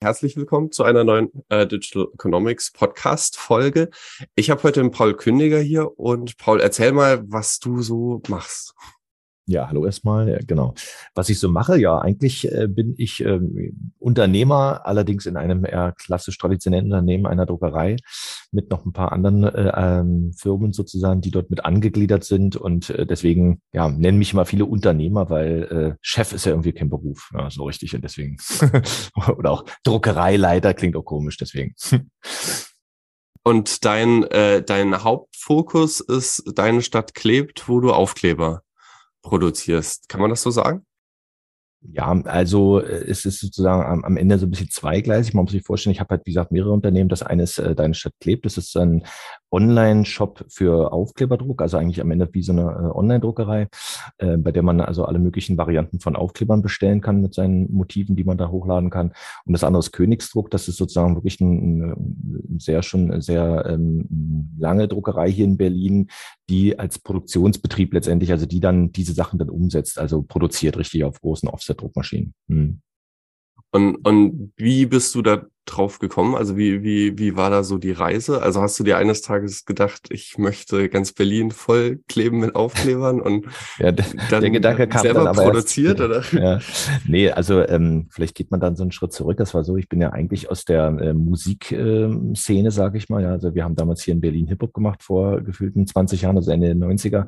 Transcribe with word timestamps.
Herzlich 0.00 0.36
willkommen 0.36 0.70
zu 0.70 0.84
einer 0.84 1.02
neuen 1.02 1.32
äh, 1.48 1.66
Digital 1.66 2.06
Economics 2.14 2.70
Podcast 2.70 3.36
Folge. 3.36 3.90
Ich 4.36 4.48
habe 4.48 4.62
heute 4.62 4.80
den 4.80 4.92
Paul 4.92 5.16
Kündiger 5.16 5.58
hier 5.58 5.98
und 5.98 6.36
Paul, 6.36 6.60
erzähl 6.60 6.92
mal, 6.92 7.24
was 7.28 7.58
du 7.58 7.82
so 7.82 8.22
machst. 8.28 8.76
Ja, 9.50 9.66
hallo 9.66 9.86
erstmal. 9.86 10.28
Ja, 10.28 10.38
genau. 10.46 10.74
Was 11.14 11.30
ich 11.30 11.40
so 11.40 11.48
mache, 11.48 11.78
ja, 11.80 11.98
eigentlich 11.98 12.52
äh, 12.52 12.66
bin 12.68 12.94
ich 12.98 13.24
ähm, 13.24 13.94
Unternehmer, 13.98 14.82
allerdings 14.84 15.24
in 15.24 15.38
einem 15.38 15.64
eher 15.64 15.92
klassisch 15.92 16.36
traditionellen 16.36 16.84
Unternehmen 16.84 17.24
einer 17.24 17.46
Druckerei 17.46 17.96
mit 18.52 18.70
noch 18.70 18.84
ein 18.84 18.92
paar 18.92 19.10
anderen 19.10 19.44
äh, 19.44 19.72
ähm, 19.74 20.34
Firmen 20.36 20.74
sozusagen, 20.74 21.22
die 21.22 21.30
dort 21.30 21.48
mit 21.48 21.64
angegliedert 21.64 22.24
sind 22.24 22.56
und 22.56 22.90
äh, 22.90 23.06
deswegen 23.06 23.62
ja 23.72 23.88
nennen 23.88 24.18
mich 24.18 24.34
immer 24.34 24.44
viele 24.44 24.66
Unternehmer, 24.66 25.30
weil 25.30 25.62
äh, 25.62 25.96
Chef 26.02 26.34
ist 26.34 26.44
ja 26.44 26.52
irgendwie 26.52 26.72
kein 26.72 26.90
Beruf, 26.90 27.30
ja, 27.32 27.48
so 27.50 27.64
richtig 27.64 27.94
und 27.94 28.04
deswegen 28.04 28.36
oder 29.38 29.50
auch 29.50 29.64
Druckereileiter 29.82 30.74
klingt 30.74 30.94
auch 30.94 31.04
komisch, 31.04 31.38
deswegen. 31.38 31.74
Und 33.44 33.86
dein, 33.86 34.24
äh, 34.24 34.62
dein 34.62 35.04
Hauptfokus 35.04 36.00
ist 36.00 36.44
deine 36.54 36.82
Stadt 36.82 37.14
klebt, 37.14 37.66
wo 37.66 37.80
du 37.80 37.94
Aufkleber 37.94 38.62
produzierst. 39.28 40.08
Kann 40.08 40.20
man 40.20 40.30
das 40.30 40.42
so 40.42 40.50
sagen? 40.50 40.84
Ja, 41.80 42.10
also 42.24 42.80
äh, 42.80 43.04
es 43.08 43.24
ist 43.24 43.40
sozusagen 43.40 43.84
am, 43.84 44.04
am 44.04 44.16
Ende 44.16 44.38
so 44.38 44.46
ein 44.46 44.50
bisschen 44.50 44.70
zweigleisig. 44.70 45.34
Man 45.34 45.44
muss 45.44 45.52
sich 45.52 45.62
vorstellen, 45.62 45.92
ich 45.92 46.00
habe 46.00 46.10
halt, 46.10 46.26
wie 46.26 46.32
gesagt, 46.32 46.50
mehrere 46.50 46.72
Unternehmen. 46.72 47.08
Das 47.08 47.22
eine 47.22 47.44
ist 47.44 47.58
äh, 47.58 47.74
Deine 47.74 47.94
Stadt 47.94 48.14
klebt. 48.20 48.44
Das 48.44 48.58
ist 48.58 48.76
ein 48.76 49.04
Online-Shop 49.50 50.44
für 50.48 50.92
Aufkleberdruck, 50.92 51.62
also 51.62 51.76
eigentlich 51.76 52.00
am 52.00 52.10
Ende 52.10 52.28
wie 52.32 52.42
so 52.42 52.52
eine 52.52 52.62
äh, 52.62 52.96
Online-Druckerei, 52.96 53.68
äh, 54.18 54.36
bei 54.36 54.52
der 54.52 54.62
man 54.62 54.80
also 54.80 55.04
alle 55.04 55.18
möglichen 55.18 55.56
Varianten 55.56 56.00
von 56.00 56.16
Aufklebern 56.16 56.62
bestellen 56.62 57.00
kann 57.00 57.22
mit 57.22 57.34
seinen 57.34 57.72
Motiven, 57.72 58.16
die 58.16 58.24
man 58.24 58.38
da 58.38 58.48
hochladen 58.50 58.90
kann. 58.90 59.12
Und 59.44 59.52
das 59.52 59.64
andere 59.64 59.80
ist 59.80 59.92
Königsdruck. 59.92 60.50
Das 60.50 60.68
ist 60.68 60.76
sozusagen 60.76 61.14
wirklich 61.16 61.40
ein, 61.40 61.92
ein 61.92 62.58
sehr 62.58 62.82
schon 62.82 63.20
sehr 63.20 63.66
ähm, 63.66 64.50
lange 64.58 64.88
Druckerei 64.88 65.30
hier 65.30 65.44
in 65.44 65.56
Berlin, 65.56 66.08
die 66.48 66.78
als 66.78 66.98
Produktionsbetrieb 66.98 67.92
letztendlich, 67.94 68.32
also 68.32 68.46
die 68.46 68.60
dann 68.60 68.92
diese 68.92 69.12
Sachen 69.12 69.38
dann 69.38 69.50
umsetzt, 69.50 69.98
also 69.98 70.22
produziert 70.22 70.76
richtig 70.76 71.04
auf 71.04 71.20
großen 71.20 71.48
Offset-Druckmaschinen. 71.48 72.34
Hm. 72.48 72.80
Und, 73.70 73.96
und 74.06 74.52
wie 74.56 74.86
bist 74.86 75.14
du 75.14 75.22
da 75.22 75.42
drauf 75.68 75.98
gekommen? 75.98 76.34
Also 76.34 76.56
wie, 76.56 76.82
wie, 76.82 77.18
wie 77.18 77.36
war 77.36 77.50
da 77.50 77.62
so 77.62 77.78
die 77.78 77.92
Reise? 77.92 78.42
Also 78.42 78.60
hast 78.60 78.78
du 78.80 78.84
dir 78.84 78.96
eines 78.96 79.22
Tages 79.22 79.64
gedacht, 79.64 80.08
ich 80.10 80.38
möchte 80.38 80.88
ganz 80.88 81.12
Berlin 81.12 81.50
voll 81.50 82.00
kleben 82.08 82.40
mit 82.40 82.54
Aufklebern 82.54 83.20
und 83.20 83.46
ja, 83.78 83.92
der, 83.92 84.06
dann 84.30 84.40
der 84.40 84.50
Gedanke 84.50 84.88
kam 84.88 85.02
selber 85.02 85.20
dann 85.20 85.28
aber 85.28 85.42
produziert, 85.42 86.00
erst, 86.00 86.34
oder? 86.34 86.42
Ja. 86.42 86.58
Nee, 87.06 87.30
also 87.30 87.66
ähm, 87.66 88.06
vielleicht 88.10 88.34
geht 88.34 88.50
man 88.50 88.60
dann 88.60 88.76
so 88.76 88.82
einen 88.82 88.92
Schritt 88.92 89.12
zurück. 89.12 89.36
Das 89.36 89.54
war 89.54 89.64
so, 89.64 89.76
ich 89.76 89.88
bin 89.88 90.00
ja 90.00 90.10
eigentlich 90.10 90.50
aus 90.50 90.64
der 90.64 90.86
äh, 91.00 91.12
Musikszene, 91.12 92.70
sage 92.70 92.98
ich 92.98 93.08
mal. 93.08 93.22
Ja, 93.22 93.30
also 93.32 93.54
wir 93.54 93.64
haben 93.64 93.76
damals 93.76 94.02
hier 94.02 94.14
in 94.14 94.20
Berlin 94.20 94.46
Hip-Hop 94.46 94.72
gemacht 94.72 95.02
vor 95.02 95.40
gefühlten 95.40 95.86
20 95.86 96.22
Jahren, 96.22 96.36
also 96.36 96.50
Ende 96.50 96.68
der 96.68 96.76
90er. 96.76 97.26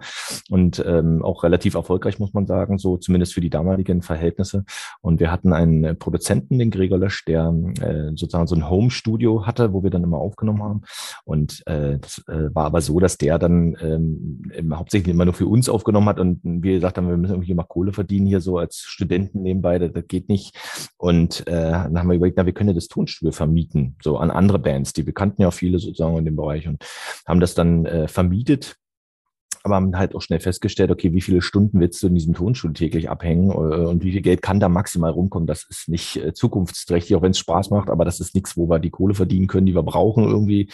Und 0.48 0.82
ähm, 0.86 1.22
auch 1.22 1.44
relativ 1.44 1.74
erfolgreich, 1.74 2.18
muss 2.18 2.32
man 2.32 2.46
sagen, 2.46 2.78
so 2.78 2.96
zumindest 2.96 3.34
für 3.34 3.40
die 3.40 3.50
damaligen 3.50 4.02
Verhältnisse. 4.02 4.64
Und 5.00 5.20
wir 5.20 5.30
hatten 5.30 5.52
einen 5.52 5.98
Produzenten, 5.98 6.58
den 6.58 6.70
Gregor 6.70 6.98
Lösch, 6.98 7.24
der 7.24 7.52
äh, 7.80 8.12
so 8.14 8.26
sozusagen 8.30 8.46
so 8.46 8.54
ein 8.56 8.70
Home-Studio 8.70 9.46
hatte, 9.46 9.72
wo 9.72 9.82
wir 9.82 9.90
dann 9.90 10.04
immer 10.04 10.18
aufgenommen 10.18 10.62
haben. 10.62 10.82
Und 11.24 11.66
äh, 11.66 11.98
das 11.98 12.18
äh, 12.28 12.54
war 12.54 12.66
aber 12.66 12.80
so, 12.80 13.00
dass 13.00 13.18
der 13.18 13.38
dann 13.38 13.76
ähm, 13.80 14.76
hauptsächlich 14.76 15.12
immer 15.12 15.24
nur 15.24 15.34
für 15.34 15.46
uns 15.46 15.68
aufgenommen 15.68 16.08
hat 16.08 16.20
und 16.20 16.40
wir 16.42 16.74
gesagt 16.74 16.96
haben, 16.96 17.08
wir 17.08 17.16
müssen 17.16 17.34
irgendwie 17.34 17.54
mal 17.54 17.64
Kohle 17.64 17.92
verdienen 17.92 18.26
hier 18.26 18.40
so 18.40 18.58
als 18.58 18.78
Studenten 18.78 19.42
nebenbei, 19.42 19.78
das, 19.78 19.92
das 19.92 20.06
geht 20.06 20.28
nicht. 20.28 20.56
Und 20.96 21.46
äh, 21.46 21.70
dann 21.70 21.98
haben 21.98 22.08
wir 22.08 22.16
überlegt, 22.16 22.36
na, 22.36 22.46
wir 22.46 22.52
können 22.52 22.70
ja 22.70 22.74
das 22.74 22.88
Tonstudio 22.88 23.32
vermieten, 23.32 23.96
so 24.02 24.18
an 24.18 24.30
andere 24.30 24.58
Bands, 24.58 24.92
die 24.92 25.06
wir 25.06 25.14
kannten 25.14 25.42
ja 25.42 25.50
viele 25.50 25.78
sozusagen 25.78 26.18
in 26.18 26.24
dem 26.24 26.36
Bereich 26.36 26.68
und 26.68 26.84
haben 27.26 27.40
das 27.40 27.54
dann 27.54 27.84
äh, 27.86 28.08
vermietet 28.08 28.76
aber 29.62 29.76
haben 29.76 29.96
halt 29.96 30.14
auch 30.14 30.22
schnell 30.22 30.40
festgestellt, 30.40 30.90
okay, 30.90 31.12
wie 31.12 31.20
viele 31.20 31.42
Stunden 31.42 31.80
willst 31.80 32.02
du 32.02 32.06
in 32.06 32.14
diesem 32.14 32.34
Tonstudio 32.34 32.74
täglich 32.74 33.10
abhängen 33.10 33.50
äh, 33.50 33.86
und 33.86 34.02
wie 34.02 34.12
viel 34.12 34.22
Geld 34.22 34.42
kann 34.42 34.60
da 34.60 34.68
maximal 34.68 35.10
rumkommen? 35.10 35.46
Das 35.46 35.64
ist 35.64 35.88
nicht 35.88 36.16
äh, 36.16 36.32
zukunftsträchtig, 36.32 37.16
auch 37.16 37.22
wenn 37.22 37.32
es 37.32 37.38
Spaß 37.38 37.70
macht, 37.70 37.90
aber 37.90 38.04
das 38.04 38.20
ist 38.20 38.34
nichts, 38.34 38.56
wo 38.56 38.68
wir 38.68 38.78
die 38.78 38.90
Kohle 38.90 39.14
verdienen 39.14 39.46
können, 39.46 39.66
die 39.66 39.74
wir 39.74 39.82
brauchen 39.82 40.24
irgendwie. 40.24 40.68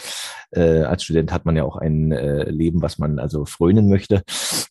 Äh, 0.51 0.81
als 0.81 1.03
Student 1.03 1.31
hat 1.31 1.45
man 1.45 1.55
ja 1.55 1.63
auch 1.63 1.77
ein 1.77 2.11
äh, 2.11 2.49
Leben, 2.49 2.81
was 2.81 2.97
man 2.97 3.19
also 3.19 3.45
frönen 3.45 3.89
möchte 3.89 4.23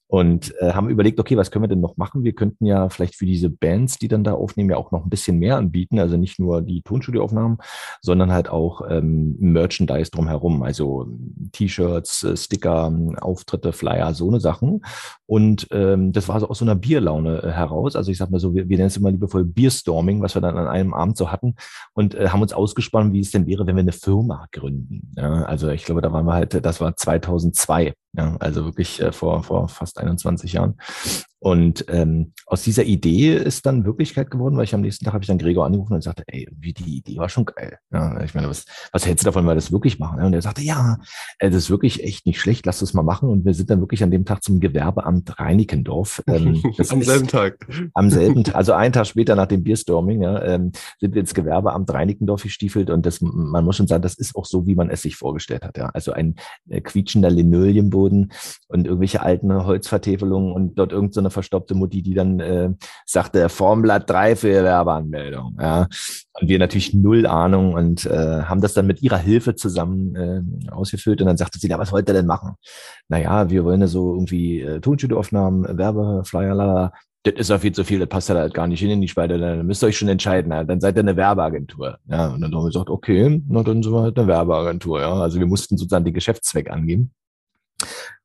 und 0.09 0.55
äh, 0.61 0.73
haben 0.73 0.89
überlegt, 0.89 1.19
okay, 1.19 1.37
was 1.37 1.51
können 1.51 1.65
wir 1.65 1.69
denn 1.69 1.81
noch 1.81 1.97
machen? 1.97 2.23
Wir 2.23 2.33
könnten 2.33 2.65
ja 2.65 2.89
vielleicht 2.89 3.17
für 3.17 3.27
diese 3.27 3.51
Bands, 3.51 3.99
die 3.99 4.09
dann 4.09 4.23
da 4.23 4.35
aufnehmen, 4.35 4.71
ja 4.71 4.77
auch 4.77 4.93
noch 4.93 5.05
ein 5.05 5.11
bisschen 5.11 5.39
mehr 5.39 5.57
anbieten, 5.57 5.99
also 5.99 6.17
nicht 6.17 6.39
nur 6.39 6.63
die 6.63 6.83
Tonstudioaufnahmen, 6.83 7.59
sondern 8.01 8.33
halt 8.33 8.49
auch 8.49 8.83
ähm, 8.89 9.37
Merchandise 9.41 10.11
drumherum, 10.11 10.63
also 10.63 11.09
T-Shirts, 11.53 12.23
äh, 12.23 12.37
Sticker, 12.37 12.93
Auftritte, 13.21 13.73
Flyer, 13.73 14.06
so 14.15 14.29
eine 14.29 14.41
Sachen. 14.41 14.85
Und 15.27 15.69
ähm, 15.71 16.13
das 16.13 16.29
war 16.29 16.41
so 16.41 16.49
aus 16.49 16.59
so 16.59 16.65
einer 16.65 16.75
Bierlaune 16.75 17.43
äh, 17.43 17.51
heraus. 17.51 17.97
Also 17.97 18.11
ich 18.11 18.19
sag 18.19 18.31
mal 18.31 18.41
so, 18.41 18.55
wir, 18.55 18.69
wir 18.69 18.77
nennen 18.77 18.89
es 18.89 18.97
immer 18.97 19.11
liebevoll 19.11 19.45
Bierstorming, 19.45 20.23
was 20.23 20.35
wir 20.35 20.43
dann 20.43 20.57
an 20.57 20.69
einem 20.69 20.95
Abend 20.95 21.17
so 21.17 21.31
hatten 21.31 21.55
und 21.95 22.15
äh, 22.15 22.29
haben 22.29 22.43
uns 22.43 22.53
ausgespannt, 22.53 23.13
wie 23.13 23.21
es 23.21 23.31
denn 23.31 23.47
wäre, 23.47 23.67
wenn 23.67 23.77
wir 23.77 23.81
eine 23.81 23.93
Firma 23.93 24.47
gründen. 24.53 25.13
Ja, 25.17 25.43
also 25.43 25.69
ich 25.69 25.85
glaube, 25.85 26.01
da 26.01 26.13
waren 26.13 26.27
wir 26.27 26.35
halt, 26.35 26.65
das 26.65 26.81
war 26.81 26.97
2002. 26.97 27.95
Ja, 28.13 28.37
also 28.39 28.65
wirklich 28.65 29.01
äh, 29.03 29.13
vor, 29.13 29.43
vor 29.43 29.69
fast 29.69 29.99
21 29.99 30.55
Jahren. 30.55 30.77
Und 31.39 31.85
ähm, 31.89 32.33
aus 32.47 32.63
dieser 32.63 32.85
Idee 32.85 33.37
ist 33.37 33.67
dann 33.67 33.85
Wirklichkeit 33.85 34.31
geworden, 34.31 34.57
weil 34.57 34.65
ich 34.65 34.75
am 34.75 34.81
nächsten 34.81 35.05
Tag 35.05 35.15
habe 35.15 35.23
ich 35.23 35.29
dann 35.29 35.39
Gregor 35.39 35.67
angerufen 35.67 35.93
und 35.93 36.03
sagte, 36.03 36.25
ey, 36.27 36.49
wie 36.51 36.73
die 36.73 36.97
Idee 36.97 37.19
war 37.19 37.29
schon 37.29 37.45
geil. 37.45 37.79
Ja, 37.93 38.23
ich 38.25 38.35
meine, 38.35 38.49
was, 38.49 38.65
was 38.91 39.07
hältst 39.07 39.25
du 39.25 39.27
davon, 39.27 39.45
weil 39.45 39.53
wir 39.53 39.57
das 39.57 39.71
wirklich 39.71 39.99
machen? 39.99 40.25
Und 40.25 40.33
er 40.33 40.41
sagte, 40.43 40.63
ja, 40.63 40.99
äh, 41.39 41.51
das 41.51 41.65
ist 41.65 41.71
wirklich 41.71 42.03
echt 42.03 42.27
nicht 42.27 42.41
schlecht, 42.41 42.65
lass 42.65 42.81
das 42.81 42.95
mal 42.95 43.03
machen. 43.03 43.29
Und 43.29 43.45
wir 43.45 43.53
sind 43.53 43.69
dann 43.69 43.81
wirklich 43.81 44.03
an 44.03 44.11
dem 44.11 44.25
Tag 44.25 44.43
zum 44.43 44.61
Gewerbeamt 44.61 45.39
Reinickendorf. 45.39 46.23
Ähm, 46.27 46.63
am 46.89 47.03
selben 47.03 47.29
Tag. 47.29 47.67
Am 47.93 48.11
selben 48.11 48.43
Tag, 48.43 48.55
also 48.57 48.73
einen 48.73 48.93
Tag 48.93 49.07
später 49.07 49.37
nach 49.37 49.47
dem 49.47 49.63
Bierstorming, 49.63 50.23
ja, 50.23 50.43
ähm, 50.43 50.73
sind 50.99 51.15
wir 51.15 51.21
ins 51.21 51.35
Gewerbeamt 51.35 51.93
Reinickendorf 51.93 52.43
gestiefelt 52.43 52.89
und 52.89 53.05
das, 53.05 53.21
man 53.21 53.65
muss 53.65 53.77
schon 53.77 53.87
sagen, 53.87 54.03
das 54.03 54.15
ist 54.15 54.35
auch 54.35 54.47
so, 54.47 54.67
wie 54.67 54.75
man 54.75 54.89
es 54.91 55.03
sich 55.03 55.17
vorgestellt 55.17 55.65
hat. 55.65 55.77
Ja. 55.77 55.91
Also 55.91 56.13
ein 56.13 56.35
äh, 56.69 56.81
quietschender 56.81 57.31
Linoleumboden 57.31 58.06
und 58.13 58.87
irgendwelche 58.87 59.23
alten 59.23 59.53
Holzvertäfelungen 59.65 60.53
und 60.53 60.79
dort 60.79 60.93
irgendeine 60.93 61.29
so 61.29 61.31
verstoppte 61.31 61.75
Mutti, 61.75 62.03
die 62.03 62.15
dann 62.15 62.41
äh, 62.41 62.71
sagte, 63.05 63.49
Formblatt 63.49 64.09
3 64.09 64.37
für 64.37 64.65
Werbeanmeldung. 64.65 65.57
Ja. 65.61 65.89
Und 66.41 66.49
wir 66.49 66.59
natürlich 66.59 66.95
null 66.95 67.27
Ahnung 67.27 67.75
und 67.75 68.07
äh, 68.07 68.43
haben 68.43 68.61
das 68.61 68.75
dann 68.75 68.87
mit 68.87 69.03
ihrer 69.03 69.19
Hilfe 69.19 69.55
zusammen 69.55 70.15
äh, 70.17 70.71
ausgefüllt. 70.71 71.21
Und 71.21 71.27
dann 71.27 71.37
sagte 71.37 71.59
sie, 71.59 71.69
ja, 71.69 71.79
was 71.79 71.93
wollt 71.93 72.09
ihr 72.09 72.15
denn 72.15 72.27
machen? 72.27 72.55
Naja, 73.09 73.49
wir 73.51 73.65
wollen 73.65 73.81
ja 73.81 73.87
so 73.87 74.15
irgendwie 74.15 74.61
äh, 74.61 74.81
Tonstudioaufnahmen, 74.81 75.79
Werbeflyer, 75.79 76.55
lala. 76.55 76.93
Das 77.23 77.35
ist 77.35 77.51
ja 77.51 77.59
viel 77.59 77.73
zu 77.73 77.83
viel, 77.83 77.99
das 77.99 78.09
passt 78.09 78.29
ja 78.29 78.37
halt 78.37 78.55
gar 78.55 78.69
nicht 78.69 78.79
hin 78.79 78.91
in 78.91 79.01
die 79.01 79.09
Spalte, 79.09 79.37
dann 79.37 79.67
müsst 79.67 79.83
ihr 79.83 79.89
euch 79.89 79.99
schon 79.99 80.09
entscheiden, 80.09 80.51
dann 80.51 80.81
seid 80.81 80.97
ihr 80.97 81.01
eine 81.01 81.17
Werbeagentur. 81.17 81.99
Ja, 82.07 82.29
und 82.29 82.41
dann 82.41 82.55
haben 82.55 82.63
wir 82.63 82.69
gesagt, 82.69 82.89
okay, 82.89 83.43
na 83.49 83.65
dann 83.65 83.83
sind 83.83 83.93
wir 83.93 84.03
halt 84.03 84.17
eine 84.17 84.29
Werbeagentur, 84.29 85.01
ja. 85.01 85.13
Also 85.13 85.41
wir 85.41 85.47
mussten 85.47 85.77
sozusagen 85.77 86.05
den 86.05 86.15
Geschäftszweck 86.15 86.71
angeben 86.71 87.11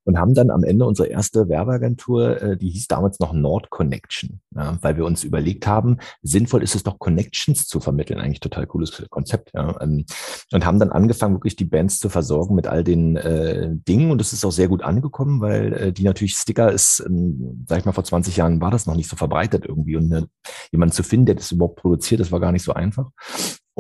und 0.05 0.17
haben 0.17 0.33
dann 0.33 0.49
am 0.49 0.63
Ende 0.63 0.85
unsere 0.85 1.07
erste 1.07 1.49
Werbeagentur, 1.49 2.41
äh, 2.41 2.57
die 2.57 2.69
hieß 2.69 2.87
damals 2.87 3.19
noch 3.19 3.33
Nord 3.33 3.69
Connection, 3.69 4.41
ja, 4.55 4.77
weil 4.81 4.97
wir 4.97 5.05
uns 5.05 5.23
überlegt 5.23 5.67
haben, 5.67 5.97
sinnvoll 6.21 6.63
ist 6.63 6.75
es 6.75 6.83
doch 6.83 6.99
Connections 6.99 7.67
zu 7.67 7.79
vermitteln, 7.79 8.19
eigentlich 8.19 8.39
total 8.39 8.67
cooles 8.67 9.05
Konzept, 9.09 9.51
ja, 9.53 9.79
ähm, 9.81 10.05
und 10.51 10.65
haben 10.65 10.79
dann 10.79 10.91
angefangen, 10.91 11.35
wirklich 11.35 11.55
die 11.55 11.65
Bands 11.65 11.99
zu 11.99 12.09
versorgen 12.09 12.55
mit 12.55 12.67
all 12.67 12.83
den 12.83 13.15
äh, 13.15 13.69
Dingen. 13.71 14.11
Und 14.11 14.21
es 14.21 14.33
ist 14.33 14.45
auch 14.45 14.51
sehr 14.51 14.67
gut 14.67 14.83
angekommen, 14.83 15.41
weil 15.41 15.73
äh, 15.73 15.93
die 15.93 16.03
natürlich 16.03 16.35
Sticker 16.35 16.71
ist, 16.71 17.03
ähm, 17.05 17.65
sag 17.67 17.79
ich 17.79 17.85
mal, 17.85 17.91
vor 17.91 18.03
20 18.03 18.37
Jahren 18.37 18.61
war 18.61 18.71
das 18.71 18.85
noch 18.85 18.95
nicht 18.95 19.09
so 19.09 19.15
verbreitet 19.15 19.65
irgendwie. 19.65 19.95
Und 19.95 20.11
äh, 20.11 20.23
jemanden 20.71 20.93
zu 20.93 21.03
finden, 21.03 21.27
der 21.27 21.35
das 21.35 21.51
überhaupt 21.51 21.77
produziert, 21.77 22.21
das 22.21 22.31
war 22.31 22.39
gar 22.39 22.51
nicht 22.51 22.63
so 22.63 22.73
einfach. 22.73 23.11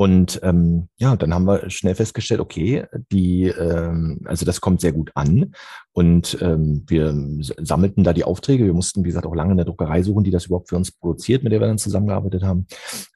Und 0.01 0.39
ähm, 0.41 0.89
ja, 0.97 1.15
dann 1.15 1.31
haben 1.31 1.45
wir 1.45 1.69
schnell 1.69 1.93
festgestellt, 1.93 2.39
okay, 2.39 2.85
die, 3.11 3.43
ähm, 3.43 4.21
also 4.25 4.47
das 4.47 4.59
kommt 4.59 4.81
sehr 4.81 4.93
gut 4.93 5.11
an. 5.13 5.53
Und 5.91 6.39
ähm, 6.41 6.83
wir 6.87 7.13
sammelten 7.61 8.03
da 8.03 8.11
die 8.11 8.23
Aufträge. 8.23 8.65
Wir 8.65 8.73
mussten, 8.73 9.03
wie 9.03 9.09
gesagt, 9.09 9.27
auch 9.27 9.35
lange 9.35 9.51
in 9.51 9.57
der 9.57 9.67
Druckerei 9.67 10.01
suchen, 10.01 10.23
die 10.23 10.31
das 10.31 10.47
überhaupt 10.47 10.69
für 10.69 10.75
uns 10.75 10.91
produziert, 10.91 11.43
mit 11.43 11.53
der 11.53 11.59
wir 11.59 11.67
dann 11.67 11.77
zusammengearbeitet 11.77 12.41
haben. 12.41 12.65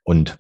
Und 0.04 0.38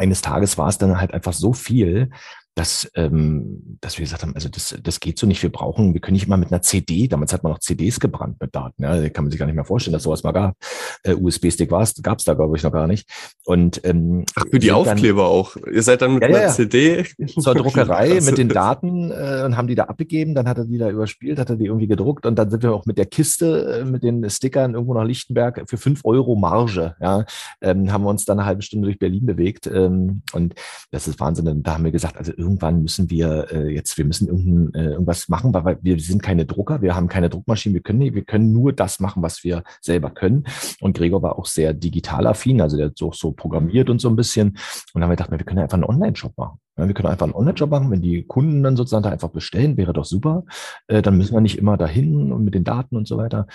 eines 0.00 0.22
Tages 0.22 0.58
war 0.58 0.66
es 0.66 0.78
dann 0.78 1.00
halt 1.00 1.14
einfach 1.14 1.34
so 1.34 1.52
viel, 1.52 2.10
dass, 2.54 2.90
ähm, 2.94 3.78
dass 3.80 3.98
wir 3.98 4.04
gesagt 4.04 4.22
haben, 4.22 4.34
also 4.34 4.48
das, 4.48 4.76
das 4.82 5.00
geht 5.00 5.18
so 5.18 5.26
nicht, 5.26 5.42
wir 5.42 5.52
brauchen, 5.52 5.94
wir 5.94 6.00
können 6.00 6.14
nicht 6.14 6.26
immer 6.26 6.36
mit 6.36 6.52
einer 6.52 6.62
CD, 6.62 7.06
damals 7.06 7.32
hat 7.32 7.42
man 7.42 7.52
noch 7.52 7.60
CDs 7.60 8.00
gebrannt 8.00 8.36
mit 8.40 8.54
Daten, 8.54 8.82
ja, 8.82 9.08
kann 9.08 9.24
man 9.24 9.30
sich 9.30 9.38
gar 9.38 9.46
nicht 9.46 9.54
mehr 9.54 9.64
vorstellen, 9.64 9.92
dass 9.92 10.02
sowas 10.02 10.24
mal 10.24 10.32
gab. 10.32 10.56
Äh, 11.04 11.14
USB-Stick 11.14 11.70
gab 11.70 12.18
es 12.18 12.24
da, 12.24 12.34
glaube 12.34 12.56
ich, 12.56 12.62
noch 12.62 12.72
gar 12.72 12.86
nicht. 12.86 13.08
Und 13.44 13.80
ähm, 13.84 14.24
Ach, 14.34 14.44
für 14.50 14.58
die 14.58 14.72
Aufkleber 14.72 15.22
dann, 15.22 15.30
auch. 15.30 15.56
Ihr 15.72 15.82
seid 15.82 16.02
dann 16.02 16.14
mit 16.14 16.22
ja, 16.22 16.28
einer 16.28 16.40
ja. 16.42 16.48
CD 16.48 17.04
zur 17.38 17.54
Druckerei 17.54 18.20
mit 18.22 18.36
den 18.36 18.48
Daten 18.48 19.10
äh, 19.10 19.42
und 19.44 19.56
haben 19.56 19.68
die 19.68 19.76
da 19.76 19.84
abgegeben, 19.84 20.34
dann 20.34 20.48
hat 20.48 20.58
er 20.58 20.64
die 20.64 20.78
da 20.78 20.90
überspielt, 20.90 21.38
hat 21.38 21.50
er 21.50 21.56
die 21.56 21.66
irgendwie 21.66 21.86
gedruckt 21.86 22.26
und 22.26 22.36
dann 22.36 22.50
sind 22.50 22.62
wir 22.62 22.74
auch 22.74 22.84
mit 22.84 22.98
der 22.98 23.06
Kiste, 23.06 23.80
äh, 23.80 23.84
mit 23.84 24.02
den 24.02 24.28
Stickern 24.28 24.74
irgendwo 24.74 24.94
nach 24.94 25.04
Lichtenberg 25.04 25.62
für 25.66 25.78
fünf 25.78 26.00
Euro 26.04 26.36
Marge, 26.36 26.96
ja, 27.00 27.24
ähm, 27.60 27.92
haben 27.92 28.04
wir 28.04 28.10
uns 28.10 28.24
dann 28.24 28.38
eine 28.38 28.46
halbe 28.46 28.62
Stunde 28.62 28.86
durch 28.86 28.98
Berlin 28.98 29.24
bewegt 29.24 29.66
ähm, 29.66 30.22
und 30.32 30.54
das 30.90 31.06
ist 31.06 31.20
Wahnsinn. 31.20 31.46
Und 31.48 31.62
da 31.62 31.74
haben 31.74 31.84
wir 31.84 31.92
gesagt, 31.92 32.16
also 32.16 32.32
irgendwann 32.50 32.82
müssen 32.82 33.10
wir 33.10 33.46
äh, 33.52 33.72
jetzt, 33.72 33.96
wir 33.96 34.04
müssen 34.04 34.28
irgendein, 34.28 34.74
äh, 34.74 34.90
irgendwas 34.90 35.28
machen, 35.28 35.54
weil 35.54 35.78
wir 35.82 36.00
sind 36.00 36.22
keine 36.22 36.46
Drucker, 36.46 36.82
wir 36.82 36.96
haben 36.96 37.08
keine 37.08 37.30
Druckmaschinen, 37.30 37.74
wir 37.74 37.82
können, 37.82 38.00
wir 38.00 38.24
können 38.24 38.52
nur 38.52 38.72
das 38.72 38.98
machen, 38.98 39.22
was 39.22 39.44
wir 39.44 39.62
selber 39.80 40.10
können. 40.10 40.44
Und 40.80 40.96
Gregor 40.96 41.22
war 41.22 41.38
auch 41.38 41.46
sehr 41.46 41.72
digital 41.72 42.26
affin, 42.26 42.60
also 42.60 42.76
der 42.76 42.86
hat 42.86 42.98
so, 42.98 43.12
so 43.12 43.32
programmiert 43.32 43.88
und 43.88 44.00
so 44.00 44.08
ein 44.08 44.16
bisschen. 44.16 44.48
Und 44.48 44.58
dann 44.94 45.04
haben 45.04 45.10
wir 45.10 45.16
gedacht, 45.16 45.30
wir 45.30 45.38
können 45.38 45.60
einfach 45.60 45.76
einen 45.76 45.84
Online-Shop 45.84 46.36
machen. 46.36 46.58
Wir 46.76 46.94
können 46.94 47.08
einfach 47.08 47.26
einen 47.26 47.34
Online-Shop 47.34 47.70
machen, 47.70 47.90
wenn 47.90 48.02
die 48.02 48.24
Kunden 48.24 48.62
dann 48.62 48.76
sozusagen 48.76 49.02
da 49.02 49.10
einfach 49.10 49.30
bestellen, 49.30 49.76
wäre 49.76 49.92
doch 49.92 50.04
super. 50.04 50.44
Äh, 50.88 51.02
dann 51.02 51.16
müssen 51.16 51.34
wir 51.34 51.40
nicht 51.40 51.58
immer 51.58 51.76
dahin 51.76 52.32
und 52.32 52.44
mit 52.44 52.54
den 52.54 52.64
Daten 52.64 52.96
und 52.96 53.06
so 53.06 53.16
weiter. 53.16 53.46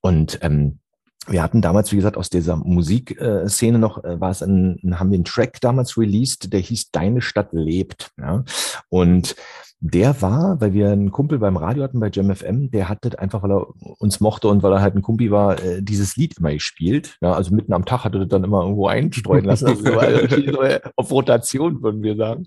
Und 0.00 0.38
ähm, 0.42 0.78
wir 1.26 1.42
hatten 1.42 1.60
damals, 1.60 1.92
wie 1.92 1.96
gesagt, 1.96 2.16
aus 2.16 2.30
dieser 2.30 2.56
Musikszene 2.56 3.78
noch, 3.78 4.02
äh, 4.04 4.20
war 4.20 4.30
es 4.30 4.42
ein, 4.42 4.78
haben 4.98 5.10
wir 5.10 5.16
einen 5.16 5.24
Track 5.24 5.60
damals 5.60 5.96
released, 5.96 6.52
der 6.52 6.60
hieß 6.60 6.90
Deine 6.90 7.20
Stadt 7.20 7.48
lebt. 7.52 8.10
Ja? 8.18 8.44
Und 8.88 9.36
der 9.80 10.22
war, 10.22 10.60
weil 10.60 10.72
wir 10.72 10.90
einen 10.90 11.10
Kumpel 11.10 11.38
beim 11.38 11.56
Radio 11.56 11.82
hatten, 11.82 12.00
bei 12.00 12.08
JamFM, 12.10 12.70
der 12.70 12.88
hat 12.88 12.98
das 13.02 13.16
einfach, 13.16 13.42
weil 13.42 13.52
er 13.52 13.66
uns 13.98 14.20
mochte 14.20 14.48
und 14.48 14.62
weil 14.62 14.72
er 14.72 14.80
halt 14.80 14.94
ein 14.94 15.02
Kumpi 15.02 15.30
war, 15.30 15.62
äh, 15.62 15.82
dieses 15.82 16.16
Lied 16.16 16.38
immer 16.38 16.52
gespielt. 16.52 17.18
Ja, 17.20 17.34
also 17.34 17.54
mitten 17.54 17.72
am 17.72 17.84
Tag 17.84 18.04
hat 18.04 18.14
er 18.14 18.20
das 18.20 18.28
dann 18.28 18.44
immer 18.44 18.62
irgendwo 18.62 18.86
einstreuen 18.86 19.44
lassen. 19.44 19.66
Also 19.66 19.84
so 19.84 20.62
auf 20.96 21.10
Rotation, 21.10 21.82
würden 21.82 22.02
wir 22.02 22.16
sagen 22.16 22.46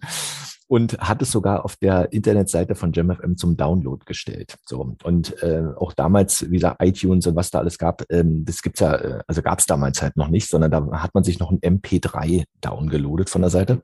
und 0.67 0.97
hat 0.99 1.21
es 1.21 1.31
sogar 1.31 1.65
auf 1.65 1.75
der 1.77 2.11
Internetseite 2.11 2.75
von 2.75 2.91
JamFM 2.91 3.37
zum 3.37 3.57
Download 3.57 4.03
gestellt. 4.05 4.57
So 4.65 4.95
und 5.03 5.41
äh, 5.41 5.63
auch 5.77 5.93
damals, 5.93 6.49
wie 6.49 6.55
gesagt, 6.55 6.83
iTunes 6.83 7.27
und 7.27 7.35
was 7.35 7.51
da 7.51 7.59
alles 7.59 7.77
gab, 7.77 8.03
ähm, 8.09 8.45
das 8.45 8.61
gibt's 8.61 8.79
ja, 8.79 8.95
äh, 8.95 9.19
also 9.27 9.41
gab 9.41 9.59
es 9.59 9.65
damals 9.65 10.01
halt 10.01 10.17
noch 10.17 10.27
nicht, 10.27 10.49
sondern 10.49 10.71
da 10.71 11.01
hat 11.01 11.13
man 11.13 11.23
sich 11.23 11.39
noch 11.39 11.51
ein 11.51 11.59
MP3 11.59 12.43
downgeloadet 12.61 13.29
von 13.29 13.41
der 13.41 13.49
Seite. 13.49 13.81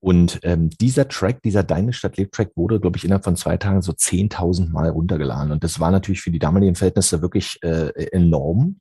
Und 0.00 0.40
ähm, 0.42 0.70
dieser 0.70 1.08
Track, 1.08 1.42
dieser 1.42 1.62
Deine 1.62 1.92
Stadt 1.92 2.16
lebt 2.16 2.34
Track, 2.34 2.52
wurde, 2.56 2.80
glaube 2.80 2.96
ich, 2.96 3.04
innerhalb 3.04 3.24
von 3.24 3.36
zwei 3.36 3.56
Tagen 3.56 3.82
so 3.82 3.92
10.000 3.92 4.70
Mal 4.70 4.88
runtergeladen. 4.88 5.52
Und 5.52 5.64
das 5.64 5.80
war 5.80 5.90
natürlich 5.90 6.22
für 6.22 6.30
die 6.30 6.38
damaligen 6.38 6.74
Verhältnisse 6.74 7.22
wirklich 7.22 7.58
äh, 7.62 7.90
enorm, 8.12 8.80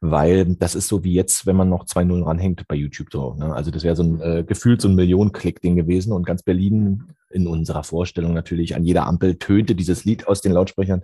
weil 0.00 0.56
das 0.56 0.74
ist 0.74 0.88
so 0.88 1.02
wie 1.04 1.14
jetzt, 1.14 1.46
wenn 1.46 1.56
man 1.56 1.68
noch 1.68 1.86
zwei 1.86 2.04
Nullen 2.04 2.24
ranhängt 2.24 2.66
bei 2.68 2.76
YouTube 2.76 3.08
so. 3.10 3.34
Ne? 3.34 3.54
Also 3.54 3.70
das 3.70 3.82
wäre 3.82 3.96
so 3.96 4.02
ein 4.02 4.20
äh, 4.20 4.44
gefühlt 4.44 4.80
so 4.80 4.88
ein 4.88 4.94
Millionen-Klick-Ding 4.94 5.76
gewesen 5.76 6.12
und 6.12 6.26
ganz 6.26 6.42
Berlin 6.42 6.75
Berlin 6.76 7.16
in 7.30 7.46
unserer 7.46 7.82
Vorstellung 7.82 8.34
natürlich 8.34 8.74
an 8.76 8.84
jeder 8.84 9.06
Ampel 9.06 9.36
tönte 9.36 9.74
dieses 9.74 10.04
Lied 10.04 10.26
aus 10.26 10.40
den 10.40 10.52
Lautsprechern. 10.52 11.02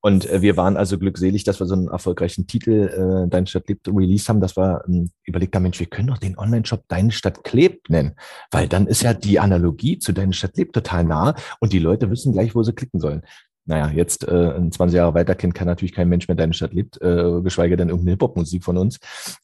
Und 0.00 0.28
äh, 0.28 0.42
wir 0.42 0.56
waren 0.56 0.76
also 0.76 0.98
glückselig, 0.98 1.44
dass 1.44 1.60
wir 1.60 1.66
so 1.66 1.74
einen 1.74 1.88
erfolgreichen 1.88 2.46
Titel, 2.46 3.24
äh, 3.24 3.28
Deine 3.28 3.46
Stadt 3.46 3.68
lebt, 3.68 3.86
Release 3.88 4.28
haben, 4.28 4.40
dass 4.40 4.56
wir 4.56 4.82
ähm, 4.88 5.10
überlegt 5.24 5.54
haben, 5.54 5.62
Mensch, 5.62 5.78
wir 5.78 5.86
können 5.86 6.08
doch 6.08 6.18
den 6.18 6.38
Online-Shop 6.38 6.84
Deine 6.88 7.12
Stadt 7.12 7.44
klebt 7.44 7.88
nennen, 7.88 8.14
weil 8.50 8.66
dann 8.66 8.86
ist 8.86 9.02
ja 9.02 9.14
die 9.14 9.38
Analogie 9.38 9.98
zu 9.98 10.12
Deine 10.12 10.32
Stadt 10.32 10.56
lebt 10.56 10.74
total 10.74 11.04
nah 11.04 11.34
und 11.60 11.72
die 11.72 11.78
Leute 11.78 12.10
wissen 12.10 12.32
gleich, 12.32 12.54
wo 12.54 12.62
sie 12.62 12.72
klicken 12.72 13.00
sollen 13.00 13.22
naja, 13.70 13.88
jetzt 13.94 14.26
äh, 14.26 14.70
20 14.70 14.92
Jahre 14.92 15.14
weiter 15.14 15.36
kennt 15.36 15.54
kann 15.54 15.68
natürlich 15.68 15.92
kein 15.92 16.08
Mensch 16.08 16.26
mehr 16.26 16.36
Deine 16.36 16.52
Stadt 16.52 16.74
lebt, 16.74 17.00
äh, 17.00 17.40
geschweige 17.40 17.76
denn 17.76 17.88
irgendeine 17.88 18.12
Hip-Hop-Musik 18.12 18.64
von 18.64 18.76
uns. 18.76 18.98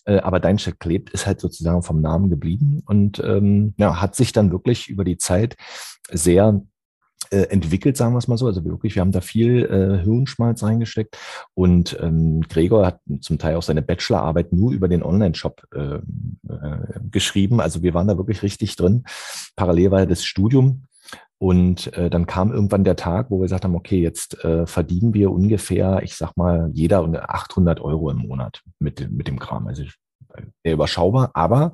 Äh, 0.05 0.19
aber 0.19 0.41
Deine 0.41 0.59
Stadt 0.59 0.85
lebt 0.85 1.11
ist 1.11 1.27
halt 1.27 1.41
sozusagen 1.41 1.83
vom 1.83 2.01
Namen 2.01 2.29
geblieben 2.29 2.83
und 2.87 3.21
ähm, 3.21 3.75
ja, 3.79 4.01
hat 4.01 4.17
sich 4.17 4.33
dann 4.33 4.51
wirklich 4.51 4.89
über 4.89 5.05
die 5.05 5.17
Zeit 5.17 5.57
sehr 6.11 6.61
äh, 7.31 7.43
entwickelt, 7.43 7.97
sagen 7.97 8.15
wir 8.15 8.19
es 8.19 8.27
mal 8.27 8.37
so. 8.37 8.47
Also 8.47 8.65
wirklich, 8.65 8.97
wir 8.97 9.01
haben 9.01 9.13
da 9.13 9.21
viel 9.21 9.65
äh, 9.65 10.03
Hirnschmalz 10.03 10.65
reingesteckt 10.65 11.17
und 11.55 11.97
ähm, 12.01 12.43
Gregor 12.49 12.85
hat 12.85 13.01
zum 13.21 13.39
Teil 13.39 13.55
auch 13.55 13.63
seine 13.63 13.83
Bachelorarbeit 13.83 14.53
nur 14.53 14.73
über 14.73 14.89
den 14.89 15.05
Online-Shop 15.05 15.63
äh, 15.73 15.79
äh, 15.89 16.01
geschrieben. 17.13 17.61
Also 17.61 17.85
wir 17.85 17.95
waren 17.95 18.09
da 18.09 18.17
wirklich 18.17 18.43
richtig 18.43 18.75
drin. 18.75 19.05
Parallel 19.55 19.93
war 19.93 20.07
das 20.07 20.25
Studium 20.25 20.83
und 21.39 21.93
äh, 21.95 22.09
dann 22.09 22.27
kam 22.27 22.51
irgendwann 22.51 22.85
der 22.85 22.97
Tag, 22.97 23.31
wo 23.31 23.39
wir 23.39 23.45
gesagt 23.45 23.65
haben, 23.65 23.77
okay, 23.77 24.01
jetzt 24.01 24.43
äh, 24.43 24.67
verdienen 24.67 25.13
wir 25.13 25.31
ungefähr, 25.31 26.01
ich 26.03 26.15
sag 26.15 26.37
mal, 26.37 26.71
jeder 26.73 27.03
800 27.29 27.81
Euro 27.81 28.11
im 28.11 28.19
Monat 28.19 28.63
mit, 28.79 29.11
mit 29.11 29.29
dem 29.29 29.39
Kram. 29.39 29.67
Also 29.67 29.85
sehr 30.65 30.75
überschaubar, 30.75 31.31
aber 31.35 31.73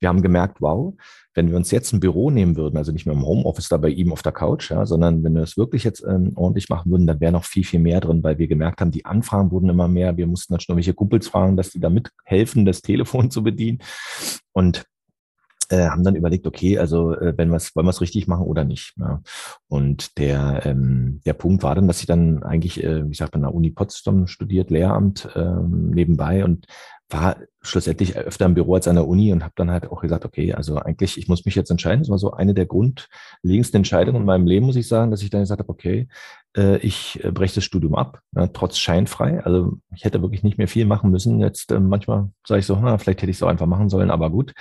wir 0.00 0.08
haben 0.08 0.22
gemerkt, 0.22 0.60
wow, 0.60 0.94
wenn 1.34 1.48
wir 1.48 1.56
uns 1.56 1.70
jetzt 1.70 1.92
ein 1.92 2.00
Büro 2.00 2.30
nehmen 2.30 2.56
würden, 2.56 2.76
also 2.76 2.92
nicht 2.92 3.06
mehr 3.06 3.14
im 3.14 3.24
Homeoffice 3.24 3.68
da 3.68 3.78
bei 3.78 3.88
ihm 3.88 4.12
auf 4.12 4.22
der 4.22 4.32
Couch, 4.32 4.70
ja, 4.70 4.84
sondern 4.84 5.24
wenn 5.24 5.34
wir 5.34 5.42
es 5.42 5.56
wirklich 5.56 5.84
jetzt 5.84 6.04
ähm, 6.06 6.32
ordentlich 6.34 6.68
machen 6.68 6.90
würden, 6.90 7.06
dann 7.06 7.20
wäre 7.20 7.32
noch 7.32 7.44
viel, 7.44 7.64
viel 7.64 7.80
mehr 7.80 8.00
drin, 8.00 8.22
weil 8.22 8.38
wir 8.38 8.48
gemerkt 8.48 8.80
haben, 8.80 8.90
die 8.90 9.06
Anfragen 9.06 9.50
wurden 9.50 9.70
immer 9.70 9.88
mehr. 9.88 10.16
Wir 10.16 10.26
mussten 10.26 10.52
dann 10.52 10.60
schon 10.60 10.74
irgendwelche 10.74 10.94
Kumpels 10.94 11.28
fragen, 11.28 11.56
dass 11.56 11.70
die 11.70 11.80
da 11.80 11.88
mithelfen, 11.88 12.66
das 12.66 12.82
Telefon 12.82 13.30
zu 13.30 13.42
bedienen. 13.42 13.78
Und 14.52 14.84
äh, 15.72 15.88
haben 15.88 16.04
dann 16.04 16.16
überlegt, 16.16 16.46
okay, 16.46 16.78
also 16.78 17.14
äh, 17.14 17.32
wenn 17.36 17.50
wir's, 17.50 17.74
wollen 17.74 17.86
wir 17.86 17.90
es 17.90 18.02
richtig 18.02 18.28
machen 18.28 18.44
oder 18.44 18.64
nicht. 18.64 18.94
Ja. 18.98 19.22
Und 19.68 20.18
der, 20.18 20.66
ähm, 20.66 21.20
der 21.24 21.32
Punkt 21.32 21.62
war 21.62 21.74
dann, 21.74 21.88
dass 21.88 22.00
ich 22.00 22.06
dann 22.06 22.42
eigentlich, 22.42 22.84
äh, 22.84 23.04
wie 23.04 23.10
gesagt, 23.10 23.34
an 23.34 23.42
der 23.42 23.54
Uni 23.54 23.70
Potsdam 23.70 24.26
studiert, 24.26 24.70
Lehramt 24.70 25.28
ähm, 25.34 25.90
nebenbei 25.90 26.44
und 26.44 26.66
war 27.08 27.36
schlussendlich 27.62 28.16
öfter 28.16 28.46
im 28.46 28.54
Büro 28.54 28.74
als 28.74 28.88
an 28.88 28.96
der 28.96 29.06
Uni 29.06 29.32
und 29.32 29.42
habe 29.42 29.54
dann 29.56 29.70
halt 29.70 29.90
auch 29.90 30.02
gesagt, 30.02 30.24
okay, 30.24 30.52
also 30.52 30.76
eigentlich, 30.76 31.16
ich 31.16 31.28
muss 31.28 31.44
mich 31.44 31.54
jetzt 31.54 31.70
entscheiden. 31.70 32.00
Das 32.00 32.10
war 32.10 32.18
so 32.18 32.32
eine 32.32 32.54
der 32.54 32.66
grundlegendsten 32.66 33.78
Entscheidungen 33.78 34.20
in 34.20 34.26
meinem 34.26 34.46
Leben, 34.46 34.66
muss 34.66 34.76
ich 34.76 34.88
sagen, 34.88 35.10
dass 35.10 35.22
ich 35.22 35.30
dann 35.30 35.42
gesagt 35.42 35.60
habe, 35.60 35.70
okay, 35.70 36.08
äh, 36.56 36.78
ich 36.78 37.22
äh, 37.24 37.30
breche 37.30 37.56
das 37.56 37.64
Studium 37.64 37.94
ab, 37.94 38.20
ja, 38.34 38.46
trotz 38.48 38.78
scheinfrei. 38.78 39.42
Also 39.44 39.78
ich 39.94 40.04
hätte 40.04 40.22
wirklich 40.22 40.42
nicht 40.42 40.58
mehr 40.58 40.68
viel 40.68 40.84
machen 40.84 41.10
müssen. 41.10 41.40
Jetzt 41.40 41.72
äh, 41.72 41.80
manchmal 41.80 42.30
sage 42.46 42.60
ich 42.60 42.66
so, 42.66 42.76
na, 42.76 42.98
vielleicht 42.98 43.22
hätte 43.22 43.30
ich 43.30 43.38
es 43.38 43.42
auch 43.42 43.48
einfach 43.48 43.66
machen 43.66 43.88
sollen, 43.88 44.10
aber 44.10 44.30
gut. 44.30 44.52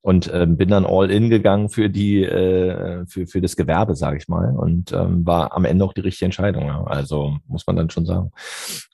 Und 0.00 0.30
ähm, 0.32 0.56
bin 0.56 0.68
dann 0.68 0.86
all 0.86 1.10
in 1.10 1.30
gegangen 1.30 1.68
für 1.68 1.88
die, 1.88 2.24
äh, 2.24 3.06
für, 3.06 3.26
für 3.26 3.40
das 3.40 3.56
Gewerbe, 3.56 3.94
sage 3.94 4.18
ich 4.18 4.28
mal. 4.28 4.54
Und 4.56 4.92
ähm, 4.92 5.24
war 5.26 5.52
am 5.52 5.64
Ende 5.64 5.84
auch 5.84 5.92
die 5.92 6.00
richtige 6.00 6.26
Entscheidung. 6.26 6.66
Ja. 6.66 6.84
Also 6.84 7.36
muss 7.46 7.66
man 7.66 7.76
dann 7.76 7.90
schon 7.90 8.06
sagen. 8.06 8.30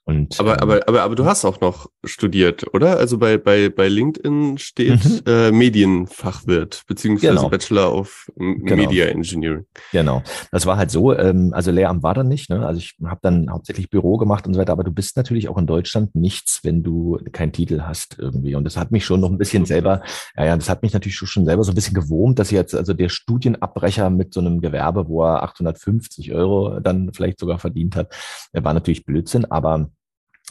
Und, 0.04 0.38
aber, 0.38 0.52
ähm, 0.52 0.58
aber, 0.60 0.88
aber, 0.88 1.02
aber 1.02 1.14
du 1.14 1.24
hast 1.24 1.44
auch 1.44 1.60
noch 1.60 1.86
studiert, 2.04 2.66
oder? 2.74 2.98
Also 2.98 3.18
bei, 3.18 3.38
bei, 3.38 3.53
bei 3.68 3.88
LinkedIn 3.88 4.58
steht 4.58 5.04
mhm. 5.04 5.20
äh, 5.26 5.50
Medienfachwirt, 5.50 6.82
beziehungsweise 6.86 7.34
genau. 7.34 7.48
Bachelor 7.48 7.94
of 7.94 8.30
genau. 8.36 8.76
Media 8.76 9.06
Engineering. 9.06 9.66
Genau. 9.92 10.22
Das 10.50 10.66
war 10.66 10.76
halt 10.76 10.90
so, 10.90 11.16
ähm, 11.16 11.52
also 11.52 11.70
Lehramt 11.70 12.02
war 12.02 12.14
dann 12.14 12.28
nicht, 12.28 12.50
ne? 12.50 12.66
Also 12.66 12.78
ich 12.78 12.94
habe 13.04 13.20
dann 13.22 13.50
hauptsächlich 13.50 13.90
Büro 13.90 14.16
gemacht 14.16 14.46
und 14.46 14.54
so 14.54 14.60
weiter, 14.60 14.72
aber 14.72 14.84
du 14.84 14.92
bist 14.92 15.16
natürlich 15.16 15.48
auch 15.48 15.58
in 15.58 15.66
Deutschland 15.66 16.14
nichts, 16.14 16.60
wenn 16.62 16.82
du 16.82 17.18
keinen 17.32 17.52
Titel 17.52 17.82
hast 17.82 18.18
irgendwie. 18.18 18.54
Und 18.54 18.64
das 18.64 18.76
hat 18.76 18.90
mich 18.90 19.04
schon 19.04 19.20
noch 19.20 19.30
ein 19.30 19.38
bisschen 19.38 19.64
selber, 19.66 20.02
ja, 20.36 20.46
ja, 20.46 20.56
das 20.56 20.68
hat 20.68 20.82
mich 20.82 20.92
natürlich 20.92 21.16
schon 21.16 21.44
selber 21.44 21.64
so 21.64 21.72
ein 21.72 21.74
bisschen 21.74 21.94
gewurmt, 21.94 22.38
dass 22.38 22.50
jetzt 22.50 22.74
also 22.74 22.92
der 22.92 23.08
Studienabbrecher 23.08 24.10
mit 24.10 24.34
so 24.34 24.40
einem 24.40 24.60
Gewerbe, 24.60 25.08
wo 25.08 25.24
er 25.24 25.42
850 25.42 26.32
Euro 26.32 26.80
dann 26.80 27.12
vielleicht 27.12 27.38
sogar 27.38 27.58
verdient 27.58 27.96
hat, 27.96 28.14
der 28.52 28.64
war 28.64 28.74
natürlich 28.74 29.04
Blödsinn, 29.04 29.44
aber 29.46 29.90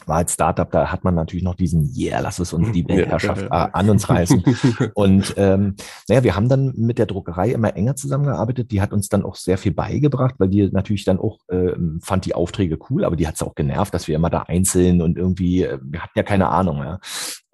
war 0.06 0.16
als 0.16 0.34
Startup, 0.34 0.70
da 0.70 0.90
hat 0.90 1.04
man 1.04 1.14
natürlich 1.14 1.44
noch 1.44 1.54
diesen, 1.54 1.92
yeah, 1.96 2.20
lass 2.20 2.38
es 2.38 2.52
uns 2.52 2.72
die 2.72 2.84
Weltherrschaft 2.88 3.42
ja, 3.42 3.48
ja, 3.48 3.64
ja. 3.66 3.70
an 3.72 3.90
uns 3.90 4.08
reißen. 4.08 4.42
und 4.94 5.34
ähm, 5.36 5.76
naja, 6.08 6.24
wir 6.24 6.36
haben 6.36 6.48
dann 6.48 6.72
mit 6.76 6.98
der 6.98 7.06
Druckerei 7.06 7.50
immer 7.50 7.76
enger 7.76 7.96
zusammengearbeitet. 7.96 8.70
Die 8.70 8.80
hat 8.80 8.92
uns 8.92 9.08
dann 9.08 9.24
auch 9.24 9.36
sehr 9.36 9.58
viel 9.58 9.72
beigebracht, 9.72 10.34
weil 10.38 10.48
die 10.48 10.68
natürlich 10.70 11.04
dann 11.04 11.18
auch 11.18 11.38
äh, 11.48 11.72
fand 12.00 12.26
die 12.26 12.34
Aufträge 12.34 12.78
cool, 12.90 13.04
aber 13.04 13.16
die 13.16 13.26
hat 13.26 13.36
es 13.36 13.42
auch 13.42 13.54
genervt, 13.54 13.94
dass 13.94 14.08
wir 14.08 14.16
immer 14.16 14.30
da 14.30 14.42
einzeln 14.42 15.00
und 15.00 15.16
irgendwie, 15.16 15.62
äh, 15.62 15.78
wir 15.82 16.02
hatten 16.02 16.18
ja 16.18 16.22
keine 16.22 16.48
Ahnung. 16.48 16.78
Ja. 16.78 16.98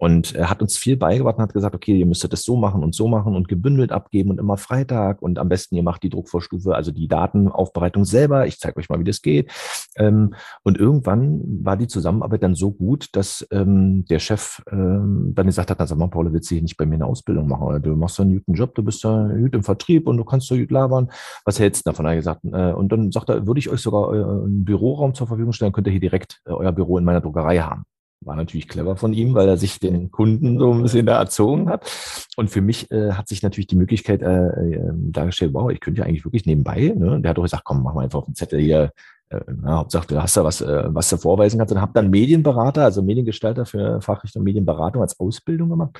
Und 0.00 0.35
er 0.35 0.49
hat 0.49 0.62
uns 0.62 0.78
viel 0.78 0.97
beigebracht 0.97 1.37
und 1.37 1.42
hat 1.42 1.52
gesagt, 1.52 1.75
okay, 1.75 1.95
ihr 1.95 2.07
müsstet 2.07 2.33
das 2.33 2.42
so 2.42 2.57
machen 2.57 2.83
und 2.83 2.95
so 2.95 3.07
machen 3.07 3.37
und 3.37 3.49
gebündelt 3.49 3.92
abgeben 3.92 4.30
und 4.30 4.38
immer 4.38 4.57
Freitag 4.57 5.21
und 5.21 5.38
am 5.38 5.50
besten 5.50 5.76
ihr 5.76 5.83
macht 5.83 6.02
die 6.02 6.09
Druckvorstufe, 6.09 6.75
also 6.75 6.90
die 6.90 7.07
Datenaufbereitung 7.07 8.07
selber. 8.07 8.47
Ich 8.47 8.59
zeige 8.59 8.78
euch 8.78 8.88
mal, 8.88 8.99
wie 8.99 9.04
das 9.04 9.21
geht. 9.21 9.52
Ähm, 9.97 10.33
und 10.62 10.78
irgendwann 10.78 11.42
war 11.62 11.76
die 11.76 11.87
Zusammenarbeit 11.87 12.42
dann 12.42 12.54
so 12.54 12.71
gut, 12.71 13.09
dass 13.12 13.47
ähm, 13.50 14.07
der 14.07 14.21
Chef 14.21 14.62
ähm, 14.73 15.33
dann 15.35 15.45
gesagt 15.45 15.71
hat, 15.71 15.78
na 15.78 15.87
sag 15.87 15.99
mal, 15.99 16.09
Paul, 16.09 16.33
willst 16.33 16.50
du 16.50 16.54
hier 16.54 16.62
nicht 16.62 16.78
bei 16.78 16.87
mir 16.87 16.95
eine 16.95 17.04
Ausbildung 17.04 17.47
machen? 17.47 17.83
Du 17.83 17.95
machst 17.95 18.19
einen 18.21 18.38
guten 18.38 18.54
Job, 18.54 18.75
du 18.76 18.83
bist 18.83 19.02
ja 19.02 19.28
gut 19.28 19.54
im 19.54 19.62
Vertrieb 19.62 20.09
und 20.09 20.16
du 20.16 20.25
kannst 20.25 20.47
so 20.47 20.57
gut 20.57 20.71
labern. 20.71 21.11
Was 21.45 21.61
hältst 21.61 21.85
du 21.85 21.90
davon? 21.90 22.07
Er 22.07 22.16
gesagt, 22.16 22.40
äh, 22.47 22.73
und 22.73 22.90
dann 22.90 23.12
sagt 23.12 23.28
er, 23.28 23.47
würde 23.47 23.59
ich 23.59 23.69
euch 23.69 23.83
sogar 23.83 24.11
einen 24.11 24.64
Büroraum 24.64 25.12
zur 25.12 25.26
Verfügung 25.26 25.52
stellen, 25.52 25.73
könnt 25.73 25.88
ihr 25.88 25.90
hier 25.90 26.00
direkt 26.00 26.40
äh, 26.47 26.52
euer 26.52 26.73
Büro 26.73 26.97
in 26.97 27.04
meiner 27.04 27.21
Druckerei 27.21 27.59
haben. 27.59 27.85
War 28.22 28.36
natürlich 28.36 28.68
clever 28.68 28.96
von 28.96 29.12
ihm, 29.12 29.34
weil 29.34 29.48
er 29.48 29.56
sich 29.56 29.78
den 29.80 30.10
Kunden 30.10 30.58
so 30.58 30.72
ein 30.72 30.82
bisschen 30.82 31.06
da 31.06 31.18
erzogen 31.18 31.68
hat. 31.70 31.90
Und 32.36 32.50
für 32.50 32.60
mich 32.60 32.90
äh, 32.90 33.12
hat 33.12 33.28
sich 33.28 33.42
natürlich 33.42 33.66
die 33.66 33.76
Möglichkeit 33.76 34.22
äh, 34.22 34.46
äh, 34.46 34.92
dargestellt, 34.94 35.54
wow, 35.54 35.70
ich 35.70 35.80
könnte 35.80 36.00
ja 36.00 36.06
eigentlich 36.06 36.24
wirklich 36.24 36.46
nebenbei. 36.46 36.92
Ne? 36.94 37.20
Der 37.20 37.30
hat 37.30 37.38
doch 37.38 37.42
gesagt, 37.42 37.64
komm, 37.64 37.82
mach 37.82 37.94
mal 37.94 38.04
einfach 38.04 38.18
auf 38.20 38.26
den 38.26 38.34
Zettel 38.34 38.60
hier. 38.60 38.92
Äh, 39.30 39.40
na, 39.62 39.78
Hauptsache, 39.78 40.06
du 40.06 40.22
hast 40.22 40.36
da 40.36 40.44
was, 40.44 40.60
äh, 40.60 40.84
was 40.88 41.08
du 41.08 41.16
vorweisen 41.16 41.58
kannst. 41.58 41.72
Und 41.72 41.80
habe 41.80 41.92
dann 41.94 42.10
Medienberater, 42.10 42.84
also 42.84 43.02
Mediengestalter 43.02 43.64
für 43.64 44.02
Fachrichtung 44.02 44.42
Medienberatung 44.42 45.00
als 45.00 45.18
Ausbildung 45.18 45.70
gemacht. 45.70 45.98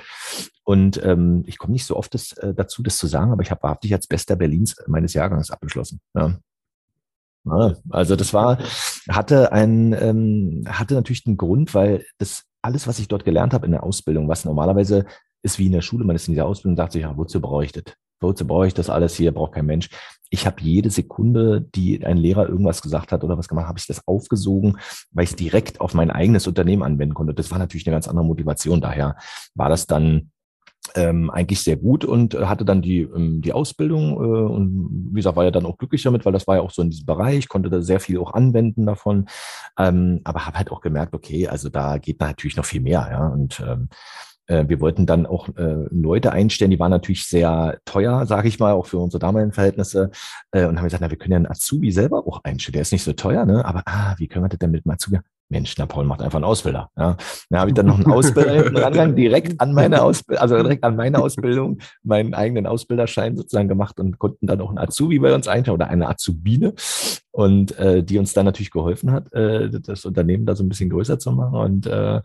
Und 0.63 1.03
ähm, 1.03 1.43
ich 1.47 1.57
komme 1.57 1.73
nicht 1.73 1.85
so 1.85 1.95
oft 1.95 2.13
das, 2.13 2.33
äh, 2.33 2.53
dazu, 2.53 2.83
das 2.83 2.97
zu 2.97 3.07
sagen, 3.07 3.31
aber 3.31 3.41
ich 3.41 3.49
habe 3.49 3.63
wahrhaftig 3.63 3.93
als 3.93 4.05
bester 4.05 4.35
Berlins 4.35 4.75
meines 4.85 5.13
Jahrgangs 5.13 5.49
abgeschlossen. 5.49 6.01
Ja. 6.13 6.37
Ja, 7.43 7.73
also 7.89 8.15
das 8.15 8.33
war, 8.33 8.59
hatte 9.09 9.51
ein, 9.51 9.93
ähm, 9.93 10.63
hatte 10.67 10.93
natürlich 10.93 11.25
einen 11.25 11.37
Grund, 11.37 11.73
weil 11.73 12.05
das 12.19 12.43
alles, 12.61 12.87
was 12.87 12.99
ich 12.99 13.07
dort 13.07 13.25
gelernt 13.25 13.53
habe 13.53 13.65
in 13.65 13.71
der 13.71 13.83
Ausbildung, 13.83 14.27
was 14.27 14.45
normalerweise 14.45 15.05
ist 15.41 15.57
wie 15.57 15.65
in 15.65 15.71
der 15.71 15.81
Schule, 15.81 16.05
man 16.05 16.15
ist 16.15 16.27
in 16.27 16.33
dieser 16.33 16.45
Ausbildung 16.45 16.73
und 16.73 16.77
sagt 16.77 16.93
sich, 16.93 17.01
ja, 17.01 17.17
wozu 17.17 17.41
brauche 17.41 17.65
ich 17.65 17.71
das? 17.71 17.85
Wozu 18.19 18.45
brauche 18.45 18.67
ich 18.67 18.75
das 18.75 18.91
alles 18.91 19.15
hier? 19.15 19.31
Braucht 19.31 19.53
kein 19.53 19.65
Mensch. 19.65 19.89
Ich 20.29 20.45
habe 20.45 20.61
jede 20.61 20.91
Sekunde, 20.91 21.61
die 21.61 22.05
ein 22.05 22.17
Lehrer 22.17 22.47
irgendwas 22.47 22.83
gesagt 22.83 23.11
hat 23.11 23.23
oder 23.23 23.37
was 23.37 23.47
gemacht, 23.47 23.67
habe 23.67 23.79
ich 23.79 23.87
das 23.87 24.07
aufgesogen, 24.07 24.77
weil 25.11 25.23
ich 25.23 25.31
es 25.31 25.35
direkt 25.35 25.81
auf 25.81 25.95
mein 25.95 26.11
eigenes 26.11 26.45
Unternehmen 26.45 26.83
anwenden 26.83 27.15
konnte. 27.15 27.33
Das 27.33 27.49
war 27.49 27.57
natürlich 27.57 27.87
eine 27.87 27.95
ganz 27.95 28.07
andere 28.07 28.25
Motivation. 28.25 28.79
Daher 28.79 29.15
war 29.55 29.69
das 29.69 29.87
dann 29.87 30.29
ähm, 30.95 31.29
eigentlich 31.29 31.61
sehr 31.61 31.77
gut 31.77 32.05
und 32.05 32.33
äh, 32.33 32.45
hatte 32.45 32.65
dann 32.65 32.81
die, 32.81 33.01
ähm, 33.01 33.41
die 33.41 33.53
Ausbildung 33.53 34.13
äh, 34.13 34.51
und 34.51 35.09
wie 35.11 35.19
gesagt, 35.19 35.35
war 35.35 35.43
ja 35.43 35.51
dann 35.51 35.65
auch 35.65 35.77
glücklich 35.77 36.03
damit, 36.03 36.25
weil 36.25 36.33
das 36.33 36.47
war 36.47 36.57
ja 36.57 36.61
auch 36.61 36.71
so 36.71 36.81
in 36.81 36.89
diesem 36.89 37.05
Bereich, 37.05 37.47
konnte 37.47 37.69
da 37.69 37.81
sehr 37.81 37.99
viel 37.99 38.19
auch 38.19 38.33
anwenden 38.33 38.85
davon, 38.85 39.27
ähm, 39.77 40.21
aber 40.23 40.45
habe 40.45 40.57
halt 40.57 40.71
auch 40.71 40.81
gemerkt, 40.81 41.13
okay, 41.13 41.47
also 41.47 41.69
da 41.69 41.97
geht 41.97 42.19
natürlich 42.19 42.57
noch 42.57 42.65
viel 42.65 42.81
mehr, 42.81 43.07
ja, 43.11 43.27
und 43.27 43.63
ähm, 43.65 43.89
äh, 44.47 44.67
wir 44.67 44.79
wollten 44.81 45.05
dann 45.05 45.25
auch 45.25 45.49
äh, 45.55 45.85
Leute 45.91 46.31
einstellen, 46.31 46.71
die 46.71 46.79
waren 46.79 46.91
natürlich 46.91 47.25
sehr 47.25 47.79
teuer, 47.85 48.25
sage 48.25 48.47
ich 48.47 48.59
mal, 48.59 48.73
auch 48.73 48.85
für 48.85 48.97
unsere 48.97 49.19
damaligen 49.19 49.53
Verhältnisse. 49.53 50.11
Äh, 50.51 50.65
und 50.65 50.77
haben 50.77 50.85
gesagt, 50.85 51.01
na, 51.01 51.09
wir 51.09 51.17
können 51.17 51.31
ja 51.31 51.37
einen 51.37 51.47
Azubi 51.47 51.91
selber 51.91 52.27
auch 52.27 52.43
einstellen. 52.43 52.73
Der 52.73 52.81
ist 52.81 52.91
nicht 52.91 53.03
so 53.03 53.13
teuer, 53.13 53.45
ne? 53.45 53.63
Aber 53.65 53.83
ah, 53.85 54.15
wie 54.17 54.27
können 54.27 54.45
wir 54.45 54.49
das 54.49 54.59
denn 54.59 54.71
mit 54.71 54.85
einem 54.85 54.93
Azubi? 54.93 55.19
Mensch, 55.51 55.75
na 55.77 55.85
Paul 55.85 56.05
macht 56.05 56.21
einfach 56.21 56.37
einen 56.37 56.45
Ausbilder. 56.45 56.89
Ja. 56.97 57.17
Da 57.49 57.59
habe 57.59 57.69
ich 57.69 57.75
dann 57.75 57.85
noch 57.85 57.97
einen 57.97 58.11
Ausbilder 58.11 58.53
hinten 58.53 58.77
rangegangen, 58.77 59.15
direkt 59.15 59.59
an 59.59 59.73
meine 59.73 60.01
Ausbildung, 60.01 60.41
also 60.41 60.55
direkt 60.57 60.83
an 60.83 60.95
meine 60.95 61.19
Ausbildung, 61.19 61.79
meinen 62.03 62.33
eigenen 62.33 62.65
Ausbilderschein 62.65 63.35
sozusagen 63.35 63.67
gemacht 63.67 63.99
und 63.99 64.17
konnten 64.17 64.47
dann 64.47 64.61
auch 64.61 64.69
einen 64.69 64.79
Azubi 64.79 65.19
bei 65.19 65.35
uns 65.35 65.47
einstellen 65.47 65.75
oder 65.75 65.89
eine 65.89 66.09
Azubine 66.09 66.73
und 67.31 67.77
äh, 67.77 68.03
die 68.03 68.17
uns 68.17 68.33
dann 68.33 68.45
natürlich 68.45 68.71
geholfen 68.71 69.11
hat, 69.11 69.31
äh, 69.33 69.69
das 69.69 70.05
Unternehmen 70.05 70.45
da 70.45 70.55
so 70.55 70.63
ein 70.63 70.69
bisschen 70.69 70.89
größer 70.89 71.19
zu 71.19 71.31
machen 71.31 71.55
und 71.55 71.85
äh, 71.85 72.21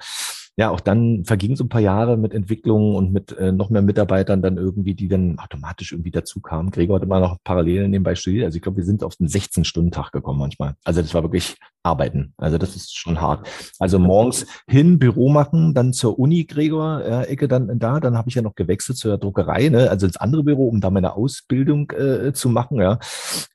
ja, 0.58 0.70
auch 0.70 0.80
dann 0.80 1.24
vergingen 1.26 1.54
so 1.54 1.64
ein 1.64 1.68
paar 1.68 1.82
Jahre 1.82 2.16
mit 2.16 2.32
Entwicklungen 2.32 2.96
und 2.96 3.12
mit 3.12 3.36
äh, 3.36 3.52
noch 3.52 3.68
mehr 3.68 3.82
Mitarbeitern 3.82 4.40
dann 4.40 4.56
irgendwie, 4.56 4.94
die 4.94 5.06
dann 5.06 5.38
automatisch 5.38 5.92
irgendwie 5.92 6.10
dazu 6.10 6.40
kamen. 6.40 6.70
Gregor 6.70 6.96
hat 6.96 7.02
immer 7.02 7.20
noch 7.20 7.36
parallel 7.44 7.88
nebenbei 7.88 8.14
studiert. 8.14 8.46
Also 8.46 8.56
ich 8.56 8.62
glaube, 8.62 8.78
wir 8.78 8.84
sind 8.84 9.04
auf 9.04 9.16
den 9.16 9.28
16-Stunden-Tag 9.28 10.12
gekommen 10.12 10.38
manchmal. 10.38 10.74
Also 10.82 11.02
das 11.02 11.12
war 11.12 11.22
wirklich 11.22 11.56
Arbeiten. 11.82 12.32
Also 12.38 12.56
das 12.56 12.74
ist 12.74 12.96
schon 12.96 13.20
hart. 13.20 13.46
Also 13.78 13.98
morgens 13.98 14.46
hin, 14.66 14.98
Büro 14.98 15.28
machen, 15.28 15.74
dann 15.74 15.92
zur 15.92 16.18
Uni, 16.18 16.44
Gregor, 16.44 17.04
äh, 17.04 17.26
Ecke 17.26 17.48
dann 17.48 17.78
da. 17.78 18.00
Dann 18.00 18.16
habe 18.16 18.30
ich 18.30 18.34
ja 18.34 18.40
noch 18.42 18.54
gewechselt 18.54 18.96
zur 18.96 19.18
Druckerei, 19.18 19.68
ne? 19.68 19.90
also 19.90 20.06
ins 20.06 20.16
andere 20.16 20.42
Büro, 20.42 20.68
um 20.68 20.80
da 20.80 20.88
meine 20.88 21.16
Ausbildung 21.16 21.90
äh, 21.90 22.32
zu 22.32 22.48
machen. 22.48 22.78
Ja. 22.78 22.98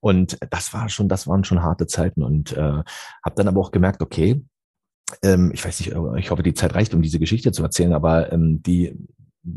Und 0.01 0.37
das 0.51 0.71
war 0.71 0.87
schon, 0.87 1.09
das 1.09 1.27
waren 1.27 1.43
schon 1.45 1.63
harte 1.63 1.87
Zeiten. 1.87 2.21
Und 2.21 2.55
äh, 2.55 2.61
habe 2.61 3.35
dann 3.35 3.47
aber 3.47 3.59
auch 3.59 3.71
gemerkt, 3.71 4.03
okay, 4.03 4.45
ähm, 5.23 5.51
ich 5.53 5.63
weiß 5.63 5.79
nicht, 5.79 5.93
äh, 5.93 6.19
ich 6.19 6.31
hoffe, 6.31 6.43
die 6.43 6.53
Zeit 6.53 6.75
reicht, 6.75 6.93
um 6.93 7.01
diese 7.01 7.19
Geschichte 7.19 7.51
zu 7.51 7.63
erzählen, 7.63 7.93
aber 7.93 8.31
ähm, 8.31 8.61
die, 8.63 8.95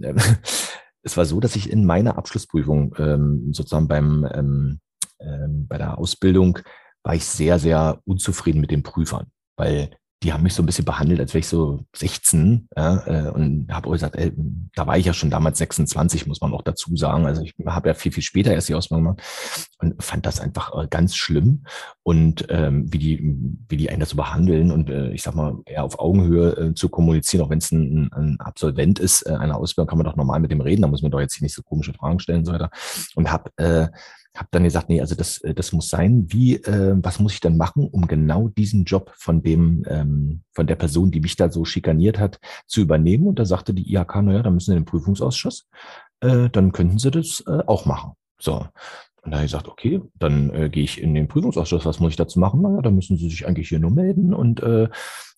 äh, 0.00 0.14
es 1.02 1.16
war 1.16 1.24
so, 1.24 1.40
dass 1.40 1.56
ich 1.56 1.70
in 1.70 1.84
meiner 1.84 2.16
Abschlussprüfung 2.16 2.94
ähm, 2.98 3.52
sozusagen 3.52 3.88
beim, 3.88 4.28
ähm, 4.32 4.80
ähm, 5.20 5.66
bei 5.68 5.78
der 5.78 5.98
Ausbildung 5.98 6.58
war 7.02 7.14
ich 7.14 7.24
sehr, 7.24 7.58
sehr 7.58 8.00
unzufrieden 8.04 8.60
mit 8.60 8.70
den 8.70 8.82
Prüfern, 8.82 9.26
weil 9.56 9.90
die 10.24 10.32
haben 10.32 10.42
mich 10.42 10.54
so 10.54 10.62
ein 10.62 10.66
bisschen 10.66 10.86
behandelt, 10.86 11.20
als 11.20 11.34
wäre 11.34 11.40
ich 11.40 11.46
so 11.46 11.84
16 11.94 12.68
ja, 12.74 13.06
äh, 13.06 13.30
und 13.30 13.66
habe 13.70 13.90
gesagt, 13.90 14.16
ey, 14.16 14.32
da 14.74 14.86
war 14.86 14.96
ich 14.96 15.04
ja 15.04 15.12
schon 15.12 15.28
damals 15.28 15.58
26, 15.58 16.26
muss 16.26 16.40
man 16.40 16.54
auch 16.54 16.62
dazu 16.62 16.96
sagen. 16.96 17.26
Also 17.26 17.42
ich 17.42 17.54
habe 17.66 17.88
ja 17.88 17.94
viel, 17.94 18.10
viel 18.10 18.22
später 18.22 18.52
erst 18.52 18.70
die 18.70 18.74
Ausbildung 18.74 19.04
gemacht 19.04 19.22
und 19.80 20.02
fand 20.02 20.24
das 20.24 20.40
einfach 20.40 20.72
äh, 20.82 20.86
ganz 20.88 21.14
schlimm 21.14 21.66
und 22.02 22.46
ähm, 22.48 22.90
wie 22.90 22.98
die 22.98 23.36
wie 23.68 23.76
die 23.76 23.90
einen 23.90 24.00
das 24.00 24.10
so 24.10 24.16
behandeln 24.16 24.70
und 24.70 24.88
äh, 24.88 25.10
ich 25.10 25.22
sag 25.22 25.34
mal 25.34 25.58
eher 25.66 25.84
auf 25.84 25.98
Augenhöhe 25.98 26.56
äh, 26.56 26.74
zu 26.74 26.88
kommunizieren, 26.88 27.44
auch 27.44 27.50
wenn 27.50 27.58
es 27.58 27.70
ein, 27.70 28.10
ein 28.12 28.40
Absolvent 28.40 28.98
ist 28.98 29.26
äh, 29.26 29.32
einer 29.32 29.58
Ausbildung, 29.58 29.88
kann 29.88 29.98
man 29.98 30.06
doch 30.06 30.16
normal 30.16 30.40
mit 30.40 30.50
dem 30.50 30.62
reden, 30.62 30.82
da 30.82 30.88
muss 30.88 31.02
man 31.02 31.10
doch 31.10 31.20
jetzt 31.20 31.34
hier 31.34 31.44
nicht 31.44 31.54
so 31.54 31.62
komische 31.62 31.92
Fragen 31.92 32.18
stellen 32.18 32.38
und 32.38 32.46
so 32.46 32.52
weiter 32.52 32.70
und 33.14 33.30
habe 33.30 33.50
äh, 33.56 33.88
habe 34.36 34.48
dann 34.50 34.64
gesagt, 34.64 34.88
nee, 34.88 35.00
also 35.00 35.14
das, 35.14 35.38
äh, 35.38 35.54
das 35.54 35.72
muss 35.72 35.88
sein. 35.88 36.26
Wie, 36.28 36.56
äh, 36.56 36.96
was 36.96 37.20
muss 37.20 37.34
ich 37.34 37.40
denn 37.40 37.56
machen, 37.56 37.88
um 37.88 38.06
genau 38.06 38.48
diesen 38.48 38.84
Job 38.84 39.12
von 39.16 39.42
dem, 39.42 39.84
ähm, 39.88 40.42
von 40.52 40.66
der 40.66 40.76
Person, 40.76 41.10
die 41.10 41.20
mich 41.20 41.36
da 41.36 41.50
so 41.50 41.64
schikaniert 41.64 42.18
hat, 42.18 42.38
zu 42.66 42.80
übernehmen? 42.80 43.26
Und 43.26 43.38
da 43.38 43.44
sagte 43.44 43.74
die 43.74 43.92
IHK, 43.92 44.22
naja, 44.22 44.42
dann 44.42 44.54
müssen 44.54 44.72
Sie 44.72 44.76
in 44.76 44.82
den 44.82 44.86
Prüfungsausschuss, 44.86 45.68
äh, 46.20 46.50
dann 46.50 46.72
könnten 46.72 46.98
Sie 46.98 47.10
das 47.10 47.42
äh, 47.46 47.62
auch 47.66 47.86
machen. 47.86 48.12
So. 48.38 48.66
Und 49.24 49.30
da 49.30 49.38
habe 49.38 49.46
ich 49.46 49.52
gesagt, 49.52 49.68
okay, 49.68 50.02
dann 50.18 50.50
äh, 50.50 50.68
gehe 50.68 50.84
ich 50.84 51.00
in 51.00 51.14
den 51.14 51.28
Prüfungsausschuss, 51.28 51.86
was 51.86 51.98
muss 51.98 52.10
ich 52.10 52.16
dazu 52.16 52.38
machen? 52.38 52.60
Naja, 52.60 52.82
dann 52.82 52.94
müssen 52.94 53.16
Sie 53.16 53.30
sich 53.30 53.46
eigentlich 53.46 53.70
hier 53.70 53.78
nur 53.78 53.90
melden. 53.90 54.34
Und 54.34 54.62
äh, 54.62 54.88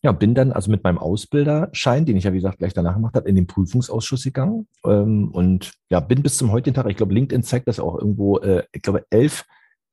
ja, 0.02 0.10
bin 0.10 0.34
dann 0.34 0.50
also 0.50 0.72
mit 0.72 0.82
meinem 0.82 0.98
Ausbilderschein, 0.98 2.04
den 2.04 2.16
ich 2.16 2.24
ja 2.24 2.32
wie 2.32 2.38
gesagt 2.38 2.58
gleich 2.58 2.74
danach 2.74 2.94
gemacht 2.94 3.14
habe, 3.14 3.28
in 3.28 3.36
den 3.36 3.46
Prüfungsausschuss 3.46 4.24
gegangen. 4.24 4.66
Ähm, 4.84 5.30
und 5.30 5.72
ja, 5.88 6.00
bin 6.00 6.22
bis 6.22 6.36
zum 6.36 6.50
heutigen 6.50 6.74
Tag, 6.74 6.86
ich 6.88 6.96
glaube, 6.96 7.14
LinkedIn 7.14 7.44
zeigt 7.44 7.68
das 7.68 7.78
auch 7.78 7.96
irgendwo, 7.96 8.38
äh, 8.38 8.64
ich 8.72 8.82
glaube, 8.82 9.04
elf, 9.10 9.44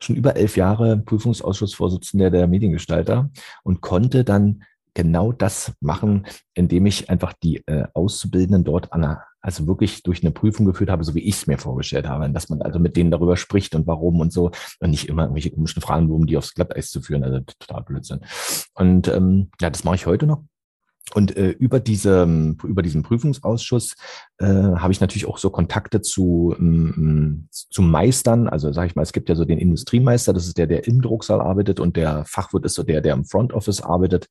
schon 0.01 0.15
über 0.15 0.35
elf 0.35 0.57
Jahre 0.57 0.97
Prüfungsausschussvorsitzender 0.97 2.31
der 2.31 2.47
Mediengestalter 2.47 3.29
und 3.63 3.81
konnte 3.81 4.23
dann 4.23 4.63
genau 4.93 5.31
das 5.31 5.73
machen, 5.79 6.25
indem 6.53 6.85
ich 6.85 7.09
einfach 7.09 7.33
die 7.33 7.65
äh, 7.67 7.85
Auszubildenden 7.93 8.63
dort 8.63 8.93
an 8.93 9.01
der 9.01 9.23
also 9.43 9.67
wirklich 9.67 10.03
durch 10.03 10.23
eine 10.23 10.31
Prüfung 10.31 10.65
geführt 10.65 10.89
habe, 10.89 11.03
so 11.03 11.13
wie 11.15 11.19
ich 11.19 11.35
es 11.35 11.47
mir 11.47 11.57
vorgestellt 11.57 12.07
habe, 12.07 12.29
dass 12.31 12.47
man 12.47 12.61
also 12.61 12.79
mit 12.79 12.95
denen 12.95 13.11
darüber 13.11 13.35
spricht 13.35 13.75
und 13.75 13.85
warum 13.85 14.21
und 14.21 14.31
so 14.31 14.51
und 14.79 14.89
nicht 14.89 15.09
immer 15.09 15.23
irgendwelche 15.23 15.51
komischen 15.51 15.81
Fragen, 15.81 16.09
um 16.09 16.25
die 16.25 16.37
aufs 16.37 16.53
Glatteis 16.53 16.89
zu 16.89 17.01
führen, 17.01 17.25
also 17.25 17.41
total 17.59 17.83
Blödsinn. 17.83 18.21
Und 18.73 19.09
ähm, 19.09 19.49
ja, 19.59 19.69
das 19.69 19.83
mache 19.83 19.95
ich 19.95 20.05
heute 20.05 20.27
noch. 20.27 20.45
Und 21.13 21.35
äh, 21.35 21.49
über, 21.49 21.81
diese, 21.81 22.23
über 22.63 22.81
diesen 22.81 23.03
Prüfungsausschuss 23.03 23.95
äh, 24.39 24.45
habe 24.45 24.91
ich 24.91 24.99
natürlich 24.99 25.27
auch 25.27 25.37
so 25.37 25.49
Kontakte 25.49 26.01
zu, 26.01 26.55
ähm, 26.57 27.47
zu 27.51 27.81
Meistern. 27.81 28.49
Also 28.49 28.71
sage 28.71 28.87
ich 28.87 28.95
mal, 28.95 29.03
es 29.03 29.13
gibt 29.13 29.29
ja 29.29 29.35
so 29.35 29.45
den 29.45 29.59
Industriemeister, 29.59 30.33
das 30.33 30.47
ist 30.47 30.57
der, 30.57 30.67
der 30.67 30.87
im 30.87 31.01
Drucksaal 31.01 31.39
arbeitet 31.39 31.79
und 31.79 31.95
der 31.95 32.25
Fachwirt 32.25 32.65
ist 32.65 32.73
so 32.73 32.83
der, 32.83 33.01
der 33.01 33.13
im 33.13 33.25
Front 33.25 33.53
Office 33.53 33.81
arbeitet, 33.81 34.27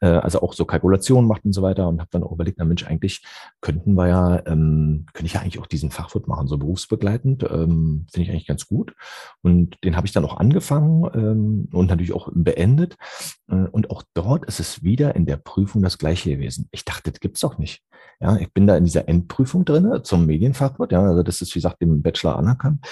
äh, 0.00 0.06
also 0.06 0.42
auch 0.42 0.54
so 0.54 0.64
Kalkulationen 0.64 1.28
macht 1.28 1.44
und 1.44 1.52
so 1.52 1.62
weiter. 1.62 1.88
Und 1.88 2.00
habe 2.00 2.10
dann 2.10 2.24
auch 2.24 2.32
überlegt, 2.32 2.58
na 2.58 2.64
Mensch, 2.64 2.84
eigentlich 2.84 3.24
könnten 3.60 3.94
wir 3.94 4.08
ja, 4.08 4.46
ähm, 4.46 5.06
könnte 5.12 5.26
ich 5.26 5.34
ja 5.34 5.40
eigentlich 5.40 5.60
auch 5.60 5.66
diesen 5.66 5.90
Fachwirt 5.90 6.26
machen, 6.26 6.48
so 6.48 6.58
berufsbegleitend. 6.58 7.44
Ähm, 7.44 8.06
Finde 8.10 8.28
ich 8.28 8.30
eigentlich 8.30 8.46
ganz 8.46 8.66
gut. 8.66 8.94
Und 9.42 9.78
den 9.84 9.96
habe 9.96 10.06
ich 10.06 10.12
dann 10.12 10.24
auch 10.24 10.36
angefangen 10.36 11.08
ähm, 11.14 11.68
und 11.72 11.86
natürlich 11.88 12.12
auch 12.12 12.28
beendet. 12.32 12.96
Äh, 13.48 13.68
und 13.70 13.90
auch 13.90 14.02
dort 14.14 14.46
ist 14.46 14.58
es 14.58 14.82
wieder 14.82 15.14
in 15.14 15.26
der 15.26 15.36
Prüfung 15.36 15.82
das 15.82 15.98
gleiche 15.98 16.30
gewesen. 16.30 16.68
Ich 16.72 16.84
dachte, 16.84 17.12
das 17.12 17.20
gibt's 17.20 17.40
doch 17.40 17.58
nicht. 17.58 17.84
Ja, 18.20 18.36
ich 18.36 18.52
bin 18.52 18.66
da 18.66 18.76
in 18.76 18.84
dieser 18.84 19.08
Endprüfung 19.08 19.53
drin 19.62 20.00
zum 20.02 20.26
Medienfachwirt. 20.26 20.92
Ja, 20.92 21.02
also 21.02 21.22
das 21.22 21.40
ist, 21.40 21.54
wie 21.54 21.58
gesagt, 21.58 21.80
dem 21.80 22.02
Bachelor 22.02 22.38
anerkannt 22.38 22.84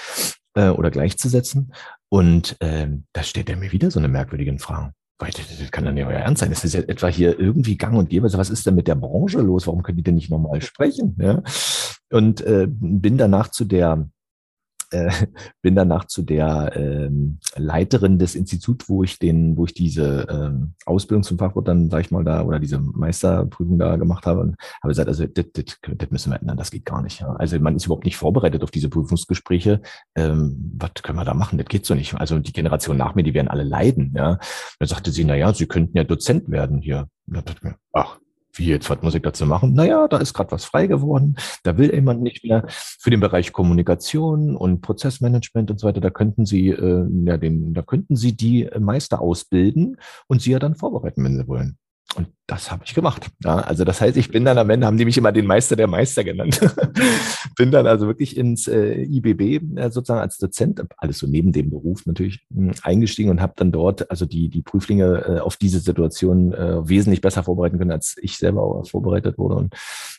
äh, 0.54 0.68
oder 0.68 0.90
gleichzusetzen. 0.90 1.72
Und 2.08 2.56
äh, 2.60 2.88
da 3.12 3.22
steht 3.22 3.48
er 3.48 3.56
mir 3.56 3.72
wieder 3.72 3.90
so 3.90 3.98
eine 3.98 4.08
merkwürdigen 4.08 4.58
Fragen. 4.58 4.92
Das, 5.18 5.36
das 5.36 5.70
kann 5.70 5.84
dann 5.84 5.96
ja 5.96 6.06
euer 6.06 6.18
Ernst 6.18 6.40
sein. 6.40 6.50
Das 6.50 6.64
ist 6.64 6.74
ja 6.74 6.80
etwa 6.80 7.06
hier 7.06 7.38
irgendwie 7.38 7.76
gang 7.76 7.96
und 7.96 8.10
gäbe. 8.10 8.24
Also 8.24 8.38
was 8.38 8.50
ist 8.50 8.66
denn 8.66 8.74
mit 8.74 8.88
der 8.88 8.96
Branche 8.96 9.40
los? 9.40 9.66
Warum 9.66 9.82
können 9.82 9.96
die 9.96 10.02
denn 10.02 10.16
nicht 10.16 10.30
normal 10.30 10.60
sprechen? 10.62 11.16
Ja? 11.20 11.42
Und 12.10 12.40
äh, 12.40 12.66
bin 12.68 13.18
danach 13.18 13.48
zu 13.48 13.64
der 13.64 14.08
äh, 14.92 15.10
bin 15.62 15.74
danach 15.74 16.06
zu 16.06 16.22
der 16.22 16.72
ähm, 16.76 17.38
Leiterin 17.56 18.18
des 18.18 18.34
Instituts, 18.34 18.88
wo 18.88 19.02
ich 19.02 19.18
den, 19.18 19.56
wo 19.56 19.64
ich 19.64 19.74
diese 19.74 20.26
ähm, 20.30 20.74
Ausbildung 20.86 21.22
zum 21.22 21.38
Fachwirt 21.38 21.68
dann, 21.68 21.90
sag 21.90 22.00
ich 22.00 22.10
mal, 22.10 22.24
da 22.24 22.42
oder 22.44 22.58
diese 22.58 22.78
Meisterprüfung 22.78 23.78
da 23.78 23.96
gemacht 23.96 24.26
habe 24.26 24.40
und 24.40 24.56
habe 24.82 24.88
gesagt, 24.88 25.08
also 25.08 25.26
das, 25.26 25.46
das, 25.52 25.78
das 25.96 26.10
müssen 26.10 26.30
wir 26.32 26.40
ändern, 26.40 26.56
das 26.56 26.70
geht 26.70 26.84
gar 26.84 27.02
nicht. 27.02 27.20
Ja. 27.20 27.32
Also 27.34 27.58
man 27.58 27.76
ist 27.76 27.86
überhaupt 27.86 28.04
nicht 28.04 28.16
vorbereitet 28.16 28.62
auf 28.62 28.70
diese 28.70 28.88
Prüfungsgespräche. 28.88 29.80
Ähm, 30.14 30.72
was 30.78 30.94
können 31.02 31.18
wir 31.18 31.24
da 31.24 31.34
machen? 31.34 31.58
Das 31.58 31.66
geht 31.66 31.86
so 31.86 31.94
nicht. 31.94 32.14
Also 32.14 32.38
die 32.38 32.52
Generation 32.52 32.96
nach 32.96 33.14
mir, 33.14 33.22
die 33.22 33.34
werden 33.34 33.48
alle 33.48 33.64
leiden. 33.64 34.12
Ja. 34.16 34.38
Dann 34.78 34.88
sagte 34.88 35.10
sie, 35.10 35.24
na 35.24 35.34
ja, 35.34 35.52
Sie 35.52 35.66
könnten 35.66 35.96
ja 35.96 36.04
Dozent 36.04 36.50
werden 36.50 36.80
hier. 36.80 37.08
Ach, 37.92 38.18
wie 38.54 38.66
jetzt, 38.66 38.90
was 38.90 39.02
muss 39.02 39.14
ich 39.14 39.22
dazu 39.22 39.46
machen? 39.46 39.74
Naja, 39.74 40.08
da 40.08 40.18
ist 40.18 40.34
gerade 40.34 40.52
was 40.52 40.64
frei 40.64 40.86
geworden, 40.86 41.36
da 41.62 41.78
will 41.78 41.92
jemand 41.92 42.22
nicht 42.22 42.44
mehr. 42.44 42.64
Für 42.68 43.10
den 43.10 43.20
Bereich 43.20 43.52
Kommunikation 43.52 44.56
und 44.56 44.80
Prozessmanagement 44.80 45.70
und 45.70 45.80
so 45.80 45.86
weiter, 45.86 46.00
da 46.00 46.10
könnten 46.10 46.46
Sie, 46.46 46.68
äh, 46.68 47.06
ja, 47.24 47.36
den, 47.36 47.74
da 47.74 47.82
könnten 47.82 48.16
Sie 48.16 48.36
die 48.36 48.68
Meister 48.78 49.20
ausbilden 49.20 49.96
und 50.28 50.42
Sie 50.42 50.52
ja 50.52 50.58
dann 50.58 50.74
vorbereiten, 50.74 51.24
wenn 51.24 51.36
Sie 51.36 51.48
wollen. 51.48 51.78
Und 52.14 52.28
das 52.46 52.70
habe 52.70 52.82
ich 52.84 52.94
gemacht. 52.94 53.30
Ja, 53.42 53.56
also 53.56 53.84
das 53.84 54.00
heißt, 54.00 54.16
ich 54.18 54.30
bin 54.30 54.44
dann 54.44 54.58
am 54.58 54.68
Ende, 54.68 54.86
haben 54.86 54.98
die 54.98 55.06
mich 55.06 55.16
immer 55.16 55.32
den 55.32 55.46
Meister 55.46 55.76
der 55.76 55.86
Meister 55.86 56.24
genannt. 56.24 56.60
bin 57.56 57.70
dann 57.70 57.86
also 57.86 58.06
wirklich 58.06 58.36
ins 58.36 58.68
äh, 58.68 59.02
IBB 59.02 59.78
äh, 59.78 59.90
sozusagen 59.90 60.20
als 60.20 60.36
Dozent, 60.36 60.82
alles 60.98 61.18
so 61.18 61.26
neben 61.26 61.52
dem 61.52 61.70
Beruf 61.70 62.04
natürlich, 62.04 62.44
mh, 62.50 62.72
hm, 62.72 62.80
eingestiegen 62.82 63.30
und 63.30 63.40
habe 63.40 63.54
dann 63.56 63.72
dort 63.72 64.10
also 64.10 64.26
die, 64.26 64.50
die 64.50 64.60
Prüflinge 64.60 65.24
äh, 65.26 65.40
auf 65.40 65.56
diese 65.56 65.80
Situation 65.80 66.52
äh, 66.52 66.86
wesentlich 66.86 67.22
besser 67.22 67.44
vorbereiten 67.44 67.78
können, 67.78 67.92
als 67.92 68.16
ich 68.20 68.36
selber 68.36 68.62
auch 68.62 68.86
vorbereitet 68.86 69.38
wurde. 69.38 69.54
Und 69.54 69.74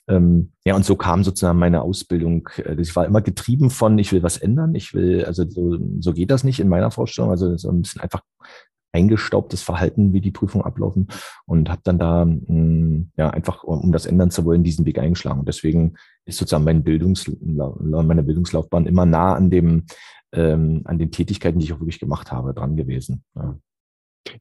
ähm, 0.08 0.52
ja, 0.66 0.76
und 0.76 0.86
so 0.86 0.96
kam 0.96 1.24
sozusagen 1.24 1.60
meine 1.60 1.84
Ausbildung. 1.84 2.50
Äh, 2.58 2.82
ich 2.82 2.96
war 2.96 3.06
immer 3.06 3.22
getrieben 3.22 3.70
von, 3.70 4.00
ich 4.00 4.12
will 4.12 4.24
was 4.24 4.38
ändern, 4.38 4.74
ich 4.74 4.96
will, 4.96 5.26
also 5.26 5.48
so, 5.48 5.78
so 6.00 6.14
geht 6.14 6.32
das 6.32 6.44
nicht 6.44 6.60
in 6.60 6.70
meiner 6.70 6.90
Vorstellung. 6.90 7.30
Also 7.30 7.56
so 7.58 7.70
ein 7.70 7.84
bisschen 7.84 8.02
einfach 8.02 8.22
eingestaubtes 8.94 9.62
Verhalten, 9.62 10.14
wie 10.14 10.22
die 10.22 10.32
Prüfungen 10.32 10.66
ablaufen 10.66 11.08
und 11.46 11.70
habe 11.70 11.82
dann 11.84 12.00
da 12.00 12.26
mh, 12.26 12.40
mm, 12.48 13.12
ja 13.18 13.30
einfach, 13.32 13.64
um 13.64 13.92
das 13.92 14.06
ändern 14.06 14.32
zu 14.32 14.46
wollen, 14.46 14.64
diesen 14.64 14.86
Weg 14.86 15.00
eingeschlagen. 15.00 15.40
Und 15.40 15.48
deswegen 15.48 15.96
ist 16.26 16.38
sozusagen 16.38 16.64
mein 16.64 16.84
Bildungsla 16.84 17.34
meine 18.04 18.24
Bildungslaufbahn 18.24 18.86
immer 18.86 19.06
nah 19.06 19.36
an 19.36 19.50
dem 19.50 19.86
ähm, 20.32 20.82
an 20.86 20.98
den 20.98 21.12
Tätigkeiten, 21.12 21.60
die 21.60 21.66
ich 21.66 21.74
auch 21.74 21.80
wirklich 21.80 22.00
gemacht 22.00 22.32
habe, 22.32 22.54
dran 22.54 22.76
gewesen. 22.76 23.24
Ja. 23.36 23.58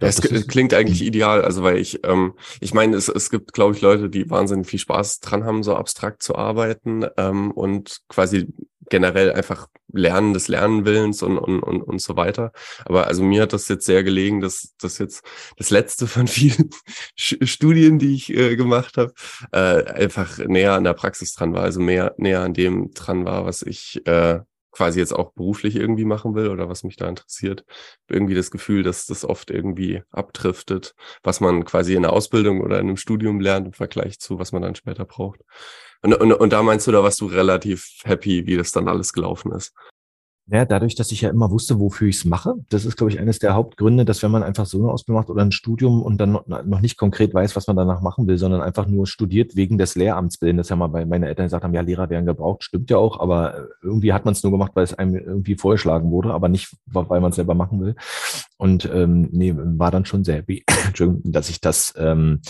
Ja, 0.00 0.08
es 0.08 0.20
klingt 0.46 0.74
eigentlich 0.74 1.02
ideal, 1.02 1.42
also 1.42 1.64
weil 1.64 1.76
ich, 1.78 2.06
ähm, 2.06 2.34
ich 2.60 2.72
meine, 2.72 2.96
es, 2.96 3.08
es 3.08 3.30
gibt, 3.30 3.52
glaube 3.52 3.74
ich, 3.74 3.80
Leute, 3.80 4.08
die 4.08 4.30
wahnsinnig 4.30 4.68
viel 4.68 4.78
Spaß 4.78 5.18
dran 5.20 5.44
haben, 5.44 5.64
so 5.64 5.74
abstrakt 5.74 6.22
zu 6.22 6.36
arbeiten 6.36 7.04
ähm, 7.16 7.50
und 7.50 8.00
quasi 8.08 8.46
generell 8.92 9.32
einfach 9.32 9.68
Lernen 9.90 10.34
des 10.34 10.48
Lernenwillens 10.48 11.22
und, 11.22 11.38
und, 11.38 11.60
und, 11.60 11.80
und 11.80 12.02
so 12.02 12.14
weiter. 12.14 12.52
Aber 12.84 13.06
also 13.06 13.22
mir 13.22 13.40
hat 13.40 13.54
das 13.54 13.66
jetzt 13.68 13.86
sehr 13.86 14.04
gelegen, 14.04 14.42
dass 14.42 14.74
das 14.78 14.98
jetzt 14.98 15.24
das 15.56 15.70
letzte 15.70 16.06
von 16.06 16.26
vielen 16.28 16.68
Studien, 17.16 17.98
die 17.98 18.14
ich 18.14 18.34
äh, 18.34 18.54
gemacht 18.54 18.98
habe, 18.98 19.14
äh, 19.50 19.84
einfach 19.92 20.36
näher 20.38 20.74
an 20.74 20.84
der 20.84 20.92
Praxis 20.92 21.32
dran 21.32 21.54
war, 21.54 21.62
also 21.62 21.80
mehr 21.80 22.14
näher 22.18 22.42
an 22.42 22.52
dem 22.52 22.92
dran 22.92 23.24
war, 23.24 23.46
was 23.46 23.62
ich 23.62 24.06
äh, 24.06 24.40
quasi 24.72 25.00
jetzt 25.00 25.14
auch 25.14 25.32
beruflich 25.32 25.76
irgendwie 25.76 26.04
machen 26.04 26.34
will 26.34 26.48
oder 26.48 26.68
was 26.68 26.84
mich 26.84 26.96
da 26.96 27.08
interessiert. 27.08 27.64
Irgendwie 28.10 28.34
das 28.34 28.50
Gefühl, 28.50 28.82
dass 28.82 29.06
das 29.06 29.24
oft 29.24 29.50
irgendwie 29.50 30.02
abdriftet, 30.10 30.94
was 31.22 31.40
man 31.40 31.64
quasi 31.64 31.94
in 31.94 32.02
der 32.02 32.12
Ausbildung 32.12 32.60
oder 32.60 32.78
in 32.78 32.88
einem 32.88 32.96
Studium 32.98 33.40
lernt 33.40 33.66
im 33.68 33.72
Vergleich 33.72 34.18
zu, 34.18 34.38
was 34.38 34.52
man 34.52 34.60
dann 34.60 34.74
später 34.74 35.06
braucht. 35.06 35.40
Und, 36.02 36.14
und, 36.14 36.32
und 36.32 36.52
da 36.52 36.62
meinst 36.62 36.86
du, 36.86 36.92
da 36.92 37.02
warst 37.02 37.20
du 37.20 37.26
relativ 37.26 38.00
happy, 38.04 38.46
wie 38.46 38.56
das 38.56 38.72
dann 38.72 38.88
alles 38.88 39.12
gelaufen 39.12 39.52
ist. 39.52 39.72
Ja, 40.48 40.64
dadurch, 40.64 40.96
dass 40.96 41.12
ich 41.12 41.20
ja 41.20 41.30
immer 41.30 41.52
wusste, 41.52 41.78
wofür 41.78 42.08
ich 42.08 42.16
es 42.16 42.24
mache, 42.24 42.54
das 42.68 42.84
ist, 42.84 42.96
glaube 42.96 43.12
ich, 43.12 43.20
eines 43.20 43.38
der 43.38 43.54
Hauptgründe, 43.54 44.04
dass 44.04 44.24
wenn 44.24 44.32
man 44.32 44.42
einfach 44.42 44.66
so 44.66 44.78
eine 44.78 44.90
Ausbildung 44.90 45.20
macht 45.20 45.30
oder 45.30 45.42
ein 45.42 45.52
Studium 45.52 46.02
und 46.02 46.18
dann 46.18 46.32
noch 46.32 46.80
nicht 46.80 46.98
konkret 46.98 47.32
weiß, 47.32 47.54
was 47.54 47.68
man 47.68 47.76
danach 47.76 48.00
machen 48.00 48.26
will, 48.26 48.38
sondern 48.38 48.60
einfach 48.60 48.88
nur 48.88 49.06
studiert 49.06 49.54
wegen 49.54 49.78
des 49.78 49.94
Lehramts 49.94 50.42
willen, 50.42 50.56
das 50.56 50.68
ja 50.68 50.74
mal 50.74 50.88
bei 50.88 51.06
meinen 51.06 51.22
Eltern 51.22 51.46
gesagt 51.46 51.62
haben, 51.62 51.74
ja, 51.74 51.80
Lehrer 51.80 52.10
werden 52.10 52.26
gebraucht, 52.26 52.64
stimmt 52.64 52.90
ja 52.90 52.96
auch, 52.96 53.20
aber 53.20 53.68
irgendwie 53.82 54.12
hat 54.12 54.24
man 54.24 54.32
es 54.32 54.42
nur 54.42 54.50
gemacht, 54.50 54.72
weil 54.74 54.82
es 54.82 54.94
einem 54.94 55.14
irgendwie 55.14 55.54
vorgeschlagen 55.54 56.10
wurde, 56.10 56.34
aber 56.34 56.48
nicht, 56.48 56.76
weil 56.86 57.20
man 57.20 57.30
es 57.30 57.36
selber 57.36 57.54
machen 57.54 57.80
will. 57.80 57.94
Und 58.62 58.88
ähm, 58.94 59.28
nee, 59.32 59.52
war 59.56 59.90
dann 59.90 60.04
schon 60.04 60.22
sehr 60.22 60.44
dass 61.24 61.50
ich 61.50 61.60
das 61.60 61.94
ähm, 61.96 62.42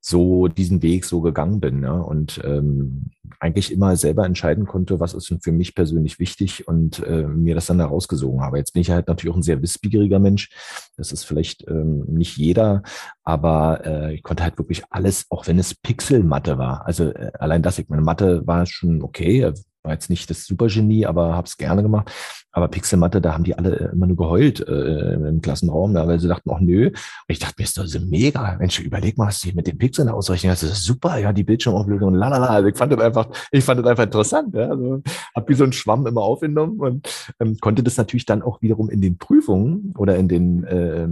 so 0.00 0.48
diesen 0.48 0.80
Weg 0.80 1.04
so 1.04 1.20
gegangen 1.20 1.60
bin 1.60 1.82
ja, 1.82 1.92
und 1.92 2.40
ähm, 2.42 3.10
eigentlich 3.38 3.70
immer 3.70 3.94
selber 3.94 4.24
entscheiden 4.24 4.64
konnte, 4.64 4.98
was 4.98 5.12
ist 5.12 5.30
für 5.42 5.52
mich 5.52 5.74
persönlich 5.74 6.18
wichtig 6.18 6.66
und 6.66 7.04
äh, 7.04 7.24
mir 7.24 7.54
das 7.54 7.66
dann 7.66 7.80
herausgesogen 7.80 8.40
habe. 8.40 8.56
Jetzt 8.56 8.72
bin 8.72 8.80
ich 8.80 8.90
halt 8.90 9.08
natürlich 9.08 9.30
auch 9.30 9.38
ein 9.38 9.42
sehr 9.42 9.60
wissbegieriger 9.60 10.18
Mensch. 10.18 10.48
Das 10.96 11.12
ist 11.12 11.24
vielleicht 11.24 11.68
ähm, 11.68 12.06
nicht 12.06 12.38
jeder, 12.38 12.82
aber 13.28 13.84
äh, 13.84 14.14
ich 14.14 14.22
konnte 14.22 14.42
halt 14.42 14.56
wirklich 14.56 14.84
alles, 14.88 15.26
auch 15.28 15.46
wenn 15.46 15.58
es 15.58 15.74
Pixelmatte 15.74 16.56
war. 16.56 16.86
Also 16.86 17.10
äh, 17.10 17.30
allein 17.38 17.62
das, 17.62 17.78
ich 17.78 17.86
meine, 17.90 18.00
Mathe 18.00 18.46
war 18.46 18.64
schon 18.64 19.02
okay, 19.02 19.52
war 19.82 19.92
jetzt 19.92 20.10
nicht 20.10 20.30
das 20.30 20.44
Supergenie, 20.44 21.06
aber 21.06 21.34
habe 21.34 21.46
es 21.46 21.56
gerne 21.56 21.82
gemacht. 21.82 22.10
Aber 22.50 22.68
Pixelmatte, 22.68 23.20
da 23.20 23.34
haben 23.34 23.44
die 23.44 23.56
alle 23.56 23.78
äh, 23.78 23.92
immer 23.92 24.06
nur 24.06 24.16
geheult 24.16 24.66
äh, 24.66 25.14
im 25.14 25.40
Klassenraum, 25.40 25.94
da, 25.94 26.08
weil 26.08 26.18
sie 26.18 26.28
dachten, 26.28 26.50
ach 26.50 26.60
nö. 26.60 26.88
Und 26.88 26.94
ich 27.28 27.38
dachte 27.38 27.54
mir, 27.58 27.64
ist 27.64 27.78
das 27.78 27.98
mega. 28.00 28.56
Mensch, 28.58 28.80
überleg 28.80 29.16
mal, 29.16 29.28
was 29.28 29.40
die 29.40 29.52
mit 29.52 29.66
den 29.66 29.78
Pixeln 29.78 30.08
ausrechnen. 30.08 30.50
Das 30.50 30.62
ist 30.62 30.82
super, 30.82 31.18
ja, 31.18 31.32
die 31.32 31.44
Bildschirmauflösung, 31.44 32.14
lalala. 32.14 32.46
Also 32.46 32.68
ich 32.68 32.76
fand 32.76 32.92
das 32.92 33.00
einfach, 33.00 33.28
ich 33.52 33.62
fand 33.62 33.80
das 33.80 33.86
einfach 33.86 34.04
interessant. 34.04 34.54
Ja. 34.54 34.70
Also, 34.70 35.02
hab 35.34 35.48
wie 35.48 35.54
so 35.54 35.64
ein 35.64 35.72
Schwamm 35.72 36.06
immer 36.06 36.22
aufgenommen 36.22 36.80
und 36.80 37.08
ähm, 37.40 37.58
konnte 37.60 37.82
das 37.82 37.96
natürlich 37.96 38.26
dann 38.26 38.42
auch 38.42 38.60
wiederum 38.62 38.90
in 38.90 39.00
den 39.00 39.18
Prüfungen 39.18 39.94
oder 39.96 40.16
in 40.16 40.28
den, 40.28 40.64
äh, 40.64 41.04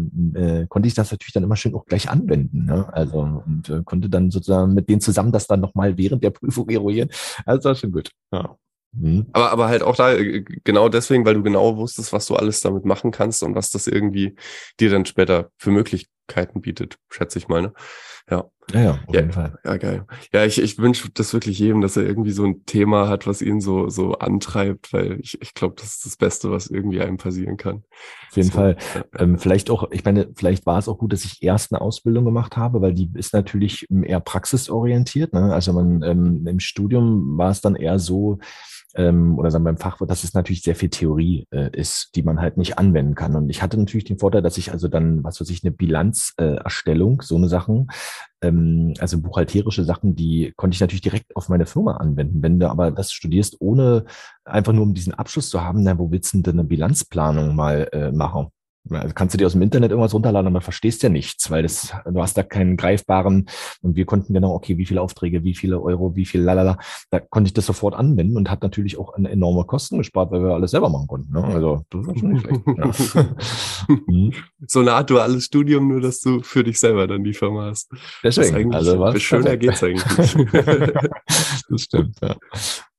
äh, 0.63 0.67
konnte 0.67 0.89
ich 0.89 0.95
das 0.95 1.13
natürlich 1.13 1.33
dann 1.33 1.45
immer 1.45 1.57
schön 1.57 1.75
auch 1.75 1.85
gleich 1.87 2.06
anwenden. 2.09 2.65
Ne? 2.67 2.93
Also 2.93 3.43
und 3.45 3.69
äh, 3.69 3.83
konnte 3.85 4.09
dann 4.09 4.31
sozusagen 4.31 4.75
mit 4.75 4.89
denen 4.89 5.01
zusammen 5.01 5.33
das 5.33 5.47
dann 5.47 5.61
nochmal 5.61 5.97
während 5.99 6.23
der 6.23 6.31
Prüfung 6.31 6.69
eruieren. 6.69 7.11
Also 7.45 7.59
das 7.59 7.65
war 7.65 7.75
schon 7.75 7.93
gut. 7.93 8.11
Ja. 8.33 8.57
Mhm. 8.93 9.27
Aber, 9.33 9.51
aber 9.51 9.69
halt 9.69 9.83
auch 9.83 9.97
da, 9.97 10.15
äh, 10.15 10.43
genau 10.65 10.89
deswegen, 10.89 11.25
weil 11.25 11.35
du 11.35 11.43
genau 11.43 11.77
wusstest, 11.77 12.13
was 12.13 12.27
du 12.27 12.37
alles 12.37 12.61
damit 12.61 12.85
machen 12.85 13.11
kannst 13.11 13.43
und 13.43 13.55
was 13.55 13.71
das 13.71 13.87
irgendwie 13.87 14.37
dir 14.81 14.91
dann 14.91 15.05
später 15.05 15.51
für 15.59 15.71
Möglichkeiten 16.27 16.61
bietet, 16.61 16.99
schätze 17.09 17.39
ich 17.39 17.49
mal. 17.49 17.63
Ne? 17.63 17.73
Ja. 18.31 18.51
Ja, 18.73 18.81
ja, 18.81 18.91
auf 18.91 19.15
ja, 19.15 19.21
jeden 19.21 19.31
Fall. 19.31 19.57
Ja, 19.65 19.77
geil. 19.77 20.05
Ja, 20.33 20.45
ich, 20.45 20.61
ich 20.61 20.77
wünsche 20.79 21.09
das 21.15 21.33
wirklich 21.33 21.61
jedem, 21.61 21.83
dass 21.83 21.97
er 21.97 22.03
irgendwie 22.03 22.33
so 22.33 22.45
ein 22.45 22.67
Thema 22.67 23.09
hat, 23.09 23.29
was 23.29 23.41
ihn 23.41 23.61
so, 23.61 23.89
so 23.89 24.15
antreibt, 24.15 24.93
weil 24.93 25.21
ich, 25.21 25.41
ich 25.41 25.55
glaube, 25.55 25.77
das 25.77 25.95
ist 25.95 26.07
das 26.07 26.17
Beste, 26.17 26.51
was 26.51 26.67
irgendwie 26.67 27.01
einem 27.01 27.17
passieren 27.17 27.59
kann. 27.59 27.85
Auf 28.29 28.37
jeden 28.37 28.49
so, 28.49 28.55
Fall. 28.55 28.77
Ähm, 29.17 29.39
vielleicht 29.39 29.71
auch, 29.71 29.93
ich 29.93 30.05
meine, 30.05 30.31
vielleicht 30.35 30.67
war 30.67 30.81
es 30.81 30.89
auch 30.89 30.99
gut, 30.99 31.13
dass 31.13 31.25
ich 31.25 31.45
erst 31.45 31.73
eine 31.73 31.81
Ausbildung 31.81 32.25
gemacht 32.25 32.57
habe, 32.57 32.81
weil 32.81 32.93
die 32.93 33.09
ist 33.15 33.33
natürlich 33.33 33.87
eher 33.89 34.19
praxisorientiert. 34.19 35.33
Ne? 35.33 35.55
Also 35.55 35.73
man 35.73 36.03
ähm, 36.03 36.45
im 36.45 36.59
Studium 36.59 37.39
war 37.39 37.53
es 37.53 37.61
dann 37.61 37.77
eher 37.77 38.01
so, 38.01 38.41
ähm, 38.97 39.39
oder 39.39 39.51
sagen 39.51 39.65
beim 39.65 39.77
Fachwort, 39.77 40.11
dass 40.11 40.25
es 40.25 40.35
natürlich 40.35 40.63
sehr 40.63 40.75
viel 40.75 40.89
Theorie 40.89 41.47
äh, 41.51 41.71
ist, 41.73 42.11
die 42.17 42.23
man 42.23 42.41
halt 42.41 42.57
nicht 42.57 42.79
anwenden 42.79 43.15
kann. 43.15 43.37
Und 43.37 43.51
ich 43.51 43.63
hatte 43.63 43.79
natürlich 43.79 44.05
den 44.05 44.19
Vorteil, 44.19 44.43
dass 44.43 44.59
ich 44.59 44.73
also 44.73 44.89
dann, 44.89 45.23
was 45.23 45.41
weiß 45.41 45.51
ich, 45.51 45.63
eine 45.63 45.71
Bilanzerstellung, 45.71 47.21
äh, 47.21 47.25
so 47.25 47.37
eine 47.37 47.49
Sachen, 47.49 47.89
ähm, 48.43 48.95
also 48.99 49.21
buchhalterische 49.21 49.85
Sachen, 49.85 50.17
die 50.17 50.53
konnte 50.57 50.75
ich 50.75 50.81
natürlich 50.81 51.03
direkt 51.03 51.37
auf 51.37 51.49
meine 51.49 51.67
Firma 51.67 51.97
anwenden. 51.97 52.43
Wenn 52.43 52.59
du 52.59 52.69
aber 52.71 52.91
das 52.91 53.13
studierst, 53.13 53.57
ohne 53.61 54.05
einfach 54.45 54.73
nur 54.73 54.85
um 54.85 54.95
diesen 54.95 55.15
Abschluss 55.15 55.51
zu 55.51 55.63
haben, 55.63 55.83
na, 55.83 55.99
wo 55.99 56.11
willst 56.11 56.35
du 56.35 56.43
denn 56.43 56.55
eine 56.55 56.65
Bilanzplanung 56.65 57.55
mal 57.55 57.89
äh, 57.93 58.13
machen? 58.13 58.49
Also 58.91 59.15
kannst 59.15 59.35
du 59.35 59.39
dir 59.39 59.47
aus 59.47 59.53
dem 59.53 59.63
Internet 59.63 59.91
irgendwas 59.91 60.15
runterladen, 60.15 60.49
aber 60.49 60.61
verstehst 60.61 61.03
ja 61.03 61.09
nichts, 61.09 61.51
weil 61.51 61.63
das, 61.63 61.93
du 62.05 62.21
hast 62.21 62.37
da 62.37 62.43
keinen 62.43 62.77
greifbaren 62.77 63.49
und 63.83 63.97
wir 63.97 64.05
konnten 64.05 64.33
genau, 64.35 64.55
okay, 64.55 64.79
wie 64.79 64.87
viele 64.87 65.01
Aufträge, 65.01 65.45
wie 65.45 65.55
viele 65.55 65.81
Euro, 65.81 66.15
wie 66.17 66.25
viel 66.25 66.43
lalala, 66.43 66.79
da 67.11 67.21
konnte 67.21 67.49
ich 67.49 67.55
das 67.55 67.67
sofort 67.67 67.95
anwenden 67.95 68.37
und 68.37 68.51
hat 68.51 68.63
natürlich 68.63 68.99
auch 68.99 69.15
eine 69.15 69.31
enorme 69.31 69.65
Kosten 69.65 69.99
gespart, 69.99 70.31
weil 70.31 70.43
wir 70.43 70.55
alles 70.55 70.71
selber 70.71 70.89
machen 70.89 71.07
konnten. 71.07 71.33
Ne? 71.33 71.45
Also 71.45 71.85
das 71.91 72.07
war 72.07 72.17
schon 72.17 72.33
nicht 72.33 72.47
schlecht. 72.47 72.63
Ja. 72.77 73.27
Mhm. 74.07 74.33
So 74.67 74.81
eine 74.81 74.95
Art 74.95 75.11
duales 75.11 75.45
Studium, 75.45 75.89
nur 75.89 76.01
dass 76.01 76.21
du 76.21 76.43
für 76.43 76.65
dich 76.65 76.79
selber 76.79 77.07
dann 77.07 77.23
die 77.23 77.35
Firma 77.35 77.67
hast. 77.67 77.91
Deswegen, 78.23 78.75
also 78.75 78.99
was 78.99 79.21
schöner 79.23 79.57
geht's 79.57 79.83
eigentlich. 79.83 80.03
das 81.69 81.83
stimmt, 81.83 82.17
ja. 82.21 82.37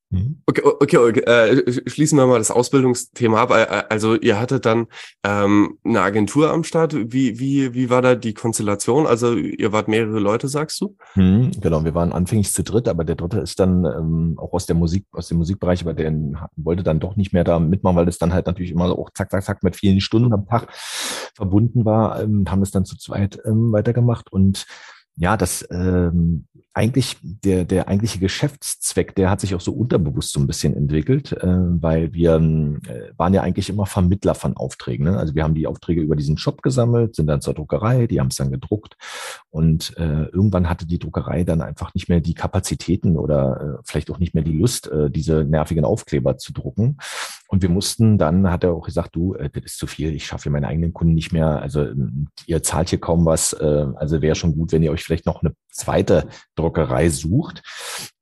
Mhm. 0.10 0.42
Okay, 0.46 0.62
okay, 0.64 0.98
okay. 0.98 1.20
Äh, 1.22 1.90
schließen 1.90 2.18
wir 2.18 2.28
mal 2.28 2.38
das 2.38 2.52
Ausbildungsthema 2.52 3.42
ab. 3.42 3.88
Also 3.90 4.16
ihr 4.16 4.40
hattet 4.40 4.66
dann 4.66 4.88
ähm, 5.24 5.78
eine 5.84 6.02
Agentur 6.02 6.52
am 6.52 6.64
Start. 6.64 6.96
Wie, 6.96 7.40
wie, 7.40 7.74
wie 7.74 7.90
war 7.90 8.02
da 8.02 8.16
die 8.16 8.34
Konstellation? 8.34 9.06
Also 9.06 9.34
ihr 9.36 9.74
wart 9.74 9.90
mehrere 9.90 10.20
Leute, 10.20 10.48
sagst 10.48 10.80
du? 10.80 10.96
Mhm, 11.16 11.52
genau, 11.60 11.84
wir 11.84 11.94
waren 11.94 12.14
anfänglich 12.14 12.54
zu 12.54 12.64
dritt, 12.64 12.88
aber 12.88 13.04
der 13.04 13.16
dritte 13.16 13.40
ist 13.40 13.60
dann 13.60 13.84
ähm, 13.84 14.36
auch 14.38 14.54
aus 14.54 14.66
der 14.66 14.76
Musik, 14.76 15.06
aus 15.12 15.28
dem 15.28 15.40
Musikbereich, 15.40 15.82
aber 15.82 15.94
der 15.94 16.14
wollte 16.56 16.84
dann 16.84 17.02
doch 17.02 17.18
nicht 17.18 17.34
mehr 17.34 17.44
da 17.44 17.60
mitmachen, 17.60 17.98
weil 17.98 18.06
das 18.06 18.18
dann 18.18 18.34
halt 18.34 18.48
natürlich 18.48 18.72
immer 18.72 18.98
auch 18.98 19.10
zack, 19.12 19.30
zack, 19.30 19.44
zack 19.44 19.64
mit 19.64 19.76
vielen 19.76 20.00
Stunden 20.00 20.34
am 20.34 20.48
Tag 20.48 20.68
verbunden 21.36 21.84
war. 21.84 22.22
Ähm, 22.22 22.46
haben 22.50 22.62
es 22.62 22.72
dann 22.72 22.86
zu 22.86 22.98
zweit 22.98 23.40
ähm, 23.46 23.74
weitergemacht 23.74 24.32
und 24.32 24.66
ja, 25.18 25.36
das 25.36 25.68
ähm, 25.72 26.46
eigentlich 26.78 27.18
der 27.24 27.66
der 27.66 27.88
eigentliche 27.88 28.20
Geschäftszweck, 28.20 29.16
der 29.16 29.32
hat 29.32 29.42
sich 29.42 29.56
auch 29.56 29.62
so 29.62 29.74
unterbewusst 29.74 30.32
so 30.32 30.40
ein 30.40 30.46
bisschen 30.46 30.76
entwickelt, 30.76 31.32
äh, 31.32 31.48
weil 31.48 32.14
wir 32.14 32.36
äh, 32.36 33.12
waren 33.18 33.34
ja 33.34 33.42
eigentlich 33.42 33.70
immer 33.70 33.88
Vermittler 33.88 34.36
von 34.36 34.56
Aufträgen. 34.56 35.06
Ne? 35.06 35.18
Also 35.18 35.34
wir 35.34 35.44
haben 35.44 35.56
die 35.56 35.66
Aufträge 35.66 36.02
über 36.02 36.16
diesen 36.16 36.38
Shop 36.38 36.62
gesammelt, 36.62 37.16
sind 37.16 37.26
dann 37.26 37.42
zur 37.42 37.56
Druckerei, 37.56 38.06
die 38.06 38.20
haben 38.20 38.28
es 38.28 38.36
dann 38.36 38.52
gedruckt 38.52 38.96
und 39.50 39.98
äh, 39.98 40.26
irgendwann 40.26 40.70
hatte 40.70 40.86
die 40.86 41.00
Druckerei 41.00 41.44
dann 41.44 41.64
einfach 41.64 41.96
nicht 41.96 42.10
mehr 42.10 42.20
die 42.20 42.36
Kapazitäten 42.36 43.18
oder 43.18 43.80
äh, 43.80 43.82
vielleicht 43.84 44.12
auch 44.12 44.20
nicht 44.20 44.36
mehr 44.36 44.44
die 44.44 44.56
Lust, 44.56 44.88
äh, 44.88 45.10
diese 45.10 45.46
nervigen 45.46 45.84
Aufkleber 45.84 46.38
zu 46.38 46.54
drucken. 46.54 46.98
Und 47.50 47.62
wir 47.62 47.70
mussten 47.70 48.18
dann, 48.18 48.52
hat 48.52 48.66
er 48.66 48.74
auch 48.74 48.86
gesagt, 48.86 49.16
du, 49.16 49.34
äh, 49.34 49.50
das 49.50 49.64
ist 49.64 49.80
zu 49.80 49.88
viel, 49.88 50.14
ich 50.14 50.28
schaffe 50.28 50.52
meine 50.52 50.68
eigenen 50.68 50.94
Kunden 50.94 51.16
nicht 51.16 51.32
mehr. 51.32 51.60
Also 51.62 51.88
ihr 52.46 52.62
zahlt 52.62 52.90
hier 52.90 53.00
kaum 53.00 53.26
was. 53.26 53.54
Also 53.54 54.22
wäre 54.22 54.36
schon 54.36 54.54
gut, 54.54 54.72
wenn 54.72 54.84
ihr 54.84 54.92
euch 54.92 55.04
vielleicht 55.04 55.26
noch 55.26 55.42
eine 55.42 55.54
zweite 55.78 56.28
Druckerei 56.56 56.67
Druckerei 56.68 57.10
sucht. 57.10 57.64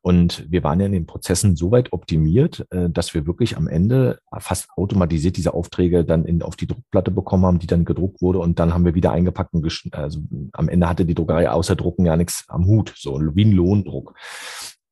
Und 0.01 0.45
wir 0.51 0.63
waren 0.63 0.79
ja 0.79 0.85
in 0.85 0.91
den 0.91 1.07
Prozessen 1.07 1.55
so 1.55 1.71
weit 1.71 1.91
optimiert, 1.91 2.65
äh, 2.69 2.89
dass 2.91 3.15
wir 3.15 3.25
wirklich 3.25 3.57
am 3.57 3.67
Ende 3.67 4.19
fast 4.37 4.67
automatisiert 4.77 5.35
diese 5.35 5.55
Aufträge 5.55 6.05
dann 6.05 6.25
in, 6.25 6.43
auf 6.43 6.55
die 6.55 6.67
Druckplatte 6.67 7.09
bekommen 7.09 7.45
haben, 7.45 7.57
die 7.57 7.65
dann 7.65 7.85
gedruckt 7.85 8.21
wurde. 8.21 8.37
Und 8.39 8.59
dann 8.59 8.73
haben 8.73 8.85
wir 8.85 8.93
wieder 8.93 9.11
eingepackt 9.11 9.53
und 9.53 9.65
also 9.93 10.19
am 10.53 10.69
Ende 10.69 10.87
hatte 10.87 11.05
die 11.05 11.15
Druckerei 11.15 11.49
außer 11.49 11.75
Drucken 11.75 12.05
ja 12.05 12.15
nichts 12.17 12.45
am 12.49 12.67
Hut, 12.67 12.93
so 12.95 13.19
wie 13.33 13.45
ein 13.45 13.51
Lohndruck. 13.51 14.13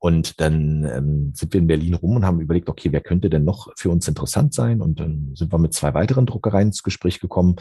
Und 0.04 0.42
dann 0.42 0.84
ähm, 0.84 1.32
sind 1.34 1.54
wir 1.54 1.62
in 1.62 1.68
Berlin 1.68 1.94
rum 1.94 2.18
und 2.18 2.26
haben 2.26 2.42
überlegt, 2.42 2.68
okay, 2.68 2.92
wer 2.92 3.00
könnte 3.00 3.30
denn 3.30 3.46
noch 3.46 3.70
für 3.78 3.90
uns 3.90 4.06
interessant 4.06 4.54
sein? 4.54 4.82
Und 4.82 5.00
dann 5.00 5.32
sind 5.34 5.54
wir 5.54 5.58
mit 5.60 5.74
zwei 5.74 5.94
weiteren 5.94 6.26
Druckereien 6.26 6.68
ins 6.68 6.84
Gespräch 6.84 7.22
gekommen. 7.22 7.56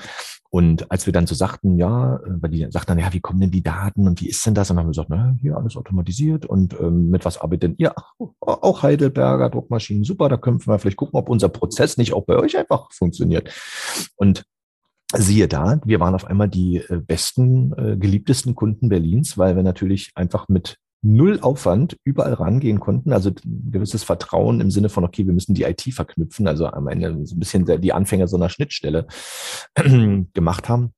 Und 0.51 0.91
als 0.91 1.07
wir 1.07 1.13
dann 1.13 1.29
so 1.29 1.37
sagten, 1.37 1.77
ja, 1.79 2.17
äh, 2.17 2.21
weil 2.43 2.51
die 2.51 2.67
sagten 2.69 2.89
dann, 2.89 2.99
ja, 2.99 3.13
wie 3.13 3.21
kommen 3.21 3.39
denn 3.39 3.53
die 3.53 3.63
Daten 3.63 4.09
und 4.09 4.21
wie 4.21 4.29
ist 4.29 4.45
denn 4.45 4.55
das? 4.55 4.71
Und 4.71 4.75
dann 4.75 4.81
haben 4.81 4.89
wir 4.89 4.91
gesagt, 4.91 5.11
na, 5.11 5.37
hier 5.41 5.57
alles 5.57 5.77
automatisiert 5.77 6.45
und 6.45 6.75
ähm, 6.81 7.11
mit 7.11 7.25
was 7.25 7.39
arbeitet 7.39 7.63
denn 7.63 7.75
ihr? 7.79 7.95
Auch 8.41 8.83
Heidelberger 8.83 9.49
Druckmaschinen, 9.49 10.03
super, 10.03 10.29
da 10.29 10.37
können 10.37 10.59
wir 10.67 10.81
vielleicht 10.81 10.97
gucken, 10.97 11.21
ob 11.21 11.29
unser 11.29 11.49
Prozess 11.49 11.97
nicht 11.97 12.13
auch 12.13 12.25
bei 12.25 12.35
euch 12.35 12.59
einfach 12.59 12.91
funktioniert. 12.91 13.55
Und 14.17 14.43
siehe 15.15 15.47
da, 15.47 15.81
wir 15.85 16.01
waren 16.01 16.17
auf 16.17 16.25
einmal 16.25 16.49
die 16.49 16.79
äh, 16.79 16.97
besten, 16.97 17.73
äh, 17.75 17.97
geliebtesten 17.97 18.57
Kunden 18.57 18.89
Berlins, 18.89 19.39
weil 19.39 19.55
wir 19.55 19.63
natürlich 19.63 20.11
einfach 20.17 20.49
mit 20.49 20.81
null 21.03 21.41
Aufwand 21.41 21.97
überall 22.05 22.35
rangehen 22.35 22.81
konnten. 22.81 23.13
Also 23.13 23.31
ein 23.31 23.71
gewisses 23.71 24.05
Vertrauen 24.05 24.61
im 24.61 24.71
Sinne 24.71 24.89
von, 24.89 25.05
okay, 25.05 25.27
wir 25.27 25.33
müssen 25.33 25.55
die 25.55 25.65
IT 25.65 25.83
verknüpfen, 25.93 26.47
also 26.47 26.67
am 26.67 26.89
Ende 26.89 27.27
so 27.27 27.35
ein 27.35 27.39
bisschen 27.39 27.67
die 27.81 27.93
Anfänger 27.93 28.29
so 28.29 28.37
einer 28.37 28.49
Schnittstelle 28.49 29.07
gemacht 30.33 30.69
haben. 30.69 30.93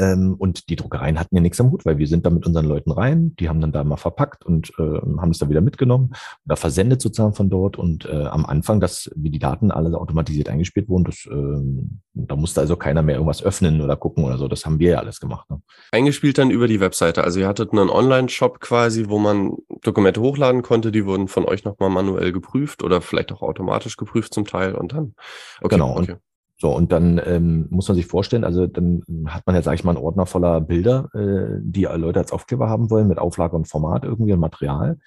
Ähm, 0.00 0.34
und 0.38 0.70
die 0.70 0.76
Druckereien 0.76 1.20
hatten 1.20 1.36
ja 1.36 1.42
nichts 1.42 1.60
am 1.60 1.70
Hut, 1.70 1.84
weil 1.84 1.98
wir 1.98 2.06
sind 2.06 2.24
da 2.24 2.30
mit 2.30 2.46
unseren 2.46 2.64
Leuten 2.64 2.90
rein, 2.90 3.36
die 3.38 3.50
haben 3.50 3.60
dann 3.60 3.70
da 3.70 3.84
mal 3.84 3.98
verpackt 3.98 4.46
und 4.46 4.72
äh, 4.78 4.82
haben 4.82 5.30
es 5.30 5.38
dann 5.38 5.50
wieder 5.50 5.60
mitgenommen 5.60 6.14
oder 6.46 6.56
versendet 6.56 7.02
sozusagen 7.02 7.34
von 7.34 7.50
dort. 7.50 7.76
Und 7.76 8.06
äh, 8.06 8.24
am 8.24 8.46
Anfang, 8.46 8.80
dass 8.80 9.10
wie 9.14 9.28
die 9.28 9.38
Daten 9.38 9.70
alle 9.70 9.96
automatisiert 9.98 10.48
eingespielt 10.48 10.88
wurden, 10.88 11.04
das, 11.04 11.26
äh, 11.26 11.84
da 12.14 12.34
musste 12.34 12.62
also 12.62 12.76
keiner 12.76 13.02
mehr 13.02 13.16
irgendwas 13.16 13.42
öffnen 13.42 13.82
oder 13.82 13.94
gucken 13.96 14.24
oder 14.24 14.38
so. 14.38 14.48
Das 14.48 14.64
haben 14.64 14.78
wir 14.78 14.92
ja 14.92 14.98
alles 15.00 15.20
gemacht. 15.20 15.50
Ne? 15.50 15.60
Eingespielt 15.92 16.38
dann 16.38 16.50
über 16.50 16.66
die 16.66 16.80
Webseite. 16.80 17.22
Also 17.22 17.40
ihr 17.40 17.48
hattet 17.48 17.72
einen 17.72 17.90
Online-Shop 17.90 18.60
quasi, 18.60 19.08
wo 19.08 19.18
man 19.18 19.52
Dokumente 19.82 20.22
hochladen 20.22 20.62
konnte, 20.62 20.92
die 20.92 21.04
wurden 21.04 21.28
von 21.28 21.44
euch 21.44 21.64
nochmal 21.64 21.90
manuell 21.90 22.32
geprüft 22.32 22.82
oder 22.82 23.02
vielleicht 23.02 23.32
auch 23.32 23.42
automatisch 23.42 23.98
geprüft 23.98 24.32
zum 24.32 24.46
Teil 24.46 24.74
und 24.74 24.94
dann. 24.94 25.14
Okay, 25.60 25.76
genau. 25.76 25.98
Okay. 25.98 26.16
So, 26.60 26.76
und 26.76 26.92
dann 26.92 27.18
ähm, 27.24 27.68
muss 27.70 27.88
man 27.88 27.94
sich 27.94 28.04
vorstellen, 28.04 28.44
also 28.44 28.66
dann 28.66 29.02
hat 29.26 29.46
man 29.46 29.56
ja, 29.56 29.62
sage 29.62 29.76
ich 29.76 29.84
mal, 29.84 29.96
einen 29.96 30.04
Ordner 30.04 30.26
voller 30.26 30.60
Bilder, 30.60 31.08
äh, 31.14 31.58
die 31.62 31.84
Leute 31.84 32.18
als 32.18 32.32
Aufkleber 32.32 32.68
haben 32.68 32.90
wollen, 32.90 33.08
mit 33.08 33.18
Auflage 33.18 33.56
und 33.56 33.66
Format 33.66 34.04
irgendwie 34.04 34.34
und 34.34 34.40
Material. 34.40 34.98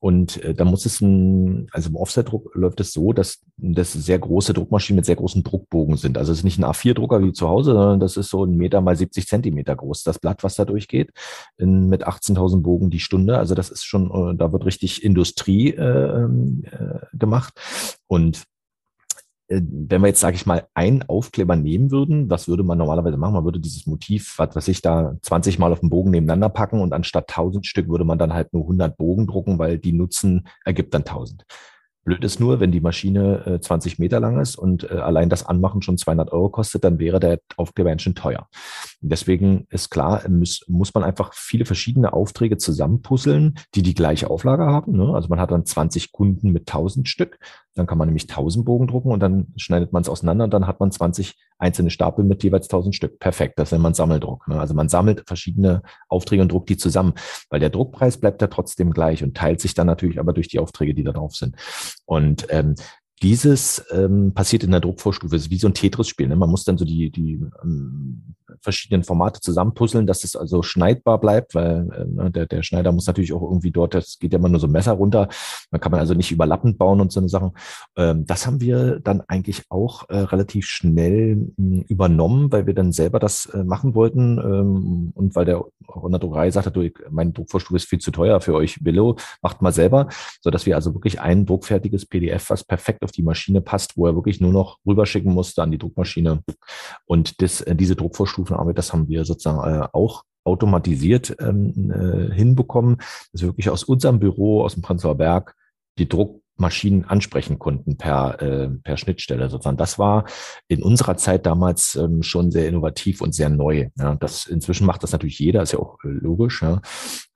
Und 0.00 0.44
äh, 0.44 0.52
da 0.52 0.66
muss 0.66 0.84
es 0.84 1.00
ein, 1.00 1.68
also 1.72 1.88
im 1.88 1.96
Offset-Druck 1.96 2.54
läuft 2.54 2.80
es 2.80 2.92
so, 2.92 3.14
dass 3.14 3.40
das 3.56 3.94
sehr 3.94 4.18
große 4.18 4.52
Druckmaschinen 4.52 4.96
mit 4.96 5.06
sehr 5.06 5.16
großen 5.16 5.42
Druckbogen 5.42 5.96
sind. 5.96 6.18
Also 6.18 6.30
es 6.30 6.38
ist 6.38 6.44
nicht 6.44 6.58
ein 6.58 6.66
A4-Drucker 6.66 7.22
wie 7.22 7.32
zu 7.32 7.48
Hause, 7.48 7.72
sondern 7.72 8.00
das 8.00 8.18
ist 8.18 8.28
so 8.28 8.44
ein 8.44 8.56
Meter 8.56 8.82
mal 8.82 8.94
70 8.94 9.26
Zentimeter 9.26 9.74
groß, 9.76 10.02
das 10.02 10.18
Blatt, 10.18 10.44
was 10.44 10.56
da 10.56 10.66
durchgeht, 10.66 11.12
in, 11.56 11.88
mit 11.88 12.06
18.000 12.06 12.60
Bogen 12.60 12.90
die 12.90 13.00
Stunde. 13.00 13.38
Also 13.38 13.54
das 13.54 13.70
ist 13.70 13.84
schon, 13.84 14.10
äh, 14.10 14.36
da 14.36 14.52
wird 14.52 14.66
richtig 14.66 15.02
Industrie 15.02 15.70
äh, 15.70 16.24
äh, 16.24 17.00
gemacht. 17.14 17.54
Und 18.06 18.44
wenn 19.48 20.02
wir 20.02 20.08
jetzt, 20.08 20.20
sage 20.20 20.36
ich 20.36 20.44
mal, 20.44 20.66
einen 20.74 21.02
Aufkleber 21.08 21.56
nehmen 21.56 21.90
würden, 21.90 22.28
was 22.28 22.48
würde 22.48 22.62
man 22.62 22.76
normalerweise 22.76 23.16
machen? 23.16 23.34
Man 23.34 23.44
würde 23.44 23.60
dieses 23.60 23.86
Motiv, 23.86 24.34
was 24.38 24.54
weiß 24.54 24.68
ich, 24.68 24.82
da 24.82 25.16
20 25.22 25.58
Mal 25.58 25.72
auf 25.72 25.80
den 25.80 25.90
Bogen 25.90 26.10
nebeneinander 26.10 26.50
packen 26.50 26.80
und 26.80 26.92
anstatt 26.92 27.30
1000 27.30 27.66
Stück 27.66 27.88
würde 27.88 28.04
man 28.04 28.18
dann 28.18 28.34
halt 28.34 28.52
nur 28.52 28.62
100 28.62 28.96
Bogen 28.96 29.26
drucken, 29.26 29.58
weil 29.58 29.78
die 29.78 29.92
Nutzen 29.92 30.46
ergibt 30.64 30.92
dann 30.92 31.02
1000. 31.02 31.44
Blöd 32.08 32.24
ist 32.24 32.40
nur, 32.40 32.58
wenn 32.58 32.72
die 32.72 32.80
Maschine 32.80 33.44
äh, 33.44 33.60
20 33.60 33.98
Meter 33.98 34.18
lang 34.18 34.40
ist 34.40 34.56
und 34.56 34.90
äh, 34.90 34.94
allein 34.94 35.28
das 35.28 35.44
Anmachen 35.44 35.82
schon 35.82 35.98
200 35.98 36.32
Euro 36.32 36.48
kostet, 36.48 36.82
dann 36.82 36.98
wäre 36.98 37.20
der 37.20 37.38
Aufkleber 37.58 37.98
schon 37.98 38.14
teuer. 38.14 38.48
Deswegen 39.02 39.66
ist 39.68 39.90
klar, 39.90 40.26
muss, 40.26 40.64
muss 40.68 40.94
man 40.94 41.04
einfach 41.04 41.34
viele 41.34 41.66
verschiedene 41.66 42.14
Aufträge 42.14 42.56
zusammenpuzzeln, 42.56 43.58
die 43.74 43.82
die 43.82 43.92
gleiche 43.92 44.30
Auflage 44.30 44.64
haben. 44.64 44.96
Ne? 44.96 45.12
Also 45.14 45.28
man 45.28 45.38
hat 45.38 45.50
dann 45.50 45.66
20 45.66 46.10
Kunden 46.10 46.50
mit 46.50 46.62
1000 46.62 47.10
Stück, 47.10 47.38
dann 47.78 47.86
kann 47.86 47.98
man 47.98 48.08
nämlich 48.08 48.28
1000 48.28 48.64
Bogen 48.64 48.86
drucken 48.86 49.10
und 49.10 49.20
dann 49.20 49.48
schneidet 49.56 49.92
man 49.92 50.02
es 50.02 50.08
auseinander 50.08 50.44
und 50.44 50.52
dann 50.52 50.66
hat 50.66 50.80
man 50.80 50.90
20 50.90 51.36
einzelne 51.58 51.90
Stapel 51.90 52.24
mit 52.24 52.42
jeweils 52.42 52.66
1000 52.66 52.94
Stück. 52.94 53.18
Perfekt, 53.18 53.58
das 53.58 53.72
nennt 53.72 53.82
man 53.82 53.94
Sammeldruck. 53.94 54.48
Ne? 54.48 54.58
Also 54.58 54.74
man 54.74 54.88
sammelt 54.88 55.24
verschiedene 55.26 55.82
Aufträge 56.08 56.42
und 56.42 56.52
druckt 56.52 56.68
die 56.68 56.76
zusammen, 56.76 57.14
weil 57.50 57.60
der 57.60 57.70
Druckpreis 57.70 58.18
bleibt 58.18 58.42
ja 58.42 58.48
trotzdem 58.48 58.92
gleich 58.92 59.22
und 59.22 59.36
teilt 59.36 59.60
sich 59.60 59.74
dann 59.74 59.86
natürlich 59.86 60.20
aber 60.20 60.32
durch 60.32 60.48
die 60.48 60.58
Aufträge, 60.58 60.94
die 60.94 61.04
da 61.04 61.12
drauf 61.12 61.34
sind. 61.36 61.56
Und 62.04 62.46
ähm, 62.50 62.74
dieses 63.22 63.84
ähm, 63.90 64.32
passiert 64.34 64.62
in 64.62 64.70
der 64.70 64.80
Druckvorstufe, 64.80 65.34
es 65.34 65.46
ist 65.46 65.50
wie 65.50 65.58
so 65.58 65.68
ein 65.68 65.74
Tetris-Spiel. 65.74 66.28
Ne? 66.28 66.36
Man 66.36 66.50
muss 66.50 66.64
dann 66.64 66.78
so 66.78 66.84
die, 66.84 67.10
die 67.10 67.40
ähm, 67.62 68.34
verschiedenen 68.62 69.04
Formate 69.04 69.40
zusammenpuzzeln, 69.40 70.06
dass 70.06 70.24
es 70.24 70.36
also 70.36 70.62
schneidbar 70.62 71.18
bleibt, 71.20 71.54
weil 71.54 71.88
äh, 71.92 72.04
ne, 72.04 72.30
der, 72.30 72.46
der 72.46 72.62
Schneider 72.62 72.92
muss 72.92 73.06
natürlich 73.06 73.32
auch 73.32 73.42
irgendwie 73.42 73.70
dort, 73.70 73.94
das 73.94 74.18
geht 74.18 74.32
ja 74.32 74.38
immer 74.38 74.48
nur 74.48 74.60
so 74.60 74.66
ein 74.66 74.72
Messer 74.72 74.92
runter, 74.92 75.28
da 75.70 75.78
kann 75.78 75.92
man 75.92 76.00
also 76.00 76.14
nicht 76.14 76.30
überlappend 76.30 76.78
bauen 76.78 77.00
und 77.00 77.12
so 77.12 77.20
eine 77.20 77.28
Sachen. 77.28 77.52
Ähm, 77.96 78.26
das 78.26 78.46
haben 78.46 78.60
wir 78.60 79.00
dann 79.00 79.22
eigentlich 79.28 79.64
auch 79.68 80.08
äh, 80.08 80.18
relativ 80.18 80.66
schnell 80.66 81.36
mh, 81.36 81.52
hm, 81.56 81.84
übernommen, 81.88 82.52
weil 82.52 82.66
wir 82.66 82.74
dann 82.74 82.92
selber 82.92 83.18
das 83.18 83.46
äh, 83.46 83.64
machen 83.64 83.94
wollten 83.94 84.38
ähm, 84.38 85.12
und 85.14 85.34
weil 85.34 85.44
der 85.44 85.64
in 86.04 86.10
der 86.10 86.20
Druckerei 86.20 86.50
sagte, 86.50 86.70
du, 86.70 86.90
mein 87.10 87.32
Druckvorstufe 87.32 87.76
ist 87.76 87.88
viel 87.88 87.98
zu 87.98 88.10
teuer 88.10 88.40
für 88.40 88.54
euch, 88.54 88.78
Billo, 88.82 89.16
macht 89.42 89.62
mal 89.62 89.72
selber, 89.72 90.08
so 90.40 90.50
dass 90.50 90.66
wir 90.66 90.76
also 90.76 90.94
wirklich 90.94 91.20
ein 91.20 91.46
druckfertiges 91.46 92.06
PDF, 92.06 92.50
was 92.50 92.64
perfekt 92.64 93.02
auf 93.02 93.12
die 93.12 93.22
Maschine 93.22 93.60
passt, 93.60 93.96
wo 93.96 94.06
er 94.06 94.14
wirklich 94.14 94.40
nur 94.40 94.52
noch 94.52 94.78
rüberschicken 94.86 95.32
musste 95.32 95.62
an 95.62 95.70
die 95.70 95.78
Druckmaschine. 95.78 96.42
Und 97.06 97.40
das, 97.42 97.60
äh, 97.62 97.74
diese 97.74 97.96
Druckvorstufe 97.96 98.47
Stufenarbeit, 98.48 98.78
das 98.78 98.92
haben 98.92 99.08
wir 99.08 99.24
sozusagen 99.24 99.58
äh, 99.58 99.88
auch 99.92 100.24
automatisiert 100.44 101.36
ähm, 101.40 101.90
äh, 101.90 102.34
hinbekommen, 102.34 102.96
dass 103.32 103.42
wir 103.42 103.48
wirklich 103.48 103.68
aus 103.68 103.84
unserem 103.84 104.18
Büro, 104.18 104.64
aus 104.64 104.74
dem 104.74 104.82
Prenzlauer 104.82 105.16
Berg, 105.16 105.54
die 105.98 106.08
Druck 106.08 106.40
Maschinen 106.58 107.04
ansprechen 107.04 107.58
konnten 107.58 107.96
per, 107.96 108.42
äh, 108.42 108.68
per 108.68 108.96
Schnittstelle 108.96 109.48
sozusagen. 109.48 109.76
Das 109.76 109.98
war 109.98 110.24
in 110.66 110.82
unserer 110.82 111.16
Zeit 111.16 111.46
damals 111.46 111.94
ähm, 111.96 112.22
schon 112.22 112.50
sehr 112.50 112.68
innovativ 112.68 113.20
und 113.20 113.34
sehr 113.34 113.48
neu. 113.48 113.88
Ja. 113.96 114.16
Das, 114.16 114.46
inzwischen 114.46 114.86
macht 114.86 115.02
das 115.02 115.12
natürlich 115.12 115.38
jeder, 115.38 115.62
ist 115.62 115.72
ja 115.72 115.78
auch 115.78 115.98
äh, 116.04 116.08
logisch, 116.08 116.62
ja. 116.62 116.80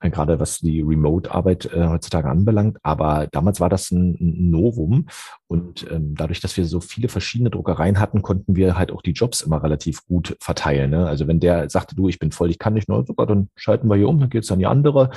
Äh, 0.01 0.09
gerade 0.09 0.39
was 0.39 0.59
die 0.59 0.81
Remote-Arbeit 0.81 1.65
äh, 1.73 1.87
heutzutage 1.87 2.29
anbelangt. 2.29 2.77
Aber 2.83 3.27
damals 3.31 3.59
war 3.59 3.69
das 3.69 3.91
ein, 3.91 4.17
ein 4.19 4.49
Novum 4.49 5.07
und 5.53 5.85
ähm, 5.91 6.15
dadurch, 6.15 6.41
dass 6.41 6.57
wir 6.57 6.65
so 6.65 6.81
viele 6.81 7.09
verschiedene 7.09 7.51
Druckereien 7.51 7.99
hatten, 7.99 8.23
konnten 8.23 8.55
wir 8.55 8.75
halt 8.75 8.91
auch 8.91 9.03
die 9.03 9.11
Jobs 9.11 9.41
immer 9.41 9.61
relativ 9.61 10.03
gut 10.07 10.35
verteilen. 10.39 10.89
Ne? 10.89 11.05
Also 11.05 11.27
wenn 11.27 11.39
der 11.39 11.69
sagte, 11.69 11.95
du, 11.95 12.09
ich 12.09 12.17
bin 12.17 12.31
voll, 12.31 12.49
ich 12.49 12.57
kann 12.57 12.73
nicht, 12.73 12.87
super, 12.87 13.27
dann 13.27 13.49
schalten 13.55 13.87
wir 13.87 13.95
hier 13.95 14.09
um, 14.09 14.19
dann 14.19 14.31
geht's 14.31 14.51
an 14.51 14.57
die 14.57 14.65
andere. 14.65 15.11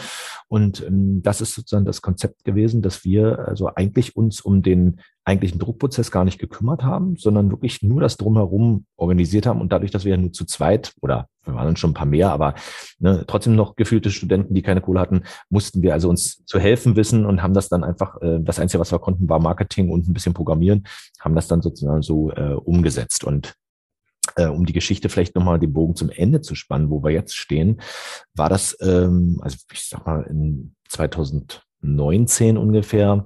Und 0.49 0.85
ähm, 0.87 1.23
das 1.23 1.41
ist 1.41 1.55
sozusagen 1.55 1.87
das 1.87 2.03
Konzept 2.03 2.45
gewesen, 2.45 2.83
dass 2.83 3.03
wir 3.03 3.49
also 3.49 3.71
eigentlich 3.75 3.96
wirklich 3.97 4.15
uns 4.15 4.41
um 4.43 4.63
den 4.63 5.01
eigentlichen 5.25 5.59
Druckprozess 5.59 6.11
gar 6.11 6.25
nicht 6.25 6.39
gekümmert 6.39 6.85
haben, 6.85 7.17
sondern 7.17 7.51
wirklich 7.51 7.83
nur 7.83 8.01
das 8.01 8.17
drumherum 8.17 8.85
organisiert 8.97 9.47
haben. 9.47 9.61
Und 9.61 9.73
dadurch, 9.73 9.91
dass 9.91 10.05
wir 10.05 10.13
ja 10.13 10.17
nur 10.17 10.33
zu 10.33 10.45
zweit 10.45 10.93
oder 11.01 11.29
wir 11.45 11.55
waren 11.55 11.67
dann 11.67 11.77
schon 11.77 11.91
ein 11.91 11.95
paar 11.95 12.07
mehr, 12.07 12.31
aber 12.31 12.55
ne, 12.99 13.25
trotzdem 13.27 13.57
noch 13.57 13.75
gefühlte 13.75 14.11
Studenten, 14.11 14.55
die 14.55 14.63
keine 14.63 14.81
Kohle 14.81 15.01
hatten, 15.01 15.23
mussten 15.49 15.83
wir 15.83 15.95
also 15.95 16.09
uns 16.09 16.45
zu 16.45 16.61
helfen 16.61 16.95
wissen 16.95 17.25
und 17.25 17.43
haben 17.43 17.55
das 17.55 17.69
dann 17.69 17.83
einfach, 17.83 18.21
äh, 18.21 18.39
das 18.41 18.61
Einzige, 18.61 18.81
was 18.81 18.93
wir 18.93 18.99
konnten, 18.99 19.29
war 19.29 19.41
Marketing 19.41 19.91
und 19.91 20.07
ein 20.07 20.13
bisschen 20.13 20.35
Programmieren, 20.35 20.85
haben 21.21 21.35
das 21.35 21.49
dann 21.49 21.63
sozusagen 21.63 22.03
so 22.03 22.31
äh, 22.33 22.55
umgesetzt. 22.55 23.25
Und 23.25 23.55
äh, 24.37 24.47
um 24.47 24.67
die 24.67 24.73
Geschichte 24.73 25.09
vielleicht 25.09 25.35
nochmal 25.35 25.59
den 25.59 25.73
Bogen 25.73 25.97
zum 25.97 26.11
Ende 26.11 26.41
zu 26.41 26.55
spannen, 26.55 26.91
wo 26.91 27.03
wir 27.03 27.11
jetzt 27.11 27.37
stehen, 27.37 27.81
war 28.35 28.49
das, 28.49 28.77
ähm, 28.81 29.41
also 29.43 29.57
ich 29.73 29.89
sag 29.89 30.07
mal, 30.07 30.23
in 30.23 30.75
2019 30.89 32.59
ungefähr, 32.59 33.25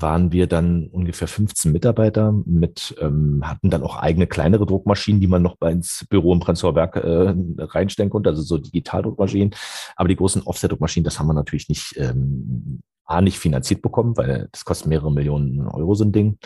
waren 0.00 0.32
wir 0.32 0.46
dann 0.46 0.86
ungefähr 0.88 1.28
15 1.28 1.72
Mitarbeiter 1.72 2.32
mit, 2.44 2.94
ähm, 3.00 3.42
hatten 3.44 3.70
dann 3.70 3.82
auch 3.82 3.96
eigene 3.96 4.26
kleinere 4.26 4.66
Druckmaschinen, 4.66 5.20
die 5.20 5.26
man 5.26 5.42
noch 5.42 5.56
bei 5.56 5.72
ins 5.72 6.06
Büro 6.08 6.32
im 6.32 6.40
Prenzlauer 6.40 6.74
Berg 6.74 6.96
äh, 6.96 7.34
reinstellen 7.58 8.10
konnte, 8.10 8.30
also 8.30 8.42
so 8.42 8.58
Digitaldruckmaschinen. 8.58 9.54
Aber 9.96 10.08
die 10.08 10.16
großen 10.16 10.42
Offset-Druckmaschinen, 10.42 11.04
das 11.04 11.18
haben 11.18 11.26
wir 11.26 11.34
natürlich 11.34 11.68
nicht, 11.68 11.94
ähm, 11.96 12.80
A, 13.04 13.20
nicht 13.20 13.38
finanziert 13.38 13.82
bekommen, 13.82 14.16
weil 14.16 14.48
das 14.52 14.64
kostet 14.64 14.88
mehrere 14.88 15.10
Millionen 15.10 15.66
Euro 15.66 15.94
so 15.94 16.04
ein 16.04 16.12
Ding 16.12 16.38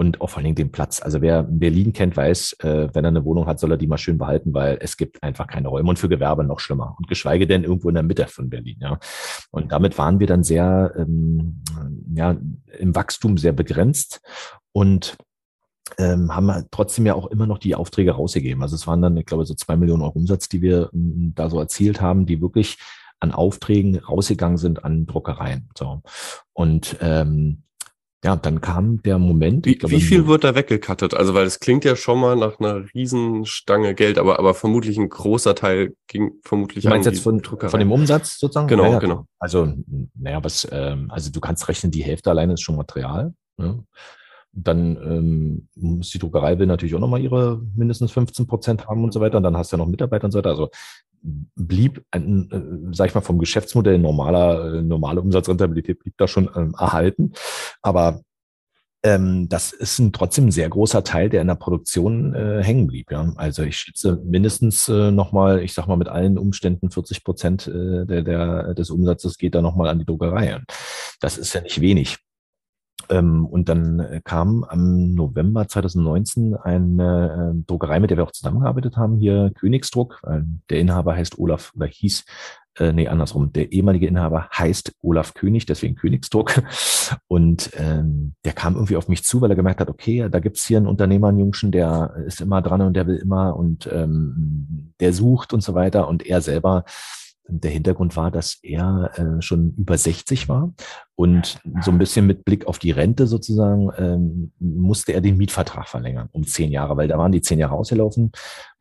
und 0.00 0.22
auch 0.22 0.30
vor 0.30 0.38
allen 0.38 0.44
Dingen 0.44 0.56
den 0.56 0.72
Platz. 0.72 1.02
Also 1.02 1.20
wer 1.20 1.42
Berlin 1.42 1.92
kennt, 1.92 2.16
weiß, 2.16 2.56
äh, 2.60 2.88
wenn 2.94 3.04
er 3.04 3.08
eine 3.08 3.26
Wohnung 3.26 3.44
hat, 3.44 3.60
soll 3.60 3.72
er 3.72 3.76
die 3.76 3.86
mal 3.86 3.98
schön 3.98 4.16
behalten, 4.16 4.54
weil 4.54 4.78
es 4.80 4.96
gibt 4.96 5.22
einfach 5.22 5.46
keine 5.46 5.68
Räume 5.68 5.90
und 5.90 5.98
für 5.98 6.08
Gewerbe 6.08 6.42
noch 6.42 6.58
schlimmer 6.58 6.94
und 6.96 7.06
geschweige 7.06 7.46
denn 7.46 7.64
irgendwo 7.64 7.90
in 7.90 7.96
der 7.96 8.02
Mitte 8.02 8.26
von 8.26 8.48
Berlin. 8.48 8.78
Ja. 8.80 8.98
Und 9.50 9.72
damit 9.72 9.98
waren 9.98 10.18
wir 10.18 10.26
dann 10.26 10.42
sehr 10.42 10.94
ähm, 10.96 11.62
ja, 12.14 12.34
im 12.78 12.94
Wachstum 12.94 13.36
sehr 13.36 13.52
begrenzt 13.52 14.22
und 14.72 15.18
ähm, 15.98 16.34
haben 16.34 16.50
halt 16.50 16.68
trotzdem 16.70 17.04
ja 17.04 17.12
auch 17.12 17.26
immer 17.26 17.46
noch 17.46 17.58
die 17.58 17.74
Aufträge 17.74 18.12
rausgegeben. 18.12 18.62
Also 18.62 18.76
es 18.76 18.86
waren 18.86 19.02
dann, 19.02 19.18
ich 19.18 19.26
glaube, 19.26 19.44
so 19.44 19.52
zwei 19.52 19.76
Millionen 19.76 20.00
Euro 20.00 20.18
Umsatz, 20.18 20.48
die 20.48 20.62
wir 20.62 20.88
ähm, 20.94 21.34
da 21.34 21.50
so 21.50 21.60
erzielt 21.60 22.00
haben, 22.00 22.24
die 22.24 22.40
wirklich 22.40 22.78
an 23.18 23.32
Aufträgen 23.32 23.98
rausgegangen 23.98 24.56
sind 24.56 24.82
an 24.82 25.04
Druckereien. 25.04 25.68
So. 25.76 26.00
Und 26.54 26.96
ähm, 27.02 27.64
ja, 28.22 28.36
dann 28.36 28.60
kam 28.60 29.02
der 29.02 29.18
Moment. 29.18 29.64
Wie, 29.64 29.76
glaube, 29.76 29.94
wie 29.94 30.00
viel 30.02 30.26
wird 30.26 30.44
da 30.44 30.54
weggekattet? 30.54 31.14
Also, 31.14 31.32
weil 31.32 31.46
es 31.46 31.58
klingt 31.58 31.84
ja 31.86 31.96
schon 31.96 32.20
mal 32.20 32.36
nach 32.36 32.60
einer 32.60 32.84
Riesenstange 32.92 33.94
Geld, 33.94 34.18
aber, 34.18 34.38
aber 34.38 34.52
vermutlich 34.52 34.98
ein 34.98 35.08
großer 35.08 35.54
Teil 35.54 35.94
ging 36.06 36.32
vermutlich 36.42 36.84
du 36.84 36.90
meinst 36.90 37.08
an 37.08 37.14
jetzt 37.14 37.22
von, 37.22 37.42
von 37.42 37.80
dem 37.80 37.90
Umsatz 37.90 38.38
sozusagen? 38.38 38.68
Genau, 38.68 38.92
ja, 38.92 38.98
genau. 38.98 39.24
Also, 39.38 39.72
naja, 40.14 40.44
was, 40.44 40.68
ähm, 40.70 41.10
also 41.10 41.30
du 41.30 41.40
kannst 41.40 41.66
rechnen, 41.68 41.90
die 41.90 42.02
Hälfte 42.02 42.28
alleine 42.28 42.54
ist 42.54 42.62
schon 42.62 42.76
Material. 42.76 43.32
Ne? 43.56 43.84
Dann 44.52 44.96
ähm, 44.96 45.68
muss 45.76 46.10
die 46.10 46.18
Druckerei 46.18 46.58
will 46.58 46.66
natürlich 46.66 46.94
auch 46.94 47.00
nochmal 47.00 47.20
ihre 47.20 47.60
mindestens 47.76 48.12
15 48.12 48.46
Prozent 48.46 48.86
haben 48.86 49.04
und 49.04 49.12
so 49.12 49.20
weiter. 49.20 49.36
Und 49.36 49.44
dann 49.44 49.56
hast 49.56 49.72
du 49.72 49.76
ja 49.76 49.78
noch 49.78 49.88
Mitarbeiter 49.88 50.24
und 50.24 50.32
so 50.32 50.38
weiter. 50.38 50.50
Also 50.50 50.70
blieb, 51.22 52.04
ein, 52.10 52.50
äh, 52.50 52.94
sag 52.94 53.08
ich 53.08 53.14
mal, 53.14 53.20
vom 53.20 53.38
Geschäftsmodell 53.38 53.98
normaler, 53.98 54.74
äh, 54.74 54.82
normale 54.82 55.20
Umsatzrentabilität 55.20 55.98
blieb 56.00 56.14
da 56.16 56.26
schon 56.26 56.50
ähm, 56.56 56.74
erhalten. 56.78 57.32
Aber 57.82 58.22
ähm, 59.02 59.48
das 59.48 59.72
ist 59.72 59.98
ein 59.98 60.12
trotzdem 60.12 60.46
ein 60.46 60.50
sehr 60.50 60.68
großer 60.68 61.02
Teil, 61.04 61.30
der 61.30 61.40
in 61.40 61.46
der 61.46 61.54
Produktion 61.54 62.34
äh, 62.34 62.62
hängen 62.62 62.86
blieb. 62.86 63.10
Ja. 63.10 63.32
Also 63.36 63.62
ich 63.62 63.76
schätze 63.76 64.20
mindestens 64.24 64.88
äh, 64.88 65.10
nochmal, 65.10 65.62
ich 65.62 65.72
sag 65.72 65.86
mal 65.86 65.96
mit 65.96 66.08
allen 66.08 66.36
Umständen 66.36 66.90
40 66.90 67.24
Prozent 67.24 67.66
äh, 67.66 68.04
der, 68.04 68.22
der, 68.22 68.74
des 68.74 68.90
Umsatzes 68.90 69.38
geht 69.38 69.54
da 69.54 69.62
nochmal 69.62 69.88
an 69.88 69.98
die 69.98 70.04
Druckerei. 70.04 70.60
Das 71.20 71.38
ist 71.38 71.54
ja 71.54 71.62
nicht 71.62 71.80
wenig. 71.80 72.18
Ähm, 73.10 73.44
und 73.44 73.68
dann 73.68 74.00
äh, 74.00 74.20
kam 74.24 74.64
am 74.64 75.14
November 75.14 75.68
2019 75.68 76.54
eine 76.54 77.52
äh, 77.54 77.64
Druckerei, 77.66 78.00
mit 78.00 78.10
der 78.10 78.16
wir 78.16 78.24
auch 78.24 78.32
zusammengearbeitet 78.32 78.96
haben, 78.96 79.16
hier 79.16 79.50
Königsdruck. 79.58 80.22
Der 80.70 80.78
Inhaber 80.78 81.16
heißt 81.16 81.38
Olaf 81.38 81.72
oder 81.74 81.86
hieß, 81.86 82.24
äh, 82.78 82.92
nee, 82.92 83.08
andersrum. 83.08 83.52
Der 83.52 83.72
ehemalige 83.72 84.06
Inhaber 84.06 84.48
heißt 84.56 84.94
Olaf 85.02 85.34
König, 85.34 85.66
deswegen 85.66 85.96
Königsdruck. 85.96 86.62
Und 87.28 87.70
ähm, 87.74 88.34
der 88.44 88.52
kam 88.52 88.74
irgendwie 88.74 88.96
auf 88.96 89.08
mich 89.08 89.24
zu, 89.24 89.40
weil 89.40 89.50
er 89.50 89.56
gemerkt 89.56 89.80
hat, 89.80 89.90
okay, 89.90 90.28
da 90.30 90.38
gibt's 90.38 90.66
hier 90.66 90.78
einen 90.78 90.86
Unternehmer, 90.86 91.28
einen 91.28 91.40
Jungschen, 91.40 91.72
der 91.72 92.14
ist 92.26 92.40
immer 92.40 92.62
dran 92.62 92.80
und 92.80 92.94
der 92.94 93.06
will 93.06 93.16
immer 93.16 93.56
und 93.56 93.88
ähm, 93.92 94.94
der 95.00 95.12
sucht 95.12 95.52
und 95.52 95.62
so 95.62 95.74
weiter. 95.74 96.08
Und 96.08 96.24
er 96.24 96.40
selber 96.40 96.84
der 97.48 97.70
Hintergrund 97.70 98.16
war, 98.16 98.30
dass 98.30 98.58
er 98.62 99.10
äh, 99.16 99.42
schon 99.42 99.74
über 99.76 99.98
60 99.98 100.48
war 100.48 100.72
und 101.20 101.60
so 101.82 101.90
ein 101.90 101.98
bisschen 101.98 102.26
mit 102.26 102.46
Blick 102.46 102.66
auf 102.66 102.78
die 102.78 102.92
Rente 102.92 103.26
sozusagen 103.26 103.90
ähm, 103.98 104.52
musste 104.58 105.12
er 105.12 105.20
den 105.20 105.36
Mietvertrag 105.36 105.86
verlängern 105.86 106.30
um 106.32 106.46
zehn 106.46 106.72
Jahre, 106.72 106.96
weil 106.96 107.08
da 107.08 107.18
waren 107.18 107.30
die 107.30 107.42
zehn 107.42 107.58
Jahre 107.58 107.74
ausgelaufen 107.74 108.32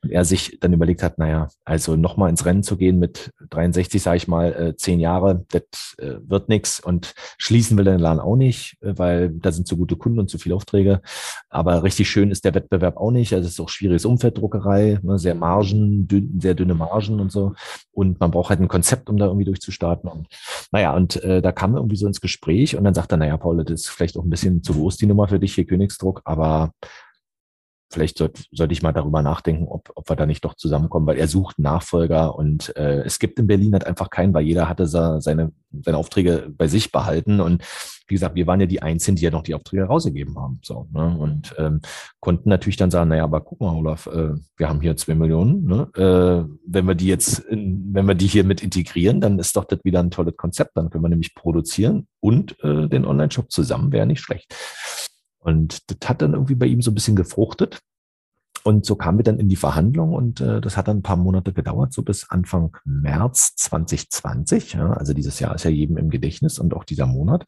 und 0.02 0.12
er 0.12 0.24
sich 0.24 0.58
dann 0.62 0.72
überlegt 0.72 1.04
hat, 1.04 1.18
naja, 1.18 1.50
also 1.66 1.98
nochmal 1.98 2.30
ins 2.30 2.46
Rennen 2.46 2.64
zu 2.64 2.78
gehen 2.78 3.00
mit 3.00 3.32
63, 3.50 4.02
sage 4.02 4.18
ich 4.18 4.28
mal, 4.30 4.54
äh, 4.54 4.76
zehn 4.78 5.00
Jahre, 5.00 5.46
das 5.52 5.96
äh, 5.98 6.16
wird 6.26 6.48
nichts 6.48 6.80
und 6.80 7.14
schließen 7.38 7.78
will 7.78 7.84
den 7.84 8.00
Laden 8.00 8.22
auch 8.22 8.38
nicht, 8.38 8.78
äh, 8.82 8.94
weil 8.98 9.30
da 9.30 9.52
sind 9.52 9.68
zu 9.68 9.76
gute 9.76 9.98
Kunden 9.98 10.20
und 10.20 10.30
zu 10.30 10.38
viele 10.38 10.56
Aufträge. 10.56 11.02
Aber 11.50 11.84
richtig 11.84 12.10
schön 12.10 12.32
ist 12.32 12.46
der 12.46 12.56
Wettbewerb 12.56 12.96
auch 12.96 13.12
nicht. 13.12 13.34
Also 13.34 13.48
es 13.48 13.54
ist 13.54 13.60
auch 13.60 13.68
schwieriges 13.68 14.06
Umfeld, 14.06 14.38
Druckerei, 14.38 15.00
ne, 15.02 15.20
sehr 15.20 15.36
Margen, 15.36 16.08
dünn, 16.08 16.40
sehr 16.40 16.54
dünne 16.54 16.76
Margen 16.76 17.20
und 17.20 17.32
so. 17.32 17.54
Und 17.92 18.22
man 18.22 18.32
braucht 18.32 18.52
halt 18.52 18.62
ein 18.62 18.70
Konzept, 18.70 19.10
um 19.10 19.18
da 19.18 19.26
irgendwie 19.26 19.46
durchzustarten. 19.46 20.10
Und 20.10 20.28
naja, 20.72 20.96
und 20.96 21.22
äh, 21.24 21.42
da 21.42 21.52
kam 21.52 21.76
irgendwie 21.76 21.98
so 21.98 22.08
ins 22.08 22.22
Gespräch 22.22 22.29
und 22.76 22.84
dann 22.84 22.94
sagt 22.94 23.12
er, 23.12 23.18
naja, 23.18 23.38
Paul, 23.38 23.64
das 23.64 23.82
ist 23.82 23.90
vielleicht 23.90 24.18
auch 24.18 24.24
ein 24.24 24.30
bisschen 24.30 24.64
zu 24.64 24.74
groß, 24.74 24.98
die 24.98 25.06
Nummer 25.06 25.28
für 25.28 25.40
dich 25.40 25.56
hier, 25.56 25.66
Königsdruck, 25.66 26.22
aber 26.26 26.74
vielleicht 27.90 28.18
sollte 28.18 28.44
sollte 28.52 28.74
ich 28.74 28.82
mal 28.82 28.92
darüber 28.92 29.22
nachdenken, 29.22 29.68
ob, 29.68 29.92
ob 29.96 30.10
wir 30.10 30.16
da 30.16 30.26
nicht 30.26 30.46
doch 30.46 30.56
zusammenkommen, 30.56 31.08
weil 31.08 31.18
er 31.18 31.28
sucht 31.28 31.60
Nachfolger 31.60 32.36
und 32.36 32.76
äh, 32.76 33.02
es 33.02 33.20
gibt 33.20 33.40
in 33.40 33.48
Berlin 33.48 33.74
halt 33.74 33.86
einfach 33.86 34.10
keinen, 34.10 34.34
weil 34.34 34.46
jeder 34.46 34.70
hatte 34.70 34.86
seine, 34.86 35.22
seine 35.22 35.98
Aufträge 35.98 36.52
bei 36.56 36.68
sich 36.68 36.92
behalten 36.92 37.40
und 37.40 37.64
wie 38.10 38.16
gesagt, 38.16 38.36
wir 38.36 38.48
waren 38.48 38.60
ja 38.60 38.66
die 38.66 38.82
Einzigen, 38.82 39.16
die 39.16 39.24
ja 39.24 39.32
noch 39.32 39.44
die 39.44 39.54
Aufträge 39.54 39.84
rausgegeben 39.84 40.38
haben. 40.38 40.60
So, 40.64 40.88
ne? 40.92 41.16
Und 41.18 41.54
ähm, 41.58 41.82
konnten 42.20 42.50
natürlich 42.50 42.76
dann 42.78 42.92
sagen, 42.92 43.10
naja, 43.10 43.24
aber 43.24 43.42
guck 43.42 43.62
mal, 43.62 43.76
Olaf, 43.76 44.08
äh, 44.08 44.32
wir 44.58 44.68
haben 44.68 44.82
hier 44.82 44.98
zwei 44.98 45.16
Millionen. 45.16 45.66
Ne? 45.66 45.88
Äh, 45.96 46.52
wenn 46.66 46.88
wir 46.88 46.96
die 46.96 47.08
jetzt, 47.08 47.40
in, 47.40 47.94
wenn 47.94 48.08
wir 48.08 48.16
die 48.16 48.28
hier 48.28 48.44
mit 48.44 48.64
integrieren, 48.64 49.22
dann 49.22 49.38
ist 49.38 49.56
doch 49.56 49.66
das 49.66 49.80
wieder 49.84 50.00
ein 50.00 50.12
tolles 50.12 50.36
Konzept. 50.36 50.76
Dann 50.76 50.90
können 50.90 51.04
wir 51.04 51.10
nämlich 51.10 51.36
produzieren 51.36 52.08
und 52.20 52.62
äh, 52.64 52.88
den 52.88 53.06
Online-Shop 53.06 53.52
zusammen 53.52 53.92
wäre 53.92 54.08
nicht 54.08 54.22
schlecht. 54.22 54.56
Und 55.40 55.90
das 55.90 56.10
hat 56.10 56.22
dann 56.22 56.34
irgendwie 56.34 56.56
bei 56.56 56.66
ihm 56.68 56.82
so 56.82 56.92
ein 56.92 56.96
bisschen 56.96 57.16
gefruchtet. 57.16 57.80
Und 58.64 58.86
so 58.86 58.96
kamen 58.96 59.18
wir 59.18 59.24
dann 59.24 59.40
in 59.40 59.48
die 59.48 59.56
Verhandlung 59.56 60.14
und 60.14 60.42
äh, 60.42 60.60
das 60.60 60.76
hat 60.76 60.90
dann 60.90 60.98
ein 60.98 61.02
paar 61.02 61.16
Monate 61.16 61.54
gedauert, 61.54 61.94
so 61.94 62.04
bis 62.04 62.30
Anfang 62.30 62.76
März 62.84 63.56
2020. 63.56 64.74
Ja, 64.74 64.92
also 64.92 65.14
dieses 65.14 65.40
Jahr 65.40 65.56
ist 65.56 65.64
ja 65.64 65.72
jedem 65.72 65.98
im 65.98 66.10
Gedächtnis 66.10 66.60
und 66.60 66.74
auch 66.74 66.84
dieser 66.84 67.06
Monat. 67.06 67.46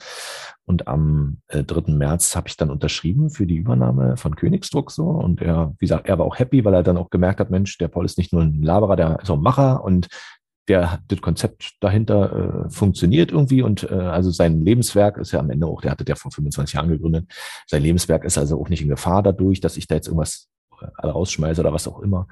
Und 0.63 0.87
am 0.87 1.41
äh, 1.47 1.63
3. 1.63 1.91
März 1.93 2.35
habe 2.35 2.47
ich 2.47 2.55
dann 2.55 2.69
unterschrieben 2.69 3.29
für 3.29 3.45
die 3.45 3.57
Übernahme 3.57 4.15
von 4.15 4.37
Königsdruck 4.37 4.89
so. 4.89 5.09
Und 5.09 5.41
er, 5.41 5.73
wie 5.79 5.85
gesagt, 5.85 6.07
er 6.07 6.17
war 6.17 6.25
auch 6.25 6.39
happy, 6.39 6.63
weil 6.63 6.73
er 6.73 6.83
dann 6.83 6.97
auch 6.97 7.09
gemerkt 7.09 7.41
hat, 7.41 7.49
Mensch, 7.49 7.77
der 7.77 7.89
Paul 7.89 8.05
ist 8.05 8.17
nicht 8.17 8.31
nur 8.31 8.43
ein 8.43 8.61
Laberer, 8.61 8.95
der 8.95 9.19
ist 9.19 9.29
auch 9.29 9.37
ein 9.37 9.43
Macher 9.43 9.83
und 9.83 10.07
der 10.67 10.99
das 11.07 11.21
Konzept 11.21 11.75
dahinter 11.79 12.65
äh, 12.65 12.69
funktioniert 12.69 13.31
irgendwie 13.31 13.61
und 13.61 13.83
äh, 13.83 13.95
also 13.95 14.31
sein 14.31 14.61
Lebenswerk 14.61 15.17
ist 15.17 15.31
ja 15.31 15.39
am 15.39 15.49
Ende 15.49 15.67
auch, 15.67 15.81
der 15.81 15.91
hatte 15.91 16.05
der 16.05 16.15
vor 16.15 16.31
25 16.31 16.75
Jahren 16.75 16.89
gegründet, 16.89 17.31
sein 17.67 17.81
Lebenswerk 17.81 18.23
ist 18.25 18.37
also 18.37 18.59
auch 18.59 18.69
nicht 18.69 18.81
in 18.81 18.89
Gefahr 18.89 19.23
dadurch, 19.23 19.59
dass 19.59 19.77
ich 19.77 19.87
da 19.87 19.95
jetzt 19.95 20.07
irgendwas 20.07 20.49
äh, 20.79 21.07
rausschmeiße 21.07 21.61
oder 21.61 21.73
was 21.73 21.87
auch 21.87 21.99
immer 21.99 22.27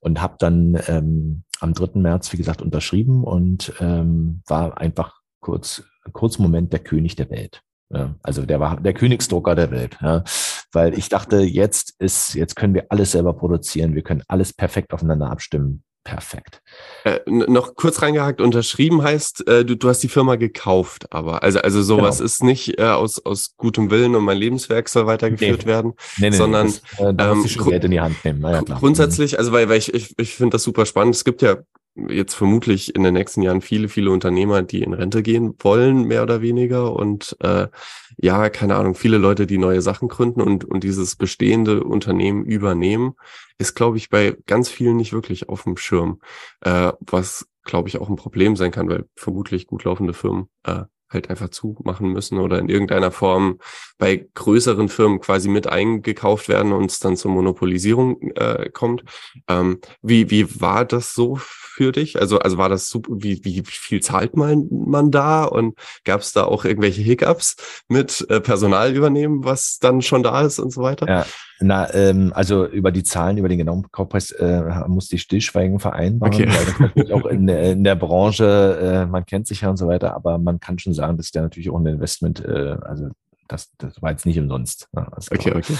und 0.00 0.20
habe 0.20 0.36
dann 0.38 0.80
ähm, 0.86 1.44
am 1.60 1.72
3. 1.72 1.98
März, 1.98 2.32
wie 2.32 2.36
gesagt, 2.36 2.62
unterschrieben 2.62 3.24
und 3.24 3.72
ähm, 3.80 4.42
war 4.46 4.78
einfach 4.78 5.20
kurz, 5.40 5.82
kurz 6.12 6.38
Moment 6.38 6.72
der 6.72 6.80
König 6.80 7.16
der 7.16 7.30
Welt. 7.30 7.62
Ja, 7.90 8.14
also 8.22 8.46
der 8.46 8.60
war 8.60 8.80
der 8.80 8.94
Königsdrucker 8.94 9.54
der 9.54 9.70
Welt, 9.70 9.98
ja, 10.00 10.24
weil 10.72 10.98
ich 10.98 11.08
dachte, 11.08 11.38
jetzt 11.38 11.94
ist, 11.98 12.34
jetzt 12.34 12.56
können 12.56 12.74
wir 12.74 12.86
alles 12.88 13.12
selber 13.12 13.34
produzieren, 13.34 13.94
wir 13.94 14.02
können 14.02 14.22
alles 14.26 14.52
perfekt 14.52 14.92
aufeinander 14.92 15.30
abstimmen 15.30 15.84
perfekt. 16.04 16.62
Äh, 17.04 17.20
noch 17.26 17.74
kurz 17.74 18.02
reingehakt, 18.02 18.40
unterschrieben 18.40 19.02
heißt, 19.02 19.48
äh, 19.48 19.64
du, 19.64 19.76
du 19.76 19.88
hast 19.88 20.00
die 20.00 20.08
Firma 20.08 20.36
gekauft, 20.36 21.12
aber 21.12 21.42
also, 21.42 21.60
also 21.60 21.82
sowas 21.82 22.18
genau. 22.18 22.26
ist 22.26 22.42
nicht 22.42 22.78
äh, 22.78 22.84
aus, 22.84 23.24
aus 23.24 23.56
gutem 23.56 23.90
Willen 23.90 24.14
und 24.14 24.24
mein 24.24 24.38
Lebenswerk 24.38 24.88
soll 24.88 25.06
weitergeführt 25.06 25.62
nee. 25.62 25.66
werden, 25.66 25.94
nee, 26.18 26.30
nee, 26.30 26.36
sondern 26.36 26.66
das, 26.66 26.82
äh, 26.98 27.14
da 27.14 27.32
ähm, 27.32 27.44
Geld 27.44 27.84
in 27.84 27.90
die 27.90 28.00
Hand 28.00 28.24
nehmen. 28.24 28.42
Ja, 28.42 28.60
grundsätzlich, 28.60 29.38
also 29.38 29.52
weil, 29.52 29.68
weil 29.68 29.78
ich, 29.78 29.92
ich, 29.92 30.14
ich 30.18 30.34
finde 30.34 30.54
das 30.54 30.62
super 30.62 30.86
spannend. 30.86 31.14
Es 31.14 31.24
gibt 31.24 31.42
ja 31.42 31.56
jetzt 31.96 32.34
vermutlich 32.34 32.94
in 32.94 33.02
den 33.02 33.14
nächsten 33.14 33.42
Jahren 33.42 33.60
viele, 33.60 33.88
viele 33.88 34.10
Unternehmer, 34.10 34.62
die 34.62 34.82
in 34.82 34.92
Rente 34.94 35.22
gehen 35.22 35.54
wollen, 35.58 36.04
mehr 36.04 36.22
oder 36.22 36.42
weniger. 36.42 36.94
Und 36.94 37.36
äh, 37.40 37.68
ja, 38.16 38.50
keine 38.50 38.76
Ahnung, 38.76 38.94
viele 38.94 39.18
Leute, 39.18 39.46
die 39.46 39.58
neue 39.58 39.82
Sachen 39.82 40.08
gründen 40.08 40.40
und, 40.40 40.64
und 40.64 40.82
dieses 40.82 41.16
bestehende 41.16 41.84
Unternehmen 41.84 42.44
übernehmen, 42.44 43.14
ist, 43.58 43.74
glaube 43.74 43.96
ich, 43.96 44.10
bei 44.10 44.36
ganz 44.46 44.68
vielen 44.68 44.96
nicht 44.96 45.12
wirklich 45.12 45.48
auf 45.48 45.62
dem 45.64 45.76
Schirm. 45.76 46.20
Äh, 46.60 46.92
was, 47.00 47.46
glaube 47.62 47.88
ich, 47.88 47.98
auch 47.98 48.08
ein 48.08 48.16
Problem 48.16 48.56
sein 48.56 48.72
kann, 48.72 48.88
weil 48.88 49.08
vermutlich 49.14 49.66
gut 49.66 49.84
laufende 49.84 50.14
Firmen 50.14 50.48
äh, 50.64 50.84
halt 51.14 51.30
einfach 51.30 51.48
zumachen 51.48 52.12
müssen 52.12 52.38
oder 52.38 52.58
in 52.58 52.68
irgendeiner 52.68 53.10
Form 53.10 53.58
bei 53.98 54.26
größeren 54.34 54.88
Firmen 54.88 55.20
quasi 55.20 55.48
mit 55.48 55.66
eingekauft 55.66 56.48
werden 56.48 56.72
und 56.72 56.90
es 56.90 56.98
dann 56.98 57.16
zur 57.16 57.30
Monopolisierung 57.30 58.32
äh, 58.32 58.70
kommt. 58.70 59.04
Ähm, 59.48 59.80
wie, 60.02 60.30
wie 60.30 60.60
war 60.60 60.84
das 60.84 61.14
so 61.14 61.36
für 61.36 61.92
dich? 61.92 62.20
Also, 62.20 62.38
also 62.38 62.58
war 62.58 62.68
das 62.68 62.88
super, 62.88 63.12
wie, 63.16 63.44
wie 63.44 63.62
viel 63.64 64.02
zahlt 64.02 64.36
man, 64.36 64.68
man 64.70 65.10
da 65.10 65.44
und 65.44 65.78
gab 66.04 66.20
es 66.20 66.32
da 66.32 66.44
auch 66.44 66.64
irgendwelche 66.64 67.02
Hiccups 67.02 67.56
mit 67.88 68.26
äh, 68.28 68.40
Personal 68.40 68.94
übernehmen, 68.94 69.44
was 69.44 69.78
dann 69.78 70.02
schon 70.02 70.22
da 70.22 70.42
ist 70.42 70.58
und 70.58 70.70
so 70.70 70.82
weiter? 70.82 71.08
Ja, 71.08 71.26
na, 71.60 71.92
ähm, 71.94 72.32
also 72.34 72.66
über 72.66 72.90
die 72.90 73.04
Zahlen, 73.04 73.38
über 73.38 73.48
den 73.48 73.58
genauen 73.58 73.86
Kaufpreis 73.92 74.30
äh, 74.32 74.62
musste 74.88 75.16
ich 75.16 75.22
Stillschweigen 75.22 75.78
vereinbaren, 75.78 76.34
okay. 76.34 76.48
weil 76.48 76.64
das 76.64 76.78
natürlich 76.80 77.12
auch 77.12 77.26
in, 77.26 77.48
in 77.48 77.84
der 77.84 77.94
Branche, 77.94 78.78
äh, 78.80 79.06
man 79.06 79.24
kennt 79.24 79.46
sich 79.46 79.60
ja 79.60 79.70
und 79.70 79.76
so 79.76 79.86
weiter, 79.86 80.14
aber 80.14 80.38
man 80.38 80.60
kann 80.60 80.78
schon 80.78 80.94
sagen, 80.94 81.16
dass 81.16 81.30
der 81.30 81.42
natürlich 81.42 81.70
auch 81.70 81.78
ein 81.78 81.86
Investment, 81.86 82.44
äh, 82.44 82.76
also 82.82 83.08
das, 83.48 83.70
das 83.78 84.00
war 84.02 84.10
jetzt 84.10 84.26
nicht 84.26 84.38
umsonst. 84.38 84.88
Ne? 84.92 85.06
okay, 85.30 85.52
okay. 85.54 85.74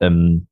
Ähm, 0.00 0.48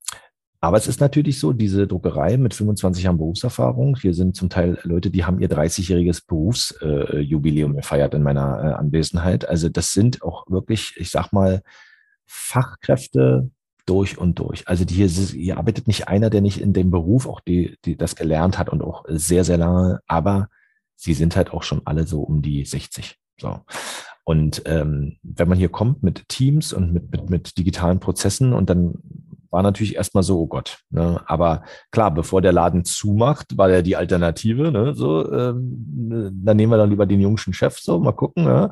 aber 0.60 0.76
es 0.76 0.86
ist 0.86 1.00
natürlich 1.00 1.40
so, 1.40 1.52
diese 1.52 1.88
Druckerei 1.88 2.36
mit 2.36 2.54
25 2.54 3.02
Jahren 3.02 3.18
Berufserfahrung, 3.18 3.96
hier 3.96 4.14
sind 4.14 4.36
zum 4.36 4.48
Teil 4.48 4.78
Leute, 4.84 5.10
die 5.10 5.24
haben 5.24 5.40
ihr 5.40 5.50
30-jähriges 5.50 6.24
Berufsjubiläum 6.24 7.72
äh, 7.72 7.76
gefeiert 7.78 8.14
in 8.14 8.22
meiner 8.22 8.62
äh, 8.62 8.72
Anwesenheit. 8.74 9.48
Also 9.48 9.68
das 9.68 9.92
sind 9.92 10.22
auch 10.22 10.48
wirklich, 10.48 10.94
ich 10.98 11.10
sag 11.10 11.32
mal, 11.32 11.62
Fachkräfte, 12.26 13.50
durch 13.86 14.18
und 14.18 14.38
durch. 14.38 14.68
Also 14.68 14.84
die 14.84 14.94
hier, 14.94 15.08
hier 15.08 15.58
arbeitet 15.58 15.86
nicht 15.86 16.08
einer, 16.08 16.30
der 16.30 16.40
nicht 16.40 16.60
in 16.60 16.72
dem 16.72 16.90
Beruf 16.90 17.26
auch 17.26 17.40
die, 17.40 17.76
die 17.84 17.96
das 17.96 18.16
gelernt 18.16 18.58
hat 18.58 18.68
und 18.68 18.82
auch 18.82 19.04
sehr, 19.08 19.44
sehr 19.44 19.58
lange, 19.58 20.00
aber 20.06 20.48
sie 20.96 21.14
sind 21.14 21.36
halt 21.36 21.52
auch 21.52 21.62
schon 21.62 21.82
alle 21.84 22.06
so 22.06 22.22
um 22.22 22.42
die 22.42 22.64
60. 22.64 23.16
So. 23.40 23.60
Und 24.24 24.62
ähm, 24.66 25.16
wenn 25.22 25.48
man 25.48 25.58
hier 25.58 25.68
kommt 25.68 26.02
mit 26.02 26.28
Teams 26.28 26.72
und 26.72 26.92
mit, 26.92 27.10
mit, 27.10 27.30
mit 27.30 27.58
digitalen 27.58 27.98
Prozessen 27.98 28.52
und 28.52 28.70
dann 28.70 28.94
war 29.52 29.62
natürlich 29.62 29.96
erstmal 29.96 30.22
so, 30.22 30.40
oh 30.40 30.46
Gott. 30.46 30.78
Ne? 30.90 31.20
Aber 31.26 31.62
klar, 31.90 32.12
bevor 32.12 32.40
der 32.40 32.52
Laden 32.52 32.84
zumacht, 32.84 33.58
war 33.58 33.68
ja 33.68 33.82
die 33.82 33.96
Alternative. 33.96 34.72
Ne? 34.72 34.94
So, 34.94 35.30
ähm, 35.30 36.32
dann 36.42 36.56
nehmen 36.56 36.72
wir 36.72 36.78
dann 36.78 36.88
lieber 36.88 37.04
den 37.04 37.20
jungschen 37.20 37.52
Chef 37.52 37.78
so, 37.78 38.00
mal 38.00 38.12
gucken. 38.12 38.44
Ja? 38.44 38.70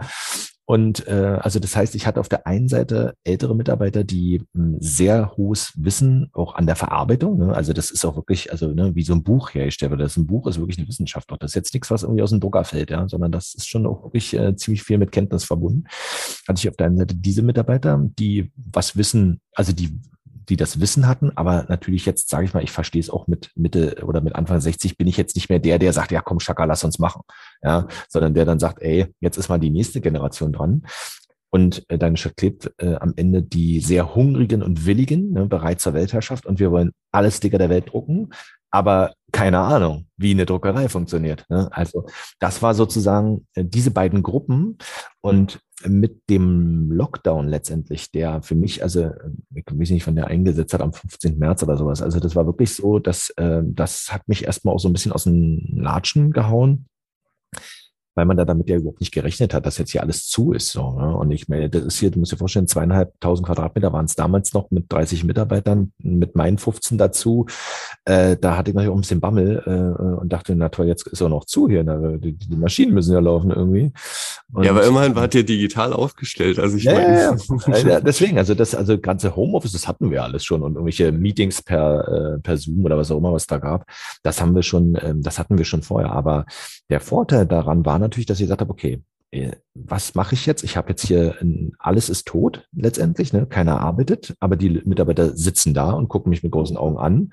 Und 0.70 1.08
äh, 1.08 1.36
also 1.40 1.58
das 1.58 1.74
heißt, 1.74 1.96
ich 1.96 2.06
hatte 2.06 2.20
auf 2.20 2.28
der 2.28 2.46
einen 2.46 2.68
Seite 2.68 3.14
ältere 3.24 3.56
Mitarbeiter, 3.56 4.04
die 4.04 4.44
ein 4.54 4.74
hm, 4.74 4.76
sehr 4.78 5.36
hohes 5.36 5.72
Wissen 5.74 6.30
auch 6.32 6.54
an 6.54 6.66
der 6.66 6.76
Verarbeitung. 6.76 7.38
Ne? 7.38 7.52
Also 7.52 7.72
das 7.72 7.90
ist 7.90 8.04
auch 8.04 8.14
wirklich, 8.14 8.52
also 8.52 8.68
ne, 8.68 8.94
wie 8.94 9.02
so 9.02 9.12
ein 9.12 9.24
Buch 9.24 9.52
hergestellt 9.52 9.90
wird. 9.90 10.00
Das 10.00 10.16
ein 10.16 10.28
Buch 10.28 10.46
ist 10.46 10.60
wirklich 10.60 10.78
eine 10.78 10.86
Wissenschaft. 10.86 11.32
Auch 11.32 11.38
das 11.38 11.50
ist 11.50 11.54
jetzt 11.56 11.74
nichts, 11.74 11.90
was 11.90 12.04
irgendwie 12.04 12.22
aus 12.22 12.30
dem 12.30 12.38
Drucker 12.38 12.62
fällt, 12.62 12.90
ja, 12.90 13.08
sondern 13.08 13.32
das 13.32 13.52
ist 13.52 13.68
schon 13.68 13.84
auch 13.84 14.04
wirklich 14.04 14.32
äh, 14.32 14.54
ziemlich 14.54 14.84
viel 14.84 14.98
mit 14.98 15.10
Kenntnis 15.10 15.42
verbunden. 15.42 15.88
Hatte 16.46 16.60
ich 16.60 16.68
auf 16.68 16.76
der 16.76 16.86
einen 16.86 16.98
Seite 16.98 17.16
diese 17.16 17.42
Mitarbeiter, 17.42 18.00
die 18.20 18.52
was 18.54 18.96
wissen, 18.96 19.40
also 19.56 19.72
die 19.72 19.98
die 20.50 20.56
das 20.56 20.80
Wissen 20.80 21.06
hatten, 21.06 21.30
aber 21.36 21.64
natürlich 21.68 22.04
jetzt, 22.04 22.28
sage 22.28 22.44
ich 22.44 22.52
mal, 22.52 22.62
ich 22.62 22.72
verstehe 22.72 23.00
es 23.00 23.08
auch 23.08 23.26
mit 23.26 23.50
Mitte 23.54 24.02
oder 24.04 24.20
mit 24.20 24.34
Anfang 24.34 24.60
60 24.60 24.98
bin 24.98 25.06
ich 25.06 25.16
jetzt 25.16 25.36
nicht 25.36 25.48
mehr 25.48 25.60
der, 25.60 25.78
der 25.78 25.92
sagt, 25.92 26.12
ja 26.12 26.20
komm, 26.20 26.40
Schaka, 26.40 26.64
lass 26.64 26.84
uns 26.84 26.98
machen, 26.98 27.22
ja, 27.62 27.86
sondern 28.08 28.34
der 28.34 28.44
dann 28.44 28.58
sagt, 28.58 28.82
ey, 28.82 29.06
jetzt 29.20 29.38
ist 29.38 29.48
mal 29.48 29.58
die 29.58 29.70
nächste 29.70 30.00
Generation 30.00 30.52
dran. 30.52 30.82
Und 31.52 31.84
äh, 31.88 31.98
dann 31.98 32.14
klebt 32.14 32.72
äh, 32.78 32.94
am 32.94 33.12
Ende 33.16 33.42
die 33.42 33.80
sehr 33.80 34.14
hungrigen 34.14 34.62
und 34.62 34.86
willigen, 34.86 35.32
ne, 35.32 35.46
bereit 35.46 35.80
zur 35.80 35.94
Weltherrschaft 35.94 36.46
und 36.46 36.60
wir 36.60 36.70
wollen 36.70 36.92
alle 37.10 37.30
Sticker 37.30 37.58
der 37.58 37.70
Welt 37.70 37.90
drucken, 37.90 38.30
aber 38.70 39.12
keine 39.32 39.58
Ahnung, 39.60 40.06
wie 40.16 40.32
eine 40.32 40.46
Druckerei 40.46 40.88
funktioniert. 40.88 41.44
Ne? 41.48 41.68
Also 41.72 42.06
das 42.38 42.62
war 42.62 42.74
sozusagen 42.74 43.46
äh, 43.54 43.64
diese 43.64 43.90
beiden 43.90 44.22
Gruppen 44.22 44.78
und 45.20 45.60
mit 45.84 46.28
dem 46.28 46.90
Lockdown 46.90 47.48
letztendlich, 47.48 48.10
der 48.10 48.42
für 48.42 48.54
mich, 48.54 48.82
also 48.82 49.12
ich 49.54 49.64
weiß 49.66 49.90
nicht, 49.90 50.06
wann 50.06 50.16
der 50.16 50.26
eingesetzt 50.26 50.74
hat, 50.74 50.82
am 50.82 50.92
15. 50.92 51.38
März 51.38 51.62
oder 51.62 51.78
sowas. 51.78 52.02
Also 52.02 52.20
das 52.20 52.36
war 52.36 52.44
wirklich 52.46 52.74
so, 52.74 52.98
dass 52.98 53.30
äh, 53.30 53.62
das 53.64 54.12
hat 54.12 54.28
mich 54.28 54.44
erstmal 54.44 54.74
auch 54.74 54.80
so 54.80 54.88
ein 54.88 54.92
bisschen 54.92 55.12
aus 55.12 55.24
den 55.24 55.76
Latschen 55.76 56.32
gehauen 56.32 56.86
weil 58.14 58.26
man 58.26 58.36
da 58.36 58.44
damit 58.44 58.68
ja 58.68 58.76
überhaupt 58.76 59.00
nicht 59.00 59.12
gerechnet 59.12 59.54
hat, 59.54 59.66
dass 59.66 59.78
jetzt 59.78 59.92
hier 59.92 60.02
alles 60.02 60.26
zu 60.26 60.52
ist. 60.52 60.72
So, 60.72 60.92
ne? 60.92 61.16
Und 61.16 61.30
ich 61.30 61.48
meine, 61.48 61.70
das 61.70 61.84
ist 61.84 61.98
hier, 61.98 62.10
du 62.10 62.18
musst 62.18 62.32
dir 62.32 62.36
vorstellen, 62.36 62.66
zweieinhalbtausend 62.66 63.46
Quadratmeter 63.46 63.92
waren 63.92 64.06
es 64.06 64.16
damals 64.16 64.52
noch 64.52 64.70
mit 64.70 64.92
30 64.92 65.24
Mitarbeitern, 65.24 65.92
mit 65.98 66.34
meinen 66.34 66.58
15 66.58 66.98
dazu. 66.98 67.46
Äh, 68.04 68.36
da 68.36 68.56
hatte 68.56 68.70
ich 68.70 68.74
natürlich 68.74 68.92
auch 68.92 68.98
ein 68.98 69.02
bisschen 69.02 69.20
Bammel 69.20 69.62
äh, 69.64 70.20
und 70.20 70.32
dachte, 70.32 70.56
na 70.56 70.68
toll, 70.68 70.86
jetzt 70.86 71.06
ist 71.06 71.20
er 71.20 71.28
noch 71.28 71.44
zu 71.44 71.68
hier. 71.68 71.84
Na, 71.84 72.16
die, 72.16 72.32
die, 72.32 72.56
Maschinen 72.56 72.94
müssen 72.94 73.12
ja 73.12 73.20
laufen 73.20 73.50
irgendwie. 73.50 73.92
Und, 74.52 74.64
ja, 74.64 74.72
aber 74.72 74.84
immerhin 74.84 75.14
war 75.14 75.32
ihr 75.32 75.44
digital 75.44 75.92
aufgestellt. 75.92 76.58
Also 76.58 76.76
ich 76.76 76.84
ja, 76.84 76.94
meine. 76.94 77.14
Ja, 77.14 77.36
ja. 77.36 77.88
ja, 77.88 78.00
deswegen, 78.00 78.38
also 78.38 78.54
das, 78.54 78.74
also 78.74 78.98
ganze 78.98 79.36
Homeoffice, 79.36 79.72
das 79.72 79.86
hatten 79.86 80.10
wir 80.10 80.24
alles 80.24 80.44
schon 80.44 80.62
und 80.62 80.72
irgendwelche 80.72 81.12
Meetings 81.12 81.62
per, 81.62 82.08
äh, 82.36 82.40
per 82.40 82.56
Zoom 82.56 82.84
oder 82.84 82.98
was 82.98 83.10
auch 83.10 83.18
immer, 83.18 83.32
was 83.32 83.46
da 83.46 83.58
gab, 83.58 83.84
das 84.22 84.40
haben 84.40 84.54
wir 84.54 84.62
schon, 84.62 84.98
ähm, 85.00 85.22
das 85.22 85.38
hatten 85.38 85.56
wir 85.56 85.64
schon 85.64 85.82
vorher. 85.82 86.10
Aber 86.10 86.44
der 86.88 87.00
Vorteil 87.00 87.46
daran 87.46 87.86
war 87.86 87.99
natürlich, 88.00 88.26
dass 88.26 88.38
ich 88.38 88.44
gesagt 88.44 88.60
habe, 88.60 88.70
okay, 88.72 89.02
äh, 89.30 89.52
was 89.74 90.14
mache 90.14 90.34
ich 90.34 90.46
jetzt? 90.46 90.64
Ich 90.64 90.76
habe 90.76 90.90
jetzt 90.90 91.06
hier, 91.06 91.36
ein, 91.40 91.72
alles 91.78 92.08
ist 92.08 92.26
tot 92.26 92.68
letztendlich, 92.72 93.32
ne? 93.32 93.46
keiner 93.46 93.80
arbeitet, 93.80 94.34
aber 94.40 94.56
die 94.56 94.82
Mitarbeiter 94.84 95.36
sitzen 95.36 95.74
da 95.74 95.92
und 95.92 96.08
gucken 96.08 96.30
mich 96.30 96.42
mit 96.42 96.52
großen 96.52 96.76
Augen 96.76 96.98
an. 96.98 97.32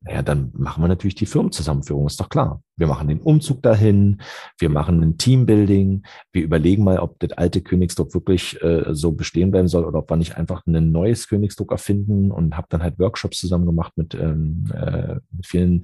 Naja, 0.00 0.22
dann 0.22 0.52
machen 0.54 0.82
wir 0.82 0.88
natürlich 0.88 1.14
die 1.14 1.26
Firmenzusammenführung, 1.26 2.06
ist 2.06 2.20
doch 2.20 2.28
klar. 2.28 2.62
Wir 2.76 2.86
machen 2.86 3.08
den 3.08 3.20
Umzug 3.20 3.62
dahin, 3.62 4.20
wir 4.58 4.68
machen 4.68 5.02
ein 5.02 5.16
Teambuilding, 5.16 6.02
wir 6.32 6.42
überlegen 6.42 6.82
mal, 6.84 6.98
ob 6.98 7.18
das 7.20 7.32
alte 7.32 7.60
Königsdruck 7.60 8.14
wirklich 8.14 8.60
äh, 8.62 8.94
so 8.94 9.12
bestehen 9.12 9.50
bleiben 9.50 9.68
soll 9.68 9.84
oder 9.84 10.00
ob 10.00 10.10
wir 10.10 10.16
nicht 10.16 10.36
einfach 10.36 10.66
ein 10.66 10.90
neues 10.90 11.28
Königsdruck 11.28 11.70
erfinden 11.70 12.30
und 12.30 12.56
habe 12.56 12.66
dann 12.70 12.82
halt 12.82 12.98
Workshops 12.98 13.38
zusammen 13.38 13.66
gemacht 13.66 13.92
mit, 13.96 14.14
ähm, 14.14 14.64
äh, 14.74 15.14
mit 15.30 15.46
vielen, 15.46 15.82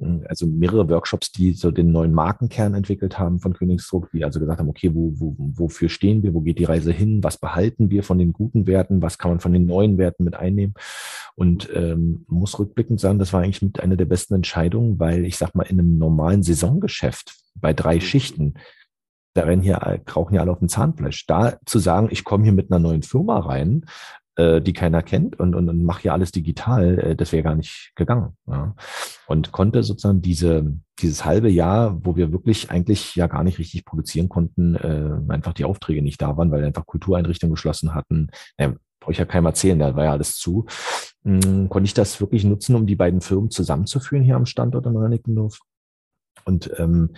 äh, 0.00 0.26
also 0.28 0.46
mehrere 0.46 0.88
Workshops, 0.90 1.32
die 1.32 1.52
so 1.52 1.70
den 1.70 1.92
neuen 1.92 2.12
Markenkern 2.12 2.74
entwickelt 2.74 3.18
haben 3.18 3.40
von 3.40 3.54
Königsdruck, 3.54 4.10
die 4.12 4.24
also 4.24 4.38
gesagt 4.38 4.60
haben, 4.60 4.68
okay, 4.68 4.90
wo, 4.94 5.12
wo, 5.14 5.34
wofür 5.38 5.88
stehen 5.88 6.22
wir, 6.22 6.34
wo 6.34 6.40
geht 6.40 6.58
die 6.58 6.64
Reise 6.64 6.92
hin, 6.92 7.22
was 7.24 7.38
behalten 7.38 7.90
wir 7.90 8.02
von 8.02 8.18
den 8.18 8.32
guten 8.32 8.66
Werten, 8.66 9.00
was 9.00 9.16
kann 9.16 9.30
man 9.30 9.40
von 9.40 9.52
den 9.52 9.64
neuen 9.64 9.96
Werten 9.96 10.24
mit 10.24 10.34
einnehmen. 10.34 10.74
Und 11.34 11.68
ähm, 11.72 12.24
muss 12.26 12.58
rückblickend 12.58 12.98
sagen, 12.98 13.18
das 13.18 13.32
war 13.32 13.42
eigentlich 13.42 13.62
mit 13.62 13.80
einer 13.80 13.96
der 13.96 14.06
besten 14.06 14.34
Entscheidungen, 14.34 14.98
weil 14.98 15.24
ich 15.24 15.36
sag 15.36 15.54
mal, 15.54 15.62
in 15.62 15.78
einem 15.78 15.96
normalen 15.96 16.17
normalen 16.18 16.42
Saisongeschäft 16.42 17.36
bei 17.54 17.72
drei 17.72 17.96
mhm. 17.96 18.00
Schichten, 18.00 18.54
da 19.34 19.44
rennen 19.44 19.62
hier, 19.62 20.00
krauchen 20.04 20.34
ja 20.34 20.40
alle 20.40 20.50
auf 20.50 20.58
dem 20.58 20.68
Zahnfleisch. 20.68 21.26
Da 21.26 21.58
zu 21.64 21.78
sagen, 21.78 22.08
ich 22.10 22.24
komme 22.24 22.44
hier 22.44 22.52
mit 22.52 22.70
einer 22.70 22.80
neuen 22.80 23.02
Firma 23.02 23.38
rein, 23.38 23.84
äh, 24.36 24.60
die 24.60 24.72
keiner 24.72 25.02
kennt 25.02 25.38
und, 25.38 25.54
und, 25.54 25.68
und 25.68 25.84
mache 25.84 26.02
hier 26.02 26.12
alles 26.12 26.32
digital, 26.32 26.98
äh, 26.98 27.16
das 27.16 27.30
wäre 27.30 27.44
gar 27.44 27.54
nicht 27.54 27.92
gegangen. 27.94 28.36
Ja. 28.46 28.74
Und 29.28 29.52
konnte 29.52 29.84
sozusagen 29.84 30.22
diese, 30.22 30.72
dieses 30.98 31.24
halbe 31.24 31.50
Jahr, 31.50 32.04
wo 32.04 32.16
wir 32.16 32.32
wirklich 32.32 32.70
eigentlich 32.70 33.14
ja 33.14 33.28
gar 33.28 33.44
nicht 33.44 33.58
richtig 33.58 33.84
produzieren 33.84 34.28
konnten, 34.28 34.74
äh, 34.74 35.32
einfach 35.32 35.52
die 35.52 35.64
Aufträge 35.64 36.02
nicht 36.02 36.20
da 36.20 36.36
waren, 36.36 36.50
weil 36.50 36.64
einfach 36.64 36.86
Kultureinrichtungen 36.86 37.54
geschlossen 37.54 37.94
hatten. 37.94 38.28
Äh, 38.56 38.70
brauche 39.00 39.12
ich 39.12 39.18
ja 39.18 39.24
keinem 39.24 39.46
erzählen, 39.46 39.78
da 39.78 39.94
war 39.94 40.04
ja 40.04 40.12
alles 40.12 40.36
zu. 40.36 40.66
Hm, 41.22 41.68
konnte 41.68 41.86
ich 41.86 41.94
das 41.94 42.20
wirklich 42.20 42.42
nutzen, 42.42 42.74
um 42.74 42.86
die 42.86 42.96
beiden 42.96 43.20
Firmen 43.20 43.50
zusammenzuführen 43.50 44.24
hier 44.24 44.34
am 44.34 44.46
Standort 44.46 44.86
in 44.86 44.96
Reinickendorf 44.96 45.60
und 46.44 46.70
ähm, 46.78 47.10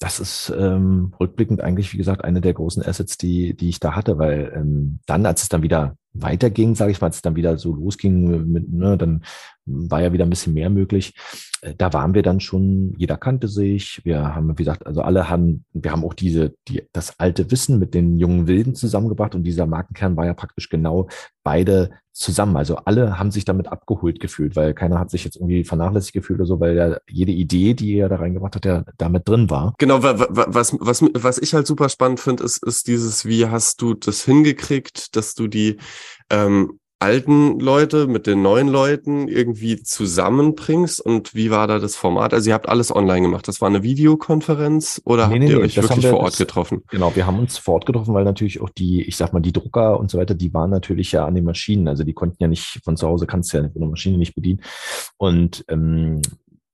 das 0.00 0.18
ist 0.18 0.52
ähm, 0.58 1.12
rückblickend 1.20 1.60
eigentlich, 1.60 1.92
wie 1.92 1.98
gesagt, 1.98 2.24
eine 2.24 2.40
der 2.40 2.54
großen 2.54 2.82
Assets, 2.82 3.18
die, 3.18 3.54
die 3.54 3.68
ich 3.68 3.80
da 3.80 3.94
hatte, 3.94 4.16
weil 4.16 4.50
ähm, 4.56 4.98
dann, 5.04 5.26
als 5.26 5.42
es 5.42 5.50
dann 5.50 5.62
wieder 5.62 5.94
weiterging, 6.14 6.74
sage 6.74 6.90
ich 6.90 7.00
mal, 7.02 7.08
als 7.08 7.16
es 7.16 7.22
dann 7.22 7.36
wieder 7.36 7.58
so 7.58 7.74
losging, 7.74 8.50
mit, 8.50 8.72
ne, 8.72 8.96
dann 8.96 9.22
war 9.66 10.00
ja 10.00 10.12
wieder 10.14 10.24
ein 10.24 10.30
bisschen 10.30 10.54
mehr 10.54 10.70
möglich. 10.70 11.14
Äh, 11.60 11.74
da 11.76 11.92
waren 11.92 12.14
wir 12.14 12.22
dann 12.22 12.40
schon, 12.40 12.94
jeder 12.96 13.18
kannte 13.18 13.46
sich. 13.46 14.00
Wir 14.02 14.34
haben, 14.34 14.48
wie 14.58 14.62
gesagt, 14.62 14.86
also 14.86 15.02
alle 15.02 15.28
haben, 15.28 15.66
wir 15.74 15.92
haben 15.92 16.04
auch 16.04 16.14
diese, 16.14 16.54
die, 16.66 16.82
das 16.92 17.20
alte 17.20 17.50
Wissen 17.50 17.78
mit 17.78 17.92
den 17.92 18.16
jungen 18.16 18.46
Wilden 18.46 18.74
zusammengebracht 18.74 19.34
und 19.34 19.44
dieser 19.44 19.66
Markenkern 19.66 20.16
war 20.16 20.24
ja 20.24 20.32
praktisch 20.32 20.70
genau 20.70 21.08
beide 21.44 21.90
zusammen. 22.20 22.56
Also 22.56 22.76
alle 22.76 23.18
haben 23.18 23.30
sich 23.30 23.44
damit 23.44 23.68
abgeholt 23.68 24.20
gefühlt, 24.20 24.54
weil 24.54 24.74
keiner 24.74 24.98
hat 24.98 25.10
sich 25.10 25.24
jetzt 25.24 25.36
irgendwie 25.36 25.64
vernachlässigt 25.64 26.12
gefühlt 26.12 26.38
oder 26.38 26.46
so, 26.46 26.60
weil 26.60 26.76
ja 26.76 26.98
jede 27.08 27.32
Idee, 27.32 27.74
die 27.74 27.96
er 27.96 28.08
da 28.08 28.16
reingebracht 28.16 28.56
hat, 28.56 28.64
ja 28.66 28.84
damit 28.98 29.28
drin 29.28 29.48
war. 29.48 29.74
Genau, 29.78 30.02
was, 30.02 30.76
was, 30.78 31.04
was 31.14 31.38
ich 31.38 31.54
halt 31.54 31.66
super 31.66 31.88
spannend 31.88 32.20
finde, 32.20 32.44
ist, 32.44 32.62
ist 32.62 32.88
dieses, 32.88 33.24
wie 33.24 33.46
hast 33.46 33.80
du 33.80 33.94
das 33.94 34.24
hingekriegt, 34.24 35.16
dass 35.16 35.34
du 35.34 35.48
die 35.48 35.78
ähm, 36.28 36.79
alten 37.00 37.58
Leute 37.58 38.06
mit 38.06 38.26
den 38.26 38.42
neuen 38.42 38.68
Leuten 38.68 39.26
irgendwie 39.26 39.82
zusammenbringst 39.82 41.00
und 41.00 41.34
wie 41.34 41.50
war 41.50 41.66
da 41.66 41.78
das 41.78 41.96
Format? 41.96 42.34
Also 42.34 42.50
ihr 42.50 42.54
habt 42.54 42.68
alles 42.68 42.94
online 42.94 43.22
gemacht. 43.22 43.48
Das 43.48 43.62
war 43.62 43.68
eine 43.68 43.82
Videokonferenz 43.82 45.00
oder 45.06 45.28
nee, 45.28 45.34
habt 45.34 45.40
nee, 45.40 45.50
ihr 45.50 45.56
nee, 45.56 45.64
euch 45.64 45.76
wirklich 45.76 46.04
wir, 46.04 46.10
vor 46.10 46.20
Ort 46.20 46.36
getroffen? 46.36 46.82
Genau, 46.90 47.16
wir 47.16 47.26
haben 47.26 47.38
uns 47.38 47.56
vor 47.56 47.74
Ort 47.74 47.86
getroffen, 47.86 48.12
weil 48.12 48.24
natürlich 48.24 48.60
auch 48.60 48.68
die, 48.68 49.02
ich 49.02 49.16
sag 49.16 49.32
mal, 49.32 49.40
die 49.40 49.52
Drucker 49.52 49.98
und 49.98 50.10
so 50.10 50.18
weiter, 50.18 50.34
die 50.34 50.52
waren 50.52 50.68
natürlich 50.68 51.10
ja 51.12 51.24
an 51.24 51.34
den 51.34 51.44
Maschinen. 51.44 51.88
Also 51.88 52.04
die 52.04 52.12
konnten 52.12 52.36
ja 52.38 52.48
nicht 52.48 52.80
von 52.84 52.98
zu 52.98 53.08
Hause 53.08 53.26
kannst 53.26 53.52
du 53.52 53.56
ja 53.58 53.64
eine 53.64 53.86
Maschine 53.86 54.18
nicht 54.18 54.34
bedienen. 54.34 54.60
Und 55.16 55.64
ähm, 55.68 56.20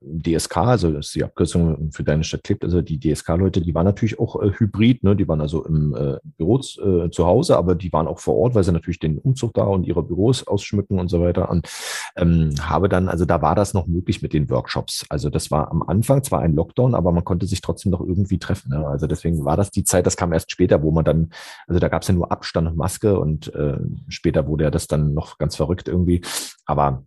DSK, 0.07 0.57
also 0.59 0.93
das 0.93 1.07
ist 1.07 1.15
die 1.15 1.25
Abkürzung 1.25 1.91
für 1.93 2.05
deine 2.05 2.25
Stadt 2.25 2.45
klebt, 2.45 2.65
also 2.65 2.81
die 2.81 2.99
DSK-Leute, 2.99 3.61
die 3.61 3.75
waren 3.75 3.85
natürlich 3.85 4.19
auch 4.19 4.41
äh, 4.41 4.51
hybrid, 4.53 5.03
ne? 5.05 5.17
die 5.17 5.27
waren 5.29 5.41
also 5.41 5.65
im 5.65 5.95
äh, 5.95 6.19
Büro 6.37 6.59
äh, 6.59 7.11
zu 7.11 7.27
Hause, 7.27 7.57
aber 7.57 7.75
die 7.75 7.93
waren 7.93 8.07
auch 8.07 8.19
vor 8.19 8.37
Ort, 8.37 8.55
weil 8.55 8.65
sie 8.65 8.73
natürlich 8.73 8.99
den 8.99 9.19
Umzug 9.19 9.55
da 9.55 9.65
und 9.65 9.85
ihre 9.85 10.03
Büros 10.03 10.47
ausschmücken 10.47 10.99
und 10.99 11.09
so 11.09 11.21
weiter. 11.21 11.51
Und 11.51 11.69
ähm, 12.17 12.55
habe 12.61 12.89
dann, 12.89 13.09
also 13.09 13.25
da 13.25 13.43
war 13.43 13.55
das 13.55 13.75
noch 13.75 13.87
möglich 13.87 14.23
mit 14.23 14.33
den 14.33 14.49
Workshops. 14.51 15.05
Also 15.09 15.31
das 15.31 15.51
war 15.51 15.71
am 15.71 15.83
Anfang 15.83 16.23
zwar 16.23 16.41
ein 16.41 16.55
Lockdown, 16.55 16.95
aber 16.95 17.13
man 17.13 17.25
konnte 17.25 17.47
sich 17.47 17.61
trotzdem 17.61 17.93
noch 17.93 18.01
irgendwie 18.01 18.39
treffen. 18.39 18.71
Ne? 18.71 18.87
Also 18.87 19.07
deswegen 19.07 19.45
war 19.45 19.57
das 19.57 19.71
die 19.71 19.85
Zeit, 19.85 20.07
das 20.07 20.17
kam 20.17 20.33
erst 20.33 20.51
später, 20.51 20.83
wo 20.83 20.91
man 20.91 21.05
dann, 21.05 21.31
also 21.67 21.81
da 21.81 21.89
gab 21.89 22.03
es 22.03 22.09
ja 22.09 22.15
nur 22.15 22.31
Abstand 22.31 22.69
und 22.69 22.77
Maske 22.77 23.19
und 23.19 23.55
äh, 23.55 23.79
später 24.09 24.47
wurde 24.47 24.65
ja 24.65 24.71
das 24.71 24.87
dann 24.87 25.15
noch 25.15 25.39
ganz 25.39 25.57
verrückt 25.57 25.89
irgendwie. 25.89 26.23
Aber 26.65 27.05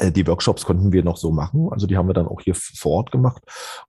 die 0.00 0.26
Workshops 0.26 0.64
konnten 0.64 0.92
wir 0.92 1.04
noch 1.04 1.16
so 1.16 1.30
machen, 1.30 1.68
also 1.70 1.86
die 1.86 1.96
haben 1.96 2.08
wir 2.08 2.14
dann 2.14 2.26
auch 2.26 2.40
hier 2.40 2.54
vor 2.54 2.92
Ort 2.92 3.12
gemacht. 3.12 3.42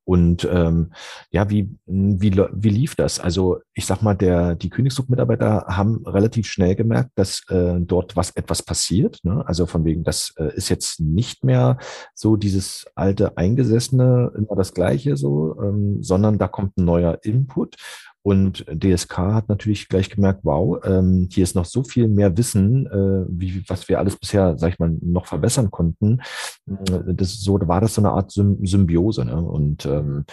Und 0.04 0.48
ähm, 0.52 0.92
ja, 1.32 1.50
wie, 1.50 1.70
wie, 1.86 2.32
wie 2.32 2.70
lief 2.70 2.96
das? 2.96 3.20
Also 3.20 3.60
ich 3.74 3.86
sag 3.86 4.02
mal, 4.02 4.16
der, 4.16 4.56
die 4.56 4.70
Königsdruck-Mitarbeiter 4.70 5.66
haben 5.68 6.06
relativ 6.06 6.48
schnell 6.48 6.76
gemerkt, 6.76 7.12
dass 7.16 7.44
äh, 7.50 7.80
dort 7.80 8.16
was 8.16 8.32
etwas 8.32 8.62
passiert. 8.62 9.20
Ne? 9.24 9.44
Also 9.46 9.66
von 9.66 9.86
wegen, 9.86 10.04
das 10.04 10.34
äh, 10.38 10.54
ist 10.56 10.70
jetzt 10.70 11.00
nicht 11.00 11.44
mehr 11.44 11.78
so 12.13 12.36
dieses 12.36 12.86
alte 12.96 13.38
Eingesessene, 13.38 14.32
immer 14.36 14.56
das 14.56 14.74
Gleiche 14.74 15.18
so, 15.18 15.56
ähm, 15.62 16.02
sondern 16.02 16.38
da 16.38 16.48
kommt 16.48 16.78
ein 16.78 16.86
neuer 16.86 17.20
Input. 17.24 17.76
Und 18.23 18.65
DSK 18.71 19.17
hat 19.17 19.49
natürlich 19.49 19.89
gleich 19.89 20.09
gemerkt, 20.09 20.39
wow, 20.43 20.79
ähm, 20.86 21.27
hier 21.29 21.43
ist 21.43 21.55
noch 21.55 21.65
so 21.65 21.83
viel 21.83 22.07
mehr 22.07 22.36
Wissen, 22.38 22.88
äh, 22.88 23.25
wie 23.27 23.63
was 23.67 23.89
wir 23.89 23.99
alles 23.99 24.15
bisher, 24.15 24.57
sag 24.57 24.71
ich 24.71 24.79
mal, 24.79 24.95
noch 25.01 25.25
verbessern 25.25 25.69
konnten. 25.69 26.21
Äh, 26.65 27.13
das 27.13 27.41
so 27.41 27.59
war 27.67 27.81
das 27.81 27.95
so 27.95 28.01
eine 28.01 28.12
Art 28.12 28.31
Symbiose. 28.31 29.25
Ne? 29.25 29.36
Und 29.36 29.86
ähm, 29.86 30.23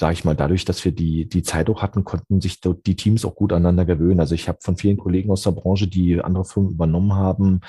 sage 0.00 0.14
ich 0.14 0.24
mal, 0.24 0.34
dadurch, 0.34 0.64
dass 0.64 0.84
wir 0.84 0.90
die, 0.90 1.28
die 1.28 1.44
Zeit 1.44 1.70
auch 1.70 1.80
hatten, 1.80 2.02
konnten 2.02 2.40
sich 2.40 2.60
die 2.60 2.96
Teams 2.96 3.24
auch 3.24 3.36
gut 3.36 3.52
aneinander 3.52 3.84
gewöhnen. 3.84 4.18
Also 4.18 4.34
ich 4.34 4.48
habe 4.48 4.58
von 4.60 4.76
vielen 4.76 4.96
Kollegen 4.96 5.30
aus 5.30 5.42
der 5.42 5.52
Branche, 5.52 5.86
die 5.86 6.20
andere 6.20 6.44
Firmen 6.44 6.72
übernommen 6.72 7.14
haben, 7.14 7.60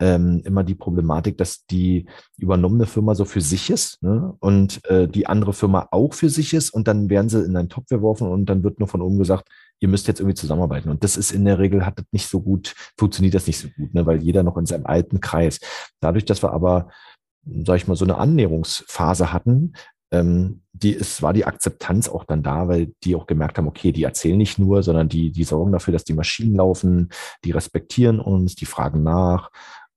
ähm, 0.00 0.40
immer 0.44 0.64
die 0.64 0.74
Problematik, 0.74 1.36
dass 1.36 1.66
die 1.66 2.06
übernommene 2.38 2.86
Firma 2.86 3.14
so 3.14 3.26
für 3.26 3.42
sich 3.42 3.68
ist 3.68 4.02
ne? 4.02 4.34
und 4.40 4.82
äh, 4.86 5.06
die 5.06 5.26
andere 5.26 5.52
Firma 5.52 5.88
auch 5.90 6.14
für 6.14 6.30
sich 6.30 6.54
ist 6.54 6.70
und 6.70 6.88
dann 6.88 7.10
werden 7.10 7.28
sie 7.28 7.44
in 7.44 7.56
einen 7.56 7.68
Topf 7.68 7.88
geworfen 7.88 8.28
und 8.28 8.46
dann 8.46 8.64
wird 8.64 8.78
nur 8.78 8.88
von 8.88 9.02
oben 9.02 9.18
gesagt, 9.18 9.48
ihr 9.80 9.88
müsst 9.88 10.08
jetzt 10.08 10.20
irgendwie 10.20 10.36
zusammenarbeiten. 10.36 10.88
Und 10.88 11.04
das 11.04 11.18
ist 11.18 11.32
in 11.32 11.44
der 11.44 11.58
Regel, 11.58 11.84
hat 11.84 11.98
das 11.98 12.06
nicht 12.12 12.28
so 12.28 12.40
gut, 12.40 12.74
funktioniert 12.96 13.34
das 13.34 13.46
nicht 13.46 13.58
so 13.58 13.68
gut, 13.76 13.92
ne? 13.92 14.06
weil 14.06 14.22
jeder 14.22 14.42
noch 14.42 14.56
in 14.56 14.64
seinem 14.64 14.86
alten 14.86 15.20
Kreis. 15.20 15.60
Dadurch, 16.00 16.24
dass 16.24 16.42
wir 16.42 16.52
aber 16.52 16.88
sag 17.46 17.76
ich 17.76 17.86
mal, 17.86 17.96
so 17.96 18.04
eine 18.04 18.16
Annäherungsphase 18.16 19.32
hatten, 19.32 19.74
ähm, 20.14 20.60
die, 20.72 20.96
es 20.96 21.22
war 21.22 21.32
die 21.32 21.44
Akzeptanz 21.44 22.08
auch 22.08 22.24
dann 22.24 22.42
da, 22.42 22.68
weil 22.68 22.92
die 23.04 23.14
auch 23.14 23.26
gemerkt 23.26 23.58
haben, 23.58 23.68
okay, 23.68 23.92
die 23.92 24.02
erzählen 24.02 24.36
nicht 24.36 24.58
nur, 24.58 24.82
sondern 24.82 25.08
die, 25.08 25.30
die 25.30 25.44
sorgen 25.44 25.72
dafür, 25.72 25.92
dass 25.92 26.04
die 26.04 26.14
Maschinen 26.14 26.56
laufen, 26.56 27.10
die 27.44 27.52
respektieren 27.52 28.20
uns, 28.20 28.54
die 28.54 28.66
fragen 28.66 29.02
nach 29.02 29.50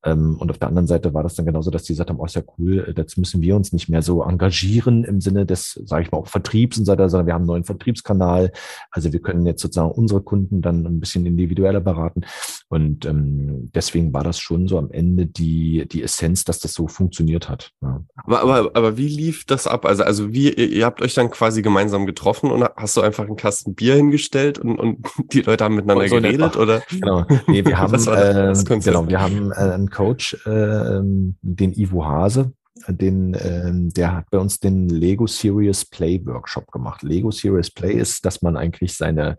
und 0.05 0.49
auf 0.49 0.57
der 0.57 0.67
anderen 0.67 0.87
Seite 0.87 1.13
war 1.13 1.23
das 1.23 1.35
dann 1.35 1.45
genauso, 1.45 1.71
dass 1.71 1.83
die 1.83 1.93
gesagt 1.93 2.09
haben, 2.09 2.19
oh, 2.19 2.25
ist 2.25 2.35
ja 2.35 2.43
cool, 2.57 2.93
jetzt 2.95 3.17
müssen 3.17 3.41
wir 3.41 3.55
uns 3.55 3.73
nicht 3.73 3.89
mehr 3.89 4.01
so 4.01 4.23
engagieren 4.23 5.03
im 5.03 5.21
Sinne 5.21 5.45
des, 5.45 5.81
sage 5.85 6.03
ich 6.03 6.11
mal, 6.11 6.19
auch 6.19 6.27
Vertriebs 6.27 6.77
und 6.77 6.85
so 6.85 6.91
weiter, 6.91 7.09
sondern 7.09 7.27
wir 7.27 7.33
haben 7.33 7.41
einen 7.41 7.47
neuen 7.47 7.63
Vertriebskanal. 7.63 8.51
Also 8.91 9.11
wir 9.11 9.21
können 9.21 9.45
jetzt 9.45 9.61
sozusagen 9.61 9.91
unsere 9.91 10.21
Kunden 10.21 10.61
dann 10.61 10.85
ein 10.85 10.99
bisschen 10.99 11.25
individueller 11.25 11.81
beraten. 11.81 12.21
Und 12.69 13.05
ähm, 13.05 13.71
deswegen 13.73 14.13
war 14.13 14.23
das 14.23 14.39
schon 14.39 14.67
so 14.67 14.77
am 14.77 14.91
Ende 14.91 15.25
die, 15.25 15.87
die 15.87 16.03
Essenz, 16.03 16.43
dass 16.43 16.59
das 16.59 16.73
so 16.73 16.87
funktioniert 16.87 17.49
hat. 17.49 17.71
Ja. 17.81 18.03
Aber, 18.15 18.41
aber, 18.41 18.71
aber 18.75 18.97
wie 18.97 19.07
lief 19.07 19.45
das 19.45 19.67
ab? 19.67 19.85
Also, 19.85 20.03
also 20.03 20.33
wie, 20.33 20.53
ihr 20.53 20.85
habt 20.85 21.01
euch 21.01 21.13
dann 21.13 21.31
quasi 21.31 21.61
gemeinsam 21.61 22.05
getroffen 22.05 22.51
und 22.51 22.63
hast 22.75 22.97
du 22.97 23.01
einfach 23.01 23.25
einen 23.25 23.35
Kasten 23.35 23.73
Bier 23.73 23.95
hingestellt 23.95 24.59
und, 24.59 24.77
und 24.77 25.07
die 25.31 25.41
Leute 25.41 25.63
haben 25.63 25.75
miteinander 25.75 26.07
so 26.07 26.15
geredet? 26.15 26.55
Oder? 26.55 26.83
Genau. 26.89 27.25
Nee, 27.47 27.65
wir 27.65 27.77
haben, 27.79 27.93
äh, 27.93 28.53
genau, 28.65 29.07
wir 29.07 29.21
haben 29.21 29.51
äh, 29.51 29.86
Coach, 29.89 30.33
äh, 30.45 30.99
den 31.41 31.73
Ivo 31.73 32.05
Hase, 32.05 32.53
den, 32.88 33.36
ähm, 33.39 33.89
der 33.93 34.15
hat 34.15 34.30
bei 34.30 34.38
uns 34.38 34.59
den 34.59 34.89
Lego 34.89 35.28
Serious 35.28 35.86
Play 35.86 36.25
Workshop 36.25 36.71
gemacht. 36.71 37.03
Lego 37.03 37.32
Serious 37.32 37.71
Play 37.71 37.93
ist, 37.93 38.25
dass 38.25 38.41
man 38.41 38.57
eigentlich 38.57 38.95
seine, 38.95 39.38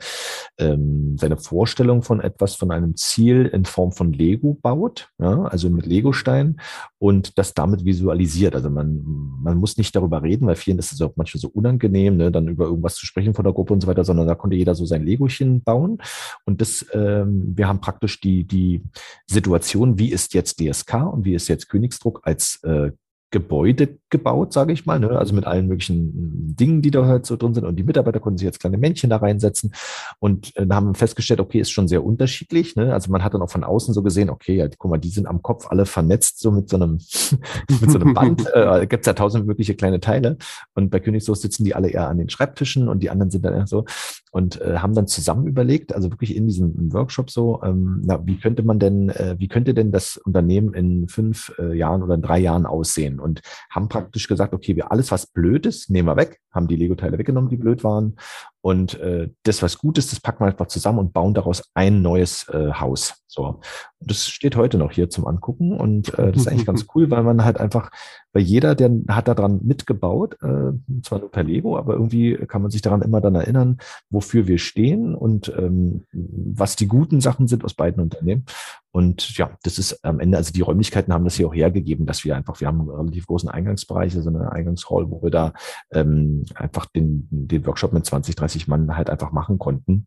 ähm, 0.59 1.16
seine 1.18 1.36
Vorstellung 1.36 2.03
von 2.03 2.20
etwas, 2.20 2.55
von 2.55 2.70
einem 2.70 2.97
Ziel 2.97 3.47
in 3.47 3.64
Form 3.64 3.93
von 3.93 4.12
Lego 4.12 4.55
baut, 4.55 5.11
ja, 5.18 5.45
also 5.45 5.70
mit 5.70 5.86
Lego-Steinen 5.86 6.61
und 6.99 7.39
das 7.39 7.55
damit 7.55 7.84
visualisiert. 7.84 8.55
Also 8.55 8.70
man, 8.70 9.03
man 9.41 9.59
muss 9.59 9.76
nicht 9.76 9.95
darüber 9.95 10.22
reden, 10.22 10.47
weil 10.47 10.57
vielen 10.57 10.78
ist 10.78 10.93
es 10.93 11.01
auch 11.01 11.12
manchmal 11.16 11.41
so 11.41 11.49
unangenehm, 11.49 12.16
ne, 12.16 12.30
dann 12.30 12.49
über 12.49 12.66
irgendwas 12.66 12.97
zu 12.97 13.07
sprechen 13.07 13.34
von 13.34 13.45
der 13.45 13.53
Gruppe 13.53 13.72
und 13.72 13.80
so 13.80 13.89
weiter, 13.89 14.05
sondern 14.05 14.26
da 14.26 14.34
konnte 14.34 14.57
jeder 14.57 14.74
so 14.74 14.84
sein 14.84 15.05
Legochen 15.05 15.62
bauen. 15.62 15.99
Und 16.45 16.61
das, 16.61 16.84
ähm, 16.93 17.53
wir 17.57 17.68
haben 17.68 17.80
praktisch 17.80 18.20
die, 18.20 18.45
die 18.45 18.82
Situation, 19.26 19.99
wie 19.99 20.11
ist 20.11 20.34
jetzt 20.34 20.61
DSK 20.61 20.95
und 21.12 21.24
wie 21.24 21.34
ist 21.34 21.49
jetzt 21.49 21.68
Königsdruck 21.68 22.20
als 22.24 22.62
äh, 22.64 22.93
Gebäude 23.31 23.99
gebaut, 24.09 24.55
sage 24.55 24.72
ich 24.72 24.87
mal, 24.87 24.99
ne? 24.99 25.11
also 25.11 25.35
mit 25.35 25.47
allen 25.47 25.66
möglichen 25.66 26.57
Dingen, 26.57 26.81
die 26.81 26.91
da 26.91 27.05
halt 27.05 27.26
so 27.26 27.37
drin 27.37 27.53
sind. 27.53 27.66
Und 27.66 27.76
die 27.76 27.83
Mitarbeiter 27.83 28.20
konnten 28.20 28.39
sich 28.39 28.47
jetzt 28.47 28.61
kleine 28.61 28.79
Männchen 28.79 29.11
da 29.11 29.18
reinsetzen 29.18 29.74
und 30.18 30.57
äh, 30.57 30.66
haben 30.70 30.95
festgestellt, 30.95 31.41
okay, 31.41 31.61
ist 31.61 31.70
schon 31.70 31.89
sehr 31.89 32.05
unterschiedlich. 32.05 32.74
Ne? 32.74 32.93
Also 32.93 33.12
man 33.12 33.22
hat 33.22 33.35
dann 33.35 33.43
auch 33.43 33.51
von 33.51 33.64
außen 33.64 33.93
so 33.93 34.03
gesehen, 34.03 34.31
okay, 34.31 34.57
ja, 34.57 34.68
guck 34.79 34.91
mal, 34.91 34.99
die 34.99 35.11
sind 35.11 35.26
am 35.26 35.43
Kopf 35.43 35.66
alle 35.68 35.85
vernetzt, 35.85 36.41
so 36.41 36.51
mit 36.51 36.70
so 36.70 36.76
einem, 36.76 37.01
mit 37.81 37.91
so 37.91 37.99
einem 37.99 38.14
Band. 38.14 38.47
äh, 38.55 38.87
Gibt 38.87 39.03
es 39.03 39.07
ja 39.07 39.12
tausend 39.12 39.47
mögliche 39.47 39.74
kleine 39.74 40.01
Teile. 40.01 40.39
Und 40.74 40.89
bei 40.91 41.01
Königslos 41.01 41.43
sitzen 41.43 41.64
die 41.64 41.74
alle 41.74 41.91
eher 41.91 42.09
an 42.09 42.18
den 42.18 42.31
Schreibtischen 42.31 42.89
und 42.89 43.03
die 43.03 43.11
anderen 43.11 43.31
sind 43.31 43.45
dann 43.45 43.55
eher 43.55 43.66
so 43.66 43.85
und 44.31 44.61
äh, 44.61 44.79
haben 44.79 44.95
dann 44.95 45.07
zusammen 45.07 45.47
überlegt, 45.47 45.95
also 45.95 46.11
wirklich 46.11 46.37
in 46.37 46.47
diesem 46.47 46.93
Workshop 46.93 47.31
so, 47.31 47.61
ähm, 47.62 48.03
na, 48.05 48.24
wie 48.26 48.39
könnte 48.39 48.62
man 48.62 48.79
denn, 48.79 49.09
äh, 49.09 49.37
wie 49.39 49.49
könnte 49.49 49.74
denn 49.74 49.91
das 49.91 50.16
Unternehmen 50.18 50.74
in 50.74 51.09
fünf 51.09 51.53
äh, 51.59 51.76
Jahren 51.76 52.03
oder 52.03 52.14
in 52.14 52.22
drei 52.22 52.39
Jahren 52.39 52.66
aussehen? 52.66 53.17
Und 53.20 53.40
haben 53.70 53.88
praktisch 53.88 54.28
gesagt, 54.28 54.52
okay, 54.54 54.76
wir 54.76 54.92
alles, 54.92 55.10
was 55.10 55.26
blöd 55.26 55.66
ist, 55.66 55.90
nehmen 55.90 56.08
wir 56.08 56.16
weg, 56.16 56.40
haben 56.52 56.68
die 56.68 56.76
Lego-Teile 56.76 57.18
weggenommen, 57.18 57.50
die 57.50 57.56
blöd 57.56 57.84
waren. 57.84 58.16
Und 58.60 58.98
äh, 59.00 59.30
das, 59.44 59.62
was 59.62 59.78
gut 59.78 59.98
ist, 59.98 60.12
das 60.12 60.20
packen 60.20 60.40
wir 60.40 60.48
einfach 60.48 60.66
zusammen 60.66 60.98
und 60.98 61.12
bauen 61.12 61.32
daraus 61.32 61.62
ein 61.74 62.02
neues 62.02 62.48
äh, 62.48 62.72
Haus. 62.72 63.14
So. 63.28 63.60
Und 64.00 64.10
das 64.10 64.26
steht 64.26 64.56
heute 64.56 64.78
noch 64.78 64.90
hier 64.90 65.10
zum 65.10 65.26
Angucken. 65.26 65.78
Und 65.78 66.18
äh, 66.18 66.32
das 66.32 66.42
ist 66.42 66.48
eigentlich 66.48 66.66
ganz 66.66 66.86
cool, 66.94 67.10
weil 67.10 67.22
man 67.22 67.44
halt 67.44 67.60
einfach, 67.60 67.90
weil 68.32 68.42
jeder, 68.42 68.74
der 68.74 68.90
hat 69.08 69.28
daran 69.28 69.60
mitgebaut, 69.62 70.36
äh, 70.42 70.72
zwar 71.02 71.20
nur 71.20 71.30
per 71.30 71.44
Lego, 71.44 71.78
aber 71.78 71.94
irgendwie 71.94 72.34
kann 72.46 72.62
man 72.62 72.70
sich 72.70 72.82
daran 72.82 73.02
immer 73.02 73.20
dann 73.20 73.36
erinnern, 73.36 73.78
wofür 74.10 74.46
wir 74.46 74.58
stehen 74.58 75.14
und 75.14 75.52
ähm, 75.56 76.04
was 76.12 76.74
die 76.74 76.88
guten 76.88 77.20
Sachen 77.20 77.46
sind 77.46 77.64
aus 77.64 77.74
beiden 77.74 78.02
Unternehmen. 78.02 78.44
Und 78.91 79.36
ja, 79.36 79.51
das 79.62 79.78
ist 79.78 80.05
am 80.05 80.20
Ende, 80.20 80.39
also 80.39 80.53
die 80.53 80.62
Räumlichkeiten 80.62 81.12
haben 81.12 81.24
das 81.24 81.36
hier 81.36 81.47
auch 81.47 81.55
hergegeben, 81.55 82.07
dass 82.07 82.24
wir 82.24 82.36
einfach, 82.36 82.61
wir 82.61 82.68
haben 82.68 82.80
einen 82.80 82.91
relativ 82.91 83.26
großen 83.26 83.49
Eingangsbereich, 83.49 84.16
also 84.16 84.30
eine 84.30 84.51
Eingangshall, 84.51 85.11
wo 85.11 85.22
wir 85.22 85.30
da 85.30 85.53
ähm, 85.93 86.45
einfach 86.55 86.86
den, 86.86 87.28
den 87.30 87.66
Workshop 87.66 87.93
mit 87.93 88.07
20, 88.07 88.34
30 88.34 88.68
Mann 88.68 88.97
halt 88.97 89.11
einfach 89.11 89.32
machen 89.32 89.59
konnten. 89.59 90.07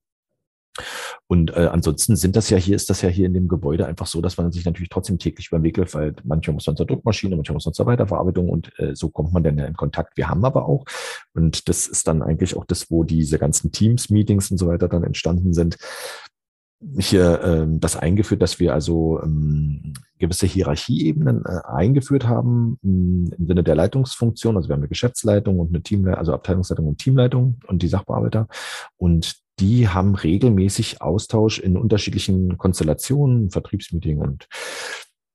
Und 1.27 1.51
äh, 1.55 1.69
ansonsten 1.71 2.15
sind 2.15 2.35
das 2.35 2.49
ja 2.49 2.57
hier, 2.57 2.75
ist 2.75 2.89
das 2.89 3.01
ja 3.01 3.09
hier 3.09 3.25
in 3.25 3.33
dem 3.33 3.47
Gebäude 3.47 3.85
einfach 3.85 4.07
so, 4.07 4.21
dass 4.21 4.37
man 4.37 4.51
sich 4.51 4.65
natürlich 4.65 4.89
trotzdem 4.89 5.19
täglich 5.19 5.47
über 5.47 5.59
den 5.59 5.63
Weg 5.63 5.77
läuft, 5.77 5.93
weil 5.93 6.13
manchmal 6.23 6.55
muss 6.55 6.67
man 6.67 6.75
zur 6.75 6.85
Druckmaschine, 6.85 7.35
manchmal 7.35 7.55
muss 7.55 7.65
man 7.65 7.73
zur 7.73 7.85
Weiterverarbeitung 7.85 8.49
und 8.49 8.77
äh, 8.79 8.95
so 8.95 9.09
kommt 9.09 9.33
man 9.33 9.43
dann 9.43 9.57
in 9.59 9.75
Kontakt. 9.75 10.17
Wir 10.17 10.29
haben 10.29 10.43
aber 10.43 10.65
auch, 10.65 10.85
und 11.33 11.69
das 11.69 11.87
ist 11.87 12.07
dann 12.07 12.21
eigentlich 12.21 12.55
auch 12.57 12.65
das, 12.65 12.89
wo 12.89 13.03
diese 13.03 13.37
ganzen 13.39 13.71
Teams-Meetings 13.71 14.51
und 14.51 14.57
so 14.57 14.67
weiter 14.67 14.87
dann 14.87 15.03
entstanden 15.03 15.53
sind, 15.53 15.77
hier 16.97 17.41
ähm, 17.43 17.79
das 17.79 17.95
eingeführt, 17.95 18.41
dass 18.41 18.59
wir 18.59 18.73
also 18.73 19.21
ähm, 19.21 19.93
gewisse 20.17 20.47
Hierarchieebenen 20.47 21.43
äh, 21.45 21.59
eingeführt 21.67 22.27
haben 22.27 22.77
ähm, 22.83 23.31
im 23.37 23.47
Sinne 23.47 23.63
der 23.63 23.75
Leitungsfunktion. 23.75 24.55
Also 24.55 24.69
wir 24.69 24.73
haben 24.73 24.81
eine 24.81 24.89
Geschäftsleitung 24.89 25.59
und 25.59 25.69
eine 25.69 25.83
Teamleitung, 25.83 26.19
also 26.19 26.33
Abteilungsleitung 26.33 26.87
und 26.87 26.97
Teamleitung 26.97 27.59
und 27.67 27.81
die 27.83 27.87
Sachbearbeiter. 27.87 28.47
Und 28.97 29.35
die 29.59 29.89
haben 29.89 30.15
regelmäßig 30.15 31.01
Austausch 31.01 31.59
in 31.59 31.77
unterschiedlichen 31.77 32.57
Konstellationen, 32.57 33.51
Vertriebsmeeting 33.51 34.17
und 34.17 34.47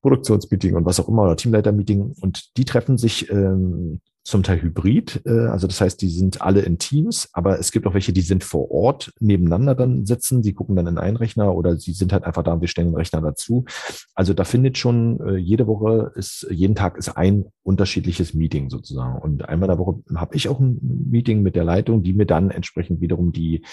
Produktionsmeeting 0.01 0.75
und 0.75 0.85
was 0.85 0.99
auch 0.99 1.07
immer, 1.07 1.23
oder 1.23 1.37
Teamleitermeeting. 1.37 2.13
Und 2.19 2.57
die 2.57 2.65
treffen 2.65 2.97
sich 2.97 3.29
ähm, 3.29 4.01
zum 4.27 4.43
Teil 4.43 4.61
hybrid. 4.61 5.21
Äh, 5.25 5.47
also 5.47 5.67
das 5.67 5.79
heißt, 5.79 6.01
die 6.01 6.09
sind 6.09 6.41
alle 6.41 6.59
in 6.59 6.77
Teams, 6.77 7.29
aber 7.31 7.59
es 7.59 7.71
gibt 7.71 7.87
auch 7.87 7.93
welche, 7.93 8.11
die 8.11 8.21
sind 8.21 8.43
vor 8.43 8.69
Ort 8.71 9.13
nebeneinander 9.21 9.73
dann 9.73 10.05
sitzen. 10.05 10.41
Die 10.41 10.53
gucken 10.53 10.75
dann 10.75 10.85
in 10.85 10.97
einen 10.97 11.15
Rechner 11.15 11.55
oder 11.55 11.77
sie 11.77 11.93
sind 11.93 12.11
halt 12.11 12.25
einfach 12.25 12.43
da 12.43 12.51
und 12.51 12.59
wir 12.59 12.67
stellen 12.67 12.89
den 12.89 12.97
Rechner 12.97 13.21
dazu. 13.21 13.63
Also 14.15 14.33
da 14.33 14.43
findet 14.43 14.77
schon 14.77 15.21
äh, 15.21 15.37
jede 15.37 15.65
Woche 15.65 16.11
ist, 16.15 16.45
jeden 16.51 16.75
Tag 16.75 16.97
ist 16.97 17.15
ein 17.15 17.45
unterschiedliches 17.63 18.33
Meeting 18.33 18.69
sozusagen. 18.69 19.17
Und 19.17 19.47
einmal 19.47 19.69
in 19.69 19.77
der 19.77 19.85
Woche 19.85 20.01
habe 20.15 20.35
ich 20.35 20.49
auch 20.49 20.59
ein 20.59 20.77
Meeting 21.09 21.41
mit 21.41 21.55
der 21.55 21.63
Leitung, 21.63 22.03
die 22.03 22.13
mir 22.13 22.25
dann 22.25 22.51
entsprechend 22.51 22.99
wiederum 22.99 23.31
die, 23.31 23.63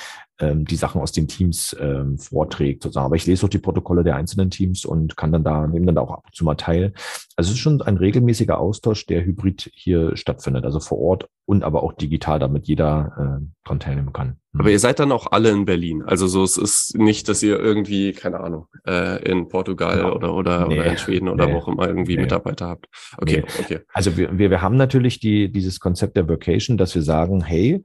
ähm, 0.41 0.65
die 0.65 0.77
Sachen 0.77 1.01
aus 1.01 1.13
den 1.13 1.29
Teams 1.29 1.77
ähm, 1.81 2.19
vorträgt 2.19 2.83
sozusagen. 2.83 3.07
Aber 3.07 3.17
ich 3.17 3.27
lese 3.27 3.47
auch 3.47 3.51
die 3.51 3.59
Protokolle 3.59 4.05
der 4.05 4.17
einzelnen 4.17 4.51
Teams 4.51 4.85
und 4.85 5.17
kann 5.17 5.33
dann 5.33 5.45
da, 5.45 5.67
nehme 5.67 5.87
dann 5.87 5.95
da 5.95 6.01
auch 6.01 6.11
ab 6.11 6.25
und 6.27 6.35
zu 6.35 6.45
mal 6.45 6.57
teil. 6.57 6.93
Also 7.37 7.49
es 7.49 7.57
ist 7.57 7.63
schon 7.63 7.83
ein 7.83 7.97
regelmäßiger 7.97 8.59
Austausch, 8.59 9.07
der 9.07 9.25
hybrid 9.25 9.71
hier 9.75 10.17
stattfindet 10.17 10.65
also 10.65 10.81
vor 10.81 10.99
Ort 10.99 11.29
und 11.47 11.63
aber 11.63 11.83
auch 11.83 11.93
digital, 11.93 12.39
damit 12.39 12.67
jeder 12.67 13.41
äh, 13.43 13.47
dran 13.67 13.81
teilnehmen 13.81 14.13
kann. 14.13 14.39
Mhm. 14.53 14.61
Aber 14.61 14.71
ihr 14.71 14.79
seid 14.79 14.99
dann 14.99 15.13
auch 15.13 15.31
alle 15.31 15.51
in 15.51 15.65
Berlin. 15.65 16.03
Also 16.07 16.27
so, 16.27 16.43
es 16.43 16.57
ist 16.57 16.97
nicht, 16.97 17.29
dass 17.29 17.43
ihr 17.43 17.59
irgendwie, 17.59 18.13
keine 18.13 18.41
Ahnung, 18.41 18.67
äh, 18.87 19.23
in 19.29 19.49
Portugal 19.49 19.97
genau. 19.97 20.15
oder 20.15 20.35
oder, 20.35 20.69
nee, 20.69 20.79
oder 20.79 20.87
in 20.87 20.99
Schweden 20.99 21.29
oder 21.29 21.47
nee, 21.47 21.53
wo 21.53 21.59
auch 21.59 21.69
immer 21.69 21.87
irgendwie 21.87 22.17
nee. 22.17 22.23
Mitarbeiter 22.23 22.69
habt. 22.69 22.87
Okay, 23.19 23.45
okay. 23.61 23.81
Also 23.93 24.17
wir, 24.17 24.39
wir, 24.39 24.51
wir 24.51 24.63
haben 24.63 24.77
natürlich 24.77 25.21
die, 25.21 25.51
dieses 25.53 25.81
Konzept 25.81 26.17
der 26.17 26.29
Vacation, 26.29 26.77
dass 26.77 26.95
wir 26.95 27.03
sagen, 27.03 27.43
hey, 27.43 27.83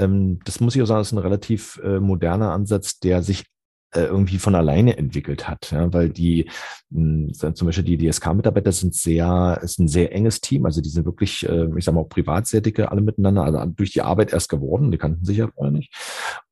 ähm, 0.00 0.40
das 0.44 0.60
muss 0.60 0.74
ich 0.74 0.82
auch 0.82 0.86
sagen, 0.86 1.02
ist 1.02 1.12
ein 1.12 1.18
relativ 1.18 1.80
äh, 1.84 2.00
moderner 2.00 2.52
Ansatz, 2.52 2.98
der 2.98 3.22
sich 3.22 3.44
äh, 3.92 4.02
irgendwie 4.02 4.38
von 4.38 4.54
alleine 4.54 4.96
entwickelt 4.96 5.48
hat, 5.48 5.72
ja, 5.72 5.92
weil 5.92 6.10
die 6.10 6.48
hm, 6.92 7.32
zum 7.34 7.66
Beispiel 7.66 7.84
die 7.84 7.98
DSK-Mitarbeiter 7.98 8.72
sind 8.72 8.94
sehr, 8.94 9.58
ist 9.62 9.78
ein 9.78 9.88
sehr 9.88 10.12
enges 10.14 10.40
Team, 10.40 10.64
also 10.64 10.80
die 10.80 10.88
sind 10.88 11.06
wirklich, 11.06 11.48
äh, 11.48 11.66
ich 11.76 11.84
sag 11.84 11.94
mal, 11.94 12.02
auch 12.02 12.08
privat 12.08 12.46
sehr 12.46 12.60
dicke 12.60 12.90
alle 12.90 13.00
miteinander, 13.00 13.44
also 13.44 13.64
durch 13.66 13.90
die 13.90 14.02
Arbeit 14.02 14.32
erst 14.32 14.48
geworden, 14.48 14.90
die 14.90 14.98
kannten 14.98 15.24
sich 15.24 15.38
ja 15.38 15.48
vorher 15.48 15.72
nicht. 15.72 15.92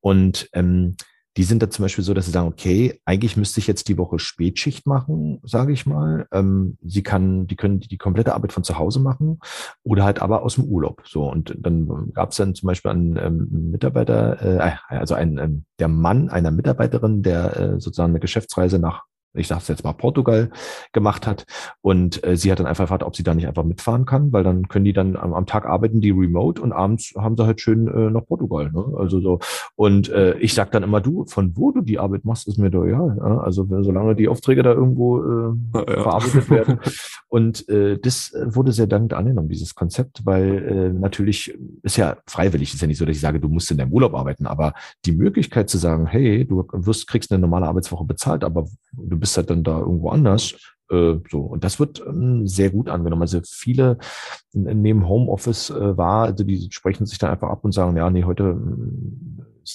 Und 0.00 0.48
ähm, 0.52 0.96
die 1.38 1.44
sind 1.44 1.62
da 1.62 1.70
zum 1.70 1.84
Beispiel 1.84 2.02
so, 2.02 2.14
dass 2.14 2.26
sie 2.26 2.32
sagen, 2.32 2.48
okay, 2.48 3.00
eigentlich 3.04 3.36
müsste 3.36 3.60
ich 3.60 3.68
jetzt 3.68 3.88
die 3.88 3.96
Woche 3.96 4.18
Spätschicht 4.18 4.88
machen, 4.88 5.38
sage 5.44 5.72
ich 5.72 5.86
mal. 5.86 6.26
Ähm, 6.32 6.76
sie 6.84 7.04
kann, 7.04 7.46
die 7.46 7.54
können 7.54 7.78
die, 7.78 7.96
komplette 7.96 8.34
Arbeit 8.34 8.52
von 8.52 8.64
zu 8.64 8.76
Hause 8.76 8.98
machen 8.98 9.38
oder 9.84 10.02
halt 10.02 10.20
aber 10.20 10.42
aus 10.42 10.56
dem 10.56 10.64
Urlaub. 10.64 11.02
So 11.06 11.30
und 11.30 11.54
dann 11.56 12.12
gab 12.12 12.32
es 12.32 12.38
dann 12.38 12.56
zum 12.56 12.66
Beispiel 12.66 12.90
einen 12.90 13.16
ähm, 13.16 13.70
Mitarbeiter, 13.70 14.42
äh, 14.42 14.72
also 14.88 15.14
ein 15.14 15.38
ähm, 15.38 15.64
der 15.78 15.86
Mann 15.86 16.28
einer 16.28 16.50
Mitarbeiterin, 16.50 17.22
der 17.22 17.56
äh, 17.56 17.80
sozusagen 17.80 18.10
eine 18.10 18.20
Geschäftsreise 18.20 18.80
nach 18.80 19.04
ich 19.34 19.48
sage 19.48 19.60
es 19.62 19.68
jetzt 19.68 19.84
mal 19.84 19.92
Portugal 19.92 20.50
gemacht 20.92 21.26
hat. 21.26 21.44
Und 21.80 22.24
äh, 22.24 22.36
sie 22.36 22.50
hat 22.50 22.58
dann 22.58 22.66
einfach 22.66 22.84
gefragt, 22.84 23.02
ob 23.02 23.16
sie 23.16 23.22
da 23.22 23.34
nicht 23.34 23.46
einfach 23.46 23.64
mitfahren 23.64 24.06
kann, 24.06 24.32
weil 24.32 24.44
dann 24.44 24.68
können 24.68 24.84
die 24.84 24.92
dann 24.92 25.16
am, 25.16 25.34
am 25.34 25.46
Tag 25.46 25.66
arbeiten, 25.66 26.00
die 26.00 26.10
remote 26.10 26.60
und 26.60 26.72
abends 26.72 27.14
haben 27.16 27.36
sie 27.36 27.44
halt 27.44 27.60
schön 27.60 27.86
äh, 27.88 28.10
nach 28.10 28.26
Portugal. 28.26 28.70
Ne? 28.72 28.84
Also 28.96 29.20
so. 29.20 29.38
Und 29.76 30.08
äh, 30.10 30.38
ich 30.38 30.54
sag 30.54 30.72
dann 30.72 30.82
immer, 30.82 31.00
du, 31.00 31.24
von 31.26 31.56
wo 31.56 31.72
du 31.72 31.80
die 31.82 31.98
Arbeit 31.98 32.24
machst, 32.24 32.48
ist 32.48 32.58
mir 32.58 32.70
doch 32.70 32.84
egal. 32.84 33.16
Ja? 33.18 33.38
Also 33.38 33.66
solange 33.82 34.14
die 34.14 34.28
Aufträge 34.28 34.62
da 34.62 34.72
irgendwo 34.72 35.18
äh, 35.22 35.52
ja. 35.74 36.02
verarbeitet 36.02 36.50
werden. 36.50 36.80
Und 37.28 37.68
äh, 37.68 37.98
das 37.98 38.32
wurde 38.44 38.72
sehr 38.72 38.86
dankend 38.86 39.14
angenommen, 39.14 39.48
dieses 39.48 39.74
Konzept, 39.74 40.24
weil 40.24 40.58
äh, 40.64 40.92
natürlich 40.92 41.56
ist 41.82 41.96
ja 41.96 42.16
freiwillig, 42.26 42.74
ist 42.74 42.80
ja 42.80 42.86
nicht 42.86 42.98
so, 42.98 43.04
dass 43.04 43.16
ich 43.16 43.20
sage, 43.20 43.40
du 43.40 43.48
musst 43.48 43.70
in 43.70 43.78
deinem 43.78 43.92
Urlaub 43.92 44.14
arbeiten, 44.14 44.46
aber 44.46 44.72
die 45.04 45.12
Möglichkeit 45.12 45.68
zu 45.68 45.78
sagen, 45.78 46.06
hey, 46.06 46.46
du 46.46 46.66
wirst, 46.72 47.06
kriegst 47.06 47.30
eine 47.30 47.40
normale 47.40 47.66
Arbeitswoche 47.66 48.04
bezahlt, 48.04 48.44
aber 48.44 48.66
du 48.92 49.18
bist 49.18 49.27
halt 49.36 49.50
dann 49.50 49.64
da 49.64 49.78
irgendwo 49.78 50.10
anders. 50.10 50.54
Äh, 50.90 51.16
so, 51.30 51.40
und 51.40 51.64
das 51.64 51.78
wird 51.78 52.02
ähm, 52.06 52.46
sehr 52.46 52.70
gut 52.70 52.88
angenommen. 52.88 53.22
Also 53.22 53.40
viele 53.44 53.98
nehmen 54.52 55.08
Homeoffice 55.08 55.70
äh, 55.70 55.96
wahr, 55.96 56.24
also 56.24 56.44
die 56.44 56.68
sprechen 56.70 57.06
sich 57.06 57.18
dann 57.18 57.30
einfach 57.30 57.50
ab 57.50 57.64
und 57.64 57.72
sagen, 57.72 57.96
ja, 57.96 58.08
nee, 58.10 58.24
heute 58.24 58.58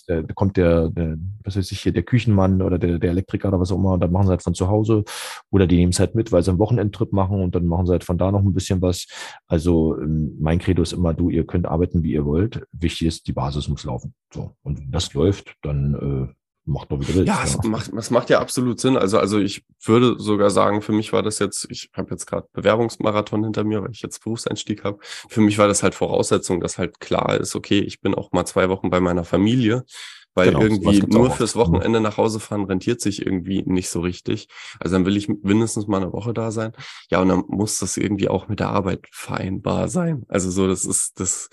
äh, 0.08 0.24
kommt 0.34 0.58
der, 0.58 0.90
der, 0.90 1.18
was 1.44 1.56
weiß 1.56 1.72
ich 1.72 1.82
hier, 1.82 1.92
der 1.92 2.04
Küchenmann 2.04 2.62
oder 2.62 2.80
der, 2.80 2.98
der 2.98 3.12
Elektriker 3.12 3.50
oder 3.50 3.60
was 3.60 3.72
auch 3.72 3.78
immer, 3.78 3.94
und 3.94 4.00
dann 4.00 4.12
machen 4.12 4.26
sie 4.26 4.32
halt 4.32 4.42
von 4.42 4.56
zu 4.56 4.68
Hause 4.68 5.04
oder 5.52 5.68
die 5.68 5.76
nehmen 5.78 5.92
es 5.92 6.00
halt 6.00 6.16
mit, 6.16 6.32
weil 6.32 6.42
sie 6.42 6.50
einen 6.50 6.60
Wochenendtrip 6.60 7.14
machen 7.14 7.42
und 7.42 7.54
dann 7.54 7.68
machen 7.68 7.86
sie 7.86 7.92
halt 7.92 8.04
von 8.04 8.18
da 8.18 8.32
noch 8.32 8.42
ein 8.42 8.54
bisschen 8.54 8.82
was. 8.82 9.08
Also 9.48 10.00
ähm, 10.00 10.36
mein 10.40 10.60
Credo 10.60 10.82
ist 10.82 10.94
immer, 10.94 11.14
du, 11.14 11.30
ihr 11.30 11.46
könnt 11.46 11.68
arbeiten, 11.68 12.02
wie 12.04 12.14
ihr 12.14 12.26
wollt. 12.26 12.66
Wichtig 12.72 13.08
ist, 13.08 13.28
die 13.28 13.34
Basis 13.34 13.68
muss 13.68 13.84
laufen. 13.84 14.16
So. 14.34 14.56
Und 14.64 14.80
wenn 14.80 14.92
das 14.92 15.14
läuft, 15.14 15.56
dann 15.62 15.94
äh, 16.30 16.34
macht 16.66 16.92
doch 16.92 17.00
wieder 17.00 17.16
Welt. 17.16 17.28
Ja, 17.28 17.42
es 17.44 17.62
macht, 17.64 17.92
es 17.94 18.10
macht 18.10 18.30
ja 18.30 18.40
absolut 18.40 18.80
Sinn. 18.80 18.98
Also, 18.98 19.20
also 19.20 19.40
ich 19.40 19.64
würde 19.84 20.20
sogar 20.20 20.50
sagen, 20.50 20.82
für 20.82 20.94
mich 20.94 21.14
war 21.14 21.24
das 21.24 21.40
jetzt, 21.40 21.68
ich 21.70 21.90
habe 21.94 22.12
jetzt 22.12 22.26
gerade 22.26 22.48
Bewerbungsmarathon 22.54 23.44
hinter 23.44 23.64
mir, 23.64 23.84
weil 23.84 23.92
ich 23.92 24.02
jetzt 24.02 24.24
Berufseinstieg 24.24 24.84
habe. 24.84 25.00
Für 25.02 25.42
mich 25.42 25.58
war 25.58 25.68
das 25.68 25.84
halt 25.84 25.96
Voraussetzung, 25.96 26.62
dass 26.62 26.78
halt 26.78 27.00
klar 27.00 27.40
ist, 27.40 27.56
okay, 27.56 27.80
ich 27.80 28.02
bin 28.02 28.16
auch 28.16 28.32
mal 28.32 28.46
zwei 28.46 28.70
Wochen 28.70 28.90
bei 28.90 29.00
meiner 29.00 29.24
Familie. 29.24 29.84
Weil 30.36 30.48
genau, 30.48 30.62
irgendwie 30.62 31.00
nur 31.02 31.30
fürs 31.30 31.56
Wochenende 31.56 32.02
nach 32.02 32.18
Hause 32.18 32.40
fahren 32.40 32.64
rentiert 32.64 33.02
sich 33.02 33.24
irgendwie 33.24 33.62
nicht 33.68 33.90
so 33.90 34.02
richtig. 34.02 34.48
Also 34.80 34.96
dann 34.96 35.06
will 35.06 35.16
ich 35.16 35.30
mindestens 35.30 35.86
mal 35.86 36.02
eine 36.02 36.12
Woche 36.12 36.34
da 36.34 36.50
sein. 36.50 36.72
Ja, 37.12 37.22
und 37.22 37.30
dann 37.30 37.44
muss 37.48 37.78
das 37.78 37.98
irgendwie 37.98 38.30
auch 38.30 38.48
mit 38.48 38.60
der 38.60 38.70
Arbeit 38.70 39.06
vereinbar 39.12 39.90
sein. 39.90 40.26
Also 40.30 40.50
so, 40.50 40.68
das 40.68 40.86
ist, 40.86 41.20
das 41.20 41.50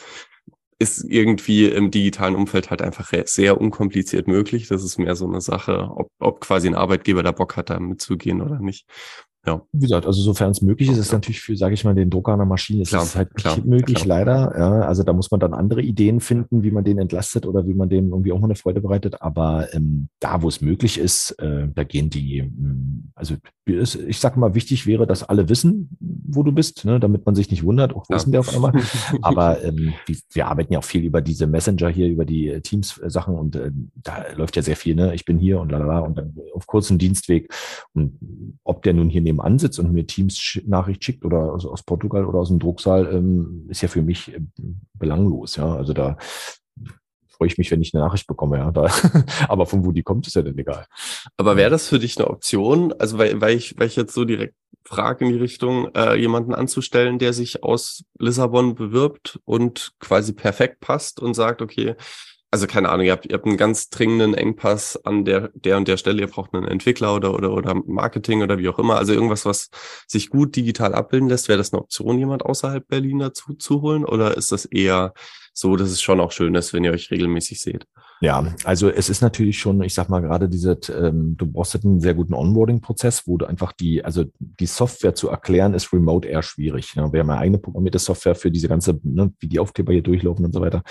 ist 0.80 1.04
irgendwie 1.04 1.66
im 1.66 1.90
digitalen 1.90 2.34
Umfeld 2.34 2.70
halt 2.70 2.80
einfach 2.80 3.12
sehr 3.26 3.60
unkompliziert 3.60 4.26
möglich. 4.26 4.66
Das 4.68 4.82
ist 4.82 4.98
mehr 4.98 5.14
so 5.14 5.26
eine 5.26 5.42
Sache, 5.42 5.90
ob, 5.94 6.08
ob 6.18 6.40
quasi 6.40 6.68
ein 6.68 6.74
Arbeitgeber 6.74 7.22
da 7.22 7.32
Bock 7.32 7.56
hat, 7.56 7.68
da 7.68 7.78
mitzugehen 7.78 8.40
oder 8.40 8.60
nicht. 8.60 8.86
Ja. 9.46 9.62
Wie 9.72 9.80
gesagt, 9.80 10.06
also 10.06 10.20
sofern 10.20 10.50
es 10.50 10.60
möglich 10.60 10.90
ist, 10.90 10.98
ist 10.98 11.12
ja. 11.12 11.16
natürlich 11.16 11.40
für, 11.40 11.56
sage 11.56 11.72
ich 11.72 11.84
mal, 11.84 11.94
den 11.94 12.10
Drucker 12.10 12.34
einer 12.34 12.44
Maschine 12.44 12.82
ist 12.82 12.92
es 12.92 13.16
halt 13.16 13.34
klar, 13.34 13.56
nicht 13.56 13.66
möglich, 13.66 14.02
klar. 14.02 14.18
leider. 14.18 14.58
Ja, 14.58 14.80
also 14.82 15.02
da 15.02 15.14
muss 15.14 15.30
man 15.30 15.40
dann 15.40 15.54
andere 15.54 15.80
Ideen 15.80 16.20
finden, 16.20 16.62
wie 16.62 16.70
man 16.70 16.84
den 16.84 16.98
entlastet 16.98 17.46
oder 17.46 17.66
wie 17.66 17.72
man 17.72 17.88
dem 17.88 18.10
irgendwie 18.10 18.32
auch 18.32 18.38
mal 18.38 18.48
eine 18.48 18.54
Freude 18.54 18.82
bereitet. 18.82 19.22
Aber 19.22 19.72
ähm, 19.72 20.08
da, 20.20 20.42
wo 20.42 20.48
es 20.48 20.60
möglich 20.60 20.98
ist, 20.98 21.30
äh, 21.38 21.68
da 21.74 21.84
gehen 21.84 22.10
die, 22.10 22.38
ähm, 22.38 23.10
also 23.14 23.36
ich 23.66 24.18
sage 24.18 24.38
mal, 24.38 24.54
wichtig 24.54 24.86
wäre, 24.86 25.06
dass 25.06 25.22
alle 25.22 25.48
wissen, 25.48 25.96
wo 26.00 26.42
du 26.42 26.52
bist, 26.52 26.84
ne, 26.84 26.98
damit 26.98 27.24
man 27.24 27.34
sich 27.34 27.50
nicht 27.50 27.64
wundert, 27.64 27.94
auch 27.94 28.04
wo 28.08 28.14
ja. 28.14 28.16
ist 28.16 28.30
der 28.30 28.40
auf 28.40 28.54
einmal. 28.54 28.72
Aber 29.22 29.62
ähm, 29.62 29.94
wir, 30.06 30.16
wir 30.32 30.46
arbeiten 30.48 30.72
ja 30.72 30.80
auch 30.80 30.84
viel 30.84 31.04
über 31.04 31.20
diese 31.20 31.46
Messenger 31.46 31.88
hier, 31.88 32.08
über 32.08 32.24
die 32.24 32.48
äh, 32.48 32.60
Teams-Sachen 32.60 33.34
und 33.34 33.56
äh, 33.56 33.70
da 33.94 34.24
läuft 34.36 34.56
ja 34.56 34.62
sehr 34.62 34.76
viel, 34.76 34.94
ne? 34.94 35.14
Ich 35.14 35.24
bin 35.24 35.38
hier 35.38 35.60
und 35.60 35.70
lalala 35.72 36.00
und 36.00 36.18
dann 36.18 36.36
auf 36.54 36.66
kurzem 36.66 36.98
Dienstweg. 36.98 37.52
Und 37.94 38.18
ob 38.64 38.82
der 38.82 38.94
nun 38.94 39.08
hier 39.08 39.22
nebenan 39.30 39.58
sitzt 39.58 39.78
und 39.78 39.92
mir 39.92 40.06
Teams-Nachricht 40.06 41.04
schickt 41.04 41.24
oder 41.24 41.52
also 41.52 41.70
aus 41.72 41.82
Portugal 41.82 42.24
oder 42.24 42.38
aus 42.38 42.48
dem 42.48 42.58
Drucksaal, 42.58 43.12
ähm, 43.12 43.66
ist 43.68 43.82
ja 43.82 43.88
für 43.88 44.02
mich 44.02 44.34
äh, 44.34 44.40
belanglos. 44.94 45.56
Ja, 45.56 45.74
also 45.74 45.92
da 45.92 46.16
freue 47.28 47.48
ich 47.48 47.58
mich, 47.58 47.70
wenn 47.70 47.80
ich 47.80 47.94
eine 47.94 48.04
Nachricht 48.04 48.26
bekomme. 48.26 48.58
Ja, 48.58 48.70
da, 48.70 48.92
aber 49.48 49.66
von 49.66 49.84
wo 49.84 49.92
die 49.92 50.02
kommt, 50.02 50.26
ist 50.26 50.36
ja 50.36 50.42
dann 50.42 50.58
egal. 50.58 50.86
Aber 51.36 51.56
wäre 51.56 51.70
das 51.70 51.88
für 51.88 51.98
dich 51.98 52.18
eine 52.18 52.28
Option? 52.28 52.92
Also 52.98 53.18
weil, 53.18 53.40
weil 53.40 53.56
ich, 53.56 53.78
weil 53.78 53.86
ich 53.86 53.96
jetzt 53.96 54.14
so 54.14 54.24
direkt 54.24 54.54
frage 54.84 55.24
in 55.24 55.32
die 55.32 55.38
Richtung, 55.38 55.94
äh, 55.94 56.16
jemanden 56.16 56.54
anzustellen, 56.54 57.18
der 57.18 57.32
sich 57.32 57.62
aus 57.62 58.04
Lissabon 58.18 58.74
bewirbt 58.74 59.38
und 59.44 59.92
quasi 60.00 60.32
perfekt 60.32 60.80
passt 60.80 61.20
und 61.20 61.34
sagt, 61.34 61.62
okay, 61.62 61.94
also 62.50 62.66
keine 62.66 62.88
Ahnung, 62.88 63.06
ihr 63.06 63.12
habt, 63.12 63.26
ihr 63.26 63.34
habt 63.34 63.46
einen 63.46 63.56
ganz 63.56 63.90
dringenden 63.90 64.34
Engpass 64.34 64.98
an 65.04 65.24
der, 65.24 65.50
der 65.54 65.76
und 65.76 65.86
der 65.86 65.96
Stelle, 65.96 66.20
ihr 66.20 66.26
braucht 66.26 66.52
einen 66.52 66.66
Entwickler 66.66 67.14
oder, 67.14 67.34
oder, 67.34 67.52
oder 67.52 67.74
Marketing 67.86 68.42
oder 68.42 68.58
wie 68.58 68.68
auch 68.68 68.78
immer. 68.78 68.96
Also 68.96 69.12
irgendwas, 69.12 69.44
was 69.44 69.70
sich 70.08 70.30
gut 70.30 70.56
digital 70.56 70.94
abbilden 70.94 71.28
lässt. 71.28 71.48
Wäre 71.48 71.58
das 71.58 71.72
eine 71.72 71.82
Option, 71.82 72.18
jemand 72.18 72.44
außerhalb 72.44 72.86
Berlin 72.88 73.20
dazu 73.20 73.54
zu 73.54 73.82
holen? 73.82 74.04
Oder 74.04 74.36
ist 74.36 74.50
das 74.50 74.64
eher 74.64 75.14
so, 75.52 75.76
dass 75.76 75.90
es 75.90 76.02
schon 76.02 76.20
auch 76.20 76.32
schön 76.32 76.54
ist, 76.54 76.72
wenn 76.72 76.84
ihr 76.84 76.92
euch 76.92 77.10
regelmäßig 77.10 77.60
seht? 77.60 77.86
Ja, 78.22 78.54
also 78.64 78.90
es 78.90 79.08
ist 79.08 79.22
natürlich 79.22 79.58
schon, 79.58 79.80
ich 79.82 79.94
sag 79.94 80.10
mal 80.10 80.20
gerade 80.20 80.48
diese, 80.48 80.78
ähm, 80.94 81.36
du 81.38 81.46
brauchst 81.46 81.82
einen 81.82 82.00
sehr 82.00 82.12
guten 82.14 82.34
Onboarding-Prozess, 82.34 83.26
wo 83.26 83.38
du 83.38 83.46
einfach 83.46 83.72
die, 83.72 84.04
also 84.04 84.24
die 84.38 84.66
Software 84.66 85.14
zu 85.14 85.30
erklären, 85.30 85.72
ist 85.72 85.90
remote 85.92 86.28
eher 86.28 86.42
schwierig. 86.42 86.94
Ja, 86.96 87.10
wir 87.10 87.20
haben 87.20 87.30
eine 87.30 87.40
eigene 87.40 87.58
programmierte 87.58 87.98
Software 87.98 88.34
für 88.34 88.50
diese 88.50 88.68
ganze, 88.68 89.00
ne, 89.02 89.32
wie 89.40 89.48
die 89.48 89.58
Aufkleber 89.58 89.94
hier 89.94 90.02
durchlaufen 90.02 90.44
und 90.44 90.52
so 90.52 90.60
weiter. 90.60 90.82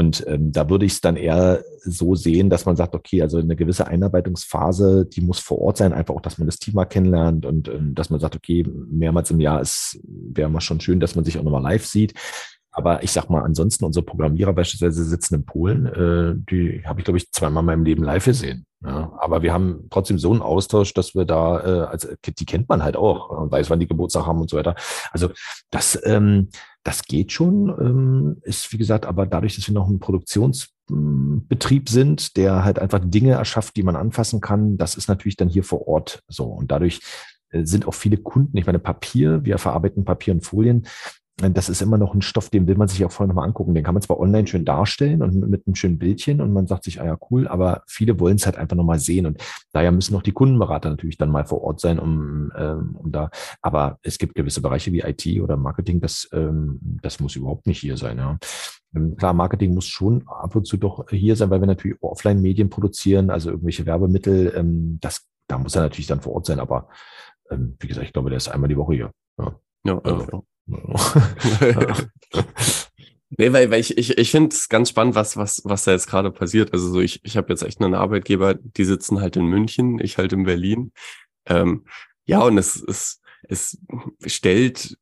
Und 0.00 0.24
ähm, 0.26 0.50
da 0.50 0.70
würde 0.70 0.86
ich 0.86 0.92
es 0.92 1.02
dann 1.02 1.16
eher 1.16 1.62
so 1.82 2.14
sehen, 2.14 2.48
dass 2.48 2.64
man 2.64 2.74
sagt, 2.74 2.94
okay, 2.94 3.20
also 3.20 3.36
eine 3.36 3.54
gewisse 3.54 3.86
Einarbeitungsphase, 3.86 5.04
die 5.04 5.20
muss 5.20 5.40
vor 5.40 5.58
Ort 5.58 5.76
sein, 5.76 5.92
einfach 5.92 6.14
auch, 6.14 6.22
dass 6.22 6.38
man 6.38 6.46
das 6.46 6.56
mal 6.72 6.86
kennenlernt 6.86 7.44
und 7.44 7.68
ähm, 7.68 7.94
dass 7.94 8.08
man 8.08 8.18
sagt, 8.18 8.34
okay, 8.34 8.66
mehrmals 8.90 9.30
im 9.30 9.40
Jahr 9.40 9.60
ist, 9.60 10.00
wäre 10.08 10.48
mal 10.48 10.62
schon 10.62 10.80
schön, 10.80 11.00
dass 11.00 11.16
man 11.16 11.26
sich 11.26 11.38
auch 11.38 11.42
nochmal 11.42 11.62
live 11.62 11.84
sieht. 11.84 12.14
Aber 12.80 13.02
ich 13.02 13.12
sag 13.12 13.28
mal, 13.28 13.42
ansonsten 13.42 13.84
unsere 13.84 14.06
Programmierer 14.06 14.54
beispielsweise 14.54 15.04
sitzen 15.04 15.34
in 15.34 15.44
Polen, 15.44 15.84
äh, 15.84 16.34
die 16.50 16.82
habe 16.86 17.00
ich, 17.00 17.04
glaube 17.04 17.18
ich, 17.18 17.30
zweimal 17.30 17.60
in 17.60 17.66
meinem 17.66 17.84
Leben 17.84 18.02
live 18.02 18.24
gesehen. 18.24 18.64
Ja, 18.82 19.12
aber 19.20 19.42
wir 19.42 19.52
haben 19.52 19.88
trotzdem 19.90 20.18
so 20.18 20.32
einen 20.32 20.40
Austausch, 20.40 20.94
dass 20.94 21.14
wir 21.14 21.26
da, 21.26 21.60
äh, 21.60 21.86
also 21.88 22.08
die 22.24 22.46
kennt 22.46 22.70
man 22.70 22.82
halt 22.82 22.96
auch 22.96 23.28
und 23.28 23.52
weiß, 23.52 23.68
wann 23.68 23.80
die 23.80 23.86
Geburtstag 23.86 24.24
haben 24.24 24.40
und 24.40 24.48
so 24.48 24.56
weiter. 24.56 24.74
Also 25.12 25.28
das, 25.70 26.00
ähm, 26.04 26.48
das 26.82 27.02
geht 27.02 27.32
schon, 27.32 27.68
ähm, 27.68 28.38
ist 28.40 28.72
wie 28.72 28.78
gesagt, 28.78 29.04
aber 29.04 29.26
dadurch, 29.26 29.56
dass 29.56 29.66
wir 29.68 29.74
noch 29.74 29.90
ein 29.90 29.98
Produktionsbetrieb 29.98 31.90
sind, 31.90 32.38
der 32.38 32.64
halt 32.64 32.78
einfach 32.78 33.00
Dinge 33.04 33.32
erschafft, 33.32 33.76
die 33.76 33.82
man 33.82 33.96
anfassen 33.96 34.40
kann, 34.40 34.78
das 34.78 34.94
ist 34.94 35.08
natürlich 35.08 35.36
dann 35.36 35.50
hier 35.50 35.64
vor 35.64 35.86
Ort 35.86 36.22
so. 36.28 36.46
Und 36.46 36.70
dadurch 36.70 37.00
äh, 37.50 37.66
sind 37.66 37.86
auch 37.86 37.94
viele 37.94 38.16
Kunden, 38.16 38.56
ich 38.56 38.64
meine 38.64 38.78
Papier, 38.78 39.44
wir 39.44 39.58
verarbeiten 39.58 40.06
Papier 40.06 40.32
und 40.32 40.40
Folien, 40.40 40.86
das 41.42 41.68
ist 41.68 41.80
immer 41.80 41.98
noch 41.98 42.14
ein 42.14 42.22
Stoff, 42.22 42.50
den 42.50 42.66
will 42.66 42.76
man 42.76 42.88
sich 42.88 43.04
auch 43.04 43.12
vorher 43.12 43.28
nochmal 43.28 43.46
angucken. 43.46 43.74
Den 43.74 43.84
kann 43.84 43.94
man 43.94 44.02
zwar 44.02 44.20
online 44.20 44.46
schön 44.46 44.64
darstellen 44.64 45.22
und 45.22 45.48
mit 45.48 45.66
einem 45.66 45.74
schönen 45.74 45.98
Bildchen 45.98 46.40
und 46.40 46.52
man 46.52 46.66
sagt 46.66 46.84
sich, 46.84 47.00
ah 47.00 47.06
ja, 47.06 47.18
cool, 47.30 47.48
aber 47.48 47.82
viele 47.86 48.20
wollen 48.20 48.36
es 48.36 48.46
halt 48.46 48.56
einfach 48.56 48.76
nochmal 48.76 48.98
sehen. 48.98 49.26
Und 49.26 49.42
daher 49.72 49.92
müssen 49.92 50.14
auch 50.16 50.22
die 50.22 50.32
Kundenberater 50.32 50.90
natürlich 50.90 51.18
dann 51.18 51.30
mal 51.30 51.44
vor 51.44 51.62
Ort 51.62 51.80
sein, 51.80 51.98
um, 51.98 52.52
ähm, 52.56 52.96
um 52.96 53.10
da, 53.10 53.30
aber 53.62 53.98
es 54.02 54.18
gibt 54.18 54.34
gewisse 54.34 54.60
Bereiche 54.60 54.92
wie 54.92 55.00
IT 55.00 55.40
oder 55.40 55.56
Marketing, 55.56 56.00
das, 56.00 56.28
ähm, 56.32 56.78
das 57.02 57.20
muss 57.20 57.36
überhaupt 57.36 57.66
nicht 57.66 57.80
hier 57.80 57.96
sein. 57.96 58.18
Ja. 58.18 58.38
Ähm, 58.94 59.16
klar, 59.16 59.32
Marketing 59.32 59.74
muss 59.74 59.86
schon 59.86 60.26
ab 60.26 60.54
und 60.54 60.66
zu 60.66 60.76
doch 60.76 61.08
hier 61.08 61.36
sein, 61.36 61.50
weil 61.50 61.60
wir 61.60 61.66
natürlich 61.66 61.98
Offline-Medien 62.02 62.70
produzieren, 62.70 63.30
also 63.30 63.50
irgendwelche 63.50 63.86
Werbemittel, 63.86 64.52
ähm, 64.56 64.98
das, 65.00 65.26
da 65.46 65.58
muss 65.58 65.74
er 65.74 65.82
natürlich 65.82 66.06
dann 66.06 66.20
vor 66.20 66.34
Ort 66.34 66.46
sein, 66.46 66.60
aber 66.60 66.88
ähm, 67.50 67.76
wie 67.80 67.88
gesagt, 67.88 68.06
ich 68.06 68.12
glaube, 68.12 68.30
der 68.30 68.36
ist 68.36 68.48
einmal 68.48 68.68
die 68.68 68.76
Woche 68.76 68.94
hier. 68.94 69.10
Ja, 69.38 69.54
ja, 69.84 69.98
also. 69.98 70.44
nee, 73.30 73.52
weil, 73.52 73.70
weil 73.70 73.80
ich, 73.80 73.96
ich, 73.98 74.16
ich 74.18 74.30
finde 74.30 74.54
es 74.54 74.68
ganz 74.68 74.90
spannend, 74.90 75.14
was, 75.14 75.36
was, 75.36 75.62
was 75.64 75.84
da 75.84 75.92
jetzt 75.92 76.08
gerade 76.08 76.30
passiert. 76.30 76.72
Also 76.72 76.92
so, 76.92 77.00
ich, 77.00 77.20
ich 77.24 77.36
habe 77.36 77.52
jetzt 77.52 77.62
echt 77.62 77.80
einen 77.80 77.94
Arbeitgeber, 77.94 78.54
die 78.54 78.84
sitzen 78.84 79.20
halt 79.20 79.36
in 79.36 79.46
München, 79.46 79.98
ich 80.00 80.18
halt 80.18 80.32
in 80.32 80.44
Berlin. 80.44 80.92
Ähm, 81.46 81.84
ja, 82.24 82.40
und 82.40 82.58
es 82.58 82.76
ist, 82.76 83.22
es 83.42 83.78
stellt 84.26 84.96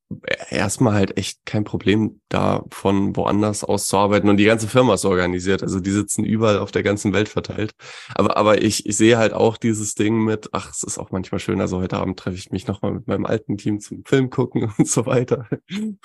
erstmal 0.48 0.94
halt 0.94 1.18
echt 1.18 1.44
kein 1.44 1.64
Problem 1.64 2.20
da, 2.28 2.64
von 2.70 3.14
woanders 3.14 3.62
aus 3.62 3.86
zu 3.86 3.96
arbeiten. 3.98 4.28
Und 4.28 4.38
die 4.38 4.44
ganze 4.44 4.66
Firma 4.66 4.94
ist 4.94 5.04
organisiert. 5.04 5.62
Also 5.62 5.80
die 5.80 5.90
sitzen 5.90 6.24
überall 6.24 6.58
auf 6.58 6.70
der 6.70 6.82
ganzen 6.82 7.12
Welt 7.12 7.28
verteilt. 7.28 7.72
Aber, 8.14 8.36
aber 8.36 8.62
ich, 8.62 8.86
ich 8.86 8.96
sehe 8.96 9.18
halt 9.18 9.34
auch 9.34 9.58
dieses 9.58 9.94
Ding 9.94 10.24
mit, 10.24 10.48
ach, 10.52 10.70
es 10.70 10.82
ist 10.82 10.98
auch 10.98 11.10
manchmal 11.10 11.40
schön. 11.40 11.60
Also 11.60 11.80
heute 11.80 11.98
Abend 11.98 12.18
treffe 12.18 12.36
ich 12.36 12.50
mich 12.50 12.66
nochmal 12.66 12.92
mit 12.92 13.06
meinem 13.06 13.26
alten 13.26 13.58
Team 13.58 13.80
zum 13.80 14.02
Film 14.04 14.30
gucken 14.30 14.72
und 14.78 14.88
so 14.88 15.04
weiter. 15.04 15.46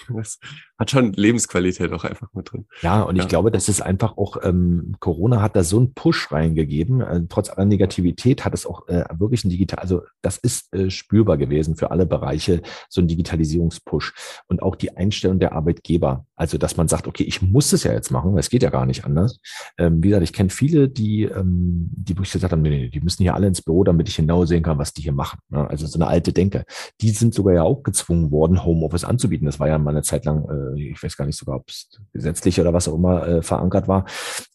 Das 0.10 0.40
hat 0.78 0.92
schon 0.92 1.14
Lebensqualität 1.14 1.92
auch 1.94 2.04
einfach 2.04 2.28
mit 2.34 2.52
drin. 2.52 2.66
Ja, 2.82 3.04
und 3.04 3.16
ja. 3.16 3.24
ich 3.24 3.30
glaube, 3.30 3.52
das 3.52 3.70
ist 3.70 3.82
einfach 3.82 4.18
auch, 4.18 4.38
ähm, 4.44 4.96
Corona 5.00 5.42
hat 5.42 5.56
da 5.56 5.64
so 5.64 5.78
einen 5.78 5.94
Push 5.94 6.32
reingegeben. 6.32 7.00
Äh, 7.02 7.22
trotz 7.30 7.50
aller 7.50 7.66
Negativität 7.66 8.44
hat 8.44 8.54
es 8.54 8.66
auch 8.66 8.88
äh, 8.90 9.06
wirklich 9.18 9.46
ein 9.46 9.50
digital, 9.50 9.80
also 9.80 10.04
das 10.22 10.38
ist 10.38 10.74
äh, 10.74 10.90
spürbar 10.90 11.38
gewesen 11.38 11.76
für 11.76 11.92
alle 11.92 12.06
Bereiche, 12.06 12.62
so 12.90 13.00
ein 13.00 13.08
Digitalisierungspunkt 13.08 13.93
Push. 13.94 14.42
Und 14.48 14.64
auch 14.64 14.76
die 14.76 14.98
Einstellung 14.98 15.38
der 15.38 15.54
Arbeitgeber. 15.54 16.26
Also, 16.36 16.58
dass 16.58 16.78
man 16.78 16.88
sagt, 16.88 17.06
okay, 17.06 17.24
ich 17.24 17.44
muss 17.44 17.72
es 17.74 17.84
ja 17.84 17.94
jetzt 17.94 18.10
machen, 18.10 18.36
es 18.40 18.50
geht 18.50 18.64
ja 18.64 18.72
gar 18.72 18.88
nicht 18.88 19.06
anders. 19.06 19.40
Ähm, 19.78 20.04
wie 20.04 20.08
gesagt, 20.08 20.24
ich 20.24 20.34
kenne 20.34 20.50
viele, 20.50 20.90
die, 20.90 21.26
ähm, 21.26 21.92
die 21.92 22.14
wirklich 22.14 22.32
gesagt 22.32 22.52
haben, 22.52 22.64
nee, 22.64 22.72
nee, 22.72 22.90
die 22.90 23.02
müssen 23.02 23.22
hier 23.22 23.36
alle 23.36 23.46
ins 23.46 23.62
Büro, 23.62 23.84
damit 23.84 24.10
ich 24.10 24.16
genau 24.16 24.46
sehen 24.46 24.64
kann, 24.64 24.80
was 24.80 24.94
die 24.94 25.04
hier 25.04 25.14
machen. 25.14 25.38
Ne? 25.50 25.70
Also 25.70 25.86
so 25.86 26.00
eine 26.00 26.08
alte 26.08 26.34
Denke. 26.34 26.66
Die 27.02 27.12
sind 27.12 27.36
sogar 27.36 27.54
ja 27.54 27.62
auch 27.62 27.84
gezwungen 27.84 28.32
worden, 28.32 28.66
Homeoffice 28.66 29.04
anzubieten. 29.04 29.46
Das 29.46 29.60
war 29.60 29.68
ja 29.68 29.78
mal 29.78 29.92
eine 29.92 30.02
Zeit 30.02 30.26
lang, 30.26 30.50
äh, 30.50 30.82
ich 30.82 31.04
weiß 31.04 31.16
gar 31.16 31.26
nicht 31.26 31.38
sogar, 31.38 31.58
ob 31.58 31.70
es 31.70 32.02
gesetzlich 32.14 32.60
oder 32.60 32.74
was 32.74 32.88
auch 32.88 32.96
immer 32.96 33.28
äh, 33.28 33.42
verankert 33.44 33.88
war. 33.88 34.06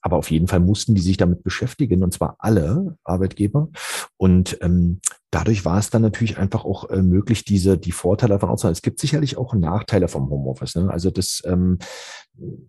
Aber 0.03 0.16
auf 0.16 0.32
jeden 0.32 0.49
Fall 0.49 0.61
mussten 0.61 0.97
die 0.97 1.01
sich 1.01 1.16
damit 1.16 1.45
beschäftigen, 1.45 2.03
und 2.03 2.12
zwar 2.12 2.34
alle 2.41 2.97
Arbeitgeber. 3.05 3.68
Und 4.16 4.59
ähm, 4.62 5.01
dadurch 5.31 5.64
war 5.64 5.79
es 5.79 5.91
dann 5.91 6.03
natürlich 6.03 6.39
einfach 6.39 6.64
auch 6.64 6.89
äh, 6.91 7.03
möglich, 7.03 7.45
diese 7.45 7.79
die 7.79 7.93
Vorteile 7.93 8.35
davon 8.35 8.51
auszuhalten. 8.51 8.76
Es 8.76 8.83
gibt 8.83 9.01
sicherlich 9.01 9.37
auch 9.37 9.55
Nachteile 9.55 10.09
vom 10.09 10.31
Homeoffice. 10.31 10.76
Ne? 10.76 10.91
Also 10.91 11.11
das 11.11 11.43
ähm, 11.45 11.79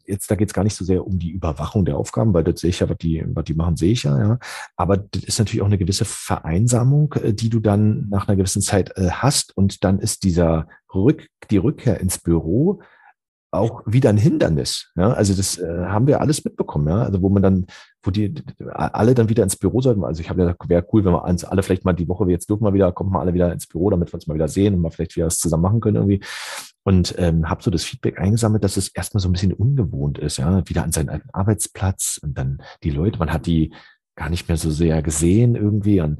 jetzt 0.06 0.30
da 0.30 0.36
geht 0.36 0.50
es 0.50 0.54
gar 0.54 0.64
nicht 0.64 0.76
so 0.76 0.84
sehr 0.84 1.06
um 1.06 1.20
die 1.20 1.32
Überwachung 1.32 1.86
der 1.86 1.98
Aufgaben, 1.98 2.34
weil 2.34 2.44
das 2.44 2.62
sehe 2.62 2.70
ich 2.70 2.80
ja, 2.80 2.90
was 2.90 2.98
die, 2.98 3.24
was 3.28 3.44
die 3.46 3.54
machen, 3.54 3.78
sehe 3.78 3.92
ich 3.92 4.04
ja, 4.04 4.18
ja. 4.18 4.40
Aber 4.76 4.98
das 4.98 5.24
ist 5.24 5.40
natürlich 5.40 5.62
auch 5.62 5.68
eine 5.68 5.78
gewisse 5.78 6.06
Vereinsamung, 6.06 7.14
äh, 7.14 7.34
die 7.34 7.50
du 7.50 7.60
dann 7.60 8.08
nach 8.10 8.28
einer 8.28 8.38
gewissen 8.38 8.62
Zeit 8.62 8.96
äh, 8.98 9.10
hast. 9.12 9.56
Und 9.56 9.84
dann 9.84 10.00
ist 10.00 10.24
dieser 10.24 10.68
Rück, 10.94 11.28
die 11.50 11.58
Rückkehr 11.58 12.00
ins 12.00 12.18
Büro 12.18 12.82
auch 13.52 13.82
wieder 13.86 14.10
ein 14.10 14.18
Hindernis. 14.18 14.92
Ja? 14.96 15.14
Also 15.14 15.34
das 15.34 15.58
äh, 15.58 15.86
haben 15.86 16.08
wir 16.08 16.22
alles 16.22 16.44
mitbekommen, 16.44 16.88
ja. 16.88 17.04
Also 17.04 17.22
wo 17.22 17.30
man 17.30 17.42
dann, 17.42 17.66
wo 18.04 18.12
die 18.12 18.34
alle 18.70 19.16
dann 19.16 19.30
wieder 19.30 19.44
ins 19.44 19.56
Büro 19.56 19.82
sollten. 19.82 20.04
Also 20.04 20.22
ich 20.22 20.30
habe 20.30 20.42
ja 20.44 20.56
wäre 20.68 20.86
cool, 20.94 21.06
wenn 21.06 21.14
wir 21.14 21.24
uns 21.24 21.44
alle 21.44 21.64
vielleicht 21.64 21.86
mal 21.86 21.94
die 21.94 22.08
Woche, 22.08 22.30
jetzt 22.30 22.50
dürfen 22.50 22.64
wir 22.64 22.74
wieder, 22.74 22.92
kommen 22.92 23.12
wir 23.12 23.20
alle 23.20 23.34
wieder 23.34 23.52
ins 23.52 23.68
Büro, 23.68 23.90
damit 23.90 24.10
wir 24.12 24.16
uns 24.16 24.28
mal 24.28 24.36
wieder 24.36 24.48
sehen 24.48 24.76
und 24.76 24.82
mal 24.82 24.92
vielleicht 24.92 25.16
wieder 25.16 25.26
was 25.26 25.40
zusammen 25.40 25.64
machen 25.64 25.82
können 25.82 25.98
irgendwie. 25.98 26.22
Und 26.84 27.16
ähm, 27.18 27.50
habe 27.50 27.62
so 27.64 27.72
das 27.72 27.84
Feedback 27.84 28.20
eingesammelt, 28.20 28.64
dass 28.64 28.78
es 28.78 28.90
erstmal 28.90 29.22
so 29.22 29.30
ein 29.30 29.34
bisschen 29.34 29.54
ungewohnt 29.54 30.18
ist, 30.18 30.38
ja, 30.38 30.68
wieder 30.68 30.84
an 30.84 30.92
seinen 30.92 31.10
alten 31.10 31.30
Arbeitsplatz 31.34 32.20
und 32.24 32.38
dann 32.38 32.62
die 32.84 32.92
Leute, 32.92 33.20
man 33.20 33.34
hat 33.34 33.46
die 33.46 33.74
gar 34.16 34.30
nicht 34.30 34.48
mehr 34.48 34.58
so 34.58 34.70
sehr 34.70 35.02
gesehen 35.02 35.56
irgendwie 35.56 36.02
und 36.02 36.20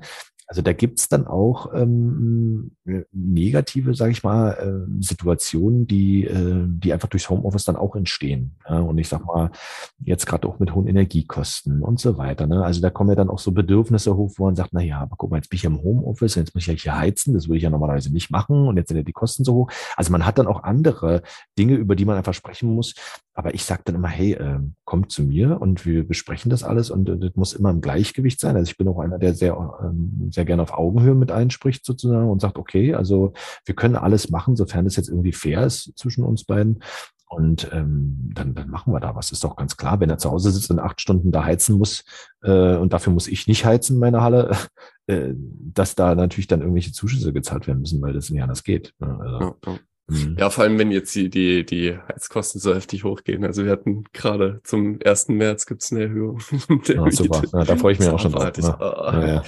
also 0.50 0.64
da 0.64 0.74
gibt's 0.74 1.08
dann 1.08 1.28
auch 1.28 1.72
ähm, 1.76 2.72
negative, 3.12 3.94
sage 3.94 4.14
ich 4.14 4.24
mal, 4.24 4.54
äh, 4.54 5.04
Situationen, 5.04 5.86
die, 5.86 6.26
äh, 6.26 6.66
die 6.66 6.92
einfach 6.92 7.08
durchs 7.08 7.30
Homeoffice 7.30 7.66
dann 7.66 7.76
auch 7.76 7.96
entstehen. 7.96 8.56
Ja? 8.68 8.80
Und 8.80 8.98
ich 8.98 9.08
sag 9.08 9.24
mal, 9.28 9.52
jetzt 10.00 10.26
gerade 10.26 10.48
auch 10.48 10.58
mit 10.58 10.74
hohen 10.74 10.88
Energiekosten 10.88 11.84
und 11.84 12.00
so 12.00 12.18
weiter. 12.18 12.48
Ne? 12.48 12.66
Also 12.66 12.82
da 12.82 12.90
kommen 12.90 13.12
ja 13.12 13.16
dann 13.16 13.30
auch 13.30 13.38
so 13.38 13.52
Bedürfnisse 13.52 14.18
hoch, 14.18 14.32
wo 14.38 14.46
man 14.46 14.56
sagt, 14.56 14.74
na 14.74 14.82
ja, 14.82 15.02
aber 15.02 15.18
guck 15.18 15.30
mal, 15.30 15.38
jetzt 15.38 15.52
bin 15.52 15.58
ich 15.58 15.66
im 15.66 15.84
Homeoffice, 15.84 16.34
jetzt 16.34 16.56
muss 16.56 16.64
ich 16.64 16.68
ja 16.68 16.74
hier 16.74 16.98
heizen, 16.98 17.36
das 17.36 17.48
würde 17.48 17.58
ich 17.58 17.64
ja 17.64 17.70
normalerweise 17.70 18.12
nicht 18.12 18.32
machen 18.32 18.68
und 18.68 18.76
jetzt 18.76 18.88
sind 18.88 18.98
ja 18.98 19.04
die 19.04 19.14
Kosten 19.14 19.44
so 19.44 19.54
hoch. 19.54 19.72
Also 19.98 20.12
man 20.12 20.26
hat 20.26 20.40
dann 20.40 20.48
auch 20.48 20.64
andere 20.64 21.22
Dinge, 21.60 21.76
über 21.76 21.96
die 21.96 22.06
man 22.06 22.18
einfach 22.18 22.34
sprechen 22.34 22.74
muss, 22.74 22.96
aber 23.40 23.54
ich 23.54 23.64
sage 23.64 23.84
dann 23.86 23.96
immer, 23.96 24.10
hey, 24.10 24.34
äh, 24.34 24.60
kommt 24.84 25.14
zu 25.14 25.24
mir 25.24 25.62
und 25.62 25.86
wir 25.86 26.06
besprechen 26.06 26.50
das 26.50 26.62
alles 26.62 26.90
und 26.90 27.08
äh, 27.08 27.18
das 27.18 27.38
muss 27.38 27.54
immer 27.54 27.70
im 27.70 27.80
Gleichgewicht 27.80 28.38
sein. 28.38 28.58
Also 28.58 28.70
ich 28.70 28.78
bin 28.78 28.90
auch 28.90 29.00
einer, 29.00 29.18
der 29.18 29.34
sehr, 29.34 29.80
ähm, 29.82 30.30
sehr 30.30 30.44
gerne 30.44 30.62
auf 30.62 30.74
Augenhöhe 30.74 31.16
mit 31.16 31.32
einspricht 31.32 31.86
sozusagen 31.86 32.30
und 32.30 32.42
sagt, 32.42 32.58
okay, 32.58 32.94
also 32.96 33.32
wir 33.64 33.76
können 33.76 33.96
alles 33.96 34.30
machen, 34.30 34.58
sofern 34.58 34.86
es 34.86 34.98
jetzt 34.98 35.08
irgendwie 35.08 35.32
fair 35.32 35.66
ist 35.66 35.94
zwischen 35.96 36.26
uns 36.26 36.44
beiden. 36.44 36.84
Und 37.30 37.70
ähm, 37.72 38.30
dann, 38.34 38.56
dann 38.56 38.70
machen 38.70 38.92
wir 38.92 39.00
da 39.00 39.16
was. 39.16 39.32
Ist 39.32 39.46
doch 39.46 39.56
ganz 39.56 39.78
klar, 39.78 40.02
wenn 40.02 40.10
er 40.10 40.18
zu 40.18 40.32
Hause 40.32 40.52
sitzt 40.52 40.70
und 40.70 40.80
acht 40.80 41.00
Stunden 41.00 41.32
da 41.32 41.46
heizen 41.46 41.78
muss 41.78 42.04
äh, 42.42 42.76
und 42.76 42.92
dafür 42.92 43.14
muss 43.14 43.30
ich 43.30 43.48
nicht 43.48 43.64
heizen 43.64 43.94
in 43.94 44.00
meiner 44.02 44.22
Halle, 44.22 44.52
äh, 45.08 45.34
dass 45.34 45.96
da 45.96 46.14
natürlich 46.14 46.48
dann 46.48 46.60
irgendwelche 46.60 46.92
Zuschüsse 46.92 47.32
gezahlt 47.32 47.68
werden 47.68 47.80
müssen, 47.80 48.02
weil 48.02 48.12
das 48.12 48.32
nicht 48.32 48.44
anders 48.44 48.66
geht. 48.66 48.94
Ne? 49.00 49.18
Also, 49.18 49.40
ja, 49.40 49.56
ja. 49.66 49.80
Mhm. 50.10 50.36
Ja, 50.38 50.50
vor 50.50 50.64
allem, 50.64 50.80
wenn 50.80 50.92
jetzt 50.92 51.14
die, 51.16 51.30
die, 51.30 51.66
die 51.66 51.98
Heizkosten 52.08 52.60
so 52.60 52.74
heftig 52.74 53.04
hochgehen. 53.04 53.46
Also 53.46 53.64
wir 53.64 53.72
hatten 53.72 54.06
gerade 54.14 54.62
zum 54.64 55.00
1. 55.04 55.30
März 55.30 55.66
gibt's 55.66 55.92
eine 55.92 56.04
Erhöhung. 56.04 56.42
Ah, 56.98 57.12
super. 57.12 57.44
Ja, 57.54 57.64
da 57.64 57.76
freue 57.76 57.94
ich 57.94 58.00
mich 58.00 58.10
auch 58.10 58.20
schon 58.20 58.32
drauf. 58.32 58.58
Ne? 58.58 58.78
Ja, 58.80 59.28
ja. 59.28 59.44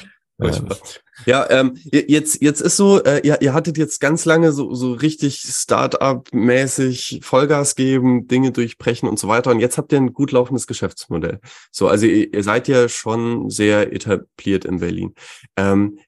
Ja, 1.25 1.47
ähm, 1.49 1.77
jetzt, 1.91 2.41
jetzt 2.41 2.61
ist 2.61 2.77
so, 2.77 3.03
äh, 3.03 3.21
ihr, 3.23 3.41
ihr 3.41 3.53
hattet 3.53 3.77
jetzt 3.77 3.99
ganz 3.99 4.25
lange 4.25 4.51
so, 4.51 4.73
so 4.73 4.93
richtig 4.93 5.39
Start-up-mäßig 5.41 7.19
Vollgas 7.23 7.75
geben, 7.75 8.27
Dinge 8.27 8.51
durchbrechen 8.51 9.07
und 9.07 9.19
so 9.19 9.27
weiter. 9.27 9.51
Und 9.51 9.59
jetzt 9.59 9.77
habt 9.77 9.91
ihr 9.91 9.99
ein 9.99 10.13
gut 10.13 10.31
laufendes 10.31 10.67
Geschäftsmodell. 10.67 11.39
So, 11.71 11.87
also 11.87 12.05
ihr, 12.05 12.33
ihr 12.33 12.43
seid 12.43 12.67
ja 12.67 12.89
schon 12.89 13.49
sehr 13.49 13.93
etabliert 13.93 14.65
in 14.65 14.79
Berlin. 14.79 15.13
Ähm, 15.57 15.99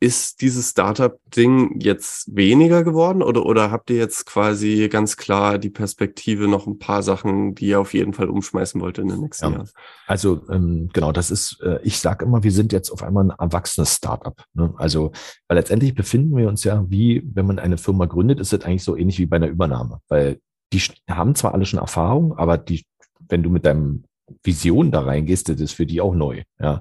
ist 0.00 0.40
dieses 0.40 0.70
Startup-Ding 0.70 1.80
jetzt 1.80 2.34
weniger 2.34 2.84
geworden 2.84 3.22
oder, 3.22 3.44
oder 3.44 3.70
habt 3.70 3.90
ihr 3.90 3.96
jetzt 3.96 4.26
quasi 4.26 4.88
ganz 4.90 5.16
klar 5.16 5.58
die 5.58 5.70
Perspektive 5.70 6.48
noch 6.48 6.66
ein 6.66 6.78
paar 6.78 7.02
Sachen, 7.02 7.54
die 7.54 7.66
ihr 7.68 7.80
auf 7.80 7.92
jeden 7.92 8.12
Fall 8.14 8.28
umschmeißen 8.28 8.80
wollt 8.80 8.98
in 8.98 9.08
den 9.08 9.20
nächsten 9.20 9.46
ja. 9.46 9.52
Jahren? 9.52 9.70
Also 10.06 10.42
ähm, 10.50 10.90
genau, 10.92 11.12
das 11.12 11.30
ist, 11.30 11.60
äh, 11.62 11.80
ich 11.82 11.98
sage 11.98 12.24
immer, 12.24 12.42
wir 12.42 12.52
sind 12.52 12.72
jetzt 12.72 12.90
auf 12.90 13.02
einmal 13.02 13.24
ein 13.24 13.30
erwachsenes 13.74 13.96
Startup. 13.96 14.44
Ne? 14.54 14.72
Also, 14.76 15.12
weil 15.48 15.58
letztendlich 15.58 15.94
befinden 15.94 16.36
wir 16.36 16.48
uns 16.48 16.64
ja, 16.64 16.84
wie 16.88 17.22
wenn 17.34 17.46
man 17.46 17.58
eine 17.58 17.78
Firma 17.78 18.06
gründet, 18.06 18.40
ist 18.40 18.52
es 18.52 18.64
eigentlich 18.64 18.84
so 18.84 18.96
ähnlich 18.96 19.18
wie 19.18 19.26
bei 19.26 19.36
einer 19.36 19.48
Übernahme. 19.48 20.00
Weil 20.08 20.40
die 20.72 20.80
haben 21.08 21.34
zwar 21.34 21.54
alle 21.54 21.66
schon 21.66 21.80
Erfahrung, 21.80 22.36
aber 22.36 22.58
die, 22.58 22.84
wenn 23.28 23.42
du 23.42 23.50
mit 23.50 23.64
deinem 23.64 24.04
Vision 24.42 24.90
da 24.90 25.00
reingehst, 25.00 25.50
das 25.50 25.60
ist 25.60 25.72
für 25.72 25.84
die 25.84 26.00
auch 26.00 26.14
neu. 26.14 26.42
Ja, 26.58 26.80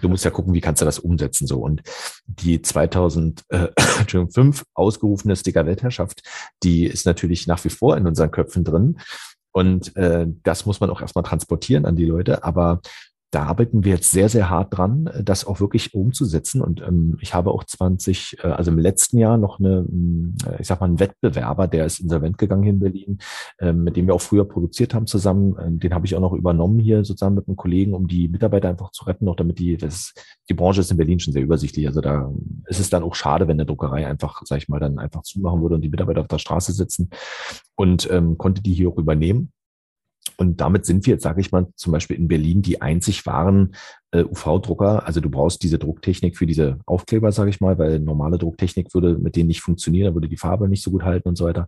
du 0.00 0.08
musst 0.08 0.24
ja 0.24 0.32
gucken, 0.32 0.52
wie 0.52 0.60
kannst 0.60 0.82
du 0.82 0.84
das 0.84 0.98
umsetzen 0.98 1.46
so. 1.46 1.60
Und 1.60 1.82
die 2.26 2.60
2005 2.60 4.64
ausgerufene 4.74 5.36
Sticker-Weltherrschaft, 5.36 6.22
die 6.62 6.84
ist 6.84 7.06
natürlich 7.06 7.46
nach 7.46 7.62
wie 7.64 7.70
vor 7.70 7.96
in 7.96 8.06
unseren 8.06 8.32
Köpfen 8.32 8.64
drin. 8.64 8.98
Und 9.54 9.94
äh, 9.96 10.26
das 10.42 10.66
muss 10.66 10.80
man 10.80 10.90
auch 10.90 11.00
erstmal 11.00 11.24
transportieren 11.24 11.84
an 11.84 11.94
die 11.94 12.06
Leute. 12.06 12.42
Aber 12.42 12.80
da 13.32 13.44
arbeiten 13.44 13.82
wir 13.82 13.94
jetzt 13.94 14.10
sehr, 14.10 14.28
sehr 14.28 14.50
hart 14.50 14.76
dran, 14.76 15.10
das 15.24 15.46
auch 15.46 15.58
wirklich 15.58 15.94
umzusetzen. 15.94 16.60
Und 16.60 16.82
ähm, 16.82 17.16
ich 17.22 17.32
habe 17.32 17.50
auch 17.50 17.64
20, 17.64 18.38
äh, 18.44 18.46
also 18.46 18.70
im 18.70 18.78
letzten 18.78 19.18
Jahr 19.18 19.38
noch 19.38 19.58
eine, 19.58 19.86
äh, 20.46 20.60
ich 20.60 20.66
sag 20.66 20.80
mal, 20.80 20.86
einen 20.86 21.00
Wettbewerber, 21.00 21.66
der 21.66 21.86
ist 21.86 21.98
insolvent 21.98 22.36
gegangen 22.36 22.62
hier 22.62 22.72
in 22.74 22.78
Berlin, 22.78 23.18
äh, 23.58 23.72
mit 23.72 23.96
dem 23.96 24.06
wir 24.06 24.14
auch 24.14 24.20
früher 24.20 24.44
produziert 24.44 24.92
haben 24.92 25.06
zusammen. 25.06 25.56
Äh, 25.56 25.78
den 25.78 25.94
habe 25.94 26.04
ich 26.04 26.14
auch 26.14 26.20
noch 26.20 26.34
übernommen 26.34 26.78
hier 26.78 27.06
sozusagen 27.06 27.34
mit 27.34 27.48
einem 27.48 27.56
Kollegen, 27.56 27.94
um 27.94 28.06
die 28.06 28.28
Mitarbeiter 28.28 28.68
einfach 28.68 28.90
zu 28.90 29.06
retten, 29.06 29.26
auch 29.28 29.36
damit 29.36 29.58
die, 29.58 29.78
das, 29.78 30.12
die 30.50 30.54
Branche 30.54 30.82
ist 30.82 30.90
in 30.90 30.98
Berlin 30.98 31.18
schon 31.18 31.32
sehr 31.32 31.42
übersichtlich. 31.42 31.86
Also 31.86 32.02
da 32.02 32.30
ist 32.66 32.80
es 32.80 32.90
dann 32.90 33.02
auch 33.02 33.14
schade, 33.14 33.48
wenn 33.48 33.56
eine 33.56 33.64
Druckerei 33.64 34.06
einfach, 34.06 34.42
sag 34.44 34.58
ich 34.58 34.68
mal, 34.68 34.78
dann 34.78 34.98
einfach 34.98 35.22
zumachen 35.22 35.62
würde 35.62 35.76
und 35.76 35.80
die 35.80 35.88
Mitarbeiter 35.88 36.20
auf 36.20 36.28
der 36.28 36.38
Straße 36.38 36.72
sitzen 36.72 37.08
und 37.76 38.10
ähm, 38.10 38.36
konnte 38.36 38.62
die 38.62 38.74
hier 38.74 38.90
auch 38.90 38.98
übernehmen. 38.98 39.52
Und 40.36 40.60
damit 40.60 40.86
sind 40.86 41.06
wir 41.06 41.14
jetzt, 41.14 41.22
sage 41.22 41.40
ich 41.40 41.52
mal, 41.52 41.66
zum 41.76 41.92
Beispiel 41.92 42.16
in 42.16 42.28
Berlin 42.28 42.62
die 42.62 42.80
einzig 42.80 43.26
wahren 43.26 43.74
äh, 44.12 44.24
UV-Drucker. 44.24 45.06
Also 45.06 45.20
du 45.20 45.30
brauchst 45.30 45.62
diese 45.62 45.78
Drucktechnik 45.78 46.36
für 46.36 46.46
diese 46.46 46.78
Aufkleber, 46.86 47.32
sage 47.32 47.50
ich 47.50 47.60
mal, 47.60 47.78
weil 47.78 47.98
normale 47.98 48.38
Drucktechnik 48.38 48.94
würde 48.94 49.18
mit 49.18 49.36
denen 49.36 49.48
nicht 49.48 49.62
funktionieren, 49.62 50.08
da 50.08 50.14
würde 50.14 50.28
die 50.28 50.36
Farbe 50.36 50.68
nicht 50.68 50.82
so 50.82 50.90
gut 50.90 51.02
halten 51.02 51.28
und 51.28 51.36
so 51.36 51.46
weiter. 51.46 51.66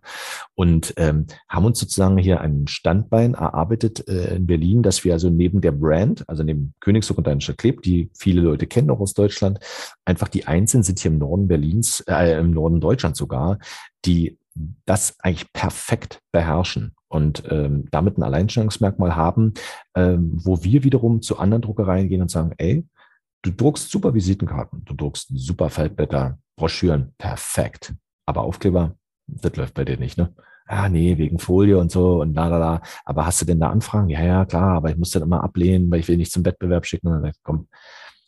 Und 0.53 0.93
ähm, 0.97 1.25
haben 1.49 1.65
uns 1.65 1.79
sozusagen 1.79 2.17
hier 2.17 2.41
ein 2.41 2.67
Standbein 2.67 3.33
erarbeitet 3.33 4.07
äh, 4.07 4.35
in 4.35 4.47
Berlin, 4.47 4.83
dass 4.83 5.03
wir 5.03 5.13
also 5.13 5.29
neben 5.29 5.61
der 5.61 5.71
Brand, 5.71 6.27
also 6.29 6.43
neben 6.43 6.73
Königsdruck 6.79 7.17
und 7.17 7.27
Deinischer 7.27 7.53
Kleb, 7.53 7.81
die 7.81 8.09
viele 8.17 8.41
Leute 8.41 8.67
kennen 8.67 8.91
auch 8.91 8.99
aus 8.99 9.13
Deutschland, 9.13 9.59
einfach 10.05 10.27
die 10.27 10.45
einzelnen 10.47 10.83
sind 10.83 10.99
hier 10.99 11.11
im 11.11 11.17
Norden 11.17 11.47
Berlins, 11.47 12.03
äh, 12.07 12.39
im 12.39 12.51
Norden 12.51 12.79
Deutschlands 12.79 13.19
sogar, 13.19 13.57
die 14.05 14.37
das 14.85 15.15
eigentlich 15.19 15.51
perfekt 15.51 16.21
beherrschen 16.31 16.95
und 17.15 17.43
ähm, 17.49 17.85
damit 17.91 18.17
ein 18.17 18.23
Alleinstellungsmerkmal 18.23 19.15
haben, 19.15 19.53
ähm, 19.95 20.31
wo 20.35 20.63
wir 20.63 20.83
wiederum 20.83 21.21
zu 21.21 21.39
anderen 21.39 21.61
Druckereien 21.61 22.09
gehen 22.09 22.21
und 22.21 22.29
sagen, 22.29 22.51
ey, 22.57 22.85
du 23.41 23.51
druckst 23.51 23.89
super 23.89 24.13
Visitenkarten, 24.13 24.83
du 24.85 24.93
druckst 24.93 25.29
super 25.33 25.69
Feldblätter, 25.69 26.37
Broschüren, 26.57 27.13
perfekt. 27.17 27.93
Aber 28.25 28.41
Aufkleber, 28.41 28.95
das 29.27 29.55
läuft 29.55 29.73
bei 29.73 29.85
dir 29.85 29.97
nicht, 29.97 30.17
ne? 30.17 30.33
Ah, 30.67 30.89
nee, 30.89 31.17
wegen 31.17 31.37
Folie 31.37 31.77
und 31.77 31.91
so 31.91 32.21
und 32.21 32.33
la 32.33 32.47
la 32.47 32.57
la. 32.57 32.81
Aber 33.05 33.25
hast 33.25 33.39
du 33.39 33.45
denn 33.45 33.59
da 33.59 33.69
Anfragen? 33.69 34.09
Ja, 34.09 34.23
ja, 34.23 34.45
klar, 34.45 34.77
aber 34.77 34.89
ich 34.89 34.97
muss 34.97 35.11
dann 35.11 35.21
immer 35.21 35.43
ablehnen, 35.43 35.91
weil 35.91 35.99
ich 35.99 36.07
will 36.07 36.17
nicht 36.17 36.31
zum 36.31 36.43
Wettbewerb 36.43 36.87
schicken. 36.87 37.07
Und 37.07 37.21
dann 37.21 37.31
komm, 37.43 37.67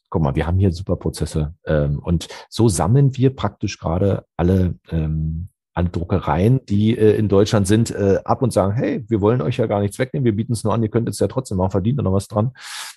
guck 0.10 0.22
mal, 0.22 0.36
wir 0.36 0.46
haben 0.46 0.60
hier 0.60 0.72
super 0.72 0.98
Prozesse. 0.98 1.56
Ähm, 1.66 2.00
und 2.00 2.28
so 2.48 2.70
sammeln 2.70 3.18
wir 3.18 3.36
praktisch 3.36 3.80
gerade 3.80 4.24
alle 4.38 4.76
ähm, 4.92 5.50
an 5.78 5.92
Druckereien, 5.92 6.66
die 6.66 6.98
äh, 6.98 7.16
in 7.18 7.30
Deutschland 7.30 7.68
sind, 7.68 7.92
äh, 7.92 8.18
ab 8.26 8.42
und 8.42 8.52
sagen, 8.52 8.74
hey, 8.74 9.06
wir 9.08 9.22
wollen 9.22 9.44
euch 9.44 9.58
ja 9.58 9.68
gar 9.68 9.80
nichts 9.80 10.00
wegnehmen, 10.00 10.26
wir 10.26 10.36
bieten 10.36 10.54
es 10.54 10.64
nur 10.64 10.74
an, 10.74 10.82
ihr 10.82 10.90
könnt 10.90 11.08
es 11.08 11.20
ja 11.20 11.28
trotzdem 11.28 11.62
auch 11.62 11.70
verdienen 11.70 12.00
oder 12.00 12.12
was 12.12 12.28
dran, 12.28 12.52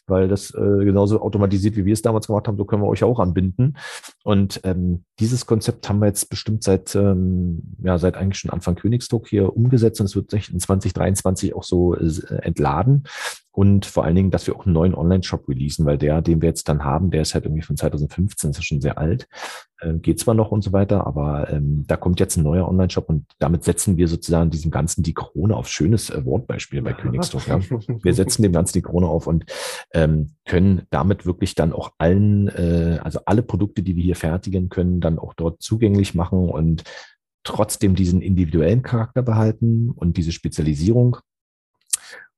weil 0.06 0.28
das 0.28 0.54
äh, 0.54 0.84
genauso 0.84 1.20
automatisiert, 1.20 1.76
wie 1.76 1.84
wir 1.84 1.92
es 1.92 2.00
damals 2.00 2.28
gemacht 2.28 2.48
haben, 2.48 2.56
so 2.56 2.64
können 2.64 2.80
wir 2.80 2.88
euch 2.88 3.04
auch 3.04 3.20
anbinden. 3.20 3.76
Und 4.24 4.62
ähm, 4.64 5.04
dieses 5.18 5.44
Konzept 5.44 5.90
haben 5.90 5.98
wir 5.98 6.06
jetzt 6.06 6.30
bestimmt 6.30 6.62
seit, 6.64 6.94
ähm, 6.94 7.76
ja, 7.82 7.98
seit 7.98 8.16
eigentlich 8.16 8.38
schon 8.38 8.50
Anfang 8.50 8.76
Königsdruck 8.76 9.28
hier 9.28 9.54
umgesetzt 9.54 10.00
und 10.00 10.06
es 10.06 10.16
wird 10.16 10.30
sich 10.30 10.50
in 10.50 10.58
2023 10.58 11.54
auch 11.54 11.64
so 11.64 11.94
äh, 11.94 12.08
entladen. 12.40 13.04
Und 13.52 13.84
vor 13.84 14.04
allen 14.04 14.14
Dingen, 14.14 14.30
dass 14.30 14.46
wir 14.46 14.54
auch 14.54 14.64
einen 14.64 14.74
neuen 14.74 14.94
Online-Shop 14.94 15.48
releasen, 15.48 15.84
weil 15.84 15.98
der, 15.98 16.22
den 16.22 16.40
wir 16.40 16.48
jetzt 16.48 16.68
dann 16.68 16.84
haben, 16.84 17.10
der 17.10 17.22
ist 17.22 17.34
halt 17.34 17.44
irgendwie 17.46 17.62
von 17.62 17.76
2015, 17.76 18.50
ist 18.50 18.56
ja 18.56 18.62
schon 18.62 18.80
sehr 18.80 18.96
alt, 18.96 19.28
äh, 19.80 19.94
geht 19.94 20.20
zwar 20.20 20.34
noch 20.34 20.52
und 20.52 20.62
so 20.62 20.72
weiter, 20.72 21.04
aber 21.04 21.50
ähm, 21.50 21.84
da 21.88 21.96
kommt 21.96 22.20
jetzt 22.20 22.36
ein 22.36 22.44
neuer 22.44 22.68
Online-Shop 22.68 23.08
und 23.08 23.26
damit 23.40 23.64
setzen 23.64 23.96
wir 23.96 24.06
sozusagen 24.06 24.50
diesem 24.50 24.70
Ganzen 24.70 25.02
die 25.02 25.14
Krone 25.14 25.56
auf. 25.56 25.68
Schönes 25.68 26.10
äh, 26.10 26.24
Wortbeispiel 26.24 26.80
bei 26.82 26.92
Königsdruck. 26.92 27.48
Ja. 27.48 27.58
Wir 28.02 28.14
setzen 28.14 28.42
dem 28.42 28.52
Ganzen 28.52 28.74
die 28.74 28.82
Krone 28.82 29.08
auf 29.08 29.26
und 29.26 29.44
ähm, 29.94 30.34
können 30.46 30.82
damit 30.90 31.26
wirklich 31.26 31.56
dann 31.56 31.72
auch 31.72 31.92
allen, 31.98 32.48
äh, 32.48 33.00
also 33.02 33.20
alle 33.26 33.42
Produkte, 33.42 33.82
die 33.82 33.96
wir 33.96 34.04
hier 34.04 34.16
fertigen, 34.16 34.68
können 34.68 35.00
dann 35.00 35.18
auch 35.18 35.34
dort 35.34 35.60
zugänglich 35.60 36.14
machen 36.14 36.50
und 36.50 36.84
trotzdem 37.42 37.94
diesen 37.94 38.22
individuellen 38.22 38.82
Charakter 38.82 39.22
behalten 39.22 39.90
und 39.90 40.16
diese 40.16 40.30
Spezialisierung 40.32 41.16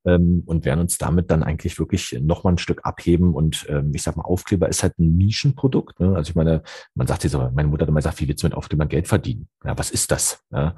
ähm, 0.05 0.43
und 0.45 0.65
werden 0.65 0.81
uns 0.81 0.97
damit 0.97 1.31
dann 1.31 1.43
eigentlich 1.43 1.79
wirklich 1.79 2.17
noch 2.21 2.43
mal 2.43 2.51
ein 2.51 2.57
Stück 2.57 2.81
abheben. 2.83 3.33
Und 3.33 3.65
ähm, 3.69 3.91
ich 3.93 4.03
sag 4.03 4.15
mal, 4.17 4.23
Aufkleber 4.23 4.69
ist 4.69 4.83
halt 4.83 4.97
ein 4.99 5.17
Nischenprodukt. 5.17 5.99
Ne? 5.99 6.15
Also 6.15 6.29
ich 6.29 6.35
meine, 6.35 6.63
man 6.95 7.07
sagt 7.07 7.23
so, 7.23 7.39
meine 7.53 7.67
Mutter 7.67 7.83
hat 7.83 7.89
immer 7.89 7.99
gesagt, 7.99 8.19
wie 8.19 8.27
willst 8.27 8.43
du 8.43 8.47
mit 8.47 8.55
Aufklebern 8.55 8.89
Geld 8.89 9.07
verdienen? 9.07 9.47
Ja, 9.63 9.77
was 9.77 9.91
ist 9.91 10.11
das? 10.11 10.43
Ja? 10.51 10.75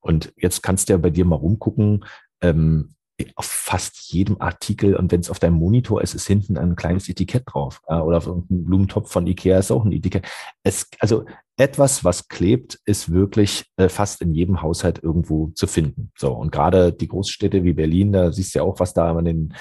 Und 0.00 0.32
jetzt 0.36 0.62
kannst 0.62 0.88
du 0.88 0.94
ja 0.94 0.98
bei 0.98 1.10
dir 1.10 1.24
mal 1.24 1.36
rumgucken, 1.36 2.04
ähm, 2.40 2.94
auf 3.36 3.46
fast 3.46 4.12
jedem 4.12 4.40
Artikel 4.40 4.96
und 4.96 5.12
wenn 5.12 5.20
es 5.20 5.30
auf 5.30 5.38
deinem 5.38 5.54
Monitor 5.54 6.02
ist, 6.02 6.14
ist 6.14 6.26
hinten 6.26 6.58
ein 6.58 6.74
kleines 6.74 7.08
Etikett 7.08 7.44
drauf. 7.46 7.80
Oder 7.86 8.16
auf 8.16 8.26
irgendeinem 8.26 8.64
Blumentopf 8.64 9.10
von 9.10 9.26
Ikea 9.26 9.58
ist 9.58 9.70
auch 9.70 9.84
ein 9.84 9.92
Etikett. 9.92 10.26
Es, 10.64 10.88
also 10.98 11.24
etwas, 11.56 12.04
was 12.04 12.28
klebt, 12.28 12.80
ist 12.84 13.12
wirklich 13.12 13.64
äh, 13.76 13.88
fast 13.88 14.20
in 14.22 14.34
jedem 14.34 14.60
Haushalt 14.60 15.02
irgendwo 15.02 15.48
zu 15.54 15.66
finden. 15.66 16.10
So, 16.18 16.32
und 16.32 16.50
gerade 16.50 16.92
die 16.92 17.06
Großstädte 17.06 17.62
wie 17.62 17.72
Berlin, 17.72 18.12
da 18.12 18.32
siehst 18.32 18.54
du 18.54 18.58
ja 18.58 18.64
auch, 18.64 18.80
was 18.80 18.92
da 18.92 19.14
an 19.14 19.24
den 19.24 19.54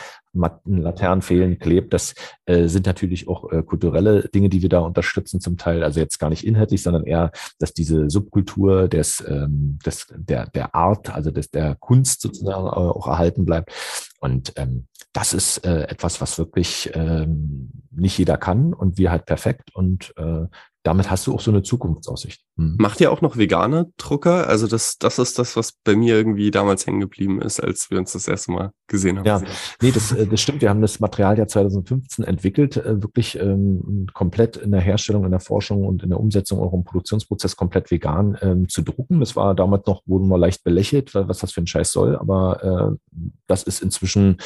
Laternen 0.66 1.22
fehlen, 1.22 1.60
klebt. 1.60 1.94
Das 1.94 2.16
äh, 2.46 2.68
sind 2.68 2.88
natürlich 2.88 3.28
auch 3.28 3.52
äh, 3.52 3.62
kulturelle 3.62 4.28
Dinge, 4.30 4.50
die 4.50 4.64
wir 4.64 4.70
da 4.70 4.80
unterstützen 4.80 5.40
zum 5.40 5.58
Teil. 5.58 5.84
Also 5.84 6.00
jetzt 6.00 6.18
gar 6.18 6.30
nicht 6.30 6.46
inhaltlich, 6.46 6.82
sondern 6.82 7.04
eher, 7.04 7.32
dass 7.60 7.74
diese 7.74 8.10
Subkultur 8.10 8.88
des, 8.88 9.24
ähm, 9.28 9.78
des, 9.86 10.08
der, 10.16 10.48
der 10.48 10.74
Art, 10.74 11.14
also 11.14 11.30
des, 11.30 11.52
der 11.52 11.76
Kunst 11.76 12.22
sozusagen 12.22 12.68
auch 12.68 13.08
erhalten 13.08 13.46
bleibt. 13.46 13.72
Und 14.20 14.54
ähm, 14.56 14.88
das 15.12 15.34
ist 15.34 15.60
äh, 15.66 15.84
etwas, 15.84 16.20
was 16.22 16.40
wirklich 16.40 16.90
ähm, 16.96 17.70
nicht 17.92 18.18
jeder 18.18 18.38
kann 18.38 18.74
und 18.74 18.98
wir 18.98 19.12
halt 19.12 19.28
perfekt. 19.28 19.76
Und 19.76 20.14
äh, 20.18 20.48
damit 20.84 21.10
hast 21.10 21.26
du 21.28 21.34
auch 21.34 21.40
so 21.40 21.50
eine 21.50 21.64
Zukunftsaussicht. 21.64 22.42
Mhm. 22.58 22.76
Macht 22.78 23.00
ihr 23.00 23.12
auch 23.12 23.22
noch 23.22 23.38
vegane 23.38 23.92
Drucker? 23.98 24.48
Also 24.48 24.68
das, 24.68 24.98
das 24.98 25.18
ist 25.18 25.40
das, 25.40 25.56
was 25.56 25.72
bei 25.72 25.96
mir 25.96 26.16
irgendwie 26.16 26.52
damals 26.52 26.86
hängen 26.86 27.00
geblieben 27.00 27.42
ist, 27.42 27.62
als 27.62 27.90
wir 27.90 27.98
uns 27.98 28.12
das 28.12 28.28
erste 28.28 28.52
Mal 28.52 28.72
gesehen 28.88 29.18
haben. 29.18 29.26
Ja, 29.26 29.42
nee, 29.82 29.92
das, 29.92 30.12
äh, 30.12 30.28
das 30.28 30.42
stimmt. 30.42 30.62
Wir 30.62 30.70
haben 30.70 30.82
das 30.82 31.00
Material 31.00 31.38
ja 31.38 31.48
2015 31.48 32.26
entwickelt, 32.26 32.78
äh, 32.78 33.02
wirklich 33.02 33.40
ähm, 33.40 34.08
komplett 34.14 34.58
in 34.58 34.72
der 34.72 34.82
Herstellung, 34.82 35.24
in 35.24 35.32
der 35.32 35.40
Forschung 35.40 35.86
und 35.86 36.04
in 36.04 36.10
der 36.10 36.20
Umsetzung 36.20 36.60
auch 36.60 36.74
im 36.74 36.84
Produktionsprozess 36.84 37.56
komplett 37.56 37.90
vegan 37.90 38.38
ähm, 38.42 38.68
zu 38.68 38.82
drucken. 38.82 39.22
Das 39.22 39.38
war 39.38 39.56
damals 39.56 39.88
noch, 39.88 40.02
wurden 40.06 40.28
wir 40.28 40.38
leicht 40.38 40.66
belächelt, 40.66 41.16
was 41.16 41.40
das 41.40 41.54
für 41.54 41.62
ein 41.62 41.68
Scheiß 41.68 41.92
soll, 41.92 42.18
aber 42.18 42.98
äh, 42.98 43.18
das 43.48 43.64
ist 43.64 43.82
inzwischen 43.82 44.38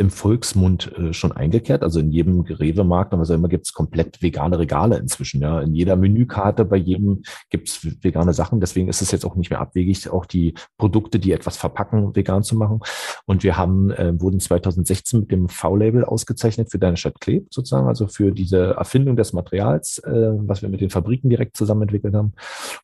im 0.00 0.10
Volksmund 0.10 0.92
äh, 0.96 1.12
schon 1.12 1.32
eingekehrt. 1.32 1.82
Also 1.82 1.98
in 1.98 2.12
jedem 2.12 2.40
Rewe-Markt, 2.40 3.12
aber 3.12 3.28
immer 3.28 3.48
gibt 3.48 3.66
es 3.66 3.72
komplett 3.72 4.22
vegane 4.22 4.58
Regale 4.58 4.96
inzwischen. 4.96 5.40
Ja, 5.40 5.60
in 5.60 5.74
jeder 5.74 5.96
Menükarte 5.96 6.64
bei 6.64 6.76
jedem 6.76 7.22
gibt 7.50 7.68
es 7.68 8.04
vegane 8.04 8.32
Sachen. 8.32 8.60
Deswegen 8.60 8.88
ist 8.88 9.02
es 9.02 9.10
jetzt 9.10 9.26
auch 9.26 9.34
nicht 9.34 9.50
mehr 9.50 9.60
abwegig, 9.60 10.08
auch 10.08 10.24
die 10.24 10.54
Produkte, 10.78 11.18
die 11.18 11.32
etwas 11.32 11.56
verpacken, 11.56 12.14
vegan 12.14 12.44
zu 12.44 12.56
machen. 12.56 12.78
Und 13.26 13.42
wir 13.42 13.56
haben 13.56 13.90
äh, 13.90 14.18
wurden 14.20 14.38
2016 14.38 15.20
mit 15.20 15.32
dem 15.32 15.48
V-Label 15.48 16.04
ausgezeichnet 16.04 16.70
für 16.70 16.78
Deine 16.78 16.96
Stadt 16.96 17.20
Kleb 17.20 17.48
sozusagen, 17.50 17.88
also 17.88 18.06
für 18.06 18.30
diese 18.30 18.74
Erfindung 18.74 19.16
des 19.16 19.32
Materials, 19.32 19.98
äh, 19.98 20.30
was 20.38 20.62
wir 20.62 20.68
mit 20.68 20.80
den 20.80 20.90
Fabriken 20.90 21.28
direkt 21.28 21.56
zusammen 21.56 21.82
entwickelt 21.82 22.14
haben. 22.14 22.34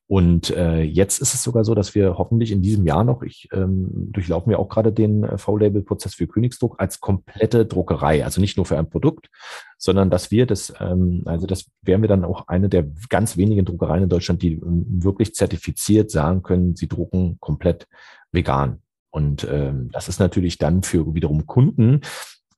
Und 0.08 0.50
äh, 0.50 0.82
jetzt 0.82 1.22
ist 1.22 1.32
es 1.32 1.44
sogar 1.44 1.64
so, 1.64 1.76
dass 1.76 1.94
wir 1.94 2.18
hoffentlich 2.18 2.50
in 2.50 2.60
diesem 2.60 2.84
Jahr 2.84 3.04
noch, 3.04 3.22
ich 3.22 3.48
ähm, 3.52 3.88
durchlaufen 4.10 4.50
wir 4.50 4.58
auch 4.58 4.68
gerade 4.68 4.92
den 4.92 5.22
äh, 5.22 5.38
V-Label-Prozess 5.38 6.14
für 6.14 6.26
Königsdruck 6.26 6.74
als 6.80 7.00
komplette 7.05 7.66
Druckerei, 7.66 8.24
also 8.24 8.40
nicht 8.40 8.57
nur 8.57 8.64
für 8.64 8.78
ein 8.78 8.88
Produkt, 8.88 9.28
sondern 9.76 10.09
dass 10.09 10.30
wir 10.30 10.46
das, 10.46 10.72
ähm, 10.80 11.20
also 11.26 11.46
das 11.46 11.70
wären 11.82 12.00
wir 12.00 12.09
dann 12.09 12.24
auch 12.24 12.48
eine 12.48 12.70
der 12.70 12.86
ganz 13.11 13.36
wenigen 13.36 13.66
Druckereien 13.66 14.05
in 14.05 14.09
Deutschland, 14.09 14.40
die 14.40 14.55
ähm, 14.55 14.86
wirklich 14.88 15.34
zertifiziert 15.34 16.11
sagen 16.11 16.42
können, 16.42 16.76
sie 16.76 16.88
drucken 16.88 17.36
komplett 17.40 17.86
vegan. 18.32 18.80
Und 19.11 19.46
ähm, 19.50 19.90
das 19.92 20.09
ist 20.09 20.18
natürlich 20.18 20.57
dann 20.57 20.82
für 20.82 21.14
wiederum 21.14 21.46
Kunden 21.46 22.00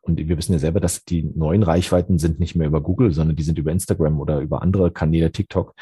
und 0.07 0.19
wir 0.19 0.37
wissen 0.39 0.53
ja 0.53 0.59
selber, 0.59 0.81
dass 0.81 1.05
die 1.05 1.23
neuen 1.23 1.63
Reichweiten 1.63 2.19
sind 2.19 2.41
nicht 2.41 2.55
mehr 2.55 2.67
über 2.67 2.81
Google, 2.81 3.13
sondern 3.13 3.37
die 3.37 3.43
sind 3.43 3.59
über 3.59 3.73
Instagram 3.73 4.21
oder 4.21 4.41
über 4.41 4.63
andere 4.63 4.91
Kanäle, 4.91 5.33
TikTok. 5.33 5.75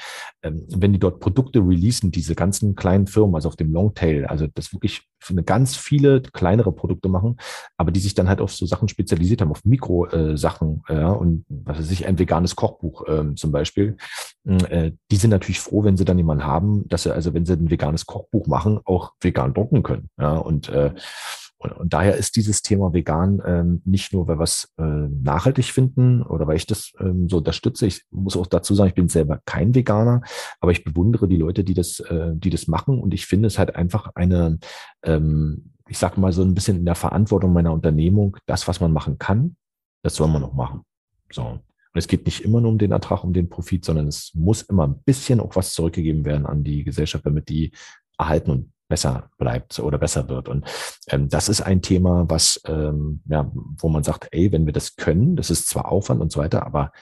Ähm, 0.43 0.67
wenn 0.69 0.93
die 0.93 0.99
dort 0.99 1.21
Produkte 1.21 1.61
releasen, 1.61 2.11
diese 2.11 2.35
ganzen 2.35 2.75
kleinen 2.75 3.07
Firmen, 3.07 3.35
also 3.35 3.49
auf 3.49 3.57
dem 3.57 3.73
Longtail, 3.73 4.27
also 4.27 4.47
das 4.55 4.73
wirklich 4.73 5.03
ganz 5.47 5.77
viele 5.77 6.21
kleinere 6.21 6.73
Produkte 6.73 7.09
machen, 7.09 7.37
aber 7.77 7.91
die 7.91 8.01
sich 8.01 8.15
dann 8.15 8.29
halt 8.29 8.41
auf 8.41 8.53
so 8.53 8.67
Sachen 8.67 8.89
spezialisiert 8.89 9.41
haben, 9.41 9.51
auf 9.51 9.65
Mikro-Sachen, 9.65 10.83
äh, 10.89 10.95
ja, 10.95 11.11
und 11.11 11.45
was 11.49 11.79
weiß 11.79 11.91
ich, 11.91 12.07
ein 12.07 12.19
veganes 12.19 12.57
Kochbuch 12.57 13.07
äh, 13.07 13.35
zum 13.35 13.53
Beispiel, 13.53 13.97
äh, 14.45 14.93
die 15.11 15.17
sind 15.17 15.31
natürlich 15.31 15.61
froh, 15.61 15.85
wenn 15.85 15.97
sie 15.97 16.05
dann 16.05 16.19
jemanden 16.19 16.47
haben, 16.47 16.87
dass 16.89 17.05
sie, 17.05 17.15
also 17.15 17.35
wenn 17.35 17.47
sie 17.47 17.55
ein 17.55 17.71
veganes 17.71 18.07
Kochbuch 18.07 18.47
machen, 18.47 18.81
auch 18.85 19.13
vegan 19.21 19.55
drucken 19.55 19.83
können. 19.83 20.11
Ja, 20.19 20.37
und 20.37 20.69
äh, 20.69 20.93
und, 21.65 21.73
und 21.73 21.93
daher 21.95 22.17
ist 22.17 22.37
dieses 22.37 22.61
Thema 22.61 22.93
vegan 22.93 23.41
ähm, 23.45 23.81
nicht 23.87 24.13
nur, 24.13 24.29
weil 24.29 24.39
wir 24.39 24.45
es 24.45 24.73
äh, 24.77 24.83
nachhaltig 24.83 25.65
finden 25.65 26.23
oder 26.23 26.47
weil 26.47 26.57
ich 26.57 26.67
das 26.67 26.93
ähm, 27.01 27.29
so 27.29 27.39
unterstütze. 27.39 27.87
Ich 27.87 28.05
muss 28.11 28.37
auch 28.37 28.47
dazu 28.47 28.75
sagen, 28.75 28.89
ich 28.89 28.95
bin 28.95 29.09
selber 29.09 29.41
kein 29.47 29.75
Veganer, 29.75 30.21
aber 30.61 30.73
ich 30.73 30.85
bewundere 30.85 31.27
die 31.27 31.39
Leute, 31.39 31.65
die 31.65 31.73
das, 31.73 32.01
äh, 32.01 32.33
die 32.35 32.51
das 32.51 32.69
machen. 32.69 33.01
Und 33.01 33.15
ich 33.15 33.25
finde 33.25 33.47
es 33.47 33.59
halt 33.59 33.77
einfach 33.77 34.11
eine, 34.15 34.59
ähm, 35.05 35.73
ich 35.89 35.97
sage 35.97 36.21
mal 36.21 36.33
so 36.33 36.43
ein 36.43 36.55
bisschen 36.55 36.77
in 36.77 36.85
der 36.85 36.97
Verantwortung 36.97 37.55
meiner 37.55 37.73
Unternehmung, 37.73 38.37
das, 38.45 38.69
was 38.69 38.81
man 38.81 38.93
machen 38.93 39.19
kann, 39.19 39.57
das 40.03 40.17
soll 40.17 40.29
man 40.29 40.43
noch 40.43 40.53
machen. 40.53 40.83
So. 41.33 41.45
Und 41.45 41.63
es 41.99 42.09
geht 42.09 42.27
nicht 42.27 42.45
immer 42.45 42.61
nur 42.61 42.73
um 42.73 42.79
den 42.79 42.93
Ertrag, 42.93 43.25
um 43.25 43.33
den 43.33 43.49
Profit, 43.49 43.87
sondern 43.87 44.09
es 44.09 44.33
muss 44.35 44.63
immer 44.63 44.87
ein 44.87 45.03
bisschen 45.05 45.41
auch 45.41 45.57
was 45.57 45.73
zurückgegeben 45.73 46.27
werden 46.27 46.45
an 46.45 46.63
die 46.63 46.85
Gesellschaft, 46.85 47.25
damit 47.25 47.49
die 47.49 47.73
erhalten 48.19 48.51
und 48.51 48.74
besser 48.95 49.29
bleibt 49.39 49.81
oder 49.81 49.99
besser 49.99 50.29
wird. 50.29 50.49
Und 50.49 50.65
ähm, 51.09 51.29
das 51.29 51.49
ist 51.49 51.63
ein 51.63 51.83
Thema, 51.83 52.27
was, 52.29 52.61
ähm, 52.69 53.23
ja, 53.29 53.51
wo 53.53 53.89
man 53.89 54.05
sagt, 54.05 54.29
ey, 54.31 54.53
wenn 54.53 54.67
wir 54.67 54.73
das 54.73 54.95
können, 54.95 55.35
das 55.35 55.51
ist 55.51 55.69
zwar 55.69 55.91
Aufwand 55.91 56.21
und 56.21 56.31
so 56.31 56.39
weiter, 56.39 56.65
aber 56.65 56.93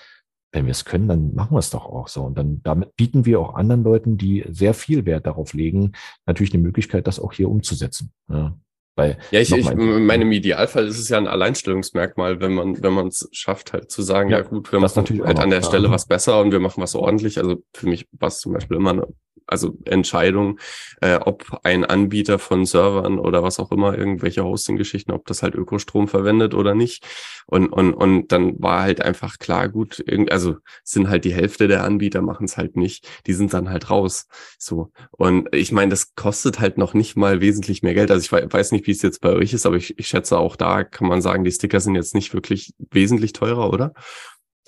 wenn 0.52 0.64
wir 0.64 0.70
es 0.70 0.86
können, 0.86 1.06
dann 1.06 1.34
machen 1.34 1.54
wir 1.54 1.58
es 1.58 1.68
doch 1.68 1.84
auch 1.84 2.08
so. 2.08 2.22
Und 2.22 2.38
dann 2.38 2.62
damit 2.62 2.96
bieten 2.96 3.26
wir 3.26 3.40
auch 3.40 3.54
anderen 3.54 3.84
Leuten, 3.84 4.16
die 4.16 4.42
sehr 4.48 4.72
viel 4.72 5.04
Wert 5.04 5.26
darauf 5.26 5.52
legen, 5.52 5.92
natürlich 6.24 6.54
eine 6.54 6.62
Möglichkeit, 6.62 7.06
das 7.06 7.20
auch 7.20 7.34
hier 7.34 7.50
umzusetzen. 7.50 8.10
Ja. 8.30 8.56
Weil, 8.96 9.18
ja, 9.30 9.40
ich, 9.40 9.52
ich 9.52 9.74
meine, 9.74 10.24
im 10.24 10.32
Idealfall 10.32 10.86
ist 10.86 10.98
es 10.98 11.10
ja 11.10 11.18
ein 11.18 11.26
Alleinstellungsmerkmal, 11.26 12.40
wenn 12.40 12.54
man, 12.54 12.82
wenn 12.82 12.92
man 12.94 13.08
es 13.08 13.28
schafft, 13.32 13.74
halt 13.74 13.90
zu 13.90 14.00
sagen, 14.00 14.30
ja, 14.30 14.38
ja 14.38 14.44
gut, 14.44 14.72
wir 14.72 14.80
machen 14.80 15.04
halt 15.24 15.38
an 15.38 15.50
der 15.50 15.62
Stelle 15.62 15.90
was 15.90 16.06
besser 16.06 16.40
und 16.40 16.52
wir 16.52 16.60
machen 16.60 16.82
was 16.82 16.94
ordentlich. 16.94 17.38
Also 17.38 17.62
für 17.74 17.88
mich 17.88 18.06
war 18.12 18.28
es 18.28 18.38
zum 18.40 18.54
Beispiel 18.54 18.78
immer 18.78 18.90
eine 18.90 19.06
also 19.46 19.76
Entscheidung, 19.84 20.58
äh, 21.00 21.16
ob 21.16 21.60
ein 21.64 21.84
Anbieter 21.84 22.38
von 22.38 22.66
Servern 22.66 23.18
oder 23.18 23.42
was 23.42 23.58
auch 23.58 23.72
immer, 23.72 23.96
irgendwelche 23.96 24.44
Hosting-Geschichten, 24.44 25.12
ob 25.12 25.26
das 25.26 25.42
halt 25.42 25.54
Ökostrom 25.54 26.08
verwendet 26.08 26.54
oder 26.54 26.74
nicht. 26.74 27.04
Und, 27.46 27.68
und, 27.68 27.92
und 27.94 28.32
dann 28.32 28.60
war 28.62 28.82
halt 28.82 29.02
einfach 29.02 29.38
klar, 29.38 29.68
gut, 29.68 30.04
also 30.30 30.56
sind 30.84 31.08
halt 31.08 31.24
die 31.24 31.34
Hälfte 31.34 31.68
der 31.68 31.84
Anbieter 31.84 32.22
machen 32.22 32.44
es 32.44 32.56
halt 32.56 32.76
nicht, 32.76 33.08
die 33.26 33.34
sind 33.34 33.52
dann 33.52 33.68
halt 33.68 33.90
raus. 33.90 34.26
So. 34.58 34.90
Und 35.10 35.48
ich 35.54 35.72
meine, 35.72 35.90
das 35.90 36.14
kostet 36.14 36.60
halt 36.60 36.78
noch 36.78 36.94
nicht 36.94 37.16
mal 37.16 37.40
wesentlich 37.40 37.82
mehr 37.82 37.94
Geld. 37.94 38.10
Also 38.10 38.24
ich 38.24 38.52
weiß 38.52 38.72
nicht, 38.72 38.86
wie 38.86 38.92
es 38.92 39.02
jetzt 39.02 39.20
bei 39.20 39.30
euch 39.30 39.52
ist, 39.52 39.66
aber 39.66 39.76
ich, 39.76 39.98
ich 39.98 40.06
schätze 40.08 40.38
auch 40.38 40.56
da 40.56 40.84
kann 40.84 41.08
man 41.08 41.22
sagen, 41.22 41.44
die 41.44 41.50
Sticker 41.50 41.80
sind 41.80 41.94
jetzt 41.94 42.14
nicht 42.14 42.34
wirklich 42.34 42.74
wesentlich 42.78 43.32
teurer, 43.32 43.72
oder? 43.72 43.92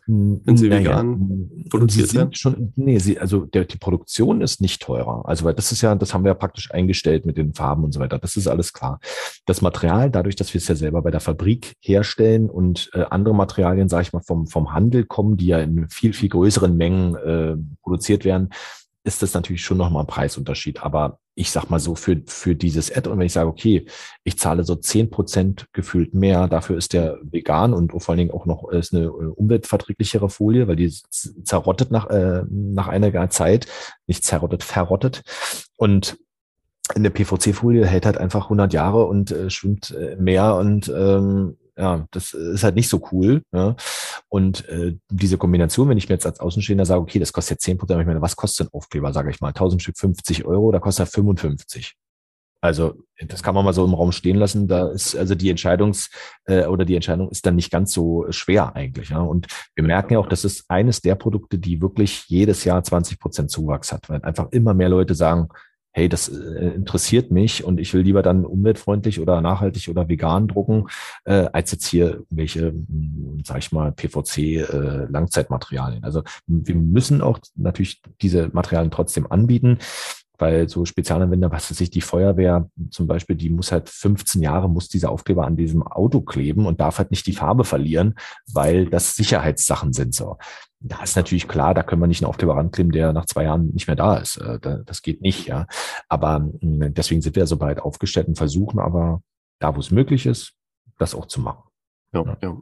Wenn 0.07 0.57
sie 0.57 0.68
naja, 0.68 0.98
vegan 0.98 1.50
produziert 1.70 2.09
sie 2.09 2.16
werden? 2.18 2.34
Schon, 2.34 2.72
nee, 2.76 2.98
sie, 2.98 3.18
also 3.18 3.46
der, 3.46 3.64
die 3.64 3.78
Produktion 3.78 4.42
ist 4.42 4.61
nicht 4.61 4.82
teurer. 4.82 5.22
Also, 5.26 5.44
weil 5.44 5.55
das 5.55 5.72
ist 5.72 5.80
ja, 5.80 5.94
das 5.94 6.12
haben 6.12 6.24
wir 6.24 6.30
ja 6.30 6.34
praktisch 6.34 6.70
eingestellt 6.72 7.24
mit 7.24 7.38
den 7.38 7.55
Farben 7.55 7.84
und 7.84 7.92
so 7.92 8.00
weiter. 8.00 8.18
Das 8.18 8.36
ist 8.36 8.46
alles 8.46 8.72
klar. 8.72 9.00
Das 9.46 9.62
Material, 9.62 10.11
dadurch, 10.11 10.36
dass 10.36 10.52
wir 10.52 10.59
es 10.59 10.68
ja 10.68 10.74
selber 10.74 11.02
bei 11.02 11.11
der 11.11 11.20
Fabrik 11.20 11.74
herstellen 11.80 12.50
und 12.50 12.90
äh, 12.92 13.05
andere 13.11 13.34
Materialien, 13.34 13.88
sage 13.88 14.02
ich 14.02 14.12
mal, 14.12 14.22
vom, 14.22 14.46
vom 14.46 14.72
Handel 14.72 15.05
kommen, 15.05 15.36
die 15.36 15.46
ja 15.46 15.59
in 15.59 15.88
viel, 15.88 16.12
viel 16.12 16.28
größeren 16.28 16.76
Mengen 16.76 17.14
äh, 17.14 17.57
produziert 17.82 18.24
werden, 18.24 18.50
ist 19.05 19.22
das 19.22 19.34
natürlich 19.34 19.62
schon 19.62 19.76
nochmal 19.76 20.02
ein 20.02 20.09
Preisunterschied. 20.09 20.82
Aber 20.82 21.18
ich 21.34 21.50
sag 21.50 21.68
mal 21.68 21.78
so, 21.78 21.94
für, 21.94 22.22
für 22.26 22.55
dieses 22.55 22.90
Ad, 22.94 23.09
und 23.09 23.18
wenn 23.18 23.26
ich 23.26 23.34
sage, 23.34 23.48
okay, 23.48 23.86
ich 24.24 24.38
zahle 24.38 24.64
so 24.64 24.74
zehn 24.76 25.11
Prozent 25.11 25.66
gefühlt 25.72 26.14
mehr, 26.14 26.48
dafür 26.48 26.78
ist 26.78 26.94
der 26.94 27.18
vegan 27.22 27.74
und 27.74 27.90
vor 27.90 28.12
allen 28.12 28.18
Dingen 28.18 28.30
auch 28.30 28.46
noch 28.46 28.70
ist 28.70 28.94
eine 28.94 29.05
äh, 29.05 29.09
umweltverträglichere 29.09 30.30
Folie, 30.30 30.68
weil 30.68 30.76
die 30.76 30.90
zerrottet 30.90 31.90
nach, 31.90 32.09
äh, 32.09 32.42
nach 32.48 32.88
einiger 32.88 33.28
Zeit, 33.28 33.66
nicht 34.07 34.24
zerrottet, 34.24 34.62
verrottet. 34.62 35.22
Und 35.76 36.16
eine 36.94 37.11
PVC-Folie 37.11 37.86
hält 37.86 38.07
halt 38.07 38.18
einfach 38.18 38.44
100 38.44 38.72
Jahre 38.72 39.05
und 39.05 39.30
äh, 39.30 39.50
schwimmt 39.50 39.90
äh, 39.90 40.16
mehr 40.16 40.57
und 40.57 40.88
ähm, 40.88 41.57
ja, 41.77 42.07
das 42.11 42.35
ist 42.35 42.62
halt 42.62 42.77
nicht 42.77 42.89
so 42.89 43.03
cool. 43.12 43.43
Ja. 43.53 43.77
Und 44.29 44.68
äh, 44.68 44.97
diese 45.11 45.39
Kombination, 45.39 45.89
wenn 45.89 45.99
ich 45.99 46.09
mir 46.09 46.14
jetzt 46.14 46.27
als 46.27 46.41
Außenstehender 46.41 46.87
sage, 46.87 47.01
okay, 47.01 47.18
das 47.18 47.33
kostet 47.33 47.57
jetzt 47.57 47.64
10 47.64 47.79
Prozent, 47.79 48.01
ich 48.01 48.07
meine, 48.07 48.22
was 48.22 48.37
kostet 48.37 48.68
ein 48.68 48.75
Aufkleber, 48.75 49.12
sage 49.12 49.31
ich 49.31 49.41
mal, 49.41 49.49
1000 49.49 49.83
Stück 49.83 49.99
50 49.99 50.45
Euro, 50.45 50.70
da 50.72 50.79
kostet 50.79 51.07
er 51.09 51.11
55. 51.11 51.97
Also 52.64 52.95
das 53.18 53.43
kann 53.43 53.55
man 53.55 53.62
mal 53.62 53.75
so 53.75 53.85
im 53.85 53.93
Raum 53.93 54.11
stehen 54.11 54.37
lassen. 54.37 54.68
Da 54.68 54.89
ist 54.89 55.14
also 55.14 55.35
die 55.35 55.51
Entscheidungs 55.51 56.09
äh, 56.47 56.64
oder 56.64 56.87
die 56.87 56.95
Entscheidung 56.95 57.29
ist 57.29 57.45
dann 57.45 57.57
nicht 57.57 57.70
ganz 57.70 57.93
so 57.93 58.25
schwer 58.31 58.75
eigentlich. 58.75 59.11
Ja. 59.11 59.20
Und 59.20 59.49
wir 59.75 59.85
merken 59.85 60.14
ja 60.14 60.18
auch, 60.18 60.29
das 60.29 60.47
ist 60.47 60.64
eines 60.68 61.03
der 61.03 61.14
Produkte, 61.14 61.59
die 61.59 61.83
wirklich 61.83 62.25
jedes 62.29 62.64
Jahr 62.64 62.83
20 62.83 63.20
Prozent 63.20 63.51
Zuwachs 63.51 63.93
hat, 63.93 64.09
weil 64.09 64.22
einfach 64.22 64.51
immer 64.51 64.72
mehr 64.72 64.89
Leute 64.89 65.14
sagen, 65.14 65.49
hey, 65.95 66.09
das 66.09 66.28
äh, 66.28 66.72
interessiert 66.74 67.30
mich 67.30 67.62
und 67.64 67.78
ich 67.78 67.95
will 67.95 68.03
lieber 68.03 68.22
dann 68.22 68.45
umweltfreundlich 68.45 69.20
oder 69.20 69.40
nachhaltig 69.40 69.88
oder 69.88 70.09
vegan 70.09 70.49
drucken, 70.49 70.88
äh, 71.24 71.47
als 71.53 71.70
jetzt 71.70 71.86
hier 71.86 72.14
irgendwelche, 72.14 72.72
hm, 72.72 73.40
sag 73.45 73.59
ich 73.59 73.70
mal, 73.70 73.92
PVC-Langzeitmaterialien. 73.92 76.03
Äh, 76.03 76.07
also 76.07 76.24
wir 76.47 76.74
müssen 76.74 77.22
auch 77.22 77.38
natürlich 77.55 78.03
diese 78.20 78.51
Materialien 78.53 78.90
trotzdem 78.90 79.30
anbieten 79.30 79.78
weil 80.38 80.68
so 80.68 80.84
Spezialanwender, 80.84 81.53
was 81.53 81.70
weiß 81.70 81.80
ich, 81.80 81.90
die 81.90 82.01
Feuerwehr 82.01 82.68
zum 82.90 83.07
Beispiel, 83.07 83.36
die 83.36 83.51
muss 83.51 83.70
halt 83.70 83.88
15 83.88 84.42
Jahre, 84.42 84.68
muss 84.68 84.88
dieser 84.88 85.11
Aufkleber 85.11 85.47
an 85.47 85.57
diesem 85.57 85.82
Auto 85.82 86.22
kleben 86.22 86.66
und 86.66 86.80
darf 86.80 86.99
halt 86.99 87.12
nicht 87.12 87.26
die 87.26 87.32
Farbe 87.32 87.64
verlieren, 87.64 88.16
weil 88.53 88.86
das 88.86 89.14
Sicherheitssachen 89.14 89.92
sind 89.92 90.14
so. 90.14 90.36
Da 90.87 91.03
ist 91.03 91.16
natürlich 91.16 91.49
klar, 91.49 91.72
da 91.72 91.82
können 91.82 92.03
wir 92.03 92.07
nicht 92.07 92.22
einen 92.22 92.28
Aufkleber 92.28 92.57
rankleben, 92.57 92.93
der 92.93 93.14
nach 93.14 93.24
zwei 93.24 93.45
Jahren 93.45 93.70
nicht 93.72 93.87
mehr 93.87 93.97
da 93.97 94.18
ist. 94.18 94.37
Äh, 94.37 94.59
das 94.85 95.01
geht 95.01 95.22
nicht, 95.22 95.47
ja. 95.47 95.66
Aber 96.09 96.37
hm, 96.61 96.93
deswegen 96.93 97.22
sind 97.22 97.37
wir 97.37 97.47
so 97.47 97.57
breit 97.57 97.80
aufgestellt 97.80 98.28
und 98.28 98.37
versuchen 98.37 98.78
aber, 98.78 99.22
da 99.61 99.74
wo 99.74 99.80
es 99.80 99.91
möglich 99.91 100.26
ist, 100.26 100.53
das 100.99 101.14
auch 101.14 101.26
zu 101.26 101.41
machen. 101.41 101.62
Ja, 102.12 102.24
ja. 102.24 102.37
Ja, 102.43 102.57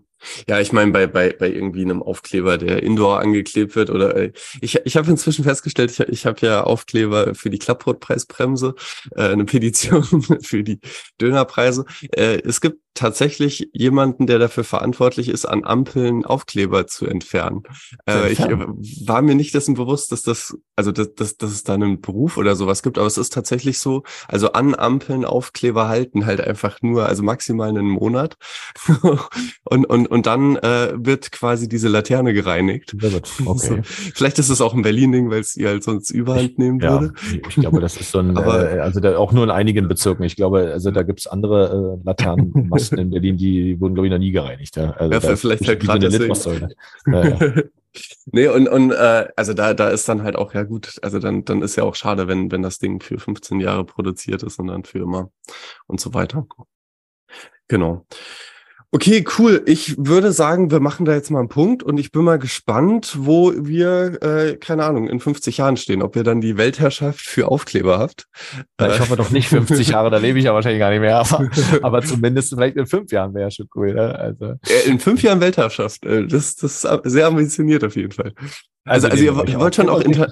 ich 0.61 0.73
meine, 0.73 0.93
bei, 0.93 1.07
bei, 1.07 1.33
bei 1.33 1.51
irgendwie 1.51 1.83
einem 1.83 2.03
Aufkleber, 2.03 2.59
der 2.59 2.83
indoor 2.83 3.21
angeklebt 3.21 3.77
wird 3.77 3.91
oder 3.91 4.17
äh, 4.17 4.33
ich, 4.61 4.81
ich 4.85 4.97
habe 4.97 5.11
inzwischen 5.11 5.45
festgestellt, 5.45 5.91
ich, 5.91 6.01
ich 6.01 6.27
habe 6.27 6.45
ja 6.47 6.65
Aufkleber 6.65 7.35
für 7.35 7.51
die 7.51 7.59
Klappbrotpreisbremse, 7.59 8.75
äh, 9.17 9.29
eine 9.29 9.45
Petition 9.45 10.05
für 10.43 10.63
die 10.63 10.81
Dönerpreise. 11.21 11.85
Äh, 12.13 12.41
es 12.45 12.61
gibt 12.61 12.79
tatsächlich 12.95 13.71
jemanden, 13.73 14.27
der 14.27 14.39
dafür 14.39 14.65
verantwortlich 14.65 15.29
ist, 15.29 15.47
an 15.47 15.65
Ampeln 15.65 16.25
Aufkleber 16.25 16.87
zu 16.87 17.07
entfernen. 17.07 17.63
Äh, 18.09 18.33
ich 18.33 18.41
war 18.41 19.23
mir 19.23 19.35
nicht 19.35 19.55
dessen 19.55 19.75
bewusst, 19.75 20.13
dass 20.13 20.23
das, 20.23 20.57
also 20.83 20.91
dass, 20.91 21.15
dass, 21.15 21.37
dass 21.37 21.53
es 21.53 21.63
da 21.63 21.75
einen 21.75 22.01
Beruf 22.01 22.37
oder 22.37 22.57
sowas 22.57 22.83
gibt, 22.83 22.99
aber 22.99 23.07
es 23.07 23.17
ist 23.17 23.33
tatsächlich 23.33 23.79
so, 23.79 24.03
also 24.27 24.53
an 24.53 24.75
Ampeln 24.75 25.25
Aufkleber 25.25 25.89
halten 25.89 26.27
halt 26.27 26.41
einfach 26.41 26.83
nur, 26.83 27.07
also 27.07 27.23
maximal 27.23 27.69
einen 27.69 27.89
Monat. 27.89 28.37
und, 29.65 29.85
und, 29.87 30.07
und 30.09 30.27
dann 30.27 30.57
äh, 30.57 30.93
wird 30.95 31.31
quasi 31.31 31.69
diese 31.69 31.89
Laterne 31.89 32.33
gereinigt. 32.33 32.97
Okay. 33.45 33.59
So. 33.59 33.79
Vielleicht 33.83 34.39
ist 34.39 34.49
es 34.49 34.61
auch 34.61 34.75
ein 34.75 34.83
Berlin-Ding, 34.83 35.31
weil 35.31 35.41
es 35.41 35.57
ihr 35.57 35.69
halt 35.69 35.85
sonst 35.85 36.11
Überhand 36.11 36.59
nehmen 36.59 36.81
ja, 36.81 37.01
würde. 37.01 37.15
Ich 37.49 37.57
glaube, 37.57 37.81
das 37.81 37.97
ist 37.97 38.11
so 38.11 38.19
ein, 38.19 38.37
aber, 38.37 38.73
äh, 38.73 38.79
also 38.79 39.01
da, 39.01 39.17
auch 39.17 39.33
nur 39.33 39.45
in 39.45 39.51
einigen 39.51 39.89
Bezirken. 39.89 40.23
Ich 40.25 40.37
glaube, 40.37 40.71
also 40.73 40.91
da 40.91 41.03
gibt 41.03 41.21
es 41.21 41.27
andere 41.27 41.99
äh, 42.01 42.07
Laternen 42.07 42.69
Masten 42.69 42.99
in 42.99 43.11
Berlin, 43.11 43.37
die 43.37 43.81
wurden, 43.81 43.95
glaube 43.95 44.07
ich, 44.07 44.13
noch 44.13 44.19
nie 44.19 44.31
gereinigt. 44.31 44.77
Ja, 44.77 44.91
also 44.93 45.29
ja 45.29 45.37
vielleicht 45.37 45.69
halt 45.69 45.81
gerade 45.81 46.09
deswegen. 46.09 46.69
Ja, 47.07 47.29
ja. 47.29 47.63
Nee, 48.27 48.49
und, 48.49 48.69
und 48.69 48.91
äh, 48.93 49.29
also 49.37 49.55
da, 49.55 49.75
da 49.75 49.89
ist 49.91 50.09
dann 50.09 50.23
halt 50.23 50.37
auch, 50.37 50.55
ja 50.55 50.63
gut, 50.63 50.99
also 51.03 51.19
dann, 51.19 51.45
dann 51.45 51.63
ist 51.63 51.77
ja 51.77 51.85
auch 51.85 51.95
schade, 51.95 52.29
wenn, 52.29 52.51
wenn 52.51 52.63
das 52.63 52.79
Ding 52.79 53.01
für 53.01 53.19
15 53.19 53.61
Jahre 53.61 53.85
produziert 53.85 54.43
ist 54.43 54.59
und 54.59 54.69
dann 54.69 54.85
für 54.85 54.99
immer 54.99 55.31
und 55.87 56.01
so 56.01 56.15
weiter. 56.15 56.47
Genau. 57.69 58.07
Okay, 58.95 59.25
cool. 59.39 59.63
Ich 59.65 59.97
würde 59.97 60.33
sagen, 60.33 60.71
wir 60.71 60.81
machen 60.81 61.07
da 61.07 61.15
jetzt 61.15 61.31
mal 61.31 61.39
einen 61.39 61.49
Punkt 61.49 61.83
und 61.83 61.97
ich 61.97 62.13
bin 62.13 62.25
mal 62.25 62.39
gespannt, 62.39 63.17
wo 63.19 63.55
wir, 63.57 64.23
äh, 64.23 64.57
keine 64.57 64.85
Ahnung, 64.85 65.09
in 65.09 65.19
50 65.19 65.57
Jahren 65.57 65.79
stehen. 65.79 66.03
Ob 66.03 66.15
ihr 66.15 66.25
dann 66.25 66.43
die 66.43 66.59
Weltherrschaft 66.59 67.23
für 67.23 67.49
Aufkleber 67.49 67.99
habt. 67.99 68.27
Ich 68.79 69.01
hoffe 69.01 69.17
doch 69.17 69.31
nicht 69.31 69.49
50 69.49 69.89
Jahre, 69.89 70.11
da 70.11 70.19
lebe 70.19 70.39
ich 70.39 70.45
ja 70.45 70.53
wahrscheinlich 70.53 70.79
gar 70.79 70.91
nicht 70.91 71.01
mehr. 71.01 71.17
Aber, 71.17 71.49
aber 71.83 72.03
zumindest 72.03 72.51
vielleicht 72.51 72.77
in 72.77 72.85
fünf 72.85 73.11
Jahren 73.11 73.33
wäre 73.33 73.51
schon 73.51 73.67
cool. 73.75 73.95
Ne? 73.95 74.15
Also. 74.15 74.57
In 74.85 75.01
fünf 75.01 75.23
Jahren 75.23 75.41
Weltherrschaft. 75.41 76.05
Äh, 76.05 76.27
das, 76.27 76.57
das 76.57 76.85
ist 76.85 77.01
sehr 77.05 77.27
ambitioniert 77.27 77.85
auf 77.85 77.97
jeden 77.97 78.13
Fall. 78.13 78.35
Also, 78.85 79.09
also, 79.09 79.09
also 79.09 79.43
ihr, 79.43 79.49
ihr 79.49 79.59
wollt 79.59 79.75
schon 79.75 79.89
auch 79.89 80.01
inter 80.01 80.29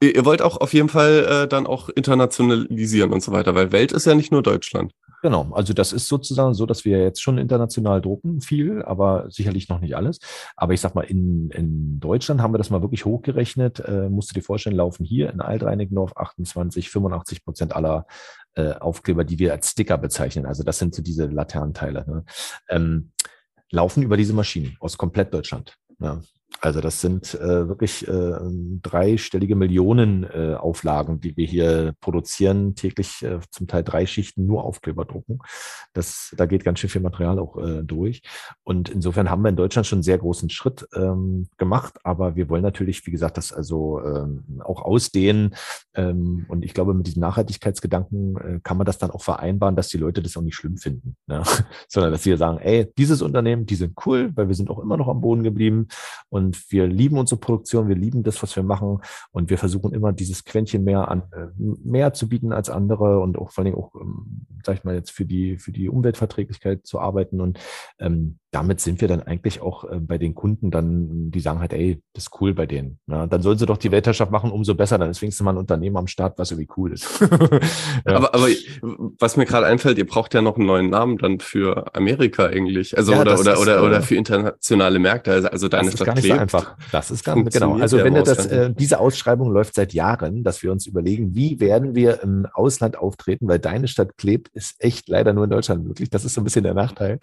ihr 0.00 0.24
wollt 0.26 0.42
auch 0.42 0.58
auf 0.58 0.74
jeden 0.74 0.90
Fall 0.90 1.44
äh, 1.44 1.48
dann 1.48 1.66
auch 1.66 1.88
internationalisieren 1.88 3.12
und 3.12 3.22
so 3.22 3.32
weiter, 3.32 3.54
weil 3.54 3.72
Welt 3.72 3.92
ist 3.92 4.06
ja 4.06 4.14
nicht 4.14 4.32
nur 4.32 4.42
Deutschland. 4.42 4.92
Genau, 5.24 5.52
also 5.54 5.72
das 5.72 5.94
ist 5.94 6.06
sozusagen 6.06 6.52
so, 6.52 6.66
dass 6.66 6.84
wir 6.84 7.02
jetzt 7.02 7.22
schon 7.22 7.38
international 7.38 8.02
drucken, 8.02 8.42
viel, 8.42 8.82
aber 8.82 9.24
sicherlich 9.30 9.70
noch 9.70 9.80
nicht 9.80 9.96
alles. 9.96 10.18
Aber 10.54 10.74
ich 10.74 10.82
sag 10.82 10.94
mal, 10.94 11.00
in, 11.00 11.48
in 11.48 11.98
Deutschland 11.98 12.42
haben 12.42 12.52
wir 12.52 12.58
das 12.58 12.68
mal 12.68 12.82
wirklich 12.82 13.06
hochgerechnet. 13.06 13.80
Äh, 13.80 14.10
musst 14.10 14.28
du 14.28 14.34
dir 14.34 14.42
vorstellen, 14.42 14.76
laufen 14.76 15.02
hier 15.06 15.30
in 15.30 15.40
Altreinigendorf 15.40 16.14
28, 16.14 16.90
85 16.90 17.42
Prozent 17.42 17.74
aller 17.74 18.06
äh, 18.54 18.74
Aufkleber, 18.74 19.24
die 19.24 19.38
wir 19.38 19.52
als 19.52 19.70
Sticker 19.70 19.96
bezeichnen. 19.96 20.44
Also 20.44 20.62
das 20.62 20.78
sind 20.78 20.94
so 20.94 21.00
diese 21.00 21.24
Laternenteile. 21.24 22.04
Ne? 22.06 22.24
Ähm, 22.68 23.12
laufen 23.70 24.02
über 24.02 24.18
diese 24.18 24.34
Maschinen 24.34 24.76
aus 24.78 24.98
komplett 24.98 25.32
Deutschland. 25.32 25.78
Ja. 26.00 26.20
Also 26.64 26.80
das 26.80 27.02
sind 27.02 27.34
äh, 27.34 27.68
wirklich 27.68 28.08
äh, 28.08 28.38
dreistellige 28.80 29.54
Millionen 29.54 30.24
äh, 30.24 30.54
Auflagen, 30.54 31.20
die 31.20 31.36
wir 31.36 31.44
hier 31.44 31.92
produzieren, 32.00 32.74
täglich 32.74 33.22
äh, 33.22 33.38
zum 33.50 33.66
Teil 33.66 33.84
drei 33.84 34.06
Schichten 34.06 34.46
nur 34.46 34.64
Aufkleber 34.64 35.04
drucken. 35.04 35.40
Das, 35.92 36.34
da 36.38 36.46
geht 36.46 36.64
ganz 36.64 36.78
schön 36.78 36.88
viel 36.88 37.02
Material 37.02 37.38
auch 37.38 37.58
äh, 37.58 37.82
durch. 37.82 38.22
Und 38.62 38.88
insofern 38.88 39.28
haben 39.28 39.42
wir 39.42 39.50
in 39.50 39.56
Deutschland 39.56 39.86
schon 39.86 39.98
einen 39.98 40.04
sehr 40.04 40.16
großen 40.16 40.48
Schritt 40.48 40.88
ähm, 40.94 41.48
gemacht, 41.58 41.98
aber 42.02 42.34
wir 42.34 42.48
wollen 42.48 42.62
natürlich, 42.62 43.06
wie 43.06 43.10
gesagt, 43.10 43.36
das 43.36 43.52
also 43.52 44.00
ähm, 44.00 44.62
auch 44.64 44.80
ausdehnen. 44.80 45.54
Ähm, 45.92 46.46
und 46.48 46.64
ich 46.64 46.72
glaube, 46.72 46.94
mit 46.94 47.06
diesem 47.06 47.20
Nachhaltigkeitsgedanken 47.20 48.36
äh, 48.38 48.60
kann 48.62 48.78
man 48.78 48.86
das 48.86 48.96
dann 48.96 49.10
auch 49.10 49.22
vereinbaren, 49.22 49.76
dass 49.76 49.88
die 49.88 49.98
Leute 49.98 50.22
das 50.22 50.34
auch 50.38 50.40
nicht 50.40 50.56
schlimm 50.56 50.78
finden, 50.78 51.14
ne? 51.26 51.42
sondern 51.88 52.10
dass 52.10 52.22
sie 52.22 52.34
sagen, 52.38 52.56
ey, 52.56 52.90
dieses 52.96 53.20
Unternehmen, 53.20 53.66
die 53.66 53.74
sind 53.74 53.98
cool, 54.06 54.32
weil 54.34 54.48
wir 54.48 54.54
sind 54.54 54.70
auch 54.70 54.78
immer 54.78 54.96
noch 54.96 55.08
am 55.08 55.20
Boden 55.20 55.42
geblieben 55.42 55.88
und 56.30 56.53
und 56.54 56.72
wir 56.72 56.86
lieben 56.86 57.18
unsere 57.18 57.40
Produktion, 57.40 57.88
wir 57.88 57.96
lieben 57.96 58.22
das, 58.22 58.42
was 58.42 58.54
wir 58.56 58.62
machen 58.62 59.00
und 59.32 59.50
wir 59.50 59.58
versuchen 59.58 59.92
immer 59.92 60.12
dieses 60.12 60.44
Quäntchen 60.44 60.84
mehr 60.84 61.08
an, 61.08 61.22
äh, 61.32 61.46
mehr 61.58 62.12
zu 62.12 62.28
bieten 62.28 62.52
als 62.52 62.70
andere 62.70 63.20
und 63.20 63.38
auch 63.38 63.50
vor 63.50 63.64
allem 63.64 63.74
auch, 63.74 63.94
ähm, 63.94 64.46
sag 64.64 64.76
ich 64.76 64.84
mal 64.84 64.94
jetzt 64.94 65.10
für 65.10 65.24
die, 65.24 65.58
für 65.58 65.72
die 65.72 65.88
Umweltverträglichkeit 65.88 66.86
zu 66.86 67.00
arbeiten 67.00 67.40
und 67.40 67.58
ähm, 67.98 68.38
damit 68.54 68.80
sind 68.80 69.00
wir 69.00 69.08
dann 69.08 69.20
eigentlich 69.20 69.60
auch 69.60 69.84
äh, 69.84 69.98
bei 69.98 70.16
den 70.16 70.34
Kunden 70.34 70.70
dann, 70.70 71.32
die 71.32 71.40
sagen 71.40 71.58
halt, 71.58 71.72
ey, 71.72 72.00
das 72.12 72.24
ist 72.24 72.40
cool 72.40 72.54
bei 72.54 72.66
denen. 72.66 73.00
Ja, 73.08 73.26
dann 73.26 73.42
sollen 73.42 73.58
sie 73.58 73.66
doch 73.66 73.78
die 73.78 73.90
Weltherrschaft 73.90 74.30
machen, 74.30 74.52
umso 74.52 74.76
besser. 74.76 74.96
Dann 74.96 75.10
ist 75.10 75.20
wenigstens 75.22 75.44
mal 75.44 75.50
ein 75.50 75.58
Unternehmen 75.58 75.96
am 75.96 76.06
Start, 76.06 76.38
was 76.38 76.52
irgendwie 76.52 76.70
cool 76.76 76.92
ist. 76.92 77.20
ja. 78.06 78.14
aber, 78.14 78.32
aber 78.32 78.46
was 79.18 79.36
mir 79.36 79.44
gerade 79.44 79.66
einfällt, 79.66 79.98
ihr 79.98 80.06
braucht 80.06 80.34
ja 80.34 80.40
noch 80.40 80.56
einen 80.56 80.66
neuen 80.66 80.88
Namen 80.88 81.18
dann 81.18 81.40
für 81.40 81.92
Amerika 81.96 82.46
eigentlich. 82.46 82.96
Also 82.96 83.12
ja, 83.12 83.22
oder, 83.22 83.40
oder, 83.40 83.54
ist, 83.54 83.58
oder, 83.58 83.82
oder 83.82 83.96
äh, 83.98 84.02
für 84.02 84.14
internationale 84.14 85.00
Märkte. 85.00 85.32
Also, 85.32 85.48
also 85.48 85.68
deine 85.68 85.90
das 85.90 85.94
ist 85.94 86.06
einfach. 86.44 86.76
Das 86.92 87.10
ist 87.10 87.24
ganz 87.24 87.52
genau. 87.52 87.76
Also 87.78 87.98
wenn 87.98 88.14
das, 88.14 88.46
äh, 88.46 88.72
diese 88.72 89.00
Ausschreibung 89.00 89.50
läuft 89.50 89.74
seit 89.74 89.92
Jahren, 89.92 90.44
dass 90.44 90.62
wir 90.62 90.70
uns 90.70 90.86
überlegen, 90.86 91.34
wie 91.34 91.60
werden 91.60 91.94
wir 91.94 92.22
im 92.22 92.46
Ausland 92.52 92.96
auftreten, 92.96 93.48
weil 93.48 93.58
deine 93.58 93.88
Stadt 93.88 94.16
klebt, 94.16 94.48
ist 94.54 94.76
echt 94.78 95.08
leider 95.08 95.32
nur 95.32 95.44
in 95.44 95.50
Deutschland 95.50 95.84
möglich. 95.84 96.10
Das 96.10 96.24
ist 96.24 96.34
so 96.34 96.40
ein 96.40 96.44
bisschen 96.44 96.64
der 96.64 96.74
Nachteil. 96.74 97.18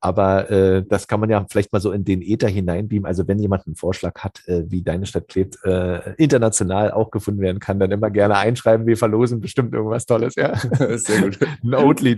Aber 0.00 0.50
äh, 0.50 0.62
äh, 0.62 0.82
das 0.88 1.06
kann 1.06 1.20
man 1.20 1.30
ja 1.30 1.44
vielleicht 1.48 1.72
mal 1.72 1.80
so 1.80 1.92
in 1.92 2.04
den 2.04 2.22
Äther 2.22 2.48
hineinbeamen. 2.48 3.06
Also 3.06 3.26
wenn 3.28 3.38
jemand 3.38 3.66
einen 3.66 3.76
Vorschlag 3.76 4.18
hat, 4.20 4.46
äh, 4.46 4.64
wie 4.70 4.82
deine 4.82 5.06
Stadt 5.06 5.28
klebt, 5.28 5.58
äh, 5.64 6.14
international 6.16 6.90
auch 6.92 7.10
gefunden 7.10 7.40
werden 7.40 7.58
kann, 7.58 7.78
dann 7.78 7.90
immer 7.90 8.10
gerne 8.10 8.36
einschreiben. 8.36 8.86
Wir 8.86 8.96
verlosen 8.96 9.40
bestimmt 9.40 9.74
irgendwas 9.74 10.06
Tolles. 10.06 10.34
Ja, 10.36 10.56
sehr 10.96 11.22
gut. 11.22 11.38
Ein 11.62 11.74
Oatly 11.74 12.16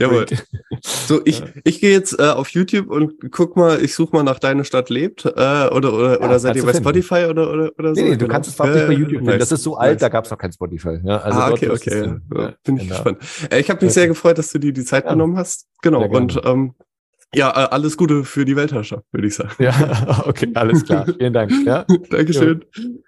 So, 0.83 1.21
ich, 1.25 1.43
ich 1.65 1.81
gehe 1.81 1.93
jetzt 1.93 2.19
äh, 2.19 2.25
auf 2.25 2.51
YouTube 2.51 2.91
und 2.91 3.31
guck 3.31 3.57
mal, 3.57 3.83
ich 3.83 3.95
suche 3.95 4.15
mal 4.17 4.23
nach 4.23 4.39
deine 4.39 4.65
Stadt 4.65 4.91
lebt 4.91 5.25
äh, 5.25 5.29
oder 5.29 5.93
oder, 5.95 6.21
ja, 6.21 6.27
oder 6.27 6.34
seid 6.39 6.57
ihr 6.57 6.63
bei 6.63 6.73
finden. 6.73 6.85
Spotify 6.85 7.27
oder 7.29 7.51
oder, 7.51 7.73
oder 7.79 7.95
so? 7.95 8.03
Nee, 8.03 8.11
nee 8.11 8.17
du 8.17 8.29
kannst 8.29 8.49
es 8.49 8.55
fast 8.55 8.75
nicht 8.75 8.87
bei 8.87 8.93
YouTube 8.93 9.23
finden. 9.25 9.39
Das 9.39 9.53
ist 9.53 9.63
so 9.63 9.77
alt, 9.77 10.01
da 10.03 10.09
gab 10.09 10.25
es 10.25 10.31
noch 10.31 10.39
kein 10.39 10.53
Spotify. 10.53 10.99
Ja, 11.05 11.19
also 11.19 11.39
ah, 11.39 11.51
okay, 11.51 11.69
okay. 11.71 12.17
Ja, 12.35 12.55
bin 12.65 12.77
ich 12.77 12.83
genau. 12.85 12.95
gespannt. 12.95 13.19
Äh, 13.51 13.61
ich 13.61 13.71
habe 13.71 13.85
mich 13.85 13.95
sehr 13.95 14.09
gefreut, 14.09 14.39
dass 14.39 14.51
du 14.51 14.59
dir 14.59 14.73
die 14.73 14.85
Zeit 14.85 15.07
genommen 15.07 15.37
hast. 15.37 15.67
Genau. 15.83 16.05
Und 16.07 16.41
ähm, 16.45 16.75
ja, 17.35 17.51
äh, 17.51 17.69
alles 17.71 17.97
Gute 17.97 18.25
für 18.25 18.45
die 18.45 18.57
Weltherrschaft, 18.57 19.05
würde 19.13 19.27
ich 19.27 19.35
sagen. 19.35 19.55
Ja, 19.59 20.23
okay, 20.27 20.51
alles 20.55 20.85
klar. 20.85 21.07
Vielen 21.07 21.33
Dank. 21.33 21.53
Ja. 21.65 21.85
Dankeschön. 22.11 22.65
Jo. 22.77 22.91